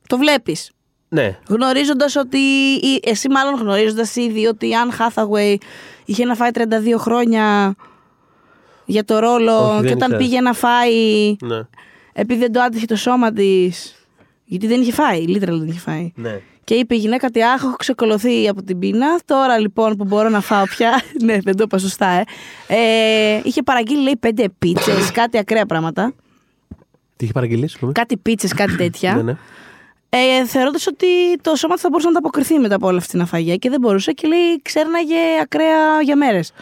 Το 0.06 0.18
βλέπεις. 0.18 0.70
Ναι, 1.08 1.38
Γνωρίζοντας 1.48 2.16
ότι. 2.16 2.38
ή- 2.82 3.00
Εσύ, 3.04 3.28
μάλλον 3.28 3.54
γνωρίζοντας 3.60 4.16
ήδη 4.16 4.46
ότι 4.46 4.68
η 4.68 4.74
Αν 4.74 4.92
Hathaway 4.98 5.56
είχε 6.04 6.24
να 6.24 6.34
φάει 6.34 6.50
32 6.54 6.98
χρόνια 6.98 7.74
για 8.84 9.04
το 9.04 9.18
ρόλο 9.18 9.52
Όχι, 9.58 9.74
δεν 9.74 9.86
και 9.86 9.92
όταν 9.92 10.00
ήξερα. 10.10 10.16
πήγε 10.16 10.40
να 10.40 10.52
φάει. 10.52 11.36
ναι. 11.42 11.60
Επειδή 12.12 12.40
δεν 12.40 12.52
το 12.52 12.60
άτυχε 12.60 12.86
το 12.86 12.96
σώμα 12.96 13.32
της. 13.32 13.94
Γιατί 14.44 14.66
δεν 14.66 14.80
είχε 14.80 14.92
φάει, 14.92 15.24
literal 15.28 15.38
δεν 15.58 15.66
είχε 15.68 15.78
φάει. 15.78 16.12
ναι. 16.14 16.40
Και 16.66 16.74
είπε 16.74 16.94
η 16.94 16.98
γυναίκα 16.98 17.26
ότι 17.26 17.42
άχ, 17.42 17.62
έχω 17.62 17.76
ξεκολωθεί 17.76 18.48
από 18.48 18.62
την 18.62 18.79
πείνα. 18.79 19.18
Τώρα 19.24 19.59
λοιπόν 19.59 19.96
που 19.96 20.05
μπορώ 20.05 20.29
να 20.29 20.40
φάω 20.40 20.64
πια. 20.64 21.02
ναι, 21.24 21.38
δεν 21.40 21.57
το 21.57 21.62
είπα 21.62 21.79
σωστά, 21.79 22.07
ε. 22.09 22.24
ε 22.66 23.40
είχε 23.44 23.62
παραγγείλει, 23.62 24.02
λέει, 24.02 24.16
πέντε 24.20 24.48
πίτσες, 24.59 25.11
κάτι 25.20 25.38
ακραία 25.38 25.66
πράγματα. 25.66 26.12
Τι 27.16 27.24
είχε 27.24 27.33
παραγγείλει, 27.33 27.70
Κάτι 27.92 28.16
πίτσες, 28.16 28.52
κάτι 28.52 28.76
τέτοια. 28.83 29.14
ναι, 29.14 29.22
ναι. 29.22 29.37
Ε, 30.09 30.46
Θεωρώντας 30.46 30.87
ότι 30.87 31.07
το 31.40 31.55
σώμα 31.55 31.79
θα 31.79 31.88
μπορούσε 31.88 32.09
να 32.09 32.18
ανταποκριθεί 32.18 32.59
μετά 32.59 32.74
από 32.74 32.87
όλα 32.87 32.98
αυτή 32.98 33.11
την 33.11 33.20
αφαγία 33.20 33.57
και 33.57 33.70
δεν 33.70 33.81
μπορούσε 33.81 34.12
και 34.12 34.29
λέει 34.29 34.62
ξέρναγε 34.62 35.40
ακραία 35.42 36.02
για 36.02 36.16
μέρες. 36.16 36.52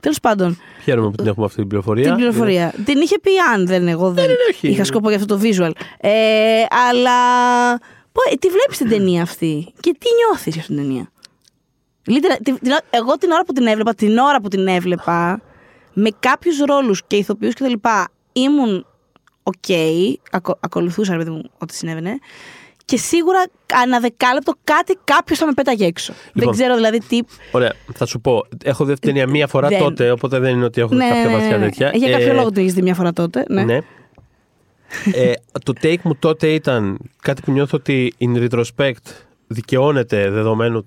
Τέλος 0.00 0.20
πάντων. 0.20 0.58
Χαίρομαι 0.82 1.10
που 1.10 1.16
την 1.16 1.26
έχουμε 1.26 1.46
αυτή 1.46 1.58
την 1.58 1.68
πληροφορία. 1.68 2.04
Την 2.04 2.14
πληροφορία. 2.14 2.74
Την 2.84 3.00
είχε 3.00 3.18
πει 3.18 3.30
αν 3.54 3.66
δεν 3.66 3.88
εγώ 3.88 4.10
δεν 4.10 4.26
ναι, 4.26 4.32
ναι, 4.60 4.70
είχα 4.70 4.84
σκοπό 4.84 5.08
για 5.08 5.18
αυτό 5.18 5.36
το 5.36 5.40
visual. 5.42 5.70
Ε, 6.00 6.10
αλλά 6.90 7.20
τι 8.38 8.48
βλέπεις 8.48 8.78
την 8.78 8.88
ταινία 8.88 9.22
αυτή 9.22 9.72
και 9.80 9.96
τι 9.98 10.06
νιώθεις 10.26 10.52
για 10.52 10.60
αυτήν 10.60 10.76
την 10.76 10.84
ταινία; 10.84 11.10
Εγώ 12.90 13.16
την 13.18 13.30
ώρα 13.30 13.44
που 13.44 13.52
την 13.52 13.66
έβλεπα, 13.66 13.94
την 13.94 14.18
ώρα 14.18 14.40
που 14.40 14.48
την 14.48 14.66
έβλεπα, 14.66 15.40
με 15.92 16.10
κάποιους 16.20 16.58
ρόλους 16.58 17.02
και 17.06 17.16
ηθοποιούς 17.16 17.54
κτλ. 17.54 17.72
ήμουν 18.32 18.86
οκ, 19.42 19.54
okay, 19.68 20.14
ακολουθούσα 20.60 21.16
ρε 21.16 21.30
μου 21.30 21.42
ό,τι 21.58 21.74
συνέβαινε. 21.74 22.18
Και 22.84 22.96
σίγουρα 22.96 23.44
ανά 23.82 24.00
δεκάλεπτο 24.00 24.52
κάτι 24.64 24.98
κάποιος 25.04 25.38
θα 25.38 25.46
με 25.46 25.52
πέταγε 25.52 25.86
έξω. 25.86 26.12
δεν 26.12 26.32
λοιπόν, 26.34 26.54
ξέρω 26.54 26.74
δηλαδή 26.74 26.98
τι. 26.98 27.18
Ωραία, 27.50 27.72
θα 27.94 28.06
σου 28.06 28.20
πω. 28.20 28.46
Έχω 28.64 28.84
δει 28.84 28.92
την 28.92 29.02
ταινία 29.02 29.26
μία 29.26 29.46
φορά 29.46 29.68
τότε, 29.68 30.10
οπότε 30.10 30.38
δεν 30.38 30.54
είναι 30.54 30.64
ότι 30.64 30.80
έχω 30.80 30.94
ναι, 30.94 31.08
κάποια 31.08 31.24
ναι, 31.24 31.32
βαθιά 31.32 31.58
ναι. 31.58 31.64
τέτοια. 31.64 31.90
Για 31.94 32.10
κάποιο 32.10 32.30
ε, 32.30 32.32
λόγο 32.32 32.50
το 32.50 32.60
έχεις 32.60 32.72
δει 32.74 32.82
μία 32.82 32.94
φορά 32.94 33.12
τότε. 33.12 33.44
Ναι. 33.48 33.64
ναι. 33.64 33.78
Ε, 35.14 35.32
το 35.64 35.72
take 35.82 36.00
μου 36.02 36.16
τότε 36.18 36.52
ήταν 36.52 36.98
κάτι 37.22 37.42
που 37.42 37.52
νιώθω 37.52 37.76
ότι 37.76 38.14
in 38.20 38.48
retrospect 38.48 39.06
δικαιώνεται 39.46 40.30
δεδομένου 40.30 40.86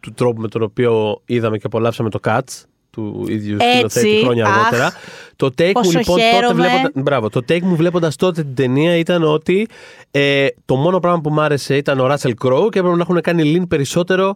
του 0.00 0.12
τρόπου 0.12 0.40
με 0.40 0.48
τον 0.48 0.62
οποίο 0.62 1.20
είδαμε 1.26 1.56
και 1.56 1.66
απολαύσαμε 1.66 2.10
το 2.10 2.18
Cats 2.22 2.64
του 2.90 3.24
ίδιου 3.28 3.56
σκηνοθέτη 3.60 4.20
χρόνια 4.22 4.46
αχ, 4.46 4.56
αργότερα. 4.56 4.92
Το 5.36 5.46
take 5.58 5.72
μου 5.84 5.90
λοιπόν 5.90 6.18
τότε 6.40 6.54
βλέποντα, 6.54 6.90
μπράβο, 6.94 7.28
το 7.28 7.40
take 7.48 7.60
μου 7.60 7.76
βλέποντας 7.76 8.16
τότε 8.16 8.42
την 8.42 8.54
ταινία 8.54 8.96
ήταν 8.96 9.22
ότι 9.22 9.68
ε, 10.10 10.46
το 10.64 10.76
μόνο 10.76 10.98
πράγμα 10.98 11.20
που 11.20 11.30
μου 11.30 11.40
άρεσε 11.40 11.76
ήταν 11.76 12.00
ο 12.00 12.06
Russell 12.06 12.32
Crowe 12.44 12.68
και 12.70 12.78
έπρεπε 12.78 12.96
να 12.96 13.02
έχουν 13.02 13.20
κάνει 13.20 13.56
lean 13.56 13.68
περισσότερο 13.68 14.34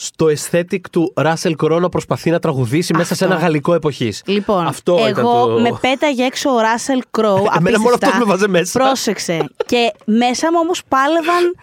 στο 0.00 0.26
aesthetic 0.26 0.80
του 0.90 1.12
Russell 1.16 1.52
Crowe 1.62 1.80
να 1.80 1.88
προσπαθεί 1.88 2.30
να 2.30 2.38
τραγουδήσει 2.38 2.94
μέσα 2.96 3.14
σε 3.14 3.24
ένα 3.24 3.34
γαλλικό 3.34 3.74
εποχής. 3.74 4.22
Λοιπόν, 4.26 4.66
αυτό 4.66 4.96
εγώ 4.98 5.08
ήταν 5.08 5.24
το... 5.24 5.58
με 5.60 5.78
πέταγε 5.80 6.24
έξω 6.24 6.50
ο 6.50 6.58
Russell 6.58 7.20
Crowe. 7.20 7.44
Εμένα 7.58 7.80
μόνο 7.80 7.94
αυτό 8.02 8.18
με 8.18 8.24
βάζε 8.24 8.48
μέσα. 8.48 8.78
Πρόσεξε. 8.78 9.44
και 9.66 9.92
μέσα 10.04 10.52
μου 10.52 10.58
όμως 10.62 10.82
πάλευαν, 10.88 11.54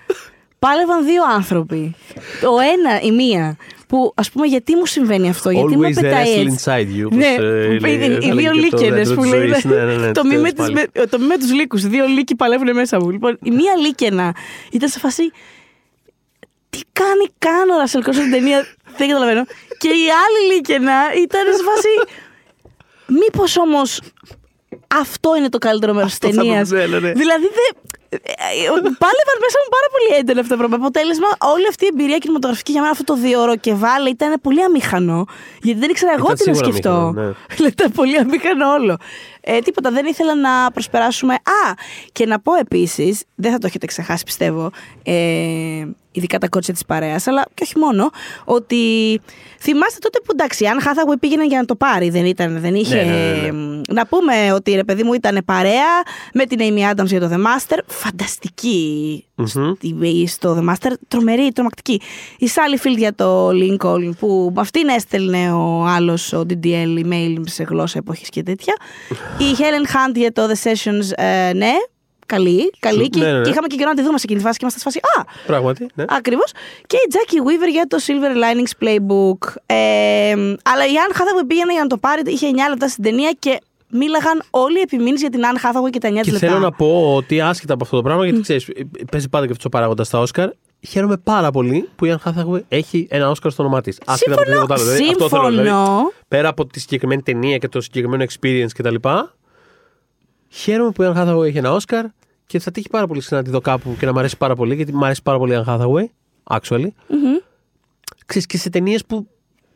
πάλευαν 0.60 1.06
δύο 1.06 1.24
άνθρωποι. 1.34 1.96
Ο 2.42 2.60
ένα, 2.60 3.02
η 3.02 3.12
μία, 3.12 3.58
που 3.88 4.14
ας 4.16 4.32
πούμε 4.32 4.46
γιατί 4.46 4.76
μου 4.76 4.86
συμβαίνει 4.86 5.30
αυτό, 5.30 5.50
γιατί 5.50 5.78
με 5.78 5.90
πετάει 5.90 6.34
έτσι. 6.34 6.58
inside 6.66 7.04
you. 7.04 7.12
Ναι, 7.12 7.36
οι 8.20 8.32
δύο 8.32 8.52
λίκενε 8.52 9.04
που 9.04 9.24
λέει. 9.24 9.54
Ναι, 9.64 9.84
ναι, 9.84 9.96
ναι, 9.96 10.12
το 10.12 10.24
μη 10.24 10.38
με 11.28 11.38
του 11.38 11.54
λύκους. 11.54 11.88
Δύο 11.88 12.06
λύκοι 12.06 12.36
παλεύουν 12.36 12.74
μέσα 12.74 13.00
μου. 13.00 13.10
Λοιπόν, 13.10 13.38
η 13.44 13.52
μία 13.52 13.76
λίκαινα 13.76 14.36
ήταν 14.72 14.90
σε 14.90 15.00
φάση. 15.00 15.32
Τι 16.96 17.02
κάνει 17.02 17.26
καν 17.38 17.70
ο 17.70 17.78
Ρασελ 17.78 18.04
στην 18.04 18.32
ταινία, 18.32 18.66
δεν 18.98 19.08
καταλαβαίνω. 19.08 19.44
Και 19.78 19.88
η 19.88 20.08
άλλη 20.24 20.54
λίκαινα 20.54 20.98
ήταν 21.24 21.44
σε 21.58 21.64
φάση. 21.64 21.90
Μήπως 23.08 23.58
όμως 23.58 24.00
αυτό 24.88 25.36
είναι 25.36 25.50
το 25.50 25.58
καλύτερο 25.58 25.94
μέρος 25.94 26.18
της 26.18 26.20
ταινίας. 26.20 26.70
Δηλαδή 26.70 27.48
πάλευαν 29.04 29.38
μέσα 29.46 29.58
μου 29.64 29.70
πάρα 29.76 29.88
πολύ 29.94 30.20
έντονα 30.20 30.40
αυτά 30.40 30.54
τα 30.54 30.60
πράγματα. 30.60 30.82
Αποτέλεσμα, 30.84 31.28
όλη 31.54 31.68
αυτή 31.70 31.84
η 31.86 31.90
εμπειρία 31.92 32.18
κινηματογραφική 32.18 32.72
για 32.72 32.82
μένα 32.82 32.92
αυτό 32.92 33.04
το 33.04 33.16
δύο 33.16 33.42
ώρο 33.42 33.56
και 33.58 33.74
βάλε 33.74 34.10
ήταν 34.10 34.40
πολύ 34.42 34.64
αμήχανο. 34.64 35.26
Γιατί 35.62 35.80
δεν 35.80 35.90
ήξερα 35.90 36.14
εγώ 36.18 36.34
τι 36.34 36.50
να 36.50 36.56
σκεφτώ. 36.56 37.12
Ναι. 37.16 37.32
Ήταν 37.76 37.92
πολύ 37.92 38.18
αμήχανο 38.18 38.72
όλο. 38.72 38.98
Ε, 39.48 39.60
τίποτα, 39.60 39.92
δεν 39.92 40.06
ήθελα 40.06 40.36
να 40.36 40.72
προσπεράσουμε. 40.72 41.34
Α, 41.34 41.74
και 42.12 42.26
να 42.26 42.40
πω 42.40 42.56
επίσης, 42.56 43.24
δεν 43.36 43.52
θα 43.52 43.58
το 43.58 43.68
έχετε 43.68 43.86
ξεχάσει 43.86 44.24
πιστεύω, 44.24 44.72
ε, 45.04 45.86
ειδικά 46.12 46.38
τα 46.38 46.48
κότσια 46.48 46.74
της 46.74 46.86
παρέας, 46.86 47.28
αλλά 47.28 47.46
και 47.54 47.64
όχι 47.64 47.78
μόνο, 47.78 48.10
ότι 48.46 48.76
θυμάστε 49.60 50.00
τότε 50.00 50.20
που 50.20 50.32
εντάξει, 50.32 50.66
αν 50.66 50.80
Hathaway 50.80 51.20
πήγαινε 51.20 51.46
για 51.46 51.60
να 51.60 51.66
το 51.66 51.76
πάρει, 51.76 52.10
δεν 52.10 52.26
ήταν, 52.26 52.60
δεν 52.60 52.76
είχε. 52.76 52.96
Ναι, 52.96 53.12
ναι, 53.12 53.52
ναι, 53.52 53.82
να 53.90 54.06
πούμε 54.06 54.54
ότι 54.54 54.72
ρε 54.72 54.84
παιδί 54.84 55.04
μου 55.04 55.14
ήταν 55.14 55.42
παρέα 55.46 56.04
με 56.34 56.46
την 56.46 56.60
Amy 56.62 56.92
Adams 56.92 57.06
για 57.06 57.20
το 57.20 57.30
The 57.32 57.38
Master. 57.38 57.80
Φανταστική 57.88 59.26
mm-hmm. 59.38 60.24
στο 60.28 60.58
The 60.60 60.70
Master, 60.70 60.92
τρομερή, 61.08 61.52
τρομακτική. 61.52 62.02
Η 62.38 62.50
Sally 62.56 62.86
Field 62.86 62.98
για 62.98 63.14
το 63.16 63.50
Lincoln, 63.50 64.10
που 64.20 64.52
με 64.56 64.62
αυτήν 64.62 64.88
έστελνε 64.88 65.52
ο 65.54 65.84
άλλος 65.86 66.34
ο 66.34 66.46
DDL 66.50 67.06
email 67.06 67.36
σε 67.46 67.64
γλώσσα 67.64 67.98
εποχής 67.98 68.30
και 68.30 68.44
τέτοια. 68.44 68.76
Η 69.38 69.56
Helen 69.58 69.86
Hunt 69.92 70.16
για 70.16 70.32
το 70.32 70.48
The 70.48 70.70
Sessions, 70.70 71.24
ε, 71.24 71.54
ναι, 71.54 71.74
καλή, 72.26 72.72
καλή. 72.80 73.10
και, 73.10 73.20
ναι, 73.20 73.26
ναι, 73.26 73.38
ναι. 73.38 73.44
και, 73.44 73.50
είχαμε 73.50 73.68
και 73.68 73.76
καιρό 73.76 73.90
να 73.90 73.96
τη 73.96 74.02
δούμε 74.02 74.18
σε 74.18 74.24
εκείνη 74.24 74.40
τη 74.40 74.46
φάση 74.46 74.58
και 74.58 74.66
είμαστε 74.66 74.90
σε 74.90 75.00
φάση. 75.00 75.00
Α! 75.20 75.46
Πράγματι. 75.46 75.88
Ναι. 75.94 76.06
Ακριβώς. 76.08 76.52
Και 76.88 76.98
η 76.98 77.12
Jackie 77.14 77.48
Weaver 77.48 77.72
για 77.72 77.88
το 77.88 77.98
Silver 78.06 78.36
Linings 78.44 78.84
Playbook. 78.84 79.54
Ε, 79.66 80.32
αλλά 80.64 80.86
η 80.86 80.94
Anne 81.08 81.16
Hathaway 81.16 81.48
πήγαινε 81.48 81.72
για 81.72 81.82
να 81.82 81.88
το 81.88 81.98
πάρει, 81.98 82.22
είχε 82.26 82.48
9 82.52 82.56
λεπτά 82.70 82.88
στην 82.88 83.04
ταινία 83.04 83.36
και 83.40 83.60
μίλαγαν 83.90 84.44
όλοι 84.50 84.80
επιμήνει 84.80 85.18
για 85.18 85.30
την 85.30 85.42
Anne 85.44 85.66
Hathaway 85.66 85.90
και 85.90 86.00
τα 86.00 86.10
9 86.10 86.14
λεπτά. 86.14 86.32
Και 86.32 86.38
θέλω 86.38 86.60
να 86.60 86.72
πω 86.72 87.16
ότι 87.16 87.42
άσχετα 87.42 87.74
από 87.74 87.84
αυτό 87.84 87.96
το 87.96 88.02
πράγμα, 88.02 88.26
γιατί 88.26 88.42
ξέρεις, 88.42 88.70
παίζει 89.12 89.30
πάντα 89.30 89.46
και 89.46 89.52
αυτό 89.52 89.64
ο 89.68 89.70
παράγοντας 89.70 90.08
στα 90.08 90.20
Όσκαρ. 90.20 90.50
Χαίρομαι 90.88 91.18
πάρα 91.18 91.52
πολύ 91.52 91.90
που 91.96 92.06
η 92.06 92.16
Anne 92.16 92.30
Hathaway 92.30 92.62
έχει 92.68 93.08
ένα 93.10 93.30
Όσκαρ 93.30 93.52
στο 93.52 93.64
όνομά 93.64 93.82
της. 93.82 94.00
Άσχετα 94.06 94.34
από 94.34 94.44
τίποτα 94.44 94.74
άλλο. 94.74 94.84
Δηλαδή, 94.84 95.10
αυτό 95.10 95.30
θέλω, 95.30 95.50
δηλαδή, 95.50 95.70
πέρα 96.28 96.50
από 96.50 96.66
τη 96.66 96.80
συγκεκριμένη 96.80 97.22
ταινία 97.22 97.58
και 97.58 97.68
το 97.68 97.82
συγκεκριμένο 97.82 98.24
experience 98.24 98.70
κτλ. 98.74 98.96
Χαίρομαι 100.50 100.92
που 100.92 101.04
η 101.04 101.12
Anne 101.14 101.18
Hathaway 101.18 101.46
έχει 101.46 101.58
ένα 101.58 101.74
Όσκαρ 101.74 102.06
και 102.46 102.60
θα 102.60 102.72
τύχει 102.72 102.90
πάρα 102.90 103.08
πολύ 103.08 103.22
συχνά 103.22 103.38
να 103.38 103.44
τη 103.44 103.50
δω 103.50 103.62
κάπου 103.62 103.96
και 104.00 104.06
να 104.06 104.14
μου 104.14 104.20
αρέσει 104.20 104.38
πάρα 104.38 104.56
πολύ, 104.56 104.76
γιατί 104.76 104.94
μου 104.94 105.06
αρέσει 105.06 105.22
πάρα 105.24 105.38
πολύ 105.38 105.54
η 105.54 105.64
Anne 105.66 105.70
Hathaway, 105.70 106.06
actually. 106.44 106.88
Mm-hmm. 106.88 107.44
Ξέρεις, 108.26 108.48
και 108.48 108.58
σε 108.58 108.70
ταινίες 108.70 109.06
που 109.06 109.28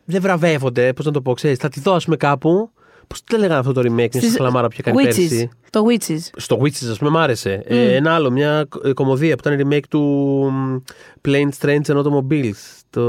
δεν 0.05 0.21
βραβεύονται, 0.21 0.93
πώς 0.93 1.05
να 1.05 1.11
το 1.11 1.21
πω, 1.21 1.33
ξέρεις, 1.33 1.57
θα 1.57 1.69
τη 1.69 1.79
δω, 1.79 1.93
ας 1.93 2.03
πούμε, 2.03 2.15
κάπου. 2.15 2.71
Πώς 3.09 3.23
το 3.23 3.37
λέγανε 3.37 3.59
αυτό 3.59 3.73
το 3.73 3.81
remake, 3.81 4.15
μια 4.21 4.31
χλαμάρα 4.35 4.67
που 4.67 4.73
είχε 4.73 4.81
κάνει 4.81 4.97
Witches. 5.01 5.03
πέρσι; 5.03 5.49
Το 5.69 5.85
Witches. 5.89 6.19
Στο 6.35 6.59
Witches, 6.61 6.87
ας 6.91 6.97
πούμε, 6.97 7.09
μ' 7.09 7.17
άρεσε. 7.17 7.63
Mm. 7.63 7.71
Ε, 7.71 7.95
ένα 7.95 8.13
άλλο, 8.13 8.31
μια 8.31 8.67
κομμωδία 8.93 9.35
που 9.35 9.47
ήταν 9.47 9.67
remake 9.67 9.87
του 9.89 10.53
Plain 11.27 11.49
Strange 11.59 11.81
and 11.85 12.03
Automobiles. 12.03 12.81
Το. 12.89 13.01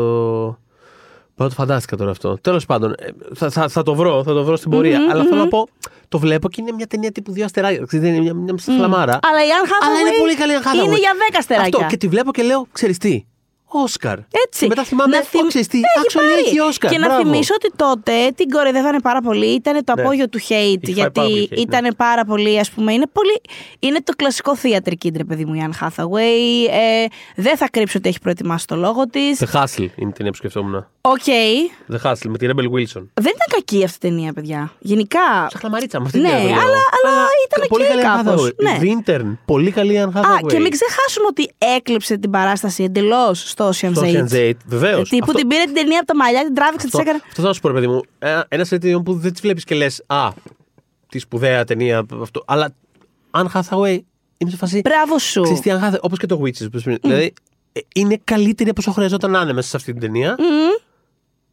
Πάω 1.35 1.49
το 1.49 1.55
φαντάστηκα 1.55 1.97
τώρα 1.97 2.11
αυτό. 2.11 2.39
Τέλος 2.41 2.67
πάντων, 2.67 2.95
ε, 2.99 3.07
θα, 3.35 3.51
θα, 3.51 3.69
θα, 3.69 3.83
το 3.83 3.95
βρω, 3.95 4.23
θα 4.25 4.33
το 4.33 4.45
βρω 4.45 4.57
στην 4.57 4.71
πορεία. 4.71 4.99
Mm-hmm, 4.99 5.13
αλλά 5.13 5.23
mm-hmm. 5.23 5.27
θέλω 5.27 5.41
να 5.41 5.49
πω, 5.49 5.69
το 6.09 6.19
βλέπω 6.19 6.49
και 6.49 6.61
είναι 6.61 6.73
μια 6.73 6.87
ταινία 6.87 7.13
τύπου 7.13 7.33
δύο 7.33 7.45
αστεράκια. 7.45 7.87
Δεν 7.91 8.05
είναι 8.05 8.21
μια, 8.21 8.35
μια 8.35 8.55
mm. 8.55 8.59
φλαμάρα. 8.77 9.19
Αλλά 9.23 9.41
η 9.47 9.51
Αν 9.83 10.01
είναι 10.01 10.19
πολύ 10.19 10.35
καλή 10.35 10.53
Είναι 10.53 10.97
για 10.97 11.13
δέκα 11.27 11.39
αστεράκια. 11.39 11.79
Αυτό 11.79 11.91
και 11.91 11.97
τη 11.97 12.09
βλέπω 12.09 12.31
και 12.31 12.43
λέω, 12.43 12.67
ξέρεις 12.73 12.99
τι. 12.99 13.25
Όσκαρ. 13.73 14.19
Έτσι. 14.47 14.61
Και 14.61 14.67
μετά 14.67 14.85
θυμάμαι, 14.85 15.17
να 15.17 15.23
θυμ... 15.23 15.47
τι, 15.47 15.81
actually 16.03 16.47
έχει 16.47 16.61
Όσκαρ. 16.61 16.91
Και 16.91 16.99
να 16.99 17.17
θυμίσω 17.17 17.55
ότι 17.55 17.71
τότε 17.77 18.31
την 18.35 18.51
κοροϊδεύανε 18.51 19.01
πάρα 19.01 19.21
πολύ. 19.21 19.47
Ήταν 19.47 19.85
το 19.85 19.93
ναι. 19.97 20.03
απόγειο 20.03 20.29
του 20.29 20.39
hate. 20.49 20.83
γιατί 20.83 21.21
hate, 21.21 21.49
ναι. 21.51 21.61
ήταν 21.61 21.95
πάρα 21.97 22.25
πολύ, 22.25 22.59
ας 22.59 22.71
πούμε, 22.71 22.93
είναι, 22.93 23.07
πολύ... 23.13 23.41
είναι 23.79 24.01
το 24.05 24.13
κλασικό 24.17 24.57
theater 24.63 24.93
kid, 25.05 25.27
παιδί 25.27 25.45
μου, 25.45 25.55
η 25.55 25.69
Anne 25.71 25.87
Hathaway. 25.87 26.71
Ε, 26.71 27.05
δεν 27.37 27.57
θα 27.57 27.69
κρύψω 27.71 27.99
ότι 27.99 28.09
έχει 28.09 28.21
προετοιμάσει 28.21 28.67
το 28.67 28.77
λόγο 28.77 29.07
της. 29.07 29.43
The 29.45 29.61
Hustle 29.61 29.89
είναι 29.95 30.13
την 30.13 30.27
που 30.27 30.35
σκεφτόμουν. 30.35 30.87
OK. 31.01 31.19
Okay. 31.27 31.93
The 31.95 32.11
Hustle 32.11 32.29
με 32.29 32.39
τη 32.39 32.47
Rebel 32.49 32.65
Wilson. 32.65 33.05
Δεν 33.15 33.33
ήταν 33.35 33.49
κακή 33.51 33.85
αυτή 33.85 34.07
η 34.07 34.11
ταινία, 34.11 34.33
παιδιά. 34.33 34.73
Γενικά. 34.79 35.47
Σαχλαμαρίτσα 35.51 36.01
με 36.01 36.07
αυτή 36.07 36.19
ναι, 36.19 36.29
την 36.29 36.37
αλλά, 36.39 36.55
αλλά 36.57 37.27
ήταν 37.47 37.69
πολύ 37.69 37.85
καλή 37.87 38.03
κάπως. 38.03 38.53
Ναι. 38.57 38.79
The 38.81 38.85
Intern. 38.85 39.37
Πολύ 39.45 39.71
καλή 39.71 40.03
Anne 40.05 40.19
Hathaway. 40.19 40.25
Α, 40.25 40.39
και 40.49 40.59
μην 40.59 40.71
ξεχάσουμε 40.71 41.27
ότι 41.27 41.51
έκλειψε 41.77 42.17
την 42.17 42.31
παράσταση 42.31 42.83
εντελώς 42.83 43.49
στο 43.69 43.89
Ocean's 43.93 44.29
8. 44.29 44.33
Date, 44.33 44.53
βεβαίως. 44.67 45.09
Τύπου 45.09 45.25
αυτό... 45.25 45.39
την 45.39 45.49
πήρε 45.49 45.65
την 45.65 45.75
ταινία 45.75 45.99
από 45.99 46.07
τα 46.07 46.17
μαλλιά, 46.17 46.45
την 46.45 46.55
τράβηξε, 46.55 46.89
τη 46.89 46.99
έκανε. 47.01 47.21
Αυτό 47.29 47.43
θα 47.43 47.53
σου 47.53 47.61
πω, 47.61 47.69
ρε 47.69 47.75
παιδί 47.75 47.87
μου. 47.87 48.03
Ένας 48.49 48.69
ταινία 48.69 49.01
που 49.01 49.15
δεν 49.15 49.33
τη 49.33 49.41
βλέπεις 49.41 49.65
και 49.65 49.75
λες, 49.75 50.03
Α, 50.07 50.29
τη 51.09 51.19
σπουδαία 51.19 51.65
ταινία. 51.65 52.07
Αυτό. 52.21 52.43
Αλλά 52.47 52.75
αν 53.31 53.51
Hathaway 53.55 53.99
είναι 54.37 54.51
σε 54.51 54.57
φασί. 54.57 54.81
Μπράβο 54.81 55.19
σου. 55.19 55.43
Όπως 56.01 56.19
και 56.19 56.27
το 56.27 56.43
Witches. 56.45 56.65
Mm. 56.65 56.97
Δηλαδή, 57.01 57.33
ε, 57.73 57.81
είναι 57.95 58.21
καλύτερη 58.25 58.71
από 58.71 58.81
όσο 58.81 58.93
χρειαζόταν 58.93 59.31
να 59.31 59.41
είναι 59.41 59.53
μέσα 59.53 59.69
σε 59.69 59.77
αυτή 59.77 59.93
την 59.93 60.01
ταινία. 60.01 60.37
Mm. 60.39 60.83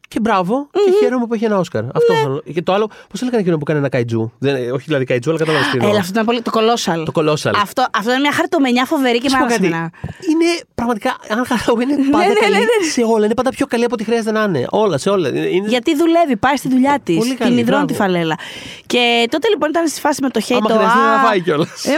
Και 0.08 0.20
μπράβο, 0.20 0.68
mm-hmm. 0.70 0.78
και 0.84 0.90
χαίρομαι 1.00 1.26
που 1.26 1.34
έχει 1.34 1.44
ένα 1.44 1.58
Όσκαρ. 1.58 1.82
Ναι. 1.82 1.88
Αυτό 1.94 2.42
Και 2.52 2.62
το 2.62 2.72
άλλο, 2.72 2.90
πώς 3.08 3.20
έλεγαν 3.20 3.40
εκείνο 3.40 3.58
που 3.58 3.64
κάνει 3.64 3.78
ένα 3.78 3.88
καϊτζού. 3.88 4.32
Δεν, 4.38 4.72
όχι 4.72 4.84
δηλαδή 4.86 5.04
καϊτζού, 5.04 5.30
αλλά 5.30 5.38
κατάλαβα 5.38 5.64
τι 5.70 5.86
Έλα, 5.86 5.98
αυτό 5.98 6.10
ήταν 6.10 6.24
πολύ. 6.24 6.42
Το 6.42 6.50
κολόσαλ. 6.50 7.04
Το 7.04 7.12
κολόσαλ. 7.12 7.54
Αυτό, 7.62 7.86
αυτό 7.94 8.10
είναι 8.10 8.20
μια 8.20 8.32
χαρτομενιά 8.32 8.84
φοβερή 8.84 9.18
και 9.18 9.28
μ' 9.30 9.64
Είναι 9.64 10.46
πραγματικά, 10.74 11.16
αν 11.28 11.46
χαρώ, 11.46 11.80
είναι 11.80 11.94
πάντα 12.10 12.26
ναι, 12.26 12.32
ναι, 12.32 12.40
καλή 12.40 12.54
ναι, 12.54 12.90
σε 12.90 13.02
όλα. 13.02 13.24
Είναι 13.24 13.34
πάντα 13.34 13.50
πιο 13.50 13.66
καλή 13.66 13.84
από 13.84 13.94
ό,τι 13.94 14.04
χρειάζεται 14.04 14.32
να 14.32 14.42
είναι. 14.42 14.66
Όλα, 14.70 14.98
σε 14.98 15.10
όλα. 15.10 15.28
Είναι... 15.28 15.68
Γιατί 15.68 15.96
δουλεύει, 15.96 16.36
πάει 16.36 16.56
στη 16.56 16.68
δουλειά 16.68 16.98
της. 17.02 17.36
Την 17.36 17.58
υδρώνει 17.58 17.84
τη 17.84 17.94
φαλέλα. 17.94 18.38
Και 18.86 19.26
τότε 19.30 19.48
λοιπόν 19.48 19.68
ήταν 19.68 19.88
στη 19.88 20.00
φάση 20.00 20.22
με 20.22 20.30
το 20.30 20.40
hate. 20.48 20.56
Άμα 20.56 20.68
χρειάζεται 20.68 21.00
να 21.00 21.22
φάει 21.26 21.40
κιόλας. 21.40 21.84
Ε, 21.84 21.92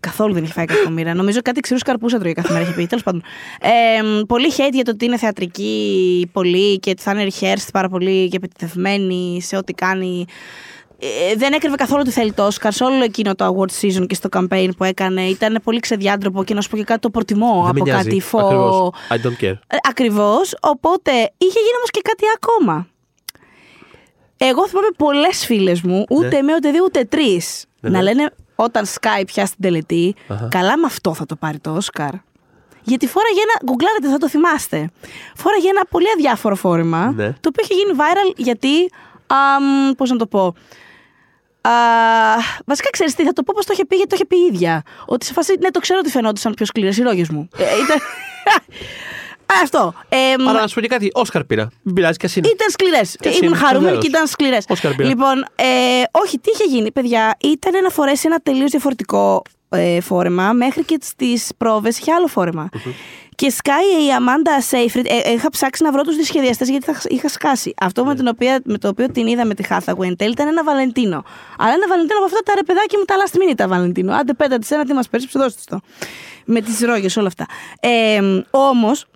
καθόλου 0.00 0.32
δεν 0.32 0.42
έχει 0.42 0.52
φάει 0.52 0.64
κακομήρα. 0.64 1.14
Νομίζω 1.14 1.42
κάτι 1.42 1.60
ξηρούς 1.60 1.82
καρπούσα 1.82 2.18
τρώει 2.18 2.32
κάθε 2.32 2.52
μέρα 2.52 2.64
έχει 2.64 2.74
πει. 2.74 2.86
Τέλος 2.86 3.04
πάντων. 3.04 3.22
Πολύ 4.26 4.52
hate 4.56 4.72
για 4.72 4.84
το 4.84 4.90
ότι 4.90 5.04
είναι 5.04 5.16
θεατρική 5.16 6.28
πολύ 6.32 6.78
και 6.78 6.94
θα 6.98 7.10
είναι 7.10 7.24
rehearsed 7.40 7.68
πάρα 7.72 7.88
πολύ 7.88 8.28
και 8.28 8.36
επιτεθειμένη 8.36 9.42
σε 9.42 9.56
ό,τι 9.56 9.72
κάνει. 9.72 10.24
Ε, 10.98 11.34
δεν 11.36 11.52
έκρυβε 11.52 11.76
καθόλου 11.76 12.00
ότι 12.04 12.10
θέλει 12.10 12.32
το 12.32 12.46
Όσκαρ 12.46 12.72
σε 12.72 12.84
όλο 12.84 13.04
εκείνο 13.04 13.34
το 13.34 13.46
award 13.46 13.80
season 13.80 14.06
και 14.06 14.14
στο 14.14 14.28
campaign 14.32 14.68
που 14.76 14.84
έκανε. 14.84 15.22
Ήταν 15.22 15.60
πολύ 15.64 15.80
ξεδιάντροπο 15.80 16.44
και 16.44 16.54
να 16.54 16.60
σου 16.60 16.68
πω 16.70 16.76
και 16.76 16.84
κάτι 16.84 17.00
το 17.00 17.10
προτιμώ 17.10 17.66
από 17.68 17.84
κάτι 17.84 18.20
φω. 18.20 18.92
I 19.08 19.14
don't 19.14 19.44
care. 19.44 19.58
Ε, 19.66 19.76
Ακριβώς. 19.88 20.54
Οπότε 20.60 21.10
είχε 21.36 21.58
γίνει 21.58 21.76
όμως 21.76 21.90
και 21.90 22.00
κάτι 22.02 22.24
ακόμα. 22.36 22.88
Εγώ 24.36 24.68
θυμάμαι 24.68 24.88
πολλές 24.96 25.46
φίλες 25.46 25.82
μου, 25.82 26.04
ούτε 26.10 26.36
ναι. 26.36 26.42
με 26.42 26.54
ούτε 26.54 26.70
δύο 26.70 26.84
ούτε 26.84 27.04
τρεις, 27.04 27.64
ναι, 27.80 27.90
να 27.90 27.96
ναι. 27.98 28.04
λένε 28.04 28.30
όταν 28.54 28.84
Sky 28.86 29.22
πια 29.26 29.46
στην 29.46 29.58
τελετή, 29.62 30.14
καλά 30.48 30.78
με 30.78 30.86
αυτό 30.86 31.14
θα 31.14 31.26
το 31.26 31.36
πάρει 31.36 31.58
το 31.58 31.70
Όσκαρ. 31.70 32.10
Γιατί 32.84 33.06
φόραγε 33.06 33.40
ένα. 33.40 33.60
Γκουγκλάρετε, 33.64 34.08
θα 34.08 34.18
το 34.18 34.28
θυμάστε. 34.28 34.90
Φόραγε 35.34 35.68
ένα 35.68 35.84
πολύ 35.90 36.06
αδιάφορο 36.14 36.54
φόρημα. 36.54 37.12
Ναι. 37.16 37.32
Το 37.40 37.48
οποίο 37.48 37.64
είχε 37.64 37.74
γίνει 37.74 37.92
viral 37.96 38.32
γιατί. 38.36 38.90
Πώς 39.96 40.10
να 40.10 40.16
το 40.16 40.26
πω. 40.26 40.54
Α, 41.60 41.70
βασικά 42.64 42.90
ξέρεις 42.90 43.14
τι, 43.14 43.24
θα 43.24 43.32
το 43.32 43.42
πω 43.42 43.52
πώς 43.56 43.66
το 43.66 43.72
είχε 43.72 43.84
πει, 43.84 43.96
γιατί 43.96 44.10
το 44.10 44.16
είχε 44.16 44.26
πει 44.26 44.36
η 44.36 44.44
ίδια. 44.52 44.82
Ότι 45.06 45.26
σε 45.26 45.32
φάση, 45.32 45.54
ναι, 45.60 45.70
το 45.70 45.80
ξέρω 45.80 45.98
ότι 45.98 46.10
φαινόντουσαν 46.10 46.54
πιο 46.54 46.66
σκληρές 46.66 46.96
οι 46.96 47.02
ρόγε 47.02 47.24
μου. 47.30 47.48
Ε, 47.56 47.62
ήταν... 47.62 47.98
Αυτό. 49.62 49.94
Ε, 50.08 50.32
Αλλά 50.38 50.60
να 50.60 50.66
σου 50.66 50.74
πω 50.74 50.80
και 50.80 50.86
κάτι, 50.86 51.10
Όσκαρ 51.12 51.44
πήρε. 51.44 51.68
Μην 51.82 51.94
πειράζει 51.94 52.16
και 52.16 52.28
είναι. 52.34 52.48
Ήταν 52.48 52.70
σκληρές. 52.70 53.16
Ήμουν 53.42 53.56
χαρούμενη 53.56 53.98
και 53.98 54.06
ήταν 54.06 54.26
σκληρές. 54.26 54.66
Λοιπόν, 54.98 55.38
ε, 55.54 56.02
όχι, 56.10 56.38
τι 56.38 56.50
είχε 56.54 56.64
γίνει, 56.64 56.92
παιδιά. 56.92 57.36
Ήταν 57.40 57.82
να 57.82 57.88
φορέσει 57.88 58.22
ένα 58.26 58.38
τελείως 58.38 58.70
διαφορετικό 58.70 59.42
ε, 59.68 60.00
φόρεμα, 60.00 60.52
μέχρι 60.52 60.84
και 60.84 60.98
στις 61.02 61.50
πρόβες 61.56 61.98
είχε 61.98 62.12
άλλο 62.12 62.68
Και 63.34 63.50
σκάει 63.50 64.06
η 64.06 64.12
Αμάντα 64.12 64.60
Σέιφριτ. 64.60 65.06
Ε, 65.08 65.32
είχα 65.32 65.50
ψάξει 65.50 65.82
να 65.82 65.92
βρω 65.92 66.02
τους 66.02 66.16
σχεδιαστές 66.16 66.68
γιατί 66.68 66.84
θα, 66.84 67.00
είχα 67.08 67.28
σκάσει. 67.28 67.74
Αυτό 67.80 68.04
με, 68.04 68.10
ναι. 68.10 68.16
την 68.16 68.28
οποία, 68.28 68.60
με 68.64 68.78
το 68.78 68.88
οποίο 68.88 69.10
την 69.10 69.26
είδα 69.26 69.44
με 69.44 69.54
τη 69.54 69.64
Hathaway 69.68 70.06
εν 70.06 70.16
τέλει 70.16 70.32
ήταν 70.32 70.46
ένα 70.46 70.64
Βαλεντίνο. 70.64 71.24
Αλλά 71.58 71.72
ένα 71.72 71.88
Βαλεντίνο 71.88 72.16
από 72.16 72.24
αυτά 72.24 72.38
τα 72.44 72.52
ρε 72.54 72.62
παιδάκι 72.62 72.96
μου 72.96 73.04
τα 73.04 73.14
last 73.14 73.36
minute 73.36 73.54
τα 73.56 73.68
Βαλεντίνο. 73.68 74.14
Άντε 74.14 74.34
πέτα 74.34 74.58
της 74.58 74.74
ένα, 74.74 74.84
τι 74.84 74.92
μας 74.92 75.08
περισσεύει, 75.08 75.28
δώστε 75.32 75.60
το. 75.66 75.80
Με 76.44 76.60
τις 76.60 76.80
ρόγες, 76.80 77.16
όλα 77.16 77.26
αυτά. 77.26 77.46
Ε, 77.80 78.20
Όμως, 78.50 79.06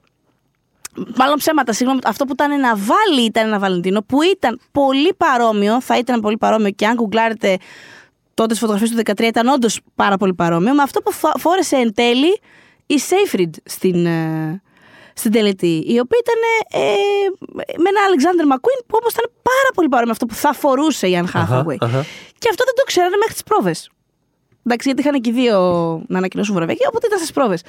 Μάλλον 1.17 1.37
ψέματα, 1.37 1.73
συγγνώμη. 1.73 2.01
Αυτό 2.05 2.25
που 2.25 2.33
ήταν 2.33 2.61
να 2.61 2.77
βάλει 2.77 3.25
ήταν 3.25 3.47
ένα 3.47 3.59
Βαλεντίνο 3.59 4.03
που 4.03 4.23
ήταν 4.23 4.61
πολύ 4.73 5.15
παρόμοιο, 5.15 5.81
θα 5.81 5.99
ήταν 5.99 6.21
πολύ 6.21 6.37
παρόμοιο 6.37 6.71
και 6.71 6.87
αν 6.87 6.97
κουγκλάρετε 6.97 7.57
τότε 8.35 8.55
τι 8.55 8.61
φωτογραφίες 8.61 8.91
του 8.91 8.97
2013 8.97 9.23
ήταν 9.23 9.49
όντως 9.49 9.81
πάρα 9.95 10.17
πολύ 10.17 10.35
παρόμοιο 10.35 10.75
με 10.75 10.83
αυτό 10.83 11.01
που 11.01 11.13
φόρεσε 11.39 11.77
εν 11.77 11.95
τέλει 11.95 12.41
η 12.87 12.99
Σέιφριντ 12.99 13.55
στην, 13.65 14.07
ε, 14.07 14.63
στην 15.15 15.33
τελετή. 15.33 15.83
Η 15.87 15.99
οποία 15.99 16.19
ήταν 16.25 16.41
ε, 16.83 16.95
με 17.55 17.89
ένα 17.89 18.01
Αλεξάνδρ 18.07 18.47
Μακουίν 18.47 18.81
που 18.87 18.99
όμως 19.01 19.13
ήταν 19.13 19.31
πάρα 19.43 19.71
πολύ 19.75 19.89
παρόμοιο 19.89 20.13
με 20.13 20.13
αυτό 20.13 20.27
που 20.27 20.35
θα 20.35 20.53
φορούσε 20.53 21.09
η 21.09 21.17
Αν 21.17 21.29
Χάθαουεϊ. 21.29 21.79
Και 22.39 22.49
αυτό 22.51 22.65
δεν 22.65 22.75
το 22.77 22.85
ξέρανε 22.87 23.17
μέχρι 23.17 23.33
τις 23.33 23.43
πρόβες. 23.43 23.91
Εντάξει, 24.67 24.89
γιατί 24.89 25.01
είχαν 25.09 25.21
και 25.21 25.33
δύο 25.33 25.59
να 26.09 26.19
ανακοινώσουν 26.19 26.55
βραβεία, 26.55 26.87
οπότε 26.89 27.07
ήταν 27.07 27.19
στις 27.19 27.33
πρόβες. 27.33 27.63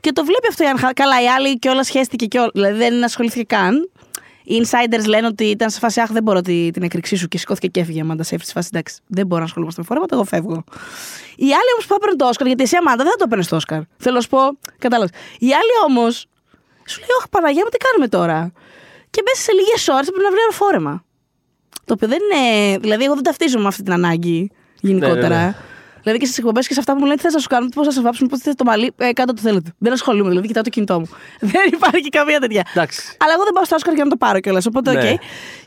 Και 0.00 0.12
το 0.12 0.24
βλέπει 0.24 0.46
αυτό 0.48 0.64
η 0.64 0.66
Αν 0.66 0.76
Καλά, 0.94 1.22
η 1.22 1.26
άλλη 1.26 1.58
και 1.58 1.68
όλα 1.68 1.84
σχέστηκε 1.84 2.26
και 2.26 2.38
όλα. 2.38 2.50
Δηλαδή 2.52 2.78
δεν 2.78 3.04
ασχολήθηκε 3.04 3.44
καν. 3.44 3.90
Οι 4.46 4.62
insiders 4.64 5.06
λένε 5.06 5.26
ότι 5.26 5.44
ήταν 5.44 5.70
σε 5.70 5.78
φάση 5.78 6.00
Αχ, 6.00 6.12
δεν 6.12 6.22
μπορώ 6.22 6.40
την 6.40 6.82
εκρηξή 6.82 7.16
σου 7.16 7.28
και 7.28 7.38
σηκώθηκε 7.38 7.66
και 7.66 7.80
έφυγε 7.80 7.98
η 7.98 8.00
Αμάντα 8.00 8.22
Σέφρι. 8.22 8.46
φάση 8.52 8.68
εντάξει, 8.72 8.96
δεν 9.06 9.26
μπορώ 9.26 9.40
να 9.40 9.46
ασχολούμαι 9.46 9.72
με 9.76 9.82
φόρμα, 9.82 10.04
εγώ 10.10 10.24
φεύγω. 10.24 10.64
Η 11.36 11.44
άλλη 11.44 11.70
όμως 11.72 11.86
που 11.86 11.94
έπαιρνε 11.94 12.16
το 12.16 12.28
Όσκαρ, 12.28 12.46
γιατί 12.46 12.62
εσύ 12.62 12.76
Αμάντα 12.76 13.02
δεν 13.02 13.12
θα 13.12 13.16
το 13.16 13.24
έπαιρνες 13.26 13.48
το 13.48 13.56
Όσκαρ. 13.56 13.80
Θέλω 13.96 14.14
να 14.14 14.20
σου 14.20 14.28
πω, 14.28 14.38
κατάλαβες. 14.78 15.10
Η 15.38 15.46
άλλη 15.46 15.74
όμως 15.88 16.26
σου 16.86 16.98
λέει, 16.98 17.08
Όχι, 17.18 17.28
Παναγία 17.30 17.62
μου, 17.64 17.70
τι 17.70 17.76
κάνουμε 17.76 18.08
τώρα; 18.08 18.52
Και 19.10 19.22
μέσα 19.24 19.42
σε 19.42 19.52
λίγες 19.52 19.88
ώρες 19.88 20.06
πρέπει 20.08 20.24
να 20.28 20.30
βρει 20.30 20.40
ένα 20.46 20.52
φόρεμα. 20.52 21.04
Το 21.84 21.92
οποίο 21.94 22.08
δεν 22.08 22.18
είναι. 22.24 22.78
Δηλαδή, 22.78 23.04
εγώ 23.04 23.14
δεν 23.14 23.22
ταυτίζομαι 23.22 23.62
με 23.62 23.68
αυτή 23.68 23.82
την 23.82 23.92
ανάγκη 23.92 24.50
γενικότερα. 24.80 25.28
Ναι, 25.28 25.34
ναι, 25.34 25.44
ναι. 25.44 25.54
Δηλαδή 26.04 26.20
και 26.20 26.26
στις 26.26 26.38
εκπομπές 26.38 26.66
και 26.66 26.72
σε 26.72 26.80
αυτά 26.80 26.92
που 26.92 26.98
μου 26.98 27.04
λένε 27.04 27.16
τι 27.16 27.22
θες 27.22 27.32
να 27.32 27.38
σου 27.38 27.48
κάνουν, 27.48 27.68
πώς 27.68 27.86
θα 27.86 27.92
σε 27.92 28.00
βάψουν, 28.00 28.26
πώς 28.28 28.38
θα 28.38 28.54
το 28.54 28.64
μαλλί, 28.64 28.92
ε, 28.96 29.12
κάντε 29.12 29.32
ό,τι 29.32 29.40
θέλετε. 29.40 29.72
Δεν 29.78 29.92
ασχολούμαι, 29.92 30.28
δηλαδή 30.28 30.46
κοιτάω 30.46 30.62
το 30.62 30.70
κινητό 30.70 30.98
μου. 30.98 31.08
δεν 31.52 31.70
υπάρχει 31.72 32.08
καμία 32.08 32.40
τέτοια. 32.40 32.66
Εντάξει. 32.74 33.16
Αλλά 33.18 33.32
εγώ 33.32 33.44
δεν 33.44 33.52
πάω 33.52 33.64
στο 33.64 33.74
Όσκαρ 33.74 33.94
για 33.94 34.04
να 34.04 34.10
το 34.10 34.16
πάρω 34.16 34.40
κιόλας. 34.40 34.66
Οπότε, 34.66 34.90
OK. 34.90 34.96
Okay. 35.02 35.14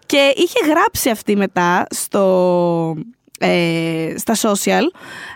Και 0.06 0.34
είχε 0.36 0.60
γράψει 0.66 1.10
αυτή 1.10 1.36
μετά 1.36 1.88
στο, 1.90 2.24
ε, 3.38 4.14
στα 4.18 4.36
social. 4.36 4.84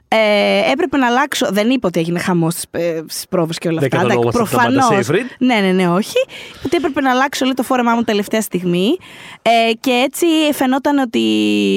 Ε, 0.08 0.72
έπρεπε 0.72 0.97
να 0.97 1.08
αλλάξω. 1.08 1.47
Δεν 1.52 1.70
είπε 1.70 1.88
ότι 1.88 1.99
έγινε 1.99 2.20
χαμός 2.20 2.54
στις 2.54 2.68
ε, 2.72 3.04
πρόβες 3.30 3.58
και 3.58 3.68
όλα 3.68 3.82
αυτά. 3.84 4.30
Προφανώς. 4.32 5.10
Ναι, 5.38 5.56
ναι, 5.56 5.72
ναι, 5.72 5.89
όχι. 5.89 6.18
Ότι 6.66 6.78
έπρεπε 6.78 7.02
να 7.02 7.12
αλλάξω 7.12 7.45
λέει, 7.45 7.54
το 7.54 7.64
φόρεμά 7.64 7.95
μου 7.95 8.04
τελευταία 8.04 8.41
στιγμή. 8.41 8.97
Ε, 9.41 9.74
και 9.80 9.91
έτσι 9.91 10.26
φαινόταν 10.54 10.97
ότι 10.97 11.20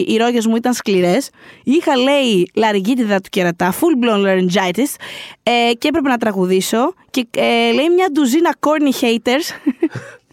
οι 0.09 0.17
ρόγες 0.17 0.47
μου 0.47 0.57
ήταν 0.57 0.73
σκληρές. 0.73 1.31
Είχα, 1.65 1.97
λέει, 1.97 2.51
λαρυγγίτιδα 2.55 3.21
του 3.21 3.29
κερατά, 3.31 3.73
full 3.73 4.05
blown 4.05 4.27
laryngitis. 4.27 4.95
Ε, 5.43 5.73
και 5.79 5.89
έπρεπε 5.89 6.09
να 6.09 6.19
τραγουδήσω. 6.19 6.95
Και 7.11 7.27
ε, 7.37 7.73
λέει 7.73 7.89
μια 7.95 8.09
ντουζίνα 8.13 8.55
corny 8.61 9.05
haters. 9.05 9.47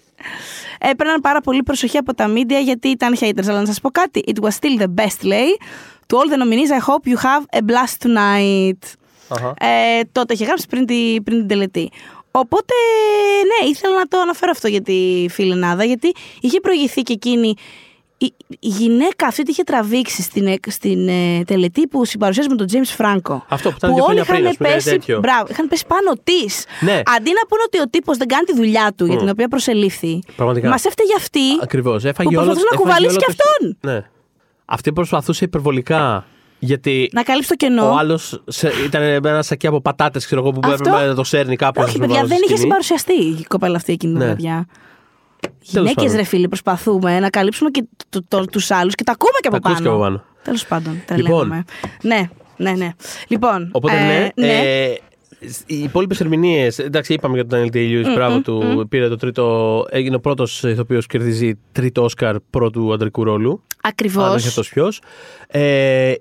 έπαιρναν 0.80 1.22
πάρα 1.22 1.42
πολύ 1.42 1.64
προσοχή 1.64 1.98
από 1.98 2.16
τα 2.16 2.34
media 2.34 2.62
γιατί 2.64 2.88
ήταν 2.88 3.18
haters. 3.20 3.48
Αλλά 3.48 3.60
να 3.60 3.66
σας 3.66 3.80
πω 3.82 3.90
κάτι, 3.90 4.24
it 4.28 4.44
was 4.44 4.50
still 4.50 4.82
the 4.82 5.04
best, 5.04 5.22
λέει. 5.22 5.58
To 6.08 6.18
all 6.18 6.30
the 6.34 6.38
nominees, 6.38 6.72
I 6.72 6.82
hope 6.90 7.08
you 7.12 7.18
have 7.24 7.44
a 7.58 7.62
blast 7.72 8.08
tonight. 8.08 8.84
Uh-huh. 9.30 9.54
Ε, 9.60 10.02
τότε 10.12 10.34
είχε 10.34 10.46
γράψει 10.46 10.68
πριν, 10.68 10.86
τη, 10.86 11.22
πριν 11.24 11.38
την 11.38 11.48
τελετή. 11.48 11.92
Οπότε, 12.32 12.74
ναι, 13.46 13.70
ήθελα 13.70 13.98
να 13.98 14.08
το 14.08 14.20
αναφέρω 14.20 14.52
αυτό 14.52 14.68
για 14.68 14.82
τη 14.82 15.26
φιλενάδα, 15.30 15.84
γιατί 15.84 16.14
είχε 16.42 16.60
προηγηθεί 16.60 17.02
και 17.02 17.14
εκείνη 17.14 17.54
η, 18.26 18.34
γυναίκα 18.60 19.28
αυτή 19.28 19.44
τη 19.44 19.52
είχε 19.52 19.64
τραβήξει 19.64 20.22
στην, 20.22 20.56
στην 20.68 21.08
ε, 21.08 21.44
τελετή 21.44 21.88
που 21.88 22.06
συμπαρουσίασε 22.06 22.50
με 22.50 22.56
τον 22.56 22.68
James 22.72 23.02
Franco. 23.02 23.38
Αυτό 23.48 23.70
που 23.70 23.76
ήταν 23.78 23.92
που 23.92 24.06
όλοι 24.08 24.20
είχαν 24.20 24.56
πέσει, 24.58 25.00
μπράβο, 25.08 25.46
είχαν 25.50 25.68
πέσει 25.68 25.86
πάνω 25.88 26.12
της. 26.24 26.66
Ναι. 26.80 27.02
Αντί 27.18 27.32
να 27.32 27.46
πούνε 27.48 27.62
ότι 27.66 27.80
ο 27.80 27.90
τύπος 27.90 28.18
δεν 28.18 28.28
κάνει 28.28 28.44
τη 28.44 28.56
δουλειά 28.56 28.94
του 28.98 29.06
mm. 29.06 29.08
για 29.08 29.18
την 29.18 29.30
οποία 29.30 29.48
προσελήφθη. 29.48 30.20
Μας 30.64 30.86
έφταιγε 30.86 31.14
αυτή. 31.18 31.40
Ακριβώς. 31.62 32.06
Έφαγε 32.06 32.38
όλο. 32.38 32.54
να 32.54 32.78
κουβαλήσει 32.78 33.16
και 33.16 33.26
αυτόν. 33.28 33.78
Ναι. 33.82 34.06
Αυτή 34.66 34.94
προσπαθούσε 34.94 35.46
υπερβολικά. 35.46 36.26
Γιατί 36.64 37.10
να 37.14 37.24
καλύψει 37.24 37.50
το 37.50 37.56
κενό. 37.56 37.90
Ο 37.90 37.98
άλλος 37.98 38.44
ήταν 38.86 39.02
με 39.02 39.30
ένα 39.30 39.42
σακί 39.42 39.68
από 39.68 39.82
πατάτες, 39.82 40.26
ξέρω 40.26 40.42
εγώ, 40.42 40.52
που 40.52 40.60
Αυτό... 40.64 40.90
έπρεπε 40.90 41.08
να 41.08 41.16
το 41.16 41.24
σέρνει 41.24 41.56
κάποιο. 41.56 41.84
Όχι, 41.84 41.98
παιδιά, 41.98 42.24
δεν 42.26 42.38
είχε 42.46 42.56
συμπαρουσιαστεί 42.56 43.14
η 43.14 43.46
κοπέλα 43.48 43.76
αυτή 43.76 43.94
εκείνη 43.94 44.18
την 44.18 44.28
ναι. 44.28 44.64
Γυναίκες, 45.62 46.16
ρε 46.16 46.24
φίλοι, 46.24 46.48
προσπαθούμε 46.48 47.20
να 47.20 47.30
καλύψουμε 47.30 47.70
και 47.70 47.84
το, 48.10 48.24
το, 48.28 48.46
τους 48.46 48.72
άλλους 48.72 48.96
και 48.96 49.04
τα 49.04 49.12
ακούμε 49.12 49.38
και 49.42 49.48
από 49.48 49.60
τα 49.60 49.72
πάνω. 49.72 49.98
πάνω. 50.00 50.24
Τέλος 50.44 50.66
πάντων, 50.66 51.02
λοιπόν. 51.16 51.66
Ναι, 52.02 52.30
ναι, 52.58 52.72
ναι. 52.72 52.90
Λοιπόν, 53.28 53.70
Οπότε, 53.72 53.96
ε, 53.96 54.06
ναι. 54.06 54.48
ναι. 54.48 54.60
Ε, 54.88 54.98
οι 55.66 55.80
υπόλοιπες 55.80 56.20
ερμηνείες. 56.20 56.80
Εντάξει, 56.80 57.14
είπαμε 57.14 57.36
για 57.36 57.48
τον 57.48 57.60
Daniel 57.60 57.76
Day 57.76 57.78
Lewis. 57.78 58.14
Μπράβο 58.14 58.42
του. 58.42 58.86
Πήρε 58.90 59.08
το 59.08 59.16
τρίτο. 59.16 59.86
Έγινε 59.90 60.16
ο 60.16 60.20
πρώτος 60.20 60.64
ηθοποιός 60.64 61.06
που 61.06 61.18
κερδίζει 61.18 61.54
τρίτο 61.72 62.04
Όσκαρ 62.04 62.36
πρώτου 62.40 62.94
αντρικού 62.94 63.24
ρόλου. 63.24 63.64
Ακριβώς. 63.82 64.24
Αν 64.24 64.36
αυτός 64.36 64.70
ποιος. 64.70 65.02
Ε, 65.48 66.14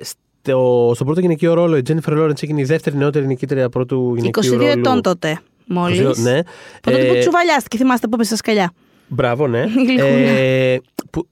στο, 0.00 0.90
στον 0.94 1.06
πρώτο 1.06 1.20
γυναικείο 1.20 1.54
ρόλο 1.54 1.76
η 1.76 1.82
Jennifer 1.88 2.18
Lawrence 2.18 2.42
έγινε 2.42 2.60
η 2.60 2.64
δεύτερη 2.64 2.96
νεότερη 2.96 3.26
νικήτρια 3.26 3.68
πρώτου 3.68 4.14
γυναικείου 4.16 4.42
22 4.42 4.56
ρόλου. 4.56 4.72
22 4.72 4.76
ετών 4.78 5.02
τότε. 5.02 5.40
Μόλις. 5.72 6.18
Ναι. 6.18 6.42
Που 6.42 6.90
τότε 6.90 7.00
ε, 7.00 7.12
που 7.12 7.18
τσουβαλιάστηκε, 7.18 7.76
θυμάστε 7.76 8.06
που 8.06 8.14
είπε 8.14 8.24
στα 8.24 8.36
σκαλιά. 8.36 8.72
Μπράβο, 9.08 9.46
ναι. 9.46 9.64
ε, 9.98 10.78
που, 11.10 11.28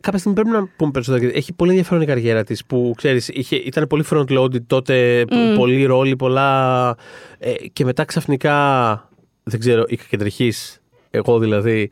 κάποια 0.00 0.18
στιγμή 0.18 0.40
πρέπει 0.40 0.56
να 0.56 0.68
πούμε 0.76 0.90
περισσότερο. 0.90 1.30
Έχει 1.34 1.52
πολύ 1.52 1.70
ενδιαφέρον 1.70 2.02
η 2.02 2.06
καριέρα 2.06 2.44
της 2.44 2.64
που 2.64 2.92
ξέρεις, 2.96 3.28
ήταν 3.50 3.86
πολύ 3.86 4.04
front-loaded 4.10 4.62
τότε, 4.66 5.24
mm. 5.28 5.34
πολλοί 5.56 5.84
ρόλοι, 5.84 6.16
πολλά. 6.16 6.96
Ε, 7.38 7.52
και 7.72 7.84
μετά 7.84 8.04
ξαφνικά. 8.04 8.54
Δεν 9.42 9.60
ξέρω, 9.60 9.84
είχα 9.86 10.04
κεντρική. 10.08 10.52
Εγώ 11.10 11.38
δηλαδή. 11.38 11.90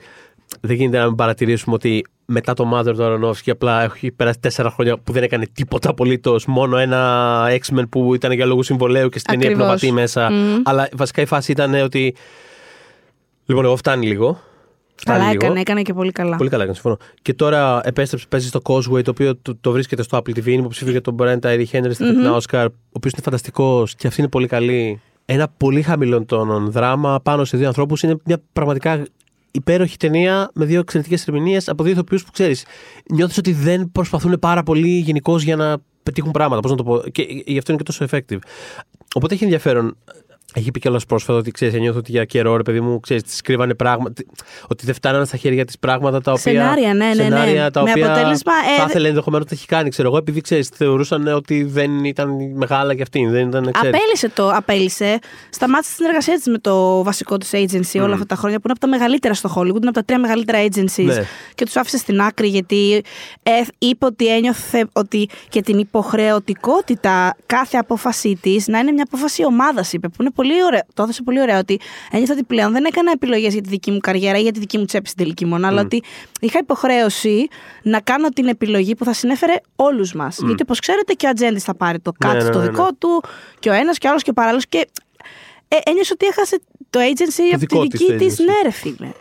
Δεν 0.61 0.77
γίνεται 0.77 0.99
να 0.99 1.07
μην 1.07 1.15
παρατηρήσουμε 1.15 1.75
ότι 1.75 2.05
μετά 2.31 2.55
το 2.55 2.71
Mother 2.75 2.95
του 2.97 2.99
Aronofsky 2.99 3.51
απλά 3.51 3.83
έχει 3.83 4.11
περάσει 4.11 4.39
τέσσερα 4.41 4.71
χρόνια 4.71 4.99
που 4.99 5.13
δεν 5.13 5.23
έκανε 5.23 5.47
τίποτα 5.53 5.91
απολύτως. 5.91 6.47
Μόνο 6.47 6.77
ένα 6.77 7.47
X-Men 7.49 7.83
που 7.89 8.15
ήταν 8.15 8.33
για 8.33 8.47
λόγους 8.47 8.67
συμβολέου 8.67 9.09
και 9.09 9.19
στην 9.19 9.39
ταινία 9.39 9.57
πνευματή 9.57 9.93
μέσα. 9.93 10.29
Mm. 10.31 10.61
Αλλά 10.65 10.89
βασικά 10.93 11.23
η 11.23 11.27
φάση 11.27 11.53
ήταν 11.53 11.75
ότι. 11.75 12.15
Λοιπόν, 13.47 13.65
εγώ 13.65 13.77
φτάνει 13.77 14.07
λίγο. 14.07 14.41
Καλά 15.05 15.31
έκανε, 15.31 15.61
έκανε 15.61 15.83
και 15.83 15.93
πολύ 15.93 16.13
καλά. 16.13 16.37
Πολύ 16.37 16.51
καλά 16.51 16.63
έκανε, 16.63 16.79
συμφωνώ. 16.79 16.97
Και 17.23 17.35
τώρα 17.35 17.81
επέστρεψε, 17.85 18.27
παίζει 18.29 18.49
στο 18.49 18.61
Causeway, 18.65 19.05
το 19.05 19.11
οποίο 19.11 19.37
το, 19.37 19.57
το 19.61 19.73
βρίσκεται 19.73 20.03
στο 20.03 20.19
Apple 20.19 20.31
TV. 20.31 20.47
Είναι 20.47 20.61
υποψήφιο 20.61 20.91
για 20.91 21.01
τον 21.01 21.17
Brent 21.19 21.39
Tyree 21.41 21.65
Henry 21.73 21.91
στην 21.91 22.07
mm-hmm. 22.07 22.37
Oscar, 22.37 22.67
ο 22.69 22.93
οποίος 22.93 23.13
είναι 23.13 23.23
φανταστικός 23.23 23.95
και 23.95 24.07
αυτή 24.07 24.21
είναι 24.21 24.31
πολύ 24.31 24.47
καλή. 24.47 25.01
Ένα 25.25 25.49
πολύ 25.57 25.83
χαμηλών 25.83 26.27
τόνων 26.27 26.71
δράμα 26.71 27.21
πάνω 27.23 27.45
σε 27.45 27.57
δύο 27.57 27.67
ανθρώπους. 27.67 28.03
Είναι 28.03 28.17
μια 28.25 28.43
πραγματικά 28.53 29.07
υπέροχη 29.51 29.97
ταινία 29.97 30.51
με 30.55 30.65
δύο 30.65 30.81
εξαιρετικές 30.81 31.27
ερμηνείες 31.29 31.69
από 31.69 31.83
δύο 31.83 31.93
ηθοποιούς 31.93 32.25
που 32.25 32.31
ξέρεις. 32.31 32.65
Νιώθεις 33.11 33.39
ότι 33.39 33.53
δεν 33.53 33.91
προσπαθούν 33.93 34.39
πάρα 34.39 34.63
πολύ 34.63 34.89
γενικώς 34.89 35.43
για 35.43 35.57
να 35.57 35.79
πετύχουν 36.03 36.31
πράγματα. 36.31 36.61
Πώς 36.61 36.71
να 36.71 36.77
το 36.77 36.85
πω. 36.85 36.99
Και 37.13 37.23
γι' 37.47 37.59
αυτό 37.59 37.73
είναι 37.73 37.83
και 37.85 37.93
τόσο 37.93 38.07
effective. 38.11 38.39
Οπότε 39.15 39.35
έχει 39.35 39.45
ενδιαφέρον 39.45 39.97
έχει 40.55 40.71
πει 40.71 40.81
κιόλας 40.81 41.05
πρόσφατα 41.05 41.39
ότι 41.39 41.51
ξέρεις, 41.51 41.81
νιώθω 41.81 41.99
ότι 41.99 42.11
για 42.11 42.25
καιρό 42.25 42.57
ρε 42.57 42.63
παιδί 42.63 42.81
μου, 42.81 43.01
ξέρεις, 43.01 43.23
τη 43.23 43.43
κρύβανε 43.43 43.75
πράγματα. 43.75 44.23
Ότι 44.69 44.87
δεν 44.87 44.95
φτάνανε 44.95 45.25
στα 45.25 45.37
χέρια 45.37 45.65
της 45.65 45.79
πράγματα 45.79 46.21
τα 46.21 46.33
οποία. 46.33 46.53
Σενάρια, 46.53 46.95
ναι, 46.95 47.05
ναι. 47.05 47.15
ναι. 47.15 47.23
Σενάρια, 47.23 47.71
τα 47.71 47.83
με 47.83 47.91
οποία 47.91 48.07
αποτέλεσμα. 48.07 48.53
Ε, 48.77 48.81
θα 48.81 48.87
ήθελε 48.89 49.09
ενδεχομένως 49.09 49.47
να 49.51 49.57
έχει 49.57 49.67
κάνει, 49.67 49.89
ξέρω 49.91 50.09
εγώ, 50.09 50.17
επειδή 50.17 50.41
ξέρεις, 50.41 50.69
θεωρούσαν 50.69 51.27
ότι 51.27 51.65
δεν 51.65 52.05
ήταν 52.05 52.37
μεγάλα 52.55 52.95
κι 52.95 53.03
αυτή. 53.03 53.27
Δεν 53.27 53.49
ήταν, 53.49 53.71
ξέρεις. 53.73 53.97
Απέλησε 53.97 54.29
το, 54.29 54.51
απέλησε. 54.51 55.19
Σταμάτησε 55.51 55.97
την 55.97 56.07
εργασία 56.07 56.35
της 56.35 56.47
με 56.47 56.59
το 56.59 57.03
βασικό 57.03 57.37
της 57.37 57.51
agency 57.53 58.01
mm. 58.01 58.03
όλα 58.03 58.13
αυτά 58.13 58.27
τα 58.27 58.35
χρόνια 58.35 58.59
που 58.59 58.65
είναι 58.65 58.77
από 58.79 58.81
τα 58.81 58.87
μεγαλύτερα 58.87 59.35
στο 59.35 59.53
Hollywood, 59.57 59.81
είναι 59.81 59.89
από 59.89 59.93
τα 59.93 60.05
τρία 60.05 60.19
μεγαλύτερα 60.19 60.65
agencies. 60.65 61.05
Ναι. 61.05 61.23
Και 61.55 61.65
τους 61.65 61.77
άφησε 61.77 61.99
στην 61.99 62.21
άκρη 62.21 62.49
γιατί 62.49 63.03
ε, 63.43 63.51
είπε 63.79 64.07
ότι 64.07 64.35
ένιωθε 64.35 64.89
ότι 64.93 65.29
και 65.49 65.63
την 65.63 65.79
υποχρεωτικότητα 65.79 67.37
κάθε 67.47 67.77
απόφασή 67.77 68.39
της 68.41 68.69
να 68.69 68.79
είναι 68.79 68.93
μια 68.93 69.05
απόφαση 69.07 69.45
ομάδας, 69.45 69.93
είπε, 69.93 70.09
που 70.09 70.17
είναι 70.21 70.31
πολύ 70.41 70.65
ωραία. 70.65 70.85
Το 70.95 71.03
έδωσε 71.03 71.23
πολύ 71.23 71.41
ωραία 71.41 71.59
ότι 71.59 71.81
ένιωθα 72.11 72.33
ότι 72.33 72.43
πλέον 72.43 72.73
δεν 72.73 72.85
έκανα 72.85 73.11
επιλογές 73.11 73.53
για 73.53 73.63
τη 73.63 73.69
δική 73.69 73.91
μου 73.91 73.99
καριέρα 73.99 74.39
ή 74.39 74.43
για 74.43 74.53
τη 74.53 74.59
δική 74.59 74.79
μου 74.79 74.85
τσέπη 74.85 75.09
στην 75.09 75.19
τελική 75.19 75.45
μόνο, 75.45 75.67
mm. 75.67 75.71
αλλά 75.71 75.81
ότι 75.81 76.03
είχα 76.41 76.59
υποχρέωση 76.59 77.49
να 77.83 78.01
κάνω 78.01 78.29
την 78.29 78.47
επιλογή 78.47 78.95
που 78.95 79.05
θα 79.05 79.13
συνέφερε 79.13 79.55
όλους 79.77 80.13
μας. 80.13 80.39
Mm. 80.43 80.47
Γιατί 80.47 80.63
όπως 80.63 80.79
ξέρετε 80.79 81.13
και 81.13 81.27
ο 81.27 81.29
Ατζέντης 81.29 81.65
θα 81.65 81.75
πάρει 81.75 81.99
το 81.99 82.13
κάτι 82.19 82.37
ναι, 82.37 82.43
ναι, 82.43 82.51
το 82.51 82.59
ναι, 82.59 82.65
δικό 82.65 82.89
του, 82.99 83.23
και 83.59 83.71
ο 83.71 83.73
ένας 83.73 83.99
και 83.99 84.07
ο 84.07 84.11
άλλος 84.11 84.23
και 84.23 84.31
ο 84.31 84.33
παράλληλος. 84.33 84.67
Και 84.67 84.89
ε, 85.69 85.77
ένιωσε 85.91 86.13
ότι 86.13 86.27
έχασε 86.27 86.61
το 86.91 87.01
agency 87.01 87.67
το 87.69 87.79
από 87.81 87.89
τη 87.89 87.97
δική 87.97 88.17
της. 88.17 88.39
Ναι, 88.39 88.55
ρε 88.63 88.71
φίλε. 88.71 89.13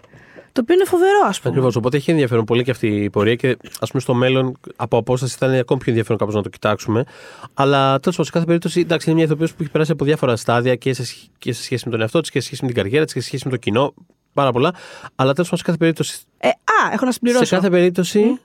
Το 0.59 0.65
οποίο 0.67 0.75
είναι 0.75 0.89
φοβερό, 0.89 1.19
ας 1.27 1.39
πούμε. 1.39 1.49
Ακριβώς. 1.49 1.75
Οπότε 1.75 1.97
έχει 1.97 2.11
ενδιαφέρον 2.11 2.45
πολύ 2.45 2.63
και 2.63 2.71
αυτή 2.71 2.87
η 2.87 3.09
πορεία 3.09 3.35
και 3.35 3.57
ας 3.79 3.89
πούμε 3.89 4.01
στο 4.01 4.13
μέλλον 4.13 4.57
από 4.75 4.97
απόσταση 4.97 5.35
θα 5.37 5.45
είναι 5.45 5.57
ακόμη 5.57 5.79
πιο 5.79 5.89
ενδιαφέρον 5.89 6.17
κάπως 6.17 6.35
να 6.35 6.41
το 6.41 6.49
κοιτάξουμε. 6.49 7.03
Αλλά 7.53 7.99
τέλος 7.99 8.03
πάντων, 8.03 8.25
σε 8.25 8.31
κάθε 8.31 8.45
περίπτωση, 8.45 8.79
εντάξει, 8.79 9.09
είναι 9.09 9.17
μια 9.19 9.27
ηθοποιό 9.27 9.47
που 9.47 9.61
έχει 9.61 9.71
περάσει 9.71 9.91
από 9.91 10.05
διάφορα 10.05 10.35
στάδια 10.35 10.75
και 10.75 10.93
σε, 10.93 11.15
και 11.37 11.53
σε 11.53 11.63
σχέση 11.63 11.83
με 11.85 11.91
τον 11.91 12.01
εαυτό 12.01 12.21
της 12.21 12.29
και 12.29 12.39
σε 12.39 12.45
σχέση 12.45 12.61
με 12.61 12.71
την 12.71 12.77
καριέρα 12.83 13.05
της 13.05 13.13
και 13.13 13.19
σε 13.19 13.27
σχέση 13.27 13.43
με 13.45 13.51
το 13.51 13.57
κοινό. 13.57 13.93
Πάρα 14.33 14.51
πολλά. 14.51 14.73
Αλλά 15.15 15.33
τέλος 15.33 15.49
πάντων, 15.49 15.57
σε 15.57 15.63
κάθε 15.63 15.77
περίπτωση. 15.77 16.19
Ε, 16.37 16.47
α, 16.47 16.93
έχω 16.93 17.05
να 17.05 17.11
συμπληρώσω. 17.11 17.45
Σε 17.45 17.55
κάθε 17.55 17.69
περίπτωση. 17.69 18.39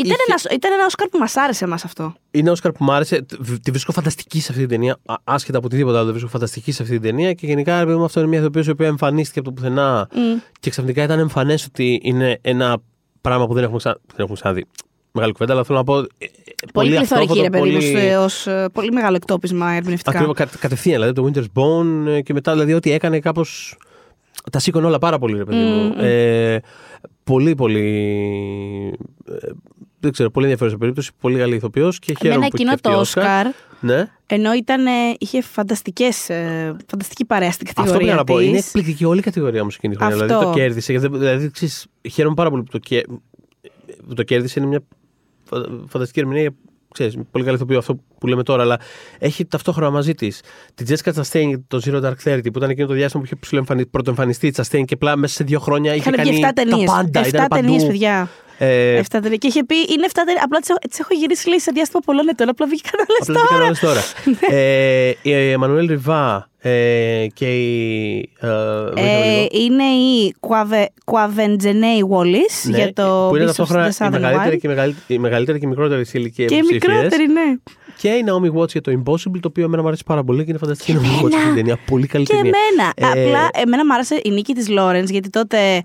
Ήταν, 0.00 0.16
είχε... 0.26 0.32
ένα, 0.44 0.54
ήταν 0.54 0.72
ένα 0.72 0.84
Όσκαρ 0.84 1.08
που 1.08 1.18
μας 1.18 1.36
άρεσε 1.36 1.64
εμάς 1.64 1.84
αυτό. 1.84 2.02
Είναι 2.30 2.42
ένα 2.42 2.52
Όσκαρ 2.52 2.72
που 2.72 2.84
μου 2.84 2.92
άρεσε. 2.92 3.26
Τη 3.62 3.70
βρίσκω 3.70 3.92
φανταστική 3.92 4.40
σε 4.40 4.46
αυτή 4.50 4.66
την 4.66 4.70
ταινία. 4.70 4.98
Άσχετα 5.24 5.58
από 5.58 5.66
οτιδήποτε 5.66 5.96
άλλο, 5.96 6.06
τη 6.06 6.10
βρίσκω 6.12 6.28
φανταστική 6.28 6.72
σε 6.72 6.82
αυτή 6.82 6.94
την 6.94 7.02
ταινία. 7.02 7.32
Και 7.32 7.46
γενικά, 7.46 7.84
ρε, 7.84 8.04
αυτό 8.04 8.20
είναι 8.20 8.28
μια 8.28 8.38
ηθοποιό 8.38 8.62
η 8.66 8.70
οποία 8.70 8.86
εμφανίστηκε 8.86 9.38
από 9.38 9.48
το 9.48 9.54
πουθενά. 9.54 10.08
Mm. 10.12 10.16
Και 10.60 10.70
ξαφνικά 10.70 11.02
ήταν 11.02 11.18
εμφανές 11.18 11.64
ότι 11.64 12.00
είναι 12.02 12.38
ένα 12.42 12.78
πράγμα 13.20 13.46
που 13.46 13.54
δεν 13.54 13.62
έχουμε, 13.62 13.78
ξα... 13.78 13.92
δεν 14.06 14.16
έχουμε 14.16 14.34
ξαναδεί. 14.34 14.66
Μεγάλη 15.12 15.32
κουβέντα, 15.32 15.52
αλλά 15.52 15.64
θέλω 15.64 15.78
να 15.78 15.84
πω. 15.84 15.98
Ε, 15.98 16.04
ε, 16.18 16.26
πολύ 16.72 16.96
πληθωρική, 16.96 17.40
ρε 17.40 17.50
παιδί 17.50 17.70
μου, 17.70 17.78
ως 18.18 18.46
ε, 18.46 18.68
πολύ 18.72 18.92
μεγάλο 18.92 19.16
εκτόπισμα 19.16 19.72
ερμηνευτικά. 19.72 20.10
Ακριβώς, 20.18 20.36
κατευθείαν, 20.58 21.00
δηλαδή 21.00 21.12
το 21.12 21.30
Winter's 21.54 21.60
Bone 21.60 22.22
και 22.22 22.32
μετά, 22.32 22.52
δηλαδή 22.52 22.72
ότι 22.72 22.92
έκανε 22.92 23.20
κάπως. 23.20 23.76
Τα 24.52 24.58
σήκωνε 24.58 24.86
όλα 24.86 24.98
πάρα 24.98 25.18
πολύ, 25.18 25.36
ρε 25.36 25.44
παιδί 25.44 25.58
μου. 25.58 25.92
Mm, 25.94 25.98
mm. 25.98 26.02
Ε, 26.02 26.58
πολύ, 27.24 27.54
πολύ 27.54 28.98
δεν 30.00 30.12
ξέρω, 30.12 30.30
πολύ 30.30 30.44
ενδιαφέρουσα 30.44 30.78
περίπτωση, 30.78 31.10
πολύ 31.20 31.38
καλή 31.38 31.54
ηθοποιός 31.54 31.98
και 31.98 32.14
χαίρομαι 32.20 32.40
που 32.40 32.50
εκείνο 32.54 32.74
το 32.80 32.98
Όσκαρ. 32.98 33.46
Ναι. 33.80 34.06
Ενώ 34.26 34.52
ήταν, 34.52 34.84
είχε 35.18 35.42
φανταστικές, 35.42 36.28
ε, 36.28 36.76
φανταστική 36.86 37.24
παρέα 37.24 37.52
στην 37.52 37.66
κατηγορία. 37.66 37.94
Αυτό 37.94 38.06
πρέπει 38.06 38.18
να 38.18 38.24
πω. 38.24 38.40
Είναι 38.40 38.58
εκπληκτική 38.58 39.04
όλη 39.04 39.18
η 39.18 39.22
κατηγορία 39.22 39.62
μου 39.64 39.70
εκείνη 39.76 39.96
τη 39.96 40.04
χρονιά. 40.04 40.26
Δηλαδή 40.26 40.44
το 40.44 40.52
κέρδισε. 40.52 40.98
Δηλαδή, 40.98 41.50
ξέρεις, 41.50 41.86
χαίρομαι 42.10 42.34
πάρα 42.34 42.50
πολύ 42.50 42.62
που 42.62 42.70
το, 42.70 42.78
κέ, 42.78 43.02
που 44.08 44.14
το 44.14 44.22
κέρδισε. 44.22 44.60
Είναι 44.60 44.68
μια 44.68 44.82
φανταστική 45.88 46.20
ερμηνεία 46.20 46.54
ξέρεις, 46.92 47.18
πολύ 47.30 47.44
καλή 47.44 47.56
ηθοποιό 47.56 47.78
αυτό 47.78 48.00
που 48.18 48.26
λέμε 48.26 48.42
τώρα, 48.42 48.62
αλλά 48.62 48.80
έχει 49.18 49.44
ταυτόχρονα 49.44 49.90
μαζί 49.90 50.14
της 50.14 50.42
την 50.74 50.86
Jessica 50.88 51.12
Chastain, 51.12 51.54
το 51.66 51.80
Zero 51.84 52.02
Dark 52.02 52.14
Thirty, 52.24 52.42
που 52.42 52.58
ήταν 52.58 52.70
εκείνο 52.70 52.86
το 52.86 52.94
διάστημα 52.94 53.22
που 53.22 53.38
είχε 53.42 53.84
πρωτοεμφανιστεί 53.90 54.46
η 54.46 54.54
Chastain 54.56 54.82
και 54.84 54.94
απλά 54.94 55.16
μέσα 55.16 55.34
σε 55.34 55.44
δύο 55.44 55.60
χρόνια 55.60 55.94
είχε 55.94 56.10
κάνει 56.10 56.40
τα 56.40 56.52
πάντα. 56.84 57.22
7 57.24 57.46
ταινίες, 57.50 57.86
παιδιά. 57.86 58.28
Ε, 58.62 59.00
7 59.10 59.38
Και 59.38 59.46
είχε 59.46 59.64
πει 59.64 59.74
είναι 59.74 60.06
7 60.08 60.10
ταινίε. 60.12 60.40
Απλά 60.44 60.58
τις 60.88 60.98
έχω 60.98 61.14
γυρίσει 61.14 61.48
λέει, 61.48 61.58
σε 61.58 61.70
διάστημα 61.74 62.02
πολλών 62.04 62.28
ετών. 62.28 62.48
Απλά 62.48 62.66
βγήκαν 62.66 63.06
όλε 63.08 63.38
τώρα. 63.38 63.54
Απλά 63.54 63.76
τώρα. 63.88 64.00
Ναι. 64.24 64.56
ε, 64.56 65.14
η 65.22 65.50
Εμμανουέλ 65.50 65.86
Ριβά 65.86 66.50
ε, 66.62 67.26
και 67.34 67.46
η. 67.46 68.30
Ε, 68.94 69.46
είναι 69.50 69.84
η 69.84 70.34
Κουαβεντζενέη 71.04 72.02
Βόλι 72.02 72.40
ναι, 72.62 72.76
για 72.76 72.92
το 72.92 73.26
που 73.28 73.36
είναι 73.36 73.44
ταυτόχρονα 73.44 73.92
η 74.00 74.08
μεγαλύτερη, 74.10 74.58
και 74.58 75.14
η 75.14 75.18
μεγαλύτερη 75.18 75.58
και 75.58 75.66
μικρότερη 75.66 76.04
σε 76.04 76.18
ηλικία 76.18 76.46
Και 76.46 76.54
η 76.54 76.62
μικρότερη, 76.72 77.26
ναι. 77.26 77.56
Και 77.96 78.08
η 78.08 78.24
Naomi 78.26 78.60
Watts 78.60 78.68
για 78.68 78.80
το 78.80 78.92
Impossible, 78.92 79.38
το 79.40 79.48
οποίο 79.48 79.64
εμένα 79.64 79.82
μου 79.82 79.88
αρέσει 79.88 80.02
πάρα 80.06 80.24
πολύ 80.24 80.44
και 80.44 80.50
είναι 80.50 80.58
φανταστική 80.58 80.92
η 80.92 80.96
Naomi 80.98 81.24
Watts 81.24 81.30
την 81.30 81.54
ταινία. 81.54 81.78
Πολύ 81.86 82.06
καλή 82.06 82.24
και 82.24 82.34
ταινία. 82.34 82.52
εμένα. 82.72 83.14
Ε, 83.14 83.20
Απλά 83.20 83.48
εμένα 83.52 83.86
μου 83.86 83.94
άρεσε 83.94 84.20
η 84.24 84.30
νίκη 84.30 84.54
της 84.54 84.68
Λόρεν, 84.68 85.04
γιατί 85.04 85.30
τότε 85.30 85.82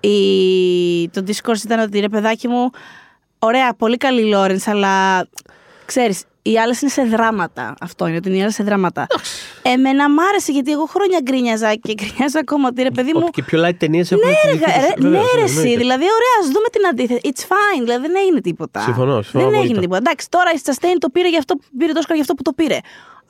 η... 0.00 1.08
το 1.08 1.24
discourse 1.26 1.64
ήταν 1.64 1.80
ότι 1.80 2.00
ρε 2.00 2.08
παιδάκι 2.08 2.48
μου, 2.48 2.70
ωραία, 3.38 3.74
πολύ 3.74 3.96
καλή 3.96 4.24
Λόρενς, 4.24 4.66
αλλά 4.66 5.26
ξέρεις, 5.84 6.24
οι 6.42 6.58
άλλες 6.58 6.80
είναι 6.80 6.90
σε 6.90 7.02
δράματα. 7.02 7.74
Αυτό 7.80 8.06
είναι, 8.06 8.16
ότι 8.16 8.28
είναι 8.28 8.38
οι 8.38 8.42
άλλε 8.42 8.50
σε 8.50 8.62
δράματα. 8.62 9.06
Εμένα 9.62 10.10
μ' 10.10 10.20
άρεσε 10.20 10.52
γιατί 10.52 10.70
εγώ 10.72 10.84
χρόνια 10.84 11.18
γκρίνιαζα 11.22 11.74
και 11.74 11.94
γκρίνιαζα 11.94 12.38
ακόμα 12.38 12.68
ότι 12.68 12.82
ρε 12.82 12.90
παιδί 12.90 13.12
μου. 13.14 13.20
Ότι 13.22 13.30
και 13.30 13.42
πιο 13.42 13.66
light 13.66 13.76
ταινίες 13.78 14.12
έχουν 14.12 14.28
Ναι, 14.28 14.34
ρε, 14.44 15.08
ναι, 15.08 15.18
ρε, 15.18 15.44
Δηλαδή, 15.76 16.06
ωραία, 16.18 16.34
ας 16.40 16.46
δούμε 16.46 16.68
την 16.72 16.86
αντίθεση. 16.90 17.20
It's 17.24 17.42
fine, 17.52 17.82
δηλαδή 17.82 18.00
δεν 18.06 18.16
έγινε 18.22 18.40
τίποτα. 18.40 18.80
Συμφωνώ, 18.80 19.22
συμφωνώ. 19.22 19.50
Δεν 19.50 19.60
έγινε 19.60 19.80
τίποτα. 19.80 19.98
Εντάξει, 19.98 20.28
τώρα 20.30 20.50
η 20.54 20.60
Sustain 20.64 20.96
το 20.98 21.08
πήρε 21.08 21.28
για 21.28 21.38
αυτό 21.38 21.54
που 21.54 21.64
πήρε 21.78 21.92
το 21.92 22.00
για 22.12 22.20
αυτό 22.20 22.34
που 22.34 22.42
το 22.42 22.52
πήρε. 22.52 22.78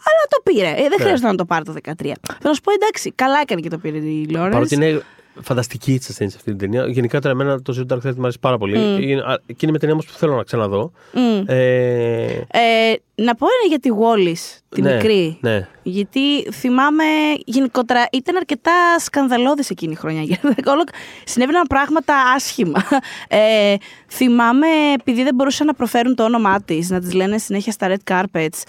Αλλά 0.09 0.25
το 0.29 0.41
πήρε. 0.43 0.69
Ε, 0.69 0.75
δεν 0.75 0.89
ναι. 0.89 1.05
χρειάζεται 1.05 1.29
να 1.29 1.35
το 1.35 1.45
πάρει 1.45 1.65
το 1.65 1.75
13. 1.85 2.13
Θα 2.41 2.55
σου 2.55 2.61
πω 2.61 2.73
εντάξει, 2.73 3.13
καλά 3.15 3.39
έκανε 3.41 3.61
και 3.61 3.69
το 3.69 3.79
πήρε 3.79 3.97
η 3.97 4.27
Λόρενς. 4.31 4.53
Παρότι 4.53 4.75
είναι 4.75 5.03
φανταστική 5.43 5.93
η 5.93 6.01
σε 6.01 6.25
αυτή 6.25 6.43
την 6.43 6.59
ταινία. 6.59 6.87
Γενικά 6.87 7.21
τώρα 7.21 7.35
εμένα 7.35 7.63
το 7.63 7.75
Zero 7.77 7.93
Dark 7.93 8.09
Thirty 8.09 8.15
μου 8.15 8.23
αρέσει 8.23 8.39
πάρα 8.41 8.59
πολύ. 8.59 8.77
Mm. 8.79 8.99
Και 9.47 9.59
είναι 9.61 9.73
με 9.73 9.79
ταινία 9.79 9.95
όμως 9.95 10.07
που 10.07 10.13
θέλω 10.13 10.37
να 10.37 10.43
ξαναδώ. 10.43 10.93
Mm. 11.15 11.49
Ε... 11.49 12.25
Ε, 12.51 12.95
να 13.15 13.35
πω 13.35 13.47
ένα 13.47 13.69
για 13.69 13.79
τη 13.79 13.89
Wallis, 13.93 14.59
τη 14.69 14.83
ναι, 14.83 14.95
μικρή. 14.95 15.39
Ναι. 15.41 15.69
Γιατί 15.83 16.53
θυμάμαι 16.53 17.05
γενικότερα 17.45 18.07
ήταν 18.13 18.37
αρκετά 18.37 18.99
σκανδαλώδης 18.99 19.71
εκείνη 19.71 19.93
η 19.93 19.97
χρονιά. 19.97 20.39
Συνέβαιναν 21.25 21.67
πράγματα 21.69 22.15
άσχημα. 22.35 22.85
Ε, 23.29 23.75
θυμάμαι 24.09 24.67
επειδή 24.95 25.23
δεν 25.23 25.35
μπορούσαν 25.35 25.67
να 25.67 25.75
προφέρουν 25.75 26.15
το 26.15 26.25
όνομά 26.25 26.63
της, 26.63 26.91
να 26.91 27.01
της 27.01 27.13
λένε 27.13 27.39
συνέχεια 27.39 27.73
στα 27.73 27.89
red 27.89 28.13
carpets. 28.13 28.63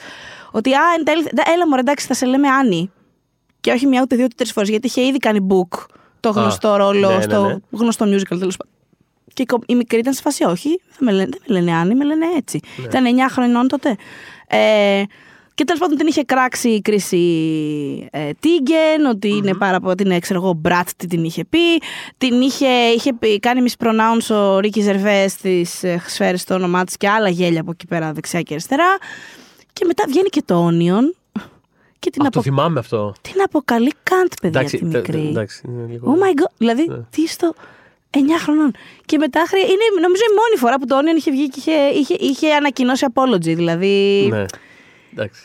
Ότι 0.52 0.74
α, 0.74 0.82
έλα 1.54 1.68
μου 1.68 1.76
εντάξει, 1.78 2.06
θα 2.06 2.14
σε 2.14 2.26
λέμε 2.26 2.48
Άννη. 2.48 2.92
Και 3.62 3.72
όχι 3.72 3.88
μια 3.88 4.02
ούτε 4.02 4.16
δύο 4.16 4.26
ούτε 4.26 4.36
τρεις 4.38 4.52
φορές, 4.52 4.70
γιατί 4.70 4.88
είχε 4.88 5.02
ήδη 5.02 5.18
κάνει 5.18 5.48
book 5.50 5.86
το 6.20 6.30
γνωστό 6.30 6.76
ρόλο, 6.76 7.10
ναι, 7.10 7.22
στο 7.22 7.42
ναι, 7.42 7.48
ναι. 7.48 7.58
γνωστό 7.72 8.06
musical 8.06 8.38
τέλος 8.40 8.58
πάντων. 8.58 8.74
Και 9.34 9.46
η 9.66 9.76
μικρή 9.76 10.00
ήταν 10.00 10.14
σε 10.14 10.22
φάση, 10.22 10.44
όχι, 10.44 10.70
δεν 10.70 10.98
με 11.00 11.12
λένε, 11.12 11.30
δεν 11.30 11.42
με 11.48 11.54
λένε 11.54 11.78
Άννη, 11.78 11.96
με 11.96 12.06
λένε 12.06 12.26
έτσι. 12.38 12.60
Ναι. 12.78 12.86
Ήταν 12.86 13.04
9 13.06 13.08
χρονών 13.30 13.68
τότε. 13.68 13.96
Ε, 14.48 15.04
και 15.60 15.66
τέλος 15.66 15.82
πάντων 15.82 15.98
την 15.98 16.08
είχε 16.08 16.24
κράξει 16.24 16.70
η 16.70 16.82
κρίση 16.82 17.18
ε, 18.12 18.30
Τίγκεν, 18.40 19.06
ότι 19.10 19.28
είναι 19.28 19.54
πάρα 19.54 19.80
πολύ. 19.80 19.96
Την 19.96 20.20
ξέρω 20.20 20.40
εγώ, 20.44 20.54
Μπράτ, 20.54 20.90
τι 20.98 21.08
την 21.08 21.24
είχε 21.24 21.46
πει. 21.46 21.60
Την 22.18 22.42
είχε, 22.42 22.68
είχε 22.68 23.14
πει, 23.14 23.40
κάνει 23.40 23.72
mispronounce 23.72 24.36
ο 24.36 24.60
Ρίκη 24.60 24.82
Ζερβές 24.82 25.32
στις 25.32 25.84
ε, 25.84 26.02
σφαίρες 26.08 26.42
στο 26.42 26.54
όνομά 26.54 26.84
της 26.84 26.98
και 26.98 27.10
άλλα 27.10 27.30
γέλια 27.30 27.62
από 27.62 27.72
εκεί 27.72 27.88
πέρα 27.88 28.12
δεξιά 28.12 28.42
και 28.42 28.54
αριστερά. 28.54 28.98
Και 29.74 29.86
μετά 29.86 30.04
βγαίνει 30.08 30.30
και 30.30 30.42
το 30.46 30.68
Onion, 30.68 31.19
και 32.00 32.10
την, 32.10 32.26
απο... 32.26 32.42
θυμάμαι 32.42 32.80
αυτό. 32.80 33.14
την 33.22 33.42
αποκαλεί 33.42 33.94
Καντ, 34.04 34.32
παιδιά, 34.42 34.60
εντάξει, 34.60 34.78
τη 34.78 34.86
μικρή. 34.86 35.28
Εντάξει, 35.28 35.68
λίγο... 35.90 36.16
Oh 36.16 36.24
my 36.24 36.42
god. 36.42 36.52
Δηλαδή, 36.58 36.88
ναι. 36.88 36.98
τι 37.10 37.28
στο. 37.28 37.54
9 38.12 38.20
χρονών. 38.40 38.72
Και 39.06 39.18
μετά 39.18 39.40
είναι 39.54 40.02
νομίζω 40.02 40.24
η 40.32 40.34
μόνη 40.36 40.58
φορά 40.58 40.80
που 40.80 40.86
το 40.86 40.98
Onion 40.98 41.18
είχε 41.18 41.32
βγει 41.32 41.50
και 41.50 41.60
είχε, 41.60 41.72
είχε, 41.72 42.16
είχε 42.20 42.54
ανακοινώσει 42.54 43.06
apology. 43.14 43.56
Δηλαδή. 43.56 44.28
Ναι. 44.32 44.46
Εντάξει. 45.14 45.42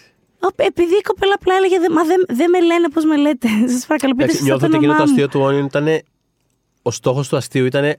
Επειδή 0.56 0.94
η 0.94 1.00
κοπέλα 1.00 1.34
απλά 1.34 1.54
έλεγε 1.54 1.76
Μα 1.90 2.04
δεν 2.04 2.24
δε 2.28 2.48
με 2.48 2.60
λένε 2.60 2.88
πώς 2.88 3.04
με 3.04 3.16
λέτε. 3.16 3.48
Σας 3.72 3.86
παρακαλώ, 3.86 4.14
πείτε 4.14 4.42
Νιώθω 4.42 4.66
ότι 4.66 4.76
εκείνο 4.76 4.96
το 4.96 5.02
αστείο 5.02 5.28
του 5.28 5.44
Onion 5.44 5.64
ήταν. 5.64 5.86
Ο 6.82 6.90
στόχος 6.90 7.28
του 7.28 7.36
αστείου 7.36 7.64
ήταν 7.64 7.94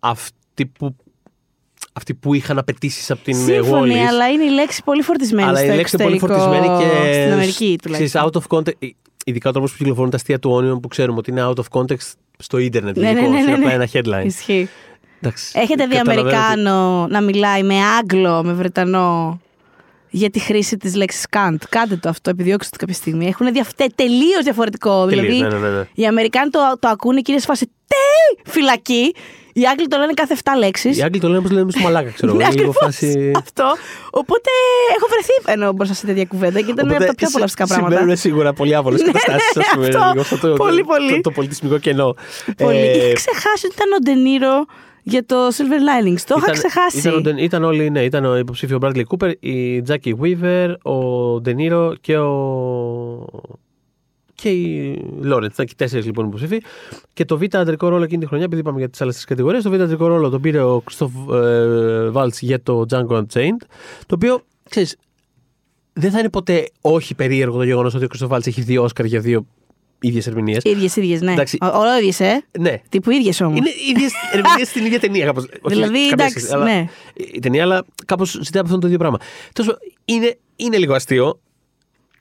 αυτοί 0.00 0.66
που 0.66 0.96
αυτοί 1.92 2.14
που 2.14 2.34
είχαν 2.34 2.58
απαιτήσεις 2.58 3.10
από 3.10 3.24
την 3.24 3.34
Σύμφωνη, 3.34 4.06
αλλά 4.06 4.28
είναι 4.28 4.44
η 4.44 4.50
λέξη 4.50 4.82
πολύ 4.84 5.02
φορτισμένη 5.02 5.48
αλλά 5.48 5.58
στο 5.58 5.72
η 5.72 5.76
λέξη 5.76 5.96
πολύ 5.96 6.18
φορτισμένη 6.18 6.66
και 6.66 7.12
στην 7.12 7.32
Αμερική 7.32 7.78
τουλάχιστον. 7.82 8.30
out 8.30 8.40
of 8.40 8.58
context. 8.58 8.90
ειδικά 9.24 9.48
ο 9.48 9.52
τρόπο 9.52 9.66
που 9.68 9.74
κυκλοφορούν 9.78 10.10
τα 10.10 10.16
αστεία 10.16 10.38
του 10.38 10.56
Onion 10.56 10.80
που 10.82 10.88
ξέρουμε 10.88 11.18
ότι 11.18 11.30
είναι 11.30 11.42
out 11.48 11.54
of 11.54 11.80
context 11.80 12.12
στο 12.38 12.58
ίντερνετ. 12.58 12.96
Ναι, 12.98 13.12
ναι, 13.12 13.20
γενικώς, 13.20 13.30
ναι, 13.30 13.36
ναι, 13.36 13.42
είναι 13.42 13.52
απλά 13.52 13.76
ναι. 13.76 13.84
ένα 13.84 13.88
headline. 13.92 14.26
Ισχύει. 14.26 14.68
Εντάξει, 15.20 15.52
Έχετε 15.54 15.86
δει 15.86 15.94
καταλαβαίνω 15.96 16.28
ότι- 16.28 16.36
Αμερικάνο 16.36 17.06
να 17.06 17.20
μιλάει 17.20 17.62
με 17.62 17.74
Άγγλο, 17.98 18.44
με 18.44 18.52
Βρετανό 18.52 19.40
για 20.10 20.30
τη 20.30 20.38
χρήση 20.38 20.76
της 20.76 20.94
λέξης 20.94 21.26
Kant. 21.30 21.56
Κάντε 21.68 21.96
το 21.96 22.08
αυτό, 22.08 22.30
επιδιώξτε 22.30 22.70
το 22.70 22.76
κάποια 22.78 22.94
στιγμή. 22.94 23.26
Έχουν 23.26 23.52
διαφτε... 23.52 23.86
τελείως 23.94 24.42
διαφορετικό. 24.44 25.06
Τελείως, 25.06 25.26
δηλαδή, 25.26 25.54
ναι, 25.54 25.68
ναι, 25.68 25.76
ναι. 25.76 25.88
οι 25.94 26.06
Αμερικάνοι 26.06 26.50
το, 26.50 26.58
το 26.78 26.88
ακούνε 26.88 27.20
και 27.20 27.32
είναι 27.32 27.40
σε 27.40 27.46
φάση 27.46 27.66
Τι! 27.66 28.50
Φυλακή! 28.50 29.14
Οι 29.56 29.62
Άγγλοι 29.66 29.86
το 29.86 29.96
λένε 29.98 30.12
κάθε 30.12 30.36
7 30.44 30.50
λέξεις. 30.58 30.98
Οι 30.98 31.02
Άγγλοι 31.02 31.20
το 31.20 31.26
λένε 31.26 31.38
όπως 31.38 31.50
λέμε 31.50 31.70
στο 31.70 31.80
μαλάκα, 31.80 32.10
ξέρω 32.10 32.28
εγώ. 32.32 32.38
Ναι, 32.40 32.44
είναι 32.44 32.54
λίγο 32.54 32.70
ακριβώς 32.70 32.96
φάση. 32.96 33.30
αυτό. 33.36 33.64
Οπότε 34.10 34.50
έχω 34.96 35.06
βρεθεί 35.10 35.52
ενώ 35.60 35.72
μπροστά 35.72 35.94
σε 35.94 36.06
τέτοια 36.06 36.24
κουβέντα 36.24 36.60
και 36.60 36.70
ήταν 36.70 36.90
από 36.90 37.04
τα 37.04 37.14
πιο 37.14 37.26
απολαυστικά 37.28 37.66
πράγματα. 37.66 37.94
Συμβαίνουν 37.94 38.16
σίγουρα 38.16 38.52
πολύ 38.52 38.74
άβολες 38.74 39.00
Ναι, 39.02 39.06
καταστάσεις, 39.12 39.56
ας 39.56 39.66
πούμε. 39.74 39.86
αυτό. 39.86 39.98
λίγο 40.10 40.20
αυτό 40.20 40.38
το, 40.38 40.52
Πολύ, 40.54 40.84
πολύ. 40.84 41.10
Το, 41.14 41.20
το 41.20 41.30
πολιτισμικό 41.30 41.78
κενό. 41.78 42.14
Πολύ. 42.56 42.76
Ε, 42.76 42.96
Είχα 42.96 43.12
ξεχάσει 43.12 43.66
ότι 43.66 43.74
ήταν 43.74 43.92
ο 43.92 43.98
Ντενίρο 44.02 44.64
για 45.02 45.26
το 45.26 45.36
Silver 45.48 45.80
Linings. 45.88 46.20
Το 46.26 46.34
είχα 46.38 46.46
ήταν- 46.46 46.52
ξεχάσει. 46.52 46.98
Ήταν, 46.98 47.14
ο 47.14 47.20
Ντε- 47.20 47.40
ήταν 47.40 47.64
όλοι, 47.64 47.90
ναι, 47.90 48.00
ήταν 48.04 48.24
ο 48.24 48.36
υποψήφιο 48.36 48.78
Bradley 48.82 49.02
Cooper, 49.08 49.32
η 49.40 49.82
Jackie 49.88 50.12
Weaver, 50.22 50.74
ο 50.82 50.94
Ντενίρο 51.40 51.94
και 52.00 52.18
ο. 52.18 52.32
Και 54.44 54.50
η 54.50 54.96
Λόρεντς. 55.20 55.54
Ήταν 55.54 55.66
και 55.66 55.72
οι 55.74 55.76
τέσσερις 55.78 56.04
λοιπόν 56.06 56.26
υποψήφοι. 56.26 56.62
Και 57.12 57.24
το 57.24 57.38
β' 57.38 57.56
αντρικό 57.56 57.88
ρόλο 57.88 58.04
εκείνη 58.04 58.20
τη 58.20 58.26
χρονιά, 58.26 58.44
επειδή 58.44 58.60
είπαμε 58.60 58.78
για 58.78 58.88
τις 58.88 59.00
άλλες 59.00 59.14
τρεις 59.14 59.26
κατηγορίες, 59.26 59.62
το 59.62 59.70
β' 59.70 59.80
αντρικό 59.80 60.06
ρόλο 60.06 60.28
τον 60.28 60.40
πήρε 60.40 60.62
ο 60.62 60.82
Christoph 60.90 61.34
ε, 61.34 62.10
Waltz 62.14 62.38
για 62.40 62.62
το 62.62 62.84
Django 62.90 63.16
Unchained. 63.16 63.60
Το 64.06 64.14
οποίο, 64.14 64.42
ξέρεις, 64.70 64.96
δεν 65.92 66.10
θα 66.10 66.18
είναι 66.18 66.28
ποτέ 66.30 66.68
όχι 66.80 67.14
περίεργο 67.14 67.56
το 67.56 67.64
γεγονός 67.64 67.94
ότι 67.94 68.04
ο 68.04 68.08
Christoph 68.18 68.28
Waltz 68.36 68.46
έχει 68.46 68.60
δύο 68.60 68.82
Όσκαρ 68.82 69.06
για 69.06 69.20
δύο 69.20 69.46
ίδιες 70.00 70.26
ερμηνείες. 70.26 70.64
ίδιες, 70.64 70.96
ίδιες, 70.96 71.20
ναι. 71.20 71.32
Εντάξει. 71.32 71.58
Ο- 71.60 71.66
Όλο 71.78 71.98
ίδιες, 71.98 72.20
ε; 72.20 72.44
Ναι. 72.58 72.80
Τύπου 72.88 73.10
ίδιες 73.10 73.40
όμως. 73.40 73.58
Είναι 73.58 73.70
ίδιες 73.90 74.12
ερμηνείες 74.32 74.68
στην 74.68 74.84
ίδια 74.86 75.00
ταινία. 75.00 75.24
Κάπως. 75.24 75.44
Όχι, 75.44 75.74
Δηλαδή, 75.74 75.92
καμία 75.92 76.08
εντάξει, 76.12 76.38
σχέση, 76.38 76.54
αλλά- 76.54 76.64
ναι. 76.64 76.84
Η 77.34 77.38
ταινία, 77.38 77.62
αλλά 77.62 77.84
κάπως 78.04 78.30
ζητάει 78.30 78.60
από 78.60 78.64
αυτό 78.68 78.78
το 78.78 78.86
ίδιο 78.86 78.98
πράγμα. 78.98 79.18
Τέλος 79.52 79.70
πάντων, 79.72 79.92
είναι, 80.04 80.36
είναι 80.56 80.78
λίγο 80.78 80.94
αστείο. 80.94 81.40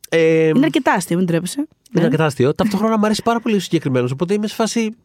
Ε, 0.09 0.47
Είναι 0.47 0.65
αρκετά 0.65 0.91
αστείο, 0.93 1.17
μην 1.17 1.26
τρέπεσαι. 1.26 1.67
Είναι 1.95 2.05
αρκετά 2.05 2.25
αστείο. 2.25 2.53
Ταυτόχρονα 2.53 2.97
μου 2.97 3.05
αρέσει 3.05 3.21
πάρα 3.23 3.39
πολύ 3.39 3.55
ο 3.55 3.59
συγκεκριμένος. 3.59 4.11
Οπότε 4.11 4.33
είμαι 4.33 4.47
σε 4.47 4.55
φάση. 4.55 4.95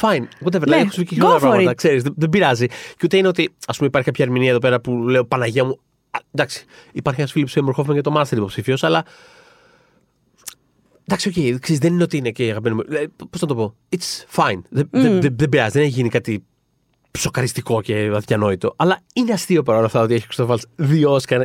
Fine. 0.00 0.22
Whatever. 0.44 0.60
Δηλαδή, 0.60 0.82
έχουν 0.82 0.90
συμβεί 0.90 1.08
και 1.08 1.14
go 1.14 1.18
χειρότερα 1.18 1.36
for 1.36 1.40
πράγματα. 1.40 1.70
it. 1.70 1.74
Ξέρεις, 1.76 2.02
δεν, 2.02 2.14
δεν 2.16 2.28
πειράζει. 2.28 2.66
Και 2.66 3.00
ούτε 3.04 3.16
είναι 3.16 3.28
ότι, 3.28 3.54
ας 3.66 3.76
πούμε, 3.76 3.88
υπάρχει 3.88 4.08
κάποια 4.08 4.24
ερμηνεία 4.24 4.50
εδώ 4.50 4.58
πέρα 4.58 4.80
που 4.80 4.92
λέω 5.08 5.24
Παναγία 5.24 5.64
μου. 5.64 5.78
Α, 6.10 6.18
εντάξει, 6.30 6.64
υπάρχει 6.92 7.20
ένας 7.20 7.32
Φίλιπ 7.32 7.48
Σέιμορ 7.48 7.74
Χόφμαν 7.74 7.94
για 7.94 8.02
το 8.02 8.20
Master 8.20 8.36
υποψήφιο, 8.36 8.76
αλλά. 8.80 9.04
Εντάξει, 11.04 11.28
OK, 11.28 11.34
okay, 11.36 11.78
δεν 11.78 11.92
είναι 11.92 12.02
ότι 12.02 12.16
είναι 12.16 12.30
και 12.30 12.42
αγαπημένο 12.42 12.74
μου. 12.74 13.08
Πώς 13.30 13.40
να 13.40 13.46
το 13.46 13.54
πω. 13.54 13.74
It's 13.88 14.42
fine. 14.42 14.60
Δεν, 14.68 14.88
δεν, 14.90 15.20
δεν, 15.20 15.36
δεν 15.36 15.48
πειράζει. 15.48 15.70
Δεν 15.70 15.82
έχει 15.82 15.92
γίνει 15.92 16.08
κάτι 16.08 16.44
σοκαριστικό 17.18 17.80
και 17.80 18.10
αδιανόητο. 18.14 18.74
Αλλά 18.76 19.00
είναι 19.14 19.32
αστείο 19.32 19.62
παρόλα 19.62 19.86
αυτά 19.86 20.00
ότι 20.00 20.14
έχει 20.14 20.22
ο 20.22 20.26
Κρίστοφ 20.26 20.46
Βαλτς 20.46 20.58
δύο 20.76 21.12
Όσκαρ 21.12 21.42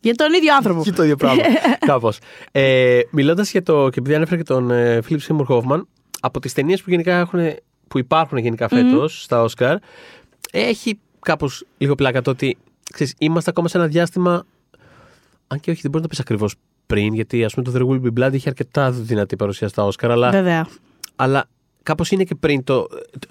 Για 0.00 0.14
τον 0.14 0.32
ίδιο 0.32 0.54
άνθρωπο. 0.54 0.82
και 0.82 0.92
το 0.92 1.02
ίδιο 1.02 1.16
πράγμα. 1.16 1.42
Κάπως. 1.86 2.18
Ε, 2.52 3.00
Μιλώντας 3.10 3.50
για 3.50 3.62
το. 3.62 3.88
και 3.88 3.98
επειδή 3.98 4.14
ανέφερα 4.14 4.36
και 4.36 4.42
τον 4.42 4.70
Φίλιπ 5.02 5.20
Σίμουρ 5.20 5.46
Χόφμαν, 5.46 5.88
από 6.20 6.40
τις 6.40 6.52
ταινίες 6.52 6.82
που, 6.82 6.90
γενικά 6.90 7.18
έχουν, 7.18 7.40
που 7.88 7.98
υπάρχουν 7.98 8.38
γενικά 8.38 8.68
φέτος 8.68 9.22
στα 9.22 9.42
Όσκαρ, 9.42 9.76
έχει 10.52 10.98
κάπως 11.20 11.64
λίγο 11.78 11.94
πλάκα 11.94 12.22
το 12.22 12.30
ότι 12.30 12.56
ξέρεις, 12.92 13.14
είμαστε 13.18 13.50
ακόμα 13.50 13.68
σε 13.68 13.78
ένα 13.78 13.86
διάστημα. 13.86 14.46
Αν 15.46 15.60
και 15.60 15.70
όχι, 15.70 15.80
δεν 15.80 15.90
μπορεί 15.90 16.02
να 16.02 16.08
το 16.08 16.08
πεις 16.08 16.20
ακριβώς 16.20 16.54
πριν, 16.86 17.14
γιατί 17.14 17.44
ας 17.44 17.54
πούμε 17.54 17.70
το 17.70 17.72
There 17.76 17.90
Will 17.90 18.06
Be 18.06 18.20
Blood 18.20 18.32
είχε 18.32 18.48
αρκετά 18.48 18.90
δυνατή 18.90 19.36
παρουσία 19.36 19.68
στα 19.68 19.84
Όσκαρ, 19.84 20.10
αλλά, 20.10 20.30
Βέβαια. 20.30 20.66
αλλά 21.16 21.48
κάπως 21.86 22.10
είναι 22.10 22.24
και 22.24 22.34
πριν. 22.34 22.64
Το, 22.64 22.86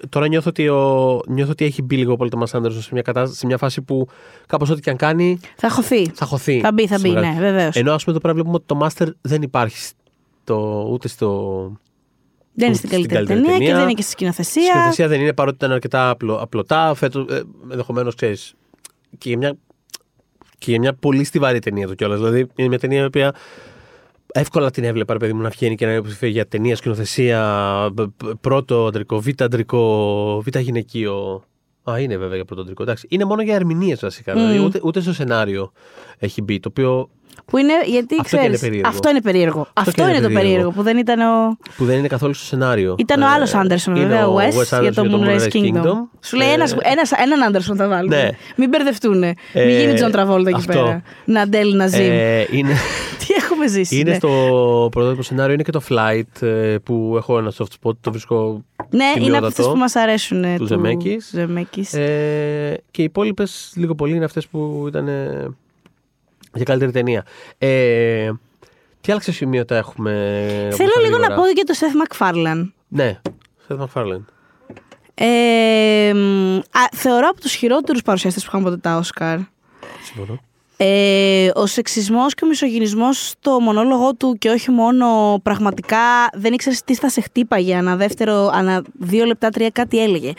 τώρα 0.08 0.28
νιώθω 0.28 0.48
ότι, 0.48 0.68
ο, 0.68 1.20
νιώθω 1.28 1.50
ότι 1.50 1.64
έχει 1.64 1.82
μπει 1.82 1.96
λίγο 1.96 2.16
πολύ 2.16 2.30
το 2.30 2.36
Μας 2.36 2.54
Άντερσον 2.54 2.82
σε 2.82 2.88
μια, 2.92 3.02
κατάσταση, 3.02 3.38
σε 3.38 3.46
μια 3.46 3.58
φάση 3.58 3.82
που 3.82 4.08
κάπως 4.46 4.70
ό,τι 4.70 4.80
και 4.80 4.90
αν 4.90 4.96
κάνει 4.96 5.38
Θα 5.56 5.70
χωθεί. 5.70 6.08
θα 6.14 6.26
χωθεί. 6.26 6.60
Θα 6.60 6.72
μπει, 6.72 6.86
θα 6.86 6.98
μπει, 7.00 7.08
στο 7.08 7.18
μεγάλο. 7.18 7.34
ναι, 7.34 7.40
βεβαίως. 7.40 7.76
Ενώ 7.76 7.92
ας 7.92 8.04
πούμε 8.04 8.16
εδώ 8.16 8.20
πέρα 8.20 8.34
βλέπουμε 8.34 8.54
ότι 8.56 8.64
το 8.66 8.86
Master 8.86 9.08
δεν 9.20 9.42
υπάρχει 9.42 9.76
στο, 10.42 10.88
ούτε 10.90 11.08
στο. 11.08 11.28
Δεν 12.54 12.66
είναι 12.66 12.76
στην 12.76 12.88
στην 12.88 12.98
καλύτερη 12.98 13.26
καλύτερη 13.26 13.40
ταινία 13.40 13.58
και 13.58 13.64
ταινία. 13.64 13.74
δεν 13.74 13.82
είναι 13.82 13.92
και 13.92 14.02
στη 14.02 14.10
σκηνοθεσία. 14.10 14.62
Σκηνοθεσία 14.62 15.08
δεν 15.08 15.20
είναι 15.20 15.32
παρότι 15.32 15.56
ήταν 15.56 15.72
αρκετά 15.72 16.10
απλο, 16.10 16.36
απλωτά. 16.36 16.94
Φέτος 16.94 17.26
ε, 17.30 17.42
ενδεχομένως 17.70 18.14
ξέρεις. 18.14 18.54
Και 19.18 19.28
για 19.28 19.38
μια, 19.38 19.56
και 20.58 20.70
για 20.70 20.80
μια 20.80 20.94
πολύ 20.94 21.24
στιβαρή 21.24 21.58
ταινία 21.58 21.86
το 21.86 21.94
κιόλας. 21.94 22.18
Δηλαδή 22.18 22.46
είναι 22.54 22.68
μια 22.68 22.78
ταινία 22.78 23.02
η 23.02 23.04
οποία 23.04 23.34
εύκολα 24.40 24.70
την 24.70 24.84
έβλεπα, 24.84 25.12
ρε 25.12 25.18
παιδί 25.18 25.32
μου, 25.32 25.42
να 25.42 25.48
βγαίνει 25.48 25.74
και 25.74 25.84
να 25.84 25.90
είναι 25.90 26.00
υποψηφία 26.00 26.28
για 26.28 26.46
ταινία, 26.46 26.76
σκηνοθεσία, 26.76 27.40
μπ- 27.92 28.00
μπ- 28.24 28.34
πρώτο 28.40 28.86
αντρικό, 28.86 29.20
β' 29.20 29.42
αντρικό, 29.42 30.42
β' 30.46 30.58
γυναικείο. 30.58 31.44
Α, 31.90 31.98
είναι 32.00 32.16
βέβαια 32.16 32.34
για 32.36 32.44
πρώτο 32.44 32.60
αντρικό. 32.62 32.82
Εντάξει. 32.82 33.06
Είναι 33.10 33.24
μόνο 33.24 33.42
για 33.42 33.54
ερμηνείες 33.54 34.00
βασικά. 34.00 34.32
Δηλαδή, 34.32 34.58
ούτε, 34.58 34.80
ούτε 34.82 35.00
στο 35.00 35.12
σενάριο 35.12 35.72
έχει 36.18 36.42
μπει. 36.42 36.60
Το 36.60 36.68
οποίο 36.70 37.08
Που 37.44 37.56
είναι, 37.58 37.72
γιατί 37.86 38.16
Αυτό 38.20 38.36
και 38.36 38.42
είναι 38.44 38.54
ξέρεις, 38.54 38.60
περίεργο. 38.60 38.88
αυτό 38.88 39.10
είναι 39.10 39.20
περίεργο. 39.20 39.66
Αυτό, 39.72 39.90
και 39.90 40.00
είναι 40.02 40.10
είναι 40.10 40.20
το 40.20 40.26
περίεργο. 40.26 40.48
περίεργο 40.50 40.70
που 40.70 40.82
δεν 40.82 40.96
ήταν 40.98 41.20
ο. 41.20 41.56
που 41.76 41.84
δεν 41.84 41.98
είναι 41.98 42.06
καθόλου 42.08 42.34
στο 42.34 42.44
σενάριο. 42.44 42.94
Ήταν 42.98 43.22
ο 43.22 43.26
Ε, 43.26 43.28
άλλος 43.28 43.54
Άντερσον, 43.54 43.94
είναι 43.96 44.04
βέβαια, 44.06 44.28
ο 44.28 44.36
Wes, 44.36 44.40
Wes 44.60 44.80
για 44.80 44.90
Anderson 44.90 44.94
το 44.94 45.02
Moonrise 45.10 45.48
Kingdom. 45.52 45.94
Σου 46.20 46.36
λέει 46.36 46.48
Ε, 46.48 46.52
ένας, 46.52 46.76
ένας, 46.82 47.10
έναν 47.12 47.42
Άντερσον 47.42 47.76
θα 47.76 47.88
βάλουμε. 47.88 48.16
Ναι. 48.22 48.28
Μην 48.56 48.68
μπερδευτούν. 48.68 49.18
Μην 49.18 49.34
Ε, 49.52 49.80
γίνει 49.80 49.94
Τζον 49.94 50.10
Τραβόλτα 50.10 50.48
εκεί 50.50 50.58
αυτό. 50.58 50.72
πέρα. 50.72 51.02
Αντέλ 51.24 51.76
Νταζίμ. 51.76 52.00
ε, 52.10 52.46
είναι, 52.50 52.72
Τι 53.26 53.34
έχουμε 53.34 53.66
ζήσει. 53.68 53.98
είναι 53.98 54.10
ναι. 54.10 54.16
στο 54.16 54.88
πρωτότυπο 54.90 55.22
σενάριο, 55.22 55.54
είναι 55.54 55.62
και 55.62 55.70
το 55.72 55.82
Flight 55.88 56.42
ε, 56.42 56.76
που 56.82 57.14
έχω 57.16 57.38
ένα 57.38 57.52
soft 57.58 57.64
spot, 57.82 57.92
το 58.00 58.10
βρίσκω 58.10 58.64
Ναι, 58.90 59.04
είναι 59.04 59.10
από 59.12 59.18
τιμιότατο. 59.18 59.46
αυτές 59.46 59.66
που 59.66 59.76
μας 59.76 59.96
αρέσουν. 59.96 60.44
ε, 60.44 60.56
Του 60.56 60.66
Ζεμέκης. 60.66 61.30
Ζεμέκης. 61.32 61.94
Ε, 61.94 62.82
και 62.90 63.00
οι 63.02 63.04
υπόλοιπες 63.04 63.72
λίγο 63.76 63.94
πολύ 63.94 64.14
είναι 64.16 64.24
αυτές 64.24 64.46
που 64.46 64.84
ήταν 64.88 65.08
ε, 65.08 65.48
για 66.54 66.64
καλύτερη 66.64 66.92
ταινία. 66.92 67.24
Ε, 67.58 68.30
τι 69.00 69.12
άλλα 69.12 69.20
σημείωτα 69.20 69.76
έχουμε. 69.76 70.10
Θέλω 70.72 70.90
όπως 70.94 71.04
λίγο 71.04 71.18
να 71.18 71.26
γρήγορα; 71.26 71.46
πω 71.48 71.52
και 71.54 71.64
το 71.66 71.72
Σεφ 71.72 71.94
Μακφάρλαν. 71.94 72.74
Ναι, 72.88 73.20
Seth 73.68 73.76
MacFarlane. 73.78 74.24
Ε, 75.14 76.12
μ, 76.14 76.56
α, 76.56 76.88
θεωρώ 76.92 77.28
από 77.28 77.40
τους 77.40 77.52
χειρότερους 77.54 78.02
παρουσιαστές 78.02 78.42
που 78.44 78.50
είχαν 78.52 78.62
ποτέ 78.64 78.76
τα 78.76 78.96
Όσκαρ. 78.96 79.38
Συμφωνώ. 80.02 80.40
Ε, 80.78 81.50
ο 81.54 81.66
σεξισμός 81.66 82.34
και 82.34 82.44
ο 82.44 82.48
μισογυνισμός 82.48 83.28
στο 83.28 83.60
μονόλογο 83.60 84.14
του 84.14 84.36
και 84.38 84.48
όχι 84.48 84.70
μόνο 84.70 85.38
πραγματικά 85.42 85.98
δεν 86.32 86.52
ήξερες 86.52 86.82
τι 86.84 86.94
θα 86.94 87.08
σε 87.08 87.20
χτύπαγε 87.20 87.74
ανά 87.74 87.96
δεύτερο, 87.96 88.50
ανά 88.54 88.82
δύο 88.98 89.24
λεπτά, 89.24 89.48
τρία 89.48 89.70
κάτι 89.70 90.02
έλεγε. 90.02 90.32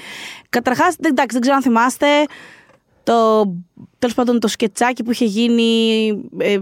Καταρχάς, 0.50 0.96
δεν- 1.00 1.12
εντάξει, 1.12 1.28
δεν 1.32 1.42
ξέρω 1.42 1.56
αν 1.56 1.62
θυμάστε 1.62 2.06
το, 3.04 3.44
τέλος 4.00 4.16
πάντων 4.16 4.40
το 4.40 4.48
σκετσάκι 4.48 5.04
που 5.04 5.12
είχε 5.12 5.26
γίνει, 5.26 6.08
ε, 6.38 6.58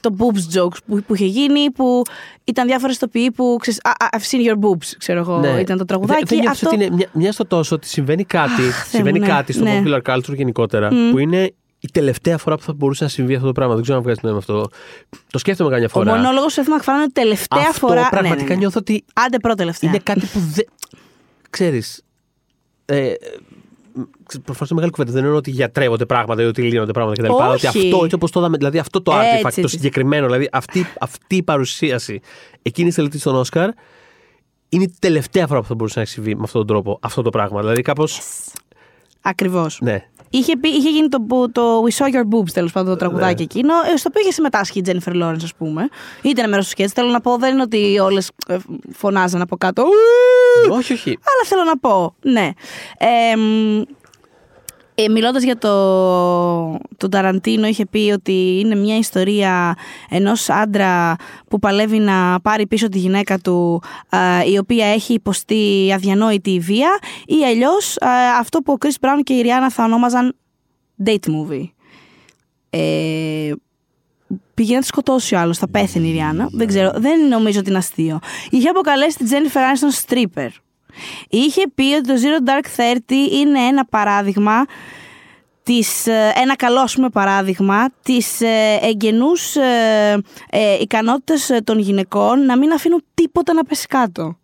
το 0.00 0.16
boobs 0.18 0.58
jokes 0.58 0.76
που, 0.86 1.02
που 1.06 1.14
είχε 1.14 1.24
γίνει, 1.26 1.70
που 1.70 2.02
ήταν 2.44 2.66
διάφορες 2.66 2.98
τοπιοί 2.98 3.30
που 3.30 3.56
ξέρεις, 3.60 3.80
«Α, 3.84 3.90
α, 3.90 4.08
I've 4.12 4.34
seen 4.34 4.48
your 4.50 4.68
boobs, 4.68 4.86
ξέρω 4.98 5.18
εγώ, 5.18 5.58
ήταν 5.60 5.78
το 5.78 5.84
τραγουδάκι. 5.84 6.20
Ναι. 6.20 6.26
Δεν, 6.28 6.38
δεν 6.38 6.38
νιώθεις 6.40 6.62
Αυτό- 6.62 6.76
ότι 6.76 6.84
είναι 6.84 6.94
μια, 6.94 7.08
μια 7.12 7.32
στο 7.32 7.44
τόσο 7.46 7.74
ότι 7.74 7.88
συμβαίνει 7.88 8.24
κάτι, 8.24 8.52
Αχ, 8.52 8.60
Θεέ 8.60 8.84
συμβαίνει 8.90 9.18
μου, 9.18 9.26
ναι. 9.26 9.30
κάτι 9.32 9.52
στο 9.52 9.64
Ναι. 9.64 9.82
popular 9.84 10.00
culture 10.14 10.34
γενικότερα, 10.36 10.88
που 11.10 11.18
είναι 11.18 11.54
η 11.84 11.88
τελευταία 11.92 12.38
φορά 12.38 12.56
που 12.56 12.62
θα 12.62 12.72
μπορούσε 12.72 13.04
να 13.04 13.10
συμβεί 13.10 13.34
αυτό 13.34 13.46
το 13.46 13.52
πράγμα. 13.52 13.74
Δεν 13.74 13.82
ξέρω 13.82 13.98
αν 13.98 14.04
βγάζει 14.04 14.20
νόημα 14.22 14.38
αυτό. 14.38 14.68
Το 15.30 15.38
σκέφτομαι 15.38 15.70
καμιά 15.70 15.86
Ο 15.86 15.88
φορά. 15.88 16.14
μονόλογος 16.16 16.54
του 16.54 16.62
Seth 16.62 16.66
MacFarlane 16.66 16.94
είναι 17.02 17.08
τελευταία 17.12 17.66
αυτό 17.70 17.86
φορά. 17.86 18.08
πραγματικά 18.08 18.36
ναι, 18.36 18.48
ναι, 18.48 18.54
ναι. 18.54 18.60
νιώθω 18.60 18.78
ότι 18.78 19.04
Άντε 19.14 19.38
πρώτα 19.38 19.56
τελευταία. 19.56 19.90
είναι 19.90 19.98
κάτι 19.98 20.20
που 20.20 20.38
δεν. 20.38 20.64
Ξέρεις, 21.50 22.02
ε, 22.84 23.12
Προφανώς 24.44 24.60
είναι 24.70 24.74
μεγάλη 24.74 24.90
κουβέντα. 24.90 25.12
Δεν 25.12 25.24
είναι 25.24 25.34
ότι 25.36 25.50
γιατρεύονται 25.50 26.06
πράγματα 26.06 26.42
ή 26.42 26.44
ότι 26.44 26.62
λύνονται 26.62 26.92
πράγματα 26.92 27.22
κτλ. 27.22 27.32
Αλλά 27.32 27.46
Ότι 27.52 27.66
Όχι. 27.66 27.78
αυτό 27.86 28.00
έτσι 28.02 28.14
όπως 28.14 28.30
το 28.30 28.40
είδαμε, 28.40 28.56
δηλαδή 28.56 28.78
αυτό 28.78 29.02
το 29.02 29.12
Έτσι, 29.12 29.28
artifact, 29.36 29.52
το 29.54 29.60
έτσι. 29.60 29.68
συγκεκριμένο, 29.76 30.26
δηλαδή 30.26 30.48
αυτή, 30.52 30.86
αυτή 31.00 31.36
η 31.36 31.42
παρουσίαση 31.42 32.20
εκείνη 32.62 32.88
τη 32.88 32.94
τελετή 32.94 33.18
στον 33.18 33.34
Όσκαρ 33.36 33.70
είναι 34.68 34.82
η 34.84 34.94
τελευταία 34.98 35.46
φορά 35.46 35.60
που 35.60 35.66
θα 35.66 35.74
μπορούσε 35.74 35.94
να 35.98 36.02
έχει 36.04 36.12
συμβεί 36.12 36.34
με 36.34 36.42
αυτόν 36.44 36.66
τον 36.66 36.76
τρόπο 36.76 36.98
αυτό 37.02 37.22
το 37.22 37.30
πράγμα. 37.30 37.60
Δηλαδή 37.60 37.82
κάπω. 37.82 38.04
Ακριβώς. 39.20 39.78
Ναι. 39.82 40.08
Είχε, 40.36 40.56
πει, 40.56 40.68
είχε 40.68 40.90
γίνει 40.90 41.08
το, 41.08 41.20
που- 41.20 41.50
το 41.52 41.82
We 41.82 41.92
Saw 42.04 42.14
Your 42.14 42.36
Boobs, 42.36 42.50
τέλος 42.52 42.72
πάντων, 42.72 42.90
το 42.90 42.96
τραγουδάκι 42.96 43.34
Ναι. 43.38 43.42
εκείνο, 43.42 43.72
ε, 43.92 43.96
στο 43.96 44.08
οποίο 44.10 44.22
είχε 44.22 44.32
συμμετάσχει 44.32 44.78
η 44.78 44.82
Jennifer 44.86 45.22
Lawrence, 45.22 45.42
ας 45.42 45.54
πούμε. 45.54 45.88
Ήταν 46.22 46.48
μέρος 46.50 46.64
του 46.64 46.70
σκέτς. 46.70 46.92
Θέλω 46.92 47.08
να 47.10 47.20
πω, 47.20 47.36
δεν 47.36 47.52
είναι 47.52 47.62
ότι 47.62 47.98
όλες 47.98 48.30
φωνάζαν 48.92 49.40
από 49.40 49.56
κάτω. 49.56 49.82
«Ου!» 49.82 50.74
όχι, 50.74 50.92
όχι. 50.92 51.08
Αλλά 51.08 51.42
θέλω 51.44 51.64
να 51.64 51.78
πω, 51.78 52.14
ναι. 52.22 52.48
Ε, 52.98 53.36
μ, 53.36 53.82
ε, 54.94 55.08
Μιλώντας 55.08 55.42
για 55.42 55.58
το, 55.58 55.70
τον 56.96 57.10
Ταραντίνο, 57.10 57.66
είχε 57.66 57.86
πει 57.86 58.10
ότι 58.12 58.58
είναι 58.60 58.74
μια 58.74 58.96
ιστορία 58.96 59.76
ενός 60.08 60.48
άντρα 60.48 61.16
που 61.48 61.58
παλεύει 61.58 61.98
να 61.98 62.40
πάρει 62.40 62.66
πίσω 62.66 62.88
τη 62.88 62.98
γυναίκα 62.98 63.38
του, 63.38 63.82
α, 64.08 64.44
η 64.52 64.58
οποία 64.58 64.86
έχει 64.86 65.12
υποστεί 65.12 65.90
αδιανόητη 65.94 66.58
βία, 66.58 66.98
ή 67.26 67.44
αλλιώς 67.44 67.96
α, 68.00 68.08
αυτό 68.38 68.58
που 68.58 68.72
ο 68.72 68.76
Chris 68.80 69.06
Brown 69.06 69.20
και 69.22 69.34
η 69.34 69.40
Ριάννα 69.40 69.70
θα 69.70 69.84
ονόμαζαν 69.84 70.36
date 71.04 71.26
movie. 71.26 71.68
Ε, 72.70 73.52
πήγε 74.54 74.74
να 74.74 74.80
τη 74.80 74.86
σκοτώσει 74.86 75.34
ο 75.34 75.38
άλλος. 75.38 75.58
Θα 75.58 75.68
πέθαινε 75.68 76.06
η 76.06 76.12
Ριάννα. 76.12 76.48
Δεν 76.52 76.66
ξέρω, 76.66 76.92
δεν 76.96 77.28
νομίζω 77.28 77.58
ότι 77.58 77.68
είναι 77.68 77.78
αστείο. 77.78 78.18
Είχε 78.50 78.68
αποκαλέσει 78.68 79.16
την 79.16 79.26
Τζένιφερ 79.26 79.62
Άνιστον 79.62 79.90
stripper. 79.90 80.48
Είχε 81.28 81.62
πει 81.74 81.82
ότι 81.82 82.08
το 82.08 82.14
Zero 82.14 82.48
Dark 82.48 82.96
30 82.96 82.98
είναι 83.32 83.60
ένα 83.60 83.84
παράδειγμα 83.84 84.64
της, 85.62 86.06
ε, 86.06 86.32
ένα 86.34 86.56
καλό 86.56 86.88
πούμε, 86.94 87.08
παράδειγμα 87.08 87.86
της 88.02 88.40
ε, 88.40 88.78
εγγενούς 88.82 89.56
ε, 89.56 90.22
ε, 90.50 90.76
ικανότητας 90.80 91.50
των 91.64 91.78
γυναικών 91.78 92.44
να 92.44 92.58
μην 92.58 92.72
αφήνουν 92.72 93.04
τίποτα 93.14 93.52
να 93.52 93.64
πέσει 93.64 93.86
κάτω. 93.86 94.38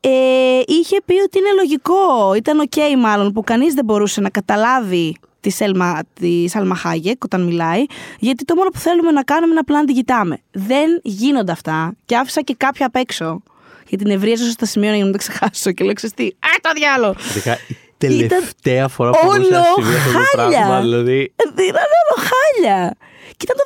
Ε, 0.00 0.60
είχε 0.66 1.00
πει 1.04 1.14
ότι 1.14 1.38
είναι 1.38 1.52
λογικό, 1.56 2.34
ήταν 2.36 2.58
οκ 2.58 2.98
μάλλον, 2.98 3.32
που 3.32 3.42
κανείς 3.42 3.74
δεν 3.74 3.84
μπορούσε 3.84 4.20
να 4.20 4.30
καταλάβει 4.30 5.16
τη 5.40 5.50
Σέλμα, 5.50 6.00
τη 6.12 6.48
Σάλμα 6.48 6.74
Χάγεκ 6.74 7.24
όταν 7.24 7.44
μιλάει, 7.44 7.84
γιατί 8.18 8.44
το 8.44 8.54
μόνο 8.54 8.68
που 8.68 8.78
θέλουμε 8.78 9.10
να 9.10 9.22
κάνουμε 9.22 9.50
είναι 9.50 9.60
απλά 9.60 9.78
να 9.78 9.84
την 9.84 9.94
κοιτάμε. 9.94 10.38
Δεν 10.50 11.00
γίνονται 11.02 11.52
αυτά 11.52 11.94
και 12.04 12.16
άφησα 12.16 12.42
και 12.42 12.54
κάποια 12.56 12.86
απ' 12.86 12.96
έξω. 12.96 13.42
Γιατί 13.88 14.04
την 14.04 14.14
ευρίαζα 14.14 14.50
στα 14.50 14.66
σημεία 14.66 14.90
για 14.90 14.98
να 14.98 15.04
μην 15.04 15.12
τα 15.12 15.18
ξεχάσω 15.18 15.72
και 15.72 15.84
λέω 15.84 15.92
τι. 16.14 16.26
Α, 16.26 16.50
το 16.60 16.70
διάλογο! 16.74 17.14
τελευταία 17.98 18.88
φορά 18.88 19.10
που 19.10 19.18
μπορούσε 19.24 19.50
να 19.50 19.62
συμβεί 19.74 19.94
αυτό 19.94 20.12
το 20.12 20.24
πράγμα. 20.32 20.80
Δηλαδή. 20.80 21.32
Ήταν 21.70 21.88
όλο 22.00 22.16
χάλια. 22.30 22.96
Και 23.36 23.46
ήταν 23.46 23.56
το 23.56 23.64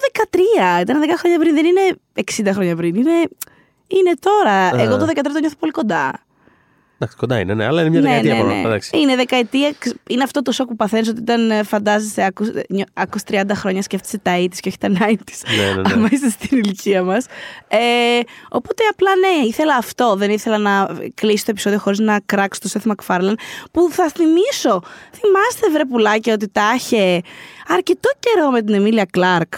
13, 0.79 0.81
ήταν 0.81 1.03
10 1.03 1.07
χρόνια 1.19 1.39
πριν, 1.39 1.55
δεν 1.55 1.65
είναι 1.65 1.97
60 2.51 2.55
χρόνια 2.55 2.77
πριν. 2.77 2.95
Είναι, 2.95 3.21
είναι 3.87 4.13
τώρα. 4.21 4.83
Εγώ 4.83 4.97
το 4.97 5.05
13 5.05 5.21
το 5.23 5.39
νιώθω 5.41 5.57
πολύ 5.59 5.73
κοντά. 5.73 6.25
Εντάξει, 7.03 7.21
κοντά 7.21 7.39
είναι, 7.39 7.55
ναι, 7.55 7.67
αλλά 7.67 7.81
είναι 7.81 7.91
μια 7.91 8.01
ναι, 8.01 8.09
δεκαετία 8.09 8.45
ναι, 8.45 8.69
ναι. 8.69 9.01
Είναι 9.01 9.17
δεκαετία. 9.17 9.73
Είναι 10.07 10.23
αυτό 10.23 10.43
το 10.43 10.53
σοκ 10.53 10.69
που 10.69 10.77
παθαίνεις 10.77 11.09
ότι 11.09 11.21
όταν 11.21 11.51
ε, 11.51 11.63
φαντάζεσαι, 11.63 12.33
ακούς 12.95 13.23
30 13.31 13.43
χρόνια, 13.53 13.83
σκέφτεσαι 13.83 14.19
τα 14.19 14.37
80 14.39 14.47
και 14.61 14.69
όχι 14.69 14.79
τα 14.79 14.89
90 14.89 14.95
ναι, 14.97 15.83
ναι, 15.83 15.95
ναι. 15.95 16.09
είσαι 16.11 16.31
στην 16.31 16.59
ηλικία 16.59 17.03
μας. 17.03 17.27
Ε, 17.69 17.79
οπότε 18.51 18.83
απλά 18.91 19.11
ναι, 19.17 19.47
ήθελα 19.47 19.77
αυτό. 19.77 20.15
Δεν 20.17 20.31
ήθελα 20.31 20.59
να 20.59 20.89
κλείσει 21.15 21.45
το 21.45 21.51
επεισόδιο 21.51 21.79
χωρίς 21.79 21.99
να 21.99 22.21
κράξω 22.27 22.61
το 22.61 22.69
Σεφ 22.69 22.85
Μακφάρλαν. 22.85 23.39
Που 23.73 23.89
θα 23.91 24.09
θυμίσω. 24.09 24.83
Θυμάστε, 25.13 25.71
βρε 25.73 25.85
πουλάκια, 25.85 26.33
ότι 26.33 26.49
τα 26.49 26.73
είχε 26.77 27.21
αρκετό 27.69 28.11
καιρό 28.19 28.51
με 28.51 28.63
την 28.63 28.75
Εμίλια 28.75 29.05
Κλάρκ. 29.05 29.55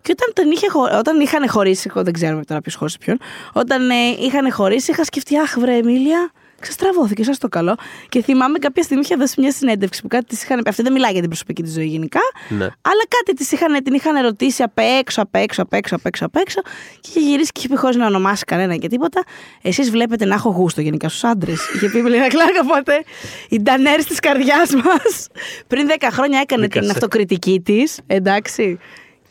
Και 0.00 0.14
όταν, 0.18 0.32
τον 0.32 0.50
είχε, 0.50 0.66
όταν 0.98 1.20
είχαν 1.20 1.48
χωρίσει, 1.48 1.86
εγώ 1.90 2.02
δεν 2.02 2.12
ξέρω 2.12 2.40
τώρα 2.46 2.60
ποιος 2.60 2.74
χώρισε 2.74 2.98
ποιον, 2.98 3.18
όταν 3.52 3.90
ε, 3.90 3.94
είχαν 4.18 4.52
χωρίσει, 4.52 4.90
είχα 4.90 5.04
σκεφτεί, 5.04 5.38
Αχ, 5.38 5.58
βρε 5.58 5.76
Εμίλια, 5.76 6.30
ξεστραβώθηκε, 6.60 7.24
σας 7.24 7.38
το 7.38 7.48
καλό. 7.48 7.74
Και 8.08 8.22
θυμάμαι 8.22 8.58
κάποια 8.58 8.82
στιγμή 8.82 9.02
είχε 9.04 9.14
δώσει 9.16 9.40
μια 9.40 9.52
συνέντευξη 9.52 10.02
που 10.02 10.08
κάτι 10.08 10.24
της 10.24 10.42
είχαν. 10.42 10.62
Αυτή 10.66 10.82
δεν 10.82 10.92
μιλάει 10.92 11.10
για 11.10 11.20
την 11.20 11.28
προσωπική 11.28 11.62
της 11.62 11.72
ζωή 11.72 11.86
γενικά. 11.86 12.20
Ναι. 12.48 12.64
Αλλά 12.64 13.04
κάτι 13.08 13.36
της 13.36 13.52
είχαν, 13.52 13.82
την 13.82 13.94
είχαν 13.94 14.22
ρωτήσει 14.22 14.62
απ' 14.62 14.78
έξω, 14.78 15.22
απ' 15.22 15.34
έξω, 15.34 15.62
απ' 15.62 15.72
έξω, 15.72 15.94
απ' 15.94 16.06
έξω, 16.06 16.24
απ' 16.24 16.36
έξω. 16.36 16.60
Και 17.00 17.08
είχε 17.08 17.20
γυρίσει 17.20 17.50
και 17.52 17.60
είχε 17.60 17.68
πει 17.68 17.76
χωρίς 17.76 17.96
να 17.96 18.06
ονομάσει 18.06 18.44
κανένα 18.44 18.76
και 18.76 18.88
τίποτα. 18.88 19.22
Εσείς 19.62 19.90
βλέπετε 19.90 20.24
να 20.24 20.34
έχω 20.34 20.50
γούστο 20.50 20.80
γενικά 20.80 21.08
στους 21.08 21.24
άντρες. 21.24 21.68
είχε 21.74 21.88
πει 21.88 22.02
Μελίνα 22.02 22.28
Κλάρκα 22.28 22.64
πότε. 22.64 23.04
Η 23.48 23.60
Ντανέρ 23.60 24.04
της 24.04 24.20
καρδιάς 24.20 24.70
μας. 24.74 25.28
Πριν 25.66 25.86
10 25.88 26.08
χρόνια 26.10 26.38
έκανε 26.42 26.68
την 26.68 26.90
αυτοκριτική 26.90 27.60
της. 27.60 27.98
Εντάξει. 28.06 28.78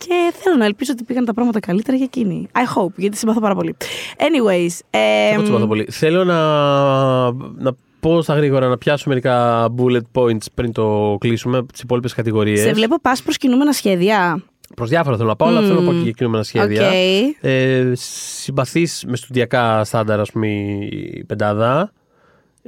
Και 0.07 0.33
θέλω 0.33 0.55
να 0.55 0.65
ελπίζω 0.65 0.91
ότι 0.93 1.03
πήγαν 1.03 1.25
τα 1.25 1.33
πράγματα 1.33 1.59
καλύτερα 1.59 1.97
για 1.97 2.05
εκείνη. 2.05 2.47
I 2.53 2.77
hope, 2.77 2.93
γιατί 2.95 3.17
συμπαθώ 3.17 3.39
πάρα 3.39 3.55
πολύ. 3.55 3.75
Anyways. 4.17 4.79
Ε, 4.89 5.43
συμπαθώ 5.45 5.67
πολύ. 5.67 5.87
Θέλω 5.89 6.23
να, 6.23 6.41
να 7.31 7.71
πω 7.99 8.21
στα 8.21 8.35
γρήγορα 8.35 8.67
να 8.67 8.77
πιάσω 8.77 9.09
μερικά 9.09 9.67
bullet 9.77 10.21
points 10.21 10.45
πριν 10.53 10.71
το 10.71 11.17
κλείσουμε 11.19 11.65
τις 11.71 11.81
υπόλοιπες 11.81 12.13
κατηγορίες. 12.13 12.59
Σε 12.59 12.73
βλέπω 12.73 12.99
πας 13.01 13.21
προς 13.21 13.37
κινούμενα 13.37 13.71
σχέδια. 13.71 14.43
Προς 14.75 14.89
διάφορα 14.89 15.15
θέλω 15.15 15.27
να 15.27 15.35
πάω, 15.35 15.47
mm. 15.47 15.51
αλλά 15.51 15.61
θέλω 15.67 15.79
να 15.79 15.85
πω 15.85 15.91
και 15.91 15.99
για 16.03 16.11
κινούμενα 16.11 16.43
σχέδια. 16.43 16.89
Okay. 16.89 17.47
Ε, 17.47 17.91
Συμπαθείς 17.95 19.03
με 19.07 19.15
στουδιακά 19.15 19.83
στάνταρ, 19.83 20.19
ας 20.19 20.31
πούμε, 20.31 20.47
η 20.47 21.23
πεντάδα. 21.27 21.91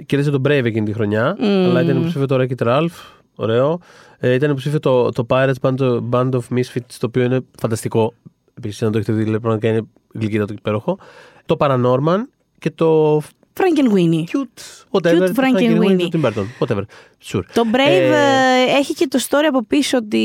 Κέρδισε 0.06 0.32
τον 0.32 0.42
Brave 0.48 0.66
εκείνη 0.66 0.86
τη 0.86 0.94
χρονιά, 0.94 1.38
mm. 1.40 1.44
αλλά 1.44 1.82
ήταν 1.82 1.98
υποψήφιο 1.98 2.26
το 2.26 2.36
Wreck-It 2.40 2.68
Ralph. 2.68 3.16
Ωραίο. 3.36 3.80
Ε, 4.20 4.34
ήταν 4.34 4.50
υποψήφιο 4.50 4.80
το, 4.80 5.10
το 5.10 5.26
Pirates 5.30 5.54
Band, 5.62 6.00
Band 6.12 6.30
of 6.30 6.40
Misfits, 6.52 6.96
το 7.00 7.06
οποίο 7.06 7.24
είναι 7.24 7.40
φανταστικό. 7.60 8.14
Επίσης, 8.54 8.84
αν 8.84 8.92
το 8.92 8.98
έχετε 8.98 9.14
δει, 9.14 9.26
λέει, 9.26 9.40
πραγματικά 9.40 9.68
είναι 9.68 9.88
γλυκύτατο 10.14 10.54
και 10.54 10.60
υπέροχο. 10.60 10.98
Το 11.46 11.56
Paranorman 11.60 12.20
και 12.60 12.72
το 12.72 13.22
Winnie. 13.56 14.26
Cute, 14.32 14.62
whatever. 14.92 15.30
Cute 15.34 15.80
Winnie. 15.80 16.10
Tim 16.10 16.22
Burton, 16.22 16.48
whatever. 16.60 16.84
Sure. 17.24 17.44
Το 17.54 17.64
Brave 17.74 17.88
ε... 17.88 18.12
ε 18.12 18.78
έχει 18.78 18.94
και 18.94 19.08
το 19.08 19.20
story 19.30 19.46
από 19.48 19.64
πίσω 19.64 19.98
ότι 19.98 20.18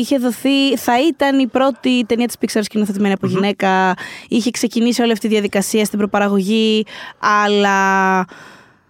είχε 0.00 0.18
δοθεί, 0.18 0.76
θα 0.76 1.06
ήταν 1.06 1.38
η 1.38 1.46
πρώτη 1.46 2.04
ταινία 2.06 2.26
της 2.26 2.36
Pixar 2.40 2.60
σκηνοθετημένη 2.62 3.12
από 3.12 3.26
mm-hmm. 3.26 3.30
γυναίκα. 3.30 3.94
Είχε 4.28 4.50
ξεκινήσει 4.50 5.02
όλη 5.02 5.12
αυτή 5.12 5.26
η 5.26 5.30
διαδικασία 5.30 5.84
στην 5.84 5.98
προπαραγωγή, 5.98 6.84
αλλά 7.18 8.24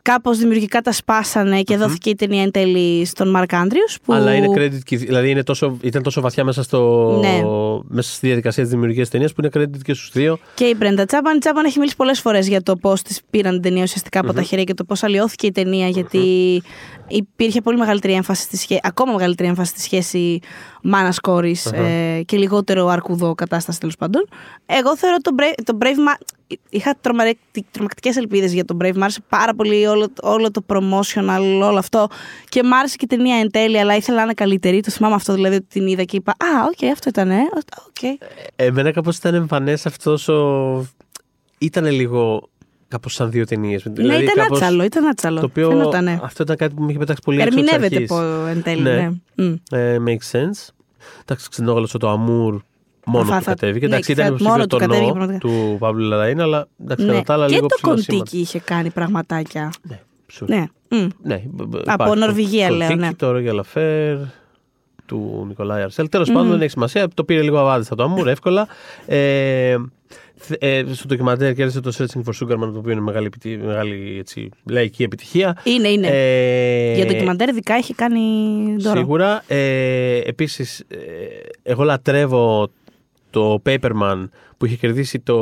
κάπως 0.02 0.38
δημιουργικά 0.38 0.80
τα 0.80 0.92
σπάσανε 0.92 1.62
και 1.62 1.76
δόθηκε 1.76 2.10
η 2.10 2.14
ταινία 2.14 2.42
εν 2.42 2.50
τέλει 2.50 3.04
στον 3.04 3.30
Μαρκ 3.30 3.54
Άντριους. 3.54 3.98
Που... 4.02 4.12
Αλλά 4.12 4.34
είναι 4.34 4.46
credit, 4.56 4.96
δηλαδή 4.96 5.30
είναι 5.30 5.42
τόσο, 5.42 5.76
ήταν 5.80 6.02
τόσο 6.02 6.20
βαθιά 6.20 6.44
μέσα, 6.44 6.62
στο, 6.62 7.18
ναι. 7.20 7.42
μέσα 7.88 8.12
στη 8.12 8.26
διαδικασία 8.26 8.62
της 8.62 8.72
δημιουργίας 8.72 9.02
της 9.02 9.10
ταινίας 9.10 9.32
που 9.32 9.40
είναι 9.40 9.50
credit 9.54 9.82
και 9.82 9.94
στους 9.94 10.10
δύο. 10.12 10.38
Και 10.54 10.64
η 10.64 10.74
Μπρέντα 10.76 11.04
Τσάπαν. 11.04 11.36
Η 11.36 11.38
Τσάπαν 11.38 11.64
έχει 11.64 11.78
μιλήσει 11.78 11.96
πολλές 11.96 12.20
φορές 12.20 12.48
για 12.48 12.62
το 12.62 12.76
πώς 12.76 13.02
της 13.02 13.20
πήραν 13.30 13.52
την 13.52 13.62
ταινία 13.62 13.82
ουσιαστικά 13.82 14.20
από 14.20 14.32
τα 14.32 14.42
χέρια 14.42 14.64
και 14.64 14.74
το 14.74 14.84
πώς 14.84 15.02
αλλοιώθηκε 15.02 15.46
η 15.46 15.52
ταινία 15.52 15.88
γιατί 15.88 16.62
υπήρχε 17.08 17.60
πολύ 17.60 17.78
μεγαλύτερη 17.78 18.12
έμφαση 18.12 18.42
στη 18.42 18.56
σχέση, 18.56 18.80
ακόμα 18.82 19.12
μεγαλύτερη 19.12 19.48
έμφαση 19.48 19.70
στη 19.70 19.80
σχέση 19.80 20.38
μάνας 20.82 21.18
ε, 21.72 22.22
και 22.24 22.36
λιγότερο 22.36 22.86
αρκουδοκατάσταση 22.86 23.80
τέλος 23.80 23.96
πάντων. 23.96 24.28
Εγώ 24.66 24.96
θεωρώ 24.96 25.16
το 25.16 25.30
Brave, 25.38 25.62
το 25.64 25.78
Brave 25.80 26.14
είχα 26.68 26.96
τρομακτικές 27.70 28.16
ελπίδες 28.16 28.52
για 28.52 28.64
τον 28.64 28.76
Brave. 28.80 28.94
Μ' 28.94 29.02
άρεσε 29.02 29.20
πάρα 29.28 29.54
πολύ 29.54 29.86
όλο, 29.86 30.08
όλο 30.22 30.50
το 30.50 30.64
promotional, 30.66 31.60
όλο 31.62 31.78
αυτό. 31.78 32.08
Και 32.48 32.62
μ' 32.62 32.72
άρεσε 32.72 32.96
και 32.96 33.04
η 33.04 33.16
ταινία 33.16 33.36
εν 33.36 33.50
τέλει, 33.50 33.78
αλλά 33.78 33.96
ήθελα 33.96 34.16
να 34.16 34.22
είναι 34.22 34.34
καλύτερη. 34.34 34.80
Το 34.80 34.90
θυμάμαι 34.90 35.14
αυτό 35.14 35.34
δηλαδή 35.34 35.54
ότι 35.56 35.66
την 35.68 35.86
είδα 35.86 36.04
και 36.04 36.16
είπα 36.16 36.32
Α, 36.32 36.64
OK, 36.66 36.78
okay, 36.80 36.86
αυτό 36.92 37.08
ήταν. 37.08 37.30
Ε, 37.30 37.42
okay. 37.92 38.26
Ε, 38.56 38.66
εμένα 38.66 38.92
κάπως 38.92 39.16
ήταν 39.16 39.34
εμφανές 39.34 39.86
αυτός 39.86 40.28
ο... 40.28 40.86
Ήταν 41.58 41.86
λίγο 41.86 42.48
κάπως 42.88 43.14
σαν 43.14 43.30
δύο 43.30 43.44
ταινίες. 43.44 43.84
Ναι, 43.84 43.92
δηλαδή, 43.92 44.22
ήταν 44.22 44.34
κάπως... 44.34 44.60
άτσαλο, 44.60 44.84
ήταν 44.84 45.06
άτσαλο. 45.06 45.40
Το 45.40 45.46
οποίο, 45.46 45.90
Αυτό 46.22 46.42
ήταν 46.42 46.56
κάτι 46.56 46.74
που 46.74 46.82
με 46.82 46.90
είχε 46.90 46.98
πετάξει 46.98 47.22
πολύ 47.24 47.40
Ερμηνεύεται 47.40 48.06
εν 48.48 48.62
τέλει. 48.62 48.82
Ναι. 48.82 49.10
ναι. 49.34 49.54
Ε, 49.70 49.96
makes 50.06 50.38
sense. 50.38 50.68
Εντάξει, 51.22 51.48
ξενόγαλο 51.48 51.88
το 51.98 52.08
Αμούρ 52.08 52.60
μόνο 53.10 53.38
του 53.38 53.44
κατέβηκε. 53.44 53.86
Ναι, 53.86 53.92
εντάξει, 53.92 54.12
ήταν 54.12 54.26
υποψήφιο 54.26 54.66
το 54.66 54.86
νο 54.86 55.38
του 55.38 55.76
Παύλου 55.78 56.08
Λαδαΐν, 56.12 56.38
αλλά 56.38 56.68
εντάξει, 56.82 57.04
ναι. 57.04 57.22
τα 57.22 57.32
άλλα 57.34 57.46
και 57.46 57.54
λίγο 57.54 57.66
το 57.66 57.76
Κοντίκι 57.80 58.38
είχε 58.38 58.60
κάνει 58.60 58.90
πραγματάκια. 58.90 59.70
Ναι, 60.46 60.66
ναι. 60.88 61.06
ναι. 61.22 61.42
Από 61.84 62.14
Νορβηγία 62.14 62.70
λέω. 62.70 62.94
Ναι. 62.94 63.14
Το 63.14 63.30
Ρόγια 63.30 63.52
Λαφέρ, 63.52 64.16
του 65.06 65.44
Νικολάη 65.48 65.82
Αρσέλ. 65.82 66.08
Τέλος 66.08 66.32
πάντων, 66.32 66.50
δεν 66.50 66.60
έχει 66.60 66.70
σημασία. 66.70 67.08
Το 67.14 67.24
πήρε 67.24 67.42
λίγο 67.42 67.58
αβάδιστα 67.58 67.94
το 67.94 68.02
Αμούρ, 68.02 68.28
εύκολα. 68.28 68.68
Ε, 69.06 69.76
ε, 70.58 70.84
στο 70.92 71.06
ντοκιμαντέρ 71.06 71.54
κέρδισε 71.54 71.80
το 71.80 71.92
Searching 71.98 72.20
for 72.24 72.32
Sugarman, 72.40 72.72
το 72.72 72.78
οποίο 72.78 72.92
είναι 72.92 73.00
μεγάλη, 73.00 73.30
μεγάλη 73.64 74.16
έτσι, 74.18 74.48
λαϊκή 74.70 75.02
επιτυχία. 75.02 75.56
Είναι, 75.64 75.88
είναι. 75.88 76.06
Ε, 76.10 76.94
Για 76.94 77.06
ντοκιμαντέρ 77.06 77.48
ειδικά 77.48 77.74
έχει 77.74 77.94
κάνει 77.94 78.20
δώρο. 78.78 78.98
Σίγουρα. 78.98 79.42
Ε, 79.46 80.18
Επίσης, 80.18 80.80
ε, 80.88 80.96
εγώ 81.62 81.82
λατρεύω 81.82 82.70
το 83.30 83.62
Paperman 83.64 84.28
που 84.56 84.66
είχε 84.66 84.76
κερδίσει 84.76 85.18
το 85.18 85.36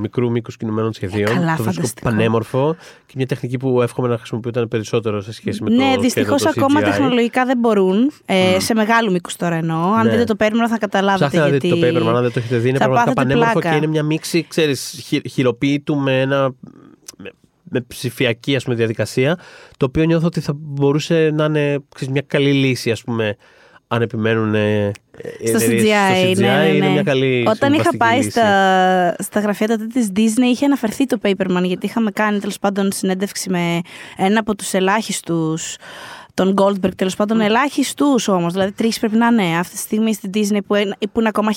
μικρού 0.00 0.30
μήκο 0.30 0.50
κινουμένων 0.58 0.92
σχεδίων. 0.92 1.30
Ε, 1.30 1.34
καλά, 1.34 1.56
το 1.56 1.62
βρίσκω 1.62 2.00
πανέμορφο 2.02 2.76
και 3.06 3.12
μια 3.16 3.26
τεχνική 3.26 3.56
που 3.56 3.82
εύχομαι 3.82 4.08
να 4.08 4.16
χρησιμοποιούταν 4.16 4.68
περισσότερο 4.68 5.20
σε 5.20 5.32
σχέση 5.32 5.62
με 5.62 5.70
ναι, 5.70 5.76
το 5.76 5.84
Ναι, 5.84 5.96
δυστυχώς 5.96 6.46
ακόμα 6.46 6.80
CGI. 6.80 6.84
τεχνολογικά 6.84 7.44
δεν 7.44 7.58
μπορούν. 7.58 8.10
Ε, 8.24 8.54
mm. 8.54 8.60
Σε 8.60 8.74
μεγάλου 8.74 9.10
μήκου 9.10 9.30
τώρα 9.36 9.54
εννοώ. 9.54 9.92
Αν 9.92 10.06
ναι. 10.06 10.10
δείτε 10.10 10.24
το 10.24 10.34
Paperman 10.38 10.68
θα 10.68 10.78
καταλάβετε. 10.78 11.26
Ψάχνετε 11.26 11.66
γιατί... 11.66 11.68
να 11.68 11.74
δείτε 11.74 11.98
το 11.98 12.06
Paperman, 12.06 12.14
αν 12.14 12.22
δεν 12.22 12.32
το 12.32 12.38
έχετε 12.38 12.56
δει. 12.56 12.68
Είναι 12.68 12.78
πραγματικά 12.78 13.12
πανέμορφο 13.12 13.52
πλάκα. 13.52 13.70
και 13.70 13.76
είναι 13.76 13.86
μια 13.86 14.02
μίξη, 14.02 14.46
ξέρεις, 14.48 15.04
χειροποίητου 15.28 15.96
με 15.96 16.20
ένα 16.20 16.54
με 17.72 17.80
ψηφιακή 17.80 18.56
ας 18.56 18.64
πούμε, 18.64 18.76
διαδικασία, 18.76 19.38
το 19.76 19.86
οποίο 19.86 20.04
νιώθω 20.04 20.26
ότι 20.26 20.40
θα 20.40 20.52
μπορούσε 20.56 21.30
να 21.34 21.44
είναι 21.44 21.78
ξέρεις, 21.94 22.12
μια 22.12 22.24
καλή 22.26 22.52
λύση 22.52 22.90
ας 22.90 23.02
πούμε, 23.02 23.36
αν 23.94 24.02
επιμένουν 24.02 24.54
ε, 24.54 24.92
στο 25.46 25.58
CGI, 25.58 25.58
στο 25.58 25.66
CGI 25.66 26.36
ναι, 26.36 26.46
ναι, 26.46 26.62
ναι. 26.62 26.68
είναι 26.68 26.88
μια 26.88 27.02
καλή 27.02 27.44
Όταν 27.48 27.72
είχα 27.72 27.96
πάει 27.96 28.22
στα, 28.22 29.16
στα 29.18 29.40
γραφεία 29.40 29.68
τότε 29.68 29.86
της 29.86 30.12
Disney 30.16 30.44
είχε 30.52 30.64
αναφερθεί 30.64 31.06
το 31.06 31.18
Paperman 31.22 31.62
γιατί 31.62 31.86
είχαμε 31.86 32.10
κάνει 32.10 32.38
τέλος 32.38 32.58
πάντων 32.58 32.92
συνέντευξη 32.92 33.50
με 33.50 33.80
ένα 34.16 34.40
από 34.40 34.54
τους 34.54 34.72
ελάχιστους 34.72 35.76
τον 36.34 36.54
Goldberg 36.56 36.94
τέλος 36.96 37.16
πάντων, 37.16 37.38
mm. 37.38 37.44
ελάχιστους 37.44 38.28
όμως. 38.28 38.52
Δηλαδή 38.52 38.72
τρεις 38.72 38.98
πρέπει 38.98 39.16
να 39.16 39.26
είναι 39.26 39.58
αυτή 39.58 39.72
τη 39.72 39.78
στιγμή 39.78 40.14
στην 40.14 40.30
Disney 40.34 40.58
που, 40.66 40.74
που 41.12 41.20
είναι 41.20 41.28
ακόμα 41.28 41.52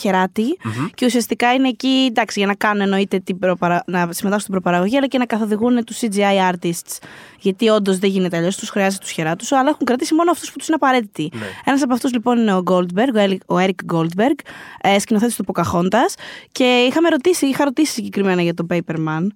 και 0.94 1.06
ουσιαστικά 1.06 1.54
είναι 1.54 1.68
εκεί 1.68 2.06
εντάξει, 2.10 2.40
για 2.40 2.48
να 2.48 2.56
κάνουν 2.56 2.82
εννοείται 2.82 3.20
την 3.20 3.40
προπαρα... 3.40 3.84
να 3.88 3.98
συμμετάσχουν 4.00 4.40
στην 4.40 4.52
προπαραγωγή 4.52 4.98
αλλά 4.98 5.08
και 5.08 5.18
να 5.18 5.26
καθοδηγούν 5.26 5.84
τους 5.84 6.00
CGI 6.02 6.52
artists. 6.52 6.98
Γιατί 7.40 7.70
όντως 7.70 7.98
δεν 7.98 8.10
γίνεται 8.10 8.38
αλλιώς, 8.38 8.58
τους 8.58 8.70
χρειάζεται 8.70 9.04
τους 9.04 9.12
χερά 9.12 9.36
τους, 9.36 9.52
αλλά 9.52 9.70
έχουν 9.70 9.86
κρατήσει 9.86 10.14
μόνο 10.14 10.32
αυτούς 10.32 10.52
που 10.52 10.58
τους 10.58 10.68
είναι 10.68 10.78
απαραίτητοι. 10.82 11.30
Ναι. 11.34 11.46
Ένας 11.66 11.82
από 11.82 11.94
αυτούς 11.94 12.12
λοιπόν 12.14 12.38
είναι 12.38 12.54
ο 12.54 12.64
Goldberg, 12.66 13.38
ο 13.46 13.56
Eric 13.56 13.94
Goldberg, 13.94 14.40
ε, 14.82 15.00
σκηνοθέτης 15.00 15.36
του 15.36 15.46
Pocahontas. 15.54 16.14
Και 16.52 16.86
είχαμε 16.90 17.10
ρωτήσει, 17.10 17.46
είχα 17.46 17.64
ρωτήσει 17.64 17.92
συγκεκριμένα 17.92 18.42
για 18.42 18.54
τον 18.54 18.68
Paperman. 18.70 19.28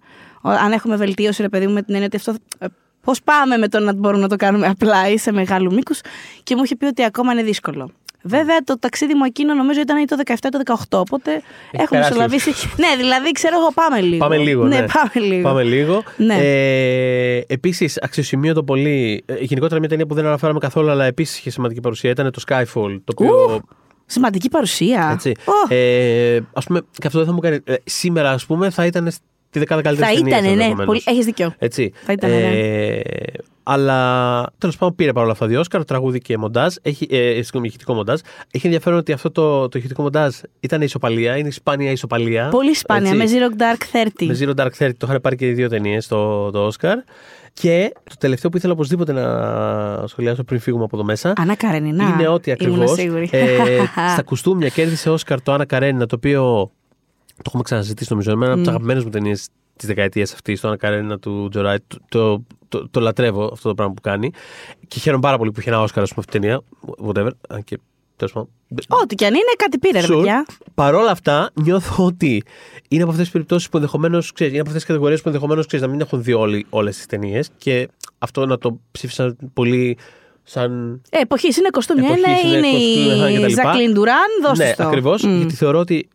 Αν 0.41 0.71
έχουμε 0.71 0.95
βελτίωση, 0.95 1.41
ρε 1.41 1.49
παιδί 1.49 1.67
μου, 1.67 1.73
με 1.73 1.81
την 1.81 1.93
έννοια 1.93 2.09
ότι 2.13 2.15
αυτό 2.15 2.35
ε, 2.57 2.65
Πώς 3.09 3.21
πάμε 3.23 3.57
με 3.57 3.67
το 3.67 3.79
να 3.79 3.93
μπορούμε 3.93 4.21
να 4.21 4.27
το 4.27 4.35
κάνουμε 4.35 4.67
απλά 4.67 5.09
ή 5.09 5.17
σε 5.17 5.31
μεγάλου 5.31 5.73
μήκους. 5.73 5.99
Και 6.43 6.55
μου 6.55 6.63
είχε 6.63 6.75
πει 6.75 6.85
ότι 6.85 7.03
ακόμα 7.03 7.31
είναι 7.31 7.43
δύσκολο. 7.43 7.91
Βέβαια, 8.21 8.57
το 8.63 8.79
ταξίδι 8.79 9.13
μου 9.13 9.23
εκείνο 9.23 9.53
νομίζω 9.53 9.79
ήταν 9.79 10.05
το 10.05 10.15
17 10.25 10.33
το 10.39 10.75
18. 10.89 10.99
Οπότε 10.99 11.31
Έχει 11.31 11.43
έχουμε 11.71 11.99
μεσολαβήσει. 11.99 12.49
ναι, 12.77 12.87
δηλαδή 12.97 13.31
ξέρω 13.31 13.55
εγώ, 13.59 13.71
πάμε 13.73 14.01
λίγο. 14.01 14.17
Πάμε 14.17 14.37
λίγο. 14.37 14.63
Ναι, 14.65 14.79
ναι. 14.79 14.85
πάμε 14.93 15.25
λίγο. 15.25 15.41
Πάμε 15.41 15.63
λίγο. 15.63 16.03
Ναι. 16.17 16.37
Ε, 16.39 17.43
επίσης, 17.47 17.97
αξιοσημείωτο 18.01 18.63
πολύ. 18.63 19.23
Ε, 19.25 19.33
γενικότερα, 19.39 19.79
μια 19.79 19.89
ταινία 19.89 20.05
που 20.05 20.13
δεν 20.13 20.25
αναφέραμε 20.25 20.59
καθόλου, 20.59 20.89
αλλά 20.89 21.05
επίσης 21.05 21.37
είχε 21.37 21.49
σημαντική 21.49 21.81
παρουσία 21.81 22.09
ήταν 22.09 22.31
το 22.31 22.41
Skyfall. 22.47 22.99
Το 23.03 23.13
οποίο. 23.15 23.61
σημαντική 24.05 24.49
παρουσία. 24.49 25.09
Έτσι. 25.13 25.31
Oh. 25.45 25.71
Ε, 25.71 26.39
ας 26.53 26.65
πούμε, 26.65 26.81
και 26.91 27.07
αυτό 27.07 27.17
δεν 27.17 27.27
θα 27.27 27.33
μου 27.33 27.39
κάνει. 27.39 27.59
Ε, 27.63 27.73
σήμερα, 27.83 28.31
ας 28.31 28.45
πούμε, 28.45 28.69
θα 28.69 28.85
ήταν 28.85 29.11
τη 29.49 29.59
δεκάδα 29.59 29.81
καλύτερης 29.81 30.15
ταινίας. 30.15 30.41
Θα 30.41 30.51
ήταν, 30.51 30.77
ναι. 30.77 30.85
Πολύ... 30.85 31.01
Έχεις 31.05 31.25
δίκιο. 31.25 31.53
Έτσι. 31.57 31.91
Θα 32.05 32.13
ήταν, 32.13 32.29
ναι. 32.29 32.37
ε, 32.37 33.01
αλλά 33.63 34.45
τέλος 34.57 34.77
πάντων 34.77 34.95
πήρε 34.95 35.13
παρόλα 35.13 35.31
αυτά 35.31 35.47
δύο 35.47 35.59
Όσκαρ, 35.59 35.85
τραγούδι 35.85 36.19
και 36.19 36.37
μοντάζ. 36.37 36.73
Έχει, 36.81 37.07
ε, 37.09 37.41
ηχητικό 37.63 37.93
μοντάζ. 37.93 38.19
Έχει 38.51 38.65
ενδιαφέρον 38.65 38.99
ότι 38.99 39.11
αυτό 39.11 39.31
το, 39.31 39.69
το 39.69 39.77
ηχητικό 39.77 40.01
μοντάζ 40.01 40.35
ήταν 40.59 40.81
ισοπαλία, 40.81 41.37
είναι 41.37 41.51
σπάνια 41.51 41.91
ισοπαλία. 41.91 42.47
Πολύ 42.49 42.75
σπάνια, 42.75 43.13
με 43.13 43.25
Zero 43.25 43.61
Dark 43.61 44.05
30. 44.05 44.25
Με 44.25 44.37
Zero 44.39 44.63
Dark 44.63 44.85
30, 44.85 44.91
το 44.97 45.07
είχαν 45.07 45.21
πάρει 45.21 45.35
και 45.35 45.47
οι 45.47 45.53
δύο 45.53 45.69
ταινίες 45.69 46.07
το, 46.07 46.51
το 46.51 46.65
Όσκαρ. 46.65 46.97
Και 47.53 47.93
το 48.03 48.15
τελευταίο 48.19 48.49
που 48.49 48.57
ήθελα 48.57 48.73
οπωσδήπε 48.73 49.13
να 49.13 50.07
σχολιάσω 50.07 50.43
πριν 50.43 50.59
φύγουμε 50.59 50.83
από 50.83 50.95
εδώ 50.95 51.05
μέσα. 51.05 51.33
Ανά 51.37 51.55
Καρένινα. 51.55 52.03
Είναι 52.03 52.27
ότι 52.27 52.51
ακριβώς. 52.51 52.97
Ε, 53.31 53.57
στα 54.13 54.21
κουστούμια 54.25 54.69
κέρδισε 54.69 55.09
Όσκαρ 55.09 55.41
το 55.41 55.51
Ανά 55.51 55.65
Καρένινα, 55.65 56.05
το 56.05 56.15
οποίο 56.15 56.71
το 57.43 57.45
έχουμε 57.47 57.63
ξαναζητήσει 57.63 58.07
νομίζω. 58.09 58.31
Εμένα 58.31 58.51
mm. 58.51 58.53
από 58.53 58.61
τις 58.61 58.69
αγαπημένες 58.69 59.03
μου 59.03 59.09
ταινίες 59.09 59.47
της 59.75 59.87
δεκαετίας 59.87 60.33
αυτής, 60.33 60.57
στο 60.57 60.67
Ανακαρένα 60.67 61.19
του 61.19 61.47
Τζοράιτ. 61.51 61.83
Το, 61.87 61.99
το, 62.09 62.43
το, 62.67 62.89
το, 62.89 62.99
λατρεύω 62.99 63.49
αυτό 63.53 63.67
το 63.67 63.75
πράγμα 63.75 63.93
που 63.93 64.01
κάνει. 64.01 64.31
Και 64.87 64.99
χαίρομαι 64.99 65.21
πάρα 65.21 65.37
πολύ 65.37 65.51
που 65.51 65.59
είχε 65.59 65.69
ένα 65.69 65.81
Όσκαρα 65.81 66.07
αυτή 66.17 66.31
την 66.31 66.41
ταινία. 66.41 66.61
Whatever. 67.05 67.29
Αν 67.49 67.63
και 67.63 67.79
Ό,τι 68.87 69.15
και 69.15 69.25
αν 69.25 69.33
είναι, 69.33 69.51
κάτι 69.57 69.77
πήρε, 69.77 69.99
sure. 70.01 70.07
παιδιά. 70.07 70.45
Παρ' 70.73 70.95
όλα 70.95 71.11
αυτά, 71.11 71.51
νιώθω 71.53 72.05
ότι 72.05 72.43
είναι 72.87 73.01
από 73.01 73.11
αυτές 73.11 73.23
τις 73.23 73.33
περιπτώσεις 73.33 73.69
που 73.69 73.77
ενδεχομένως 73.77 74.33
είναι 74.39 74.47
από 74.47 74.57
αυτές 74.59 74.73
τις 74.73 74.85
κατηγορίες 74.85 75.21
που 75.21 75.27
ενδεχομένως 75.27 75.65
να 75.71 75.87
μην 75.87 76.01
έχουν 76.01 76.23
δει 76.23 76.33
όλες 76.69 76.95
τις 76.95 77.05
ταινίες 77.05 77.49
και 77.57 77.87
αυτό 78.17 78.45
να 78.45 78.57
το 78.57 78.79
ψήφισαν 78.91 79.37
πολύ 79.53 79.97
σαν. 80.43 81.01
Ε, 81.09 81.19
εποχής 81.19 81.57
είναι 81.57 81.69
κοστούμια. 81.69 82.09
Είναι, 82.09 82.57
είναι, 82.57 82.67
είναι 83.31 83.45
η 83.45 83.53
Ζακλίν 83.53 83.93
Ντουράν, 83.93 84.27
δώστε 84.45 84.75
ναι, 84.77 84.87
ακριβώς. 84.87 85.23
Mm. 85.25 85.37
Γιατί 85.37 85.55
θεωρώ 85.55 85.79
ότι 85.79 86.07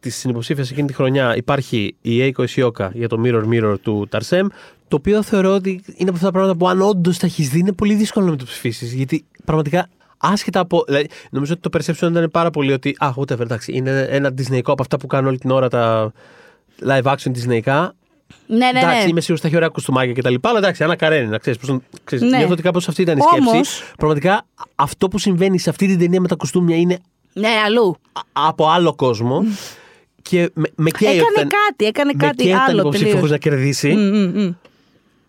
της 0.00 0.16
συνυποψήφιας 0.16 0.70
εκείνη 0.70 0.86
τη 0.86 0.92
χρονιά 0.92 1.36
υπάρχει 1.36 1.94
η 2.02 2.18
Eiko 2.20 2.42
Ισιόκα 2.42 2.90
για 2.94 3.08
το 3.08 3.22
Mirror 3.24 3.44
Mirror 3.52 3.74
του 3.82 4.06
Ταρσέμ, 4.08 4.46
το 4.88 4.96
οποίο 4.96 5.22
θεωρώ 5.22 5.54
ότι 5.54 5.70
είναι 5.70 6.08
από 6.08 6.12
αυτά 6.12 6.26
τα 6.26 6.32
πράγματα 6.32 6.58
που 6.58 6.68
αν 6.68 6.80
όντως 6.80 7.18
τα 7.18 7.26
έχεις 7.26 7.48
δει 7.48 7.58
είναι 7.58 7.72
πολύ 7.72 7.94
δύσκολο 7.94 8.24
να 8.24 8.30
με 8.30 8.36
το 8.36 8.44
ψηφίσει. 8.44 8.86
Γιατί 8.86 9.24
πραγματικά 9.44 9.88
άσχετα 10.18 10.60
από. 10.60 10.84
Δηλαδή, 10.86 11.08
νομίζω 11.30 11.52
ότι 11.52 11.70
το 11.70 11.78
perception 11.78 12.10
ήταν 12.10 12.30
πάρα 12.30 12.50
πολύ 12.50 12.72
ότι. 12.72 12.96
Α, 12.98 13.12
ούτε 13.16 13.36
εντάξει, 13.40 13.72
είναι 13.72 14.06
ένα 14.10 14.34
Disney 14.38 14.60
από 14.64 14.82
αυτά 14.82 14.96
που 14.96 15.06
κάνουν 15.06 15.28
όλη 15.28 15.38
την 15.38 15.50
ώρα 15.50 15.68
τα 15.68 16.12
live 16.86 17.02
action 17.02 17.30
Disney. 17.30 17.88
Ναι, 18.46 18.56
ναι, 18.56 18.78
εντάξει, 18.78 19.04
ναι. 19.04 19.08
είμαι 19.08 19.20
σίγουρος 19.20 19.28
ότι 19.30 19.40
θα 19.40 19.46
έχει 19.46 19.56
ωραία 19.56 19.68
κουστούμάκια 19.68 20.12
κτλ. 20.12 20.34
Αλλά 20.40 20.58
εντάξει, 20.58 20.84
ένα 20.84 20.96
καρένι, 20.96 21.26
να 21.26 21.38
ξέρεις. 21.38 21.68
Ναι. 22.10 22.36
Νιώθω 22.36 22.52
ότι 22.52 22.62
κάπως 22.62 22.88
αυτή 22.88 23.02
ήταν 23.02 23.18
η 23.18 23.20
σκέψη. 23.20 23.48
Όμως... 23.48 23.92
Πραγματικά 23.96 24.46
αυτό 24.74 25.08
που 25.08 25.18
συμβαίνει 25.18 25.58
σε 25.58 25.70
αυτή 25.70 25.86
την 25.86 25.98
ταινία 25.98 26.20
με 26.20 26.28
τα 26.28 26.34
κουστούμια 26.34 26.76
είναι. 26.76 26.98
Ναι, 27.32 27.48
αλλού. 27.64 27.96
Από 28.32 28.70
άλλο 28.70 28.94
κόσμο. 28.94 29.44
Και 30.30 30.50
με, 30.54 30.68
με 30.76 30.90
καίει 30.90 31.08
έκανε 31.08 31.28
όταν, 31.36 31.48
κάτι, 31.48 31.84
έκανε 31.84 32.12
με 32.14 32.26
κάτι 32.26 32.52
άλλο. 32.52 32.80
υποψήφιο 32.80 33.26
να 33.26 33.38
κερδίσει. 33.38 33.94
Mm, 33.96 34.14
mm, 34.14 34.38
mm. 34.38 34.54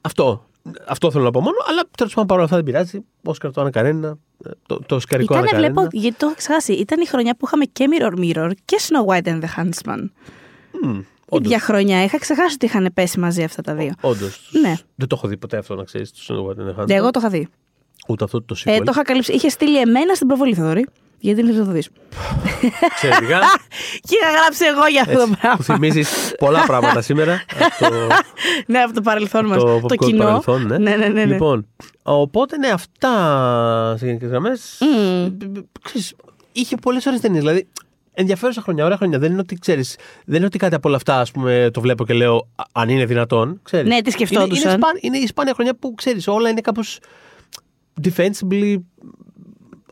Αυτό. 0.02 0.46
Αυτό 0.88 1.12
θέλω 1.12 1.24
να 1.24 1.32
πω 1.32 1.42
μόνο, 1.42 1.56
αλλά 1.68 1.82
τέλος 1.98 2.14
πάντων 2.14 2.28
παρόλα 2.28 2.46
αυτά 2.46 2.56
δεν 2.58 2.66
πειράζει. 2.66 3.04
Όσκαρ 3.24 3.52
το 3.52 3.70
κανένα. 3.70 4.18
Το, 4.66 4.80
το 4.86 5.00
σκαρικό 5.00 5.34
Ήταν, 5.34 5.58
βλέπω, 5.58 5.88
γιατί 5.92 6.18
το 6.18 6.26
έχω 6.26 6.36
ξεχάσει. 6.36 6.74
Ήταν 6.74 7.02
η 7.02 7.06
χρονιά 7.06 7.36
που 7.36 7.46
είχαμε 7.46 7.66
και 7.66 7.88
Mirror 7.92 8.20
Mirror 8.20 8.52
και 8.66 8.80
Snow 8.80 9.14
White 9.14 9.28
and 9.28 9.42
the 9.42 9.48
Huntsman. 9.58 10.10
Mm, 10.86 11.02
Ίδια 11.32 11.60
χρονιά. 11.60 12.04
Είχα 12.04 12.18
ξεχάσει 12.18 12.54
ότι 12.54 12.66
είχαν 12.66 12.92
πέσει 12.94 13.20
μαζί 13.20 13.44
αυτά 13.44 13.62
τα 13.62 13.76
δύο. 13.76 13.94
Όντως. 14.02 14.50
Ναι. 14.62 14.76
Δεν 14.96 15.08
το 15.08 15.16
έχω 15.18 15.28
δει 15.28 15.38
ποτέ 15.38 15.58
αυτό 15.58 15.76
να 15.76 15.84
ξέρεις. 15.84 16.12
Το 16.12 16.20
Snow 16.28 16.50
White 16.50 16.62
and 16.62 16.70
the 16.70 16.82
Huntsman. 16.82 16.88
Ναι, 16.88 16.94
εγώ 16.94 17.12
το 17.12 17.20
είχα 17.20 17.30
δει. 17.30 17.48
Ούτε 18.08 18.24
αυτό 18.24 18.42
το 18.42 18.56
sequel. 18.58 18.72
Ε, 18.72 18.78
το 18.78 18.92
είχα 18.92 19.02
καλύψει. 19.02 19.34
Είχε 19.34 19.50
στείλει 19.50 19.80
εμένα 19.80 20.14
στην 20.14 20.28
προβολή, 20.28 20.54
Θεοδωρή. 20.54 20.86
Γιατί 21.22 21.42
δεν 21.42 21.50
ήθελα 21.50 21.66
να 21.66 21.66
το 21.66 21.72
δεις. 21.72 21.90
Εξαιρετικά. 22.92 23.40
και 24.08 24.16
είχα 24.22 24.32
γράψει 24.32 24.66
εγώ 24.66 24.88
για 24.88 25.02
αυτό 25.02 25.18
το 25.18 25.36
πράγμα. 25.40 25.58
Που 25.58 25.64
θυμίζεις 25.64 26.36
πολλά 26.38 26.64
πράγματα 26.66 27.02
σήμερα. 27.02 27.44
ναι, 28.68 28.80
από 28.80 28.94
το 28.94 29.02
παρελθόν 29.02 29.46
μας. 29.46 29.62
Το, 29.62 29.82
το 29.88 29.96
κοινό. 29.96 30.24
Παρελθόν, 30.24 30.66
ναι. 30.68 30.78
Ναι, 30.78 30.96
ναι, 30.96 31.08
ναι, 31.08 31.08
ναι. 31.08 31.26
Λοιπόν, 31.26 31.68
οπότε 32.04 32.58
ναι, 32.58 32.68
αυτά 32.68 33.96
σε 33.98 34.06
γενικές 34.06 34.30
γραμμές. 34.30 34.80
Είχε 36.52 36.76
πολλές 36.76 37.06
ώρε 37.06 37.18
ταινίες. 37.18 37.42
Δηλαδή, 37.42 37.68
ενδιαφέρουσα 38.14 38.62
χρονιά, 38.62 38.86
ωραία 38.86 38.98
χρονιά. 38.98 39.20
Δεν 39.20 39.32
είναι 39.32 39.42
ότι 39.42 39.56
ξέρεις, 39.56 39.96
δεν 40.26 40.36
είναι 40.36 40.46
ότι 40.46 40.58
κάτι 40.58 40.76
από 40.76 40.88
όλα 40.88 40.98
αυτά 40.98 41.20
ας 41.20 41.32
πούμε, 41.32 41.70
το 41.74 41.82
βλέπω 41.82 42.06
και 42.06 42.14
λέω 42.14 42.48
αν 42.72 42.90
είναι 42.90 43.06
δυνατόν. 43.06 43.60
Ξέρεις. 43.64 43.92
Ναι, 43.92 44.02
τι 44.02 44.12
σκεφτόντουσαν. 44.12 44.72
Είναι, 44.72 44.80
είναι, 45.02 45.16
είναι 45.16 45.18
η 45.18 45.28
σπάνια 45.28 45.54
χρονιά 45.54 45.76
που 45.76 45.94
ξέρεις, 45.96 46.28
όλα 46.28 46.50
είναι 46.50 46.62
κάπως 46.62 47.00
defensibly, 48.04 48.76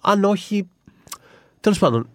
αν 0.01 0.23
όχι 0.23 0.67
Τέλος 1.60 1.80
πάντων, 1.80 2.10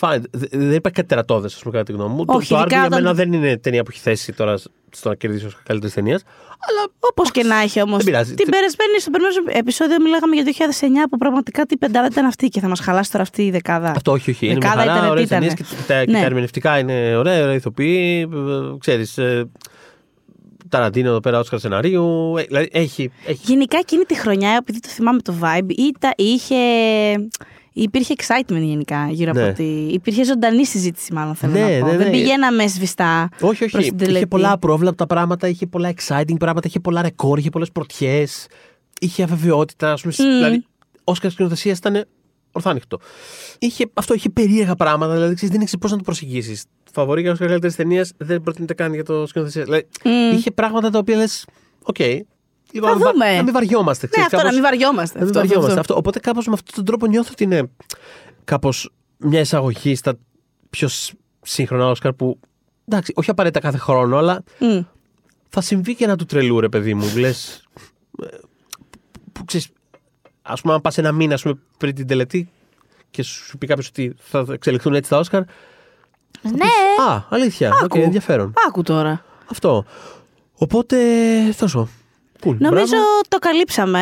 fine. 0.00 0.20
Δεν 0.50 0.72
υπάρχει 0.72 0.96
κάτι 0.96 1.08
τερατώδες, 1.08 1.54
ας 1.54 1.60
πούμε, 1.60 1.72
κατά 1.72 1.84
τη 1.84 1.92
γνώμη 1.92 2.14
μου. 2.14 2.24
Όχι, 2.26 2.48
το, 2.48 2.54
το 2.54 2.62
Argo 2.62 2.68
για 2.68 2.88
μένα 2.90 3.14
δεν 3.14 3.32
είναι 3.32 3.56
ταινία 3.56 3.82
που 3.82 3.90
έχει 3.92 4.00
θέση 4.00 4.32
τώρα 4.32 4.56
στο 4.90 5.08
να 5.08 5.14
κερδίσει 5.14 5.46
ως 5.46 5.56
καλύτερης 5.62 5.94
ταινίας. 5.94 6.22
Αλλά 6.68 6.92
όπως 7.00 7.30
και 7.30 7.42
να 7.42 7.56
έχει 7.56 7.82
όμως. 7.82 8.04
Την 8.04 8.12
περασμένη, 8.12 9.00
στο 9.00 9.10
περασμένο 9.10 9.50
επεισόδιο 9.58 9.96
μιλάγαμε 10.00 10.34
για 10.34 10.44
το 10.44 10.50
2009 10.50 11.08
που 11.10 11.16
πραγματικά 11.18 11.66
τι 11.66 11.76
πεντάδα 11.76 12.06
ήταν 12.10 12.24
αυτή 12.24 12.48
και 12.48 12.60
θα 12.60 12.68
μας 12.68 12.80
χαλάσει 12.80 13.10
τώρα 13.10 13.22
αυτή 13.22 13.42
η 13.42 13.50
δεκάδα. 13.50 13.90
Αυτό 13.90 14.12
όχι, 14.12 14.30
όχι. 14.30 14.46
Είναι 14.46 14.54
μια 14.54 14.68
χαρά, 14.68 15.10
ωραίες 15.10 15.28
ταινίες 15.28 15.54
και, 15.54 15.64
τα, 15.86 15.96
ναι. 15.96 16.12
τα 16.12 16.24
ερμηνευτικά 16.24 16.78
είναι 16.78 17.16
ωραία, 17.16 17.42
ωραία 17.42 17.54
ηθοποιοί. 17.54 18.28
Ξέρεις. 18.78 19.18
Ε, 19.18 19.50
Ταραντίνο 20.68 21.08
εδώ 21.08 21.20
πέρα, 21.20 21.38
Όσκαρ 21.38 21.58
σεναρίου. 21.58 22.36
Ε, 22.36 22.42
δηλαδή 22.42 22.68
έχει, 22.72 23.10
έχει. 23.26 23.40
Γενικά 23.42 23.78
εκείνη 23.78 24.04
τη 24.04 24.18
χρονιά, 24.18 24.50
επειδή 24.50 24.80
το 24.80 24.88
θυμάμαι 24.88 25.20
το 25.20 25.34
vibe, 25.42 25.70
είχε 26.16 26.56
Υπήρχε 27.72 28.14
excitement 28.16 28.60
γενικά 28.60 29.08
γύρω 29.10 29.32
ναι. 29.32 29.40
από 29.40 29.50
ότι. 29.50 29.62
Υπήρχε 29.92 30.24
ζωντανή 30.24 30.66
συζήτηση, 30.66 31.12
μάλλον 31.12 31.34
θέλω 31.34 31.52
ναι, 31.52 31.60
να 31.60 31.80
πω. 31.80 31.86
Ναι, 31.86 31.92
ναι. 31.92 31.96
Δεν 31.96 32.10
πηγαίναμε 32.10 32.66
σβηστά. 32.66 33.28
Όχι, 33.40 33.64
όχι. 33.64 33.92
είχε 34.00 34.26
πολλά 34.26 34.52
απρόβλεπτα 34.52 35.06
πράγματα, 35.06 35.48
είχε 35.48 35.66
πολλά 35.66 35.92
exciting 35.96 36.36
πράγματα, 36.38 36.68
είχε 36.68 36.80
πολλά 36.80 37.02
ρεκόρ, 37.02 37.38
είχε 37.38 37.50
πολλές 37.50 37.70
πρωτιές. 37.72 38.46
Είχε 39.00 39.22
αβεβαιότητα. 39.22 39.92
Ας 39.92 40.00
πούμε, 40.00 40.14
mm. 40.16 40.22
Δηλαδή, 40.22 40.64
Όσκαρ 41.04 41.30
σκηνοθεσία 41.30 41.72
ήταν 41.72 42.04
ορθάνυχτο. 42.52 42.98
Είχε, 43.58 43.90
αυτό 43.94 44.14
είχε 44.14 44.30
περίεργα 44.30 44.74
πράγματα, 44.74 45.12
δηλαδή 45.14 45.34
ξέρεις, 45.34 45.54
δεν 45.54 45.62
ήξερες 45.62 45.80
πώς 45.80 45.90
να 45.90 45.96
το 45.96 46.02
προσεγγίσεις. 46.02 46.64
Φαβορή 46.92 47.20
για 47.20 47.34
καλύτερης 47.34 47.76
ταινίας 47.76 48.12
δεν 48.16 48.42
προτείνεται 48.42 48.74
καν 48.74 48.94
για 48.94 49.04
το 49.04 49.26
σκηνοθεσία. 49.26 49.64
Δηλαδή, 49.64 49.86
mm. 50.04 50.34
Είχε 50.34 50.50
πράγματα 50.50 50.90
τα 50.90 50.98
οποία 50.98 51.16
λες, 51.16 51.46
OK, 51.82 51.96
okay, 51.98 52.20
Λοιπόν, 52.72 52.90
θα 52.90 53.10
δούμε. 53.12 53.36
Να 53.36 53.42
μην 53.42 53.52
βαριόμαστε. 53.52 54.08
Ναι, 54.16 54.24
αυτό, 54.24 54.42
να 54.42 54.52
μην 54.52 54.62
βαριόμαστε. 54.62 55.18
Να 55.18 55.24
μην 55.24 55.34
βαριόμαστε. 55.34 55.80
Αυτό. 55.80 55.96
Οπότε 55.96 56.18
κάπως 56.18 56.46
με 56.46 56.52
αυτόν 56.52 56.74
τον 56.74 56.84
τρόπο 56.84 57.06
νιώθω 57.06 57.28
ότι 57.32 57.44
είναι 57.44 57.70
κάπως 58.44 58.92
μια 59.16 59.40
εισαγωγή 59.40 59.94
στα 59.94 60.18
πιο 60.70 60.88
σύγχρονα 61.42 61.86
Όσκαρ 61.86 62.12
που 62.12 62.40
εντάξει, 62.88 63.12
όχι 63.16 63.30
απαραίτητα 63.30 63.60
κάθε 63.60 63.78
χρόνο, 63.78 64.16
αλλά 64.16 64.42
mm. 64.60 64.84
θα 65.48 65.60
συμβεί 65.60 65.94
και 65.94 66.04
ένα 66.04 66.16
του 66.16 66.24
τρελού, 66.24 66.60
ρε 66.60 66.68
παιδί 66.68 66.94
μου. 66.94 67.12
Λες. 67.16 67.68
Που 69.32 69.44
ξέρεις, 69.44 69.68
ας 70.42 70.60
πούμε, 70.60 70.74
αν 70.74 70.80
πας 70.80 70.98
ένα 70.98 71.12
μήνα 71.12 71.38
πούμε, 71.42 71.58
πριν 71.78 71.94
την 71.94 72.06
τελετή 72.06 72.50
και 73.10 73.22
σου 73.22 73.58
πει 73.58 73.66
κάποιος 73.66 73.88
ότι 73.88 74.14
θα 74.18 74.46
εξελιχθούν 74.50 74.94
έτσι 74.94 75.10
τα 75.10 75.18
Όσκαρ. 75.18 75.40
Ναι. 76.42 76.50
Πεις, 76.50 77.04
Α, 77.08 77.26
αλήθεια. 77.28 77.72
Άκου. 77.82 77.98
Okay, 77.98 78.02
ενδιαφέρον. 78.02 78.52
Άκου 78.68 78.82
τώρα. 78.82 79.24
Αυτό. 79.50 79.84
Οπότε, 80.54 80.96
τόσο. 82.40 82.56
Νομίζω 82.58 82.96
το 83.28 83.38
καλύψαμε. 83.38 84.00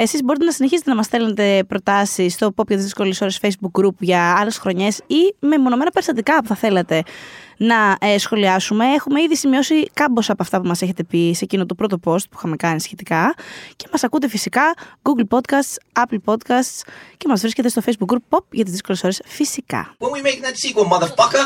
Εσείς 0.00 0.22
μπορείτε 0.24 0.44
να 0.44 0.50
συνεχίσετε 0.50 0.90
να 0.90 0.96
μας 0.96 1.06
στέλνετε 1.06 1.64
προτάσεις 1.68 2.32
στο 2.34 2.46
Pop 2.56 2.66
για 2.66 2.76
τις 2.76 2.84
δύσκολες 2.84 3.20
ώρες 3.20 3.40
Facebook 3.42 3.80
group 3.80 3.94
για 3.98 4.36
άλλες 4.38 4.58
χρονιές 4.58 5.00
ή 5.06 5.34
με 5.38 5.58
μονομένα 5.58 5.90
περιστατικά 5.90 6.40
που 6.42 6.46
θα 6.48 6.54
θέλατε 6.54 7.02
να 7.56 7.96
ε, 8.00 8.18
σχολιάσουμε. 8.18 8.86
Έχουμε 8.86 9.22
ήδη 9.22 9.36
σημειώσει 9.36 9.90
κάμποσα 9.94 10.32
από 10.32 10.42
αυτά 10.42 10.60
που 10.60 10.66
μας 10.68 10.82
έχετε 10.82 11.04
πει 11.04 11.32
σε 11.34 11.44
εκείνο 11.44 11.66
το 11.66 11.74
πρώτο 11.74 11.96
post 12.04 12.22
που 12.30 12.36
είχαμε 12.36 12.56
κάνει 12.56 12.80
σχετικά 12.80 13.34
και 13.76 13.86
μας 13.92 14.04
ακούτε 14.04 14.28
φυσικά 14.28 14.74
Google 15.02 15.38
Podcasts, 15.38 16.02
Apple 16.02 16.18
Podcasts 16.24 16.88
και 17.16 17.28
μας 17.28 17.40
βρίσκεται 17.40 17.68
στο 17.68 17.82
Facebook 17.84 18.12
group 18.12 18.36
Pop 18.36 18.44
για 18.50 18.64
τις 18.64 18.72
δύσκολες 18.72 19.04
ώρες 19.04 19.22
φυσικά. 19.24 19.94
When 19.98 20.10
we 20.10 20.22
make 20.22 20.40
that 20.44 20.56
sequel, 20.56 20.86
motherfucker! 20.92 21.44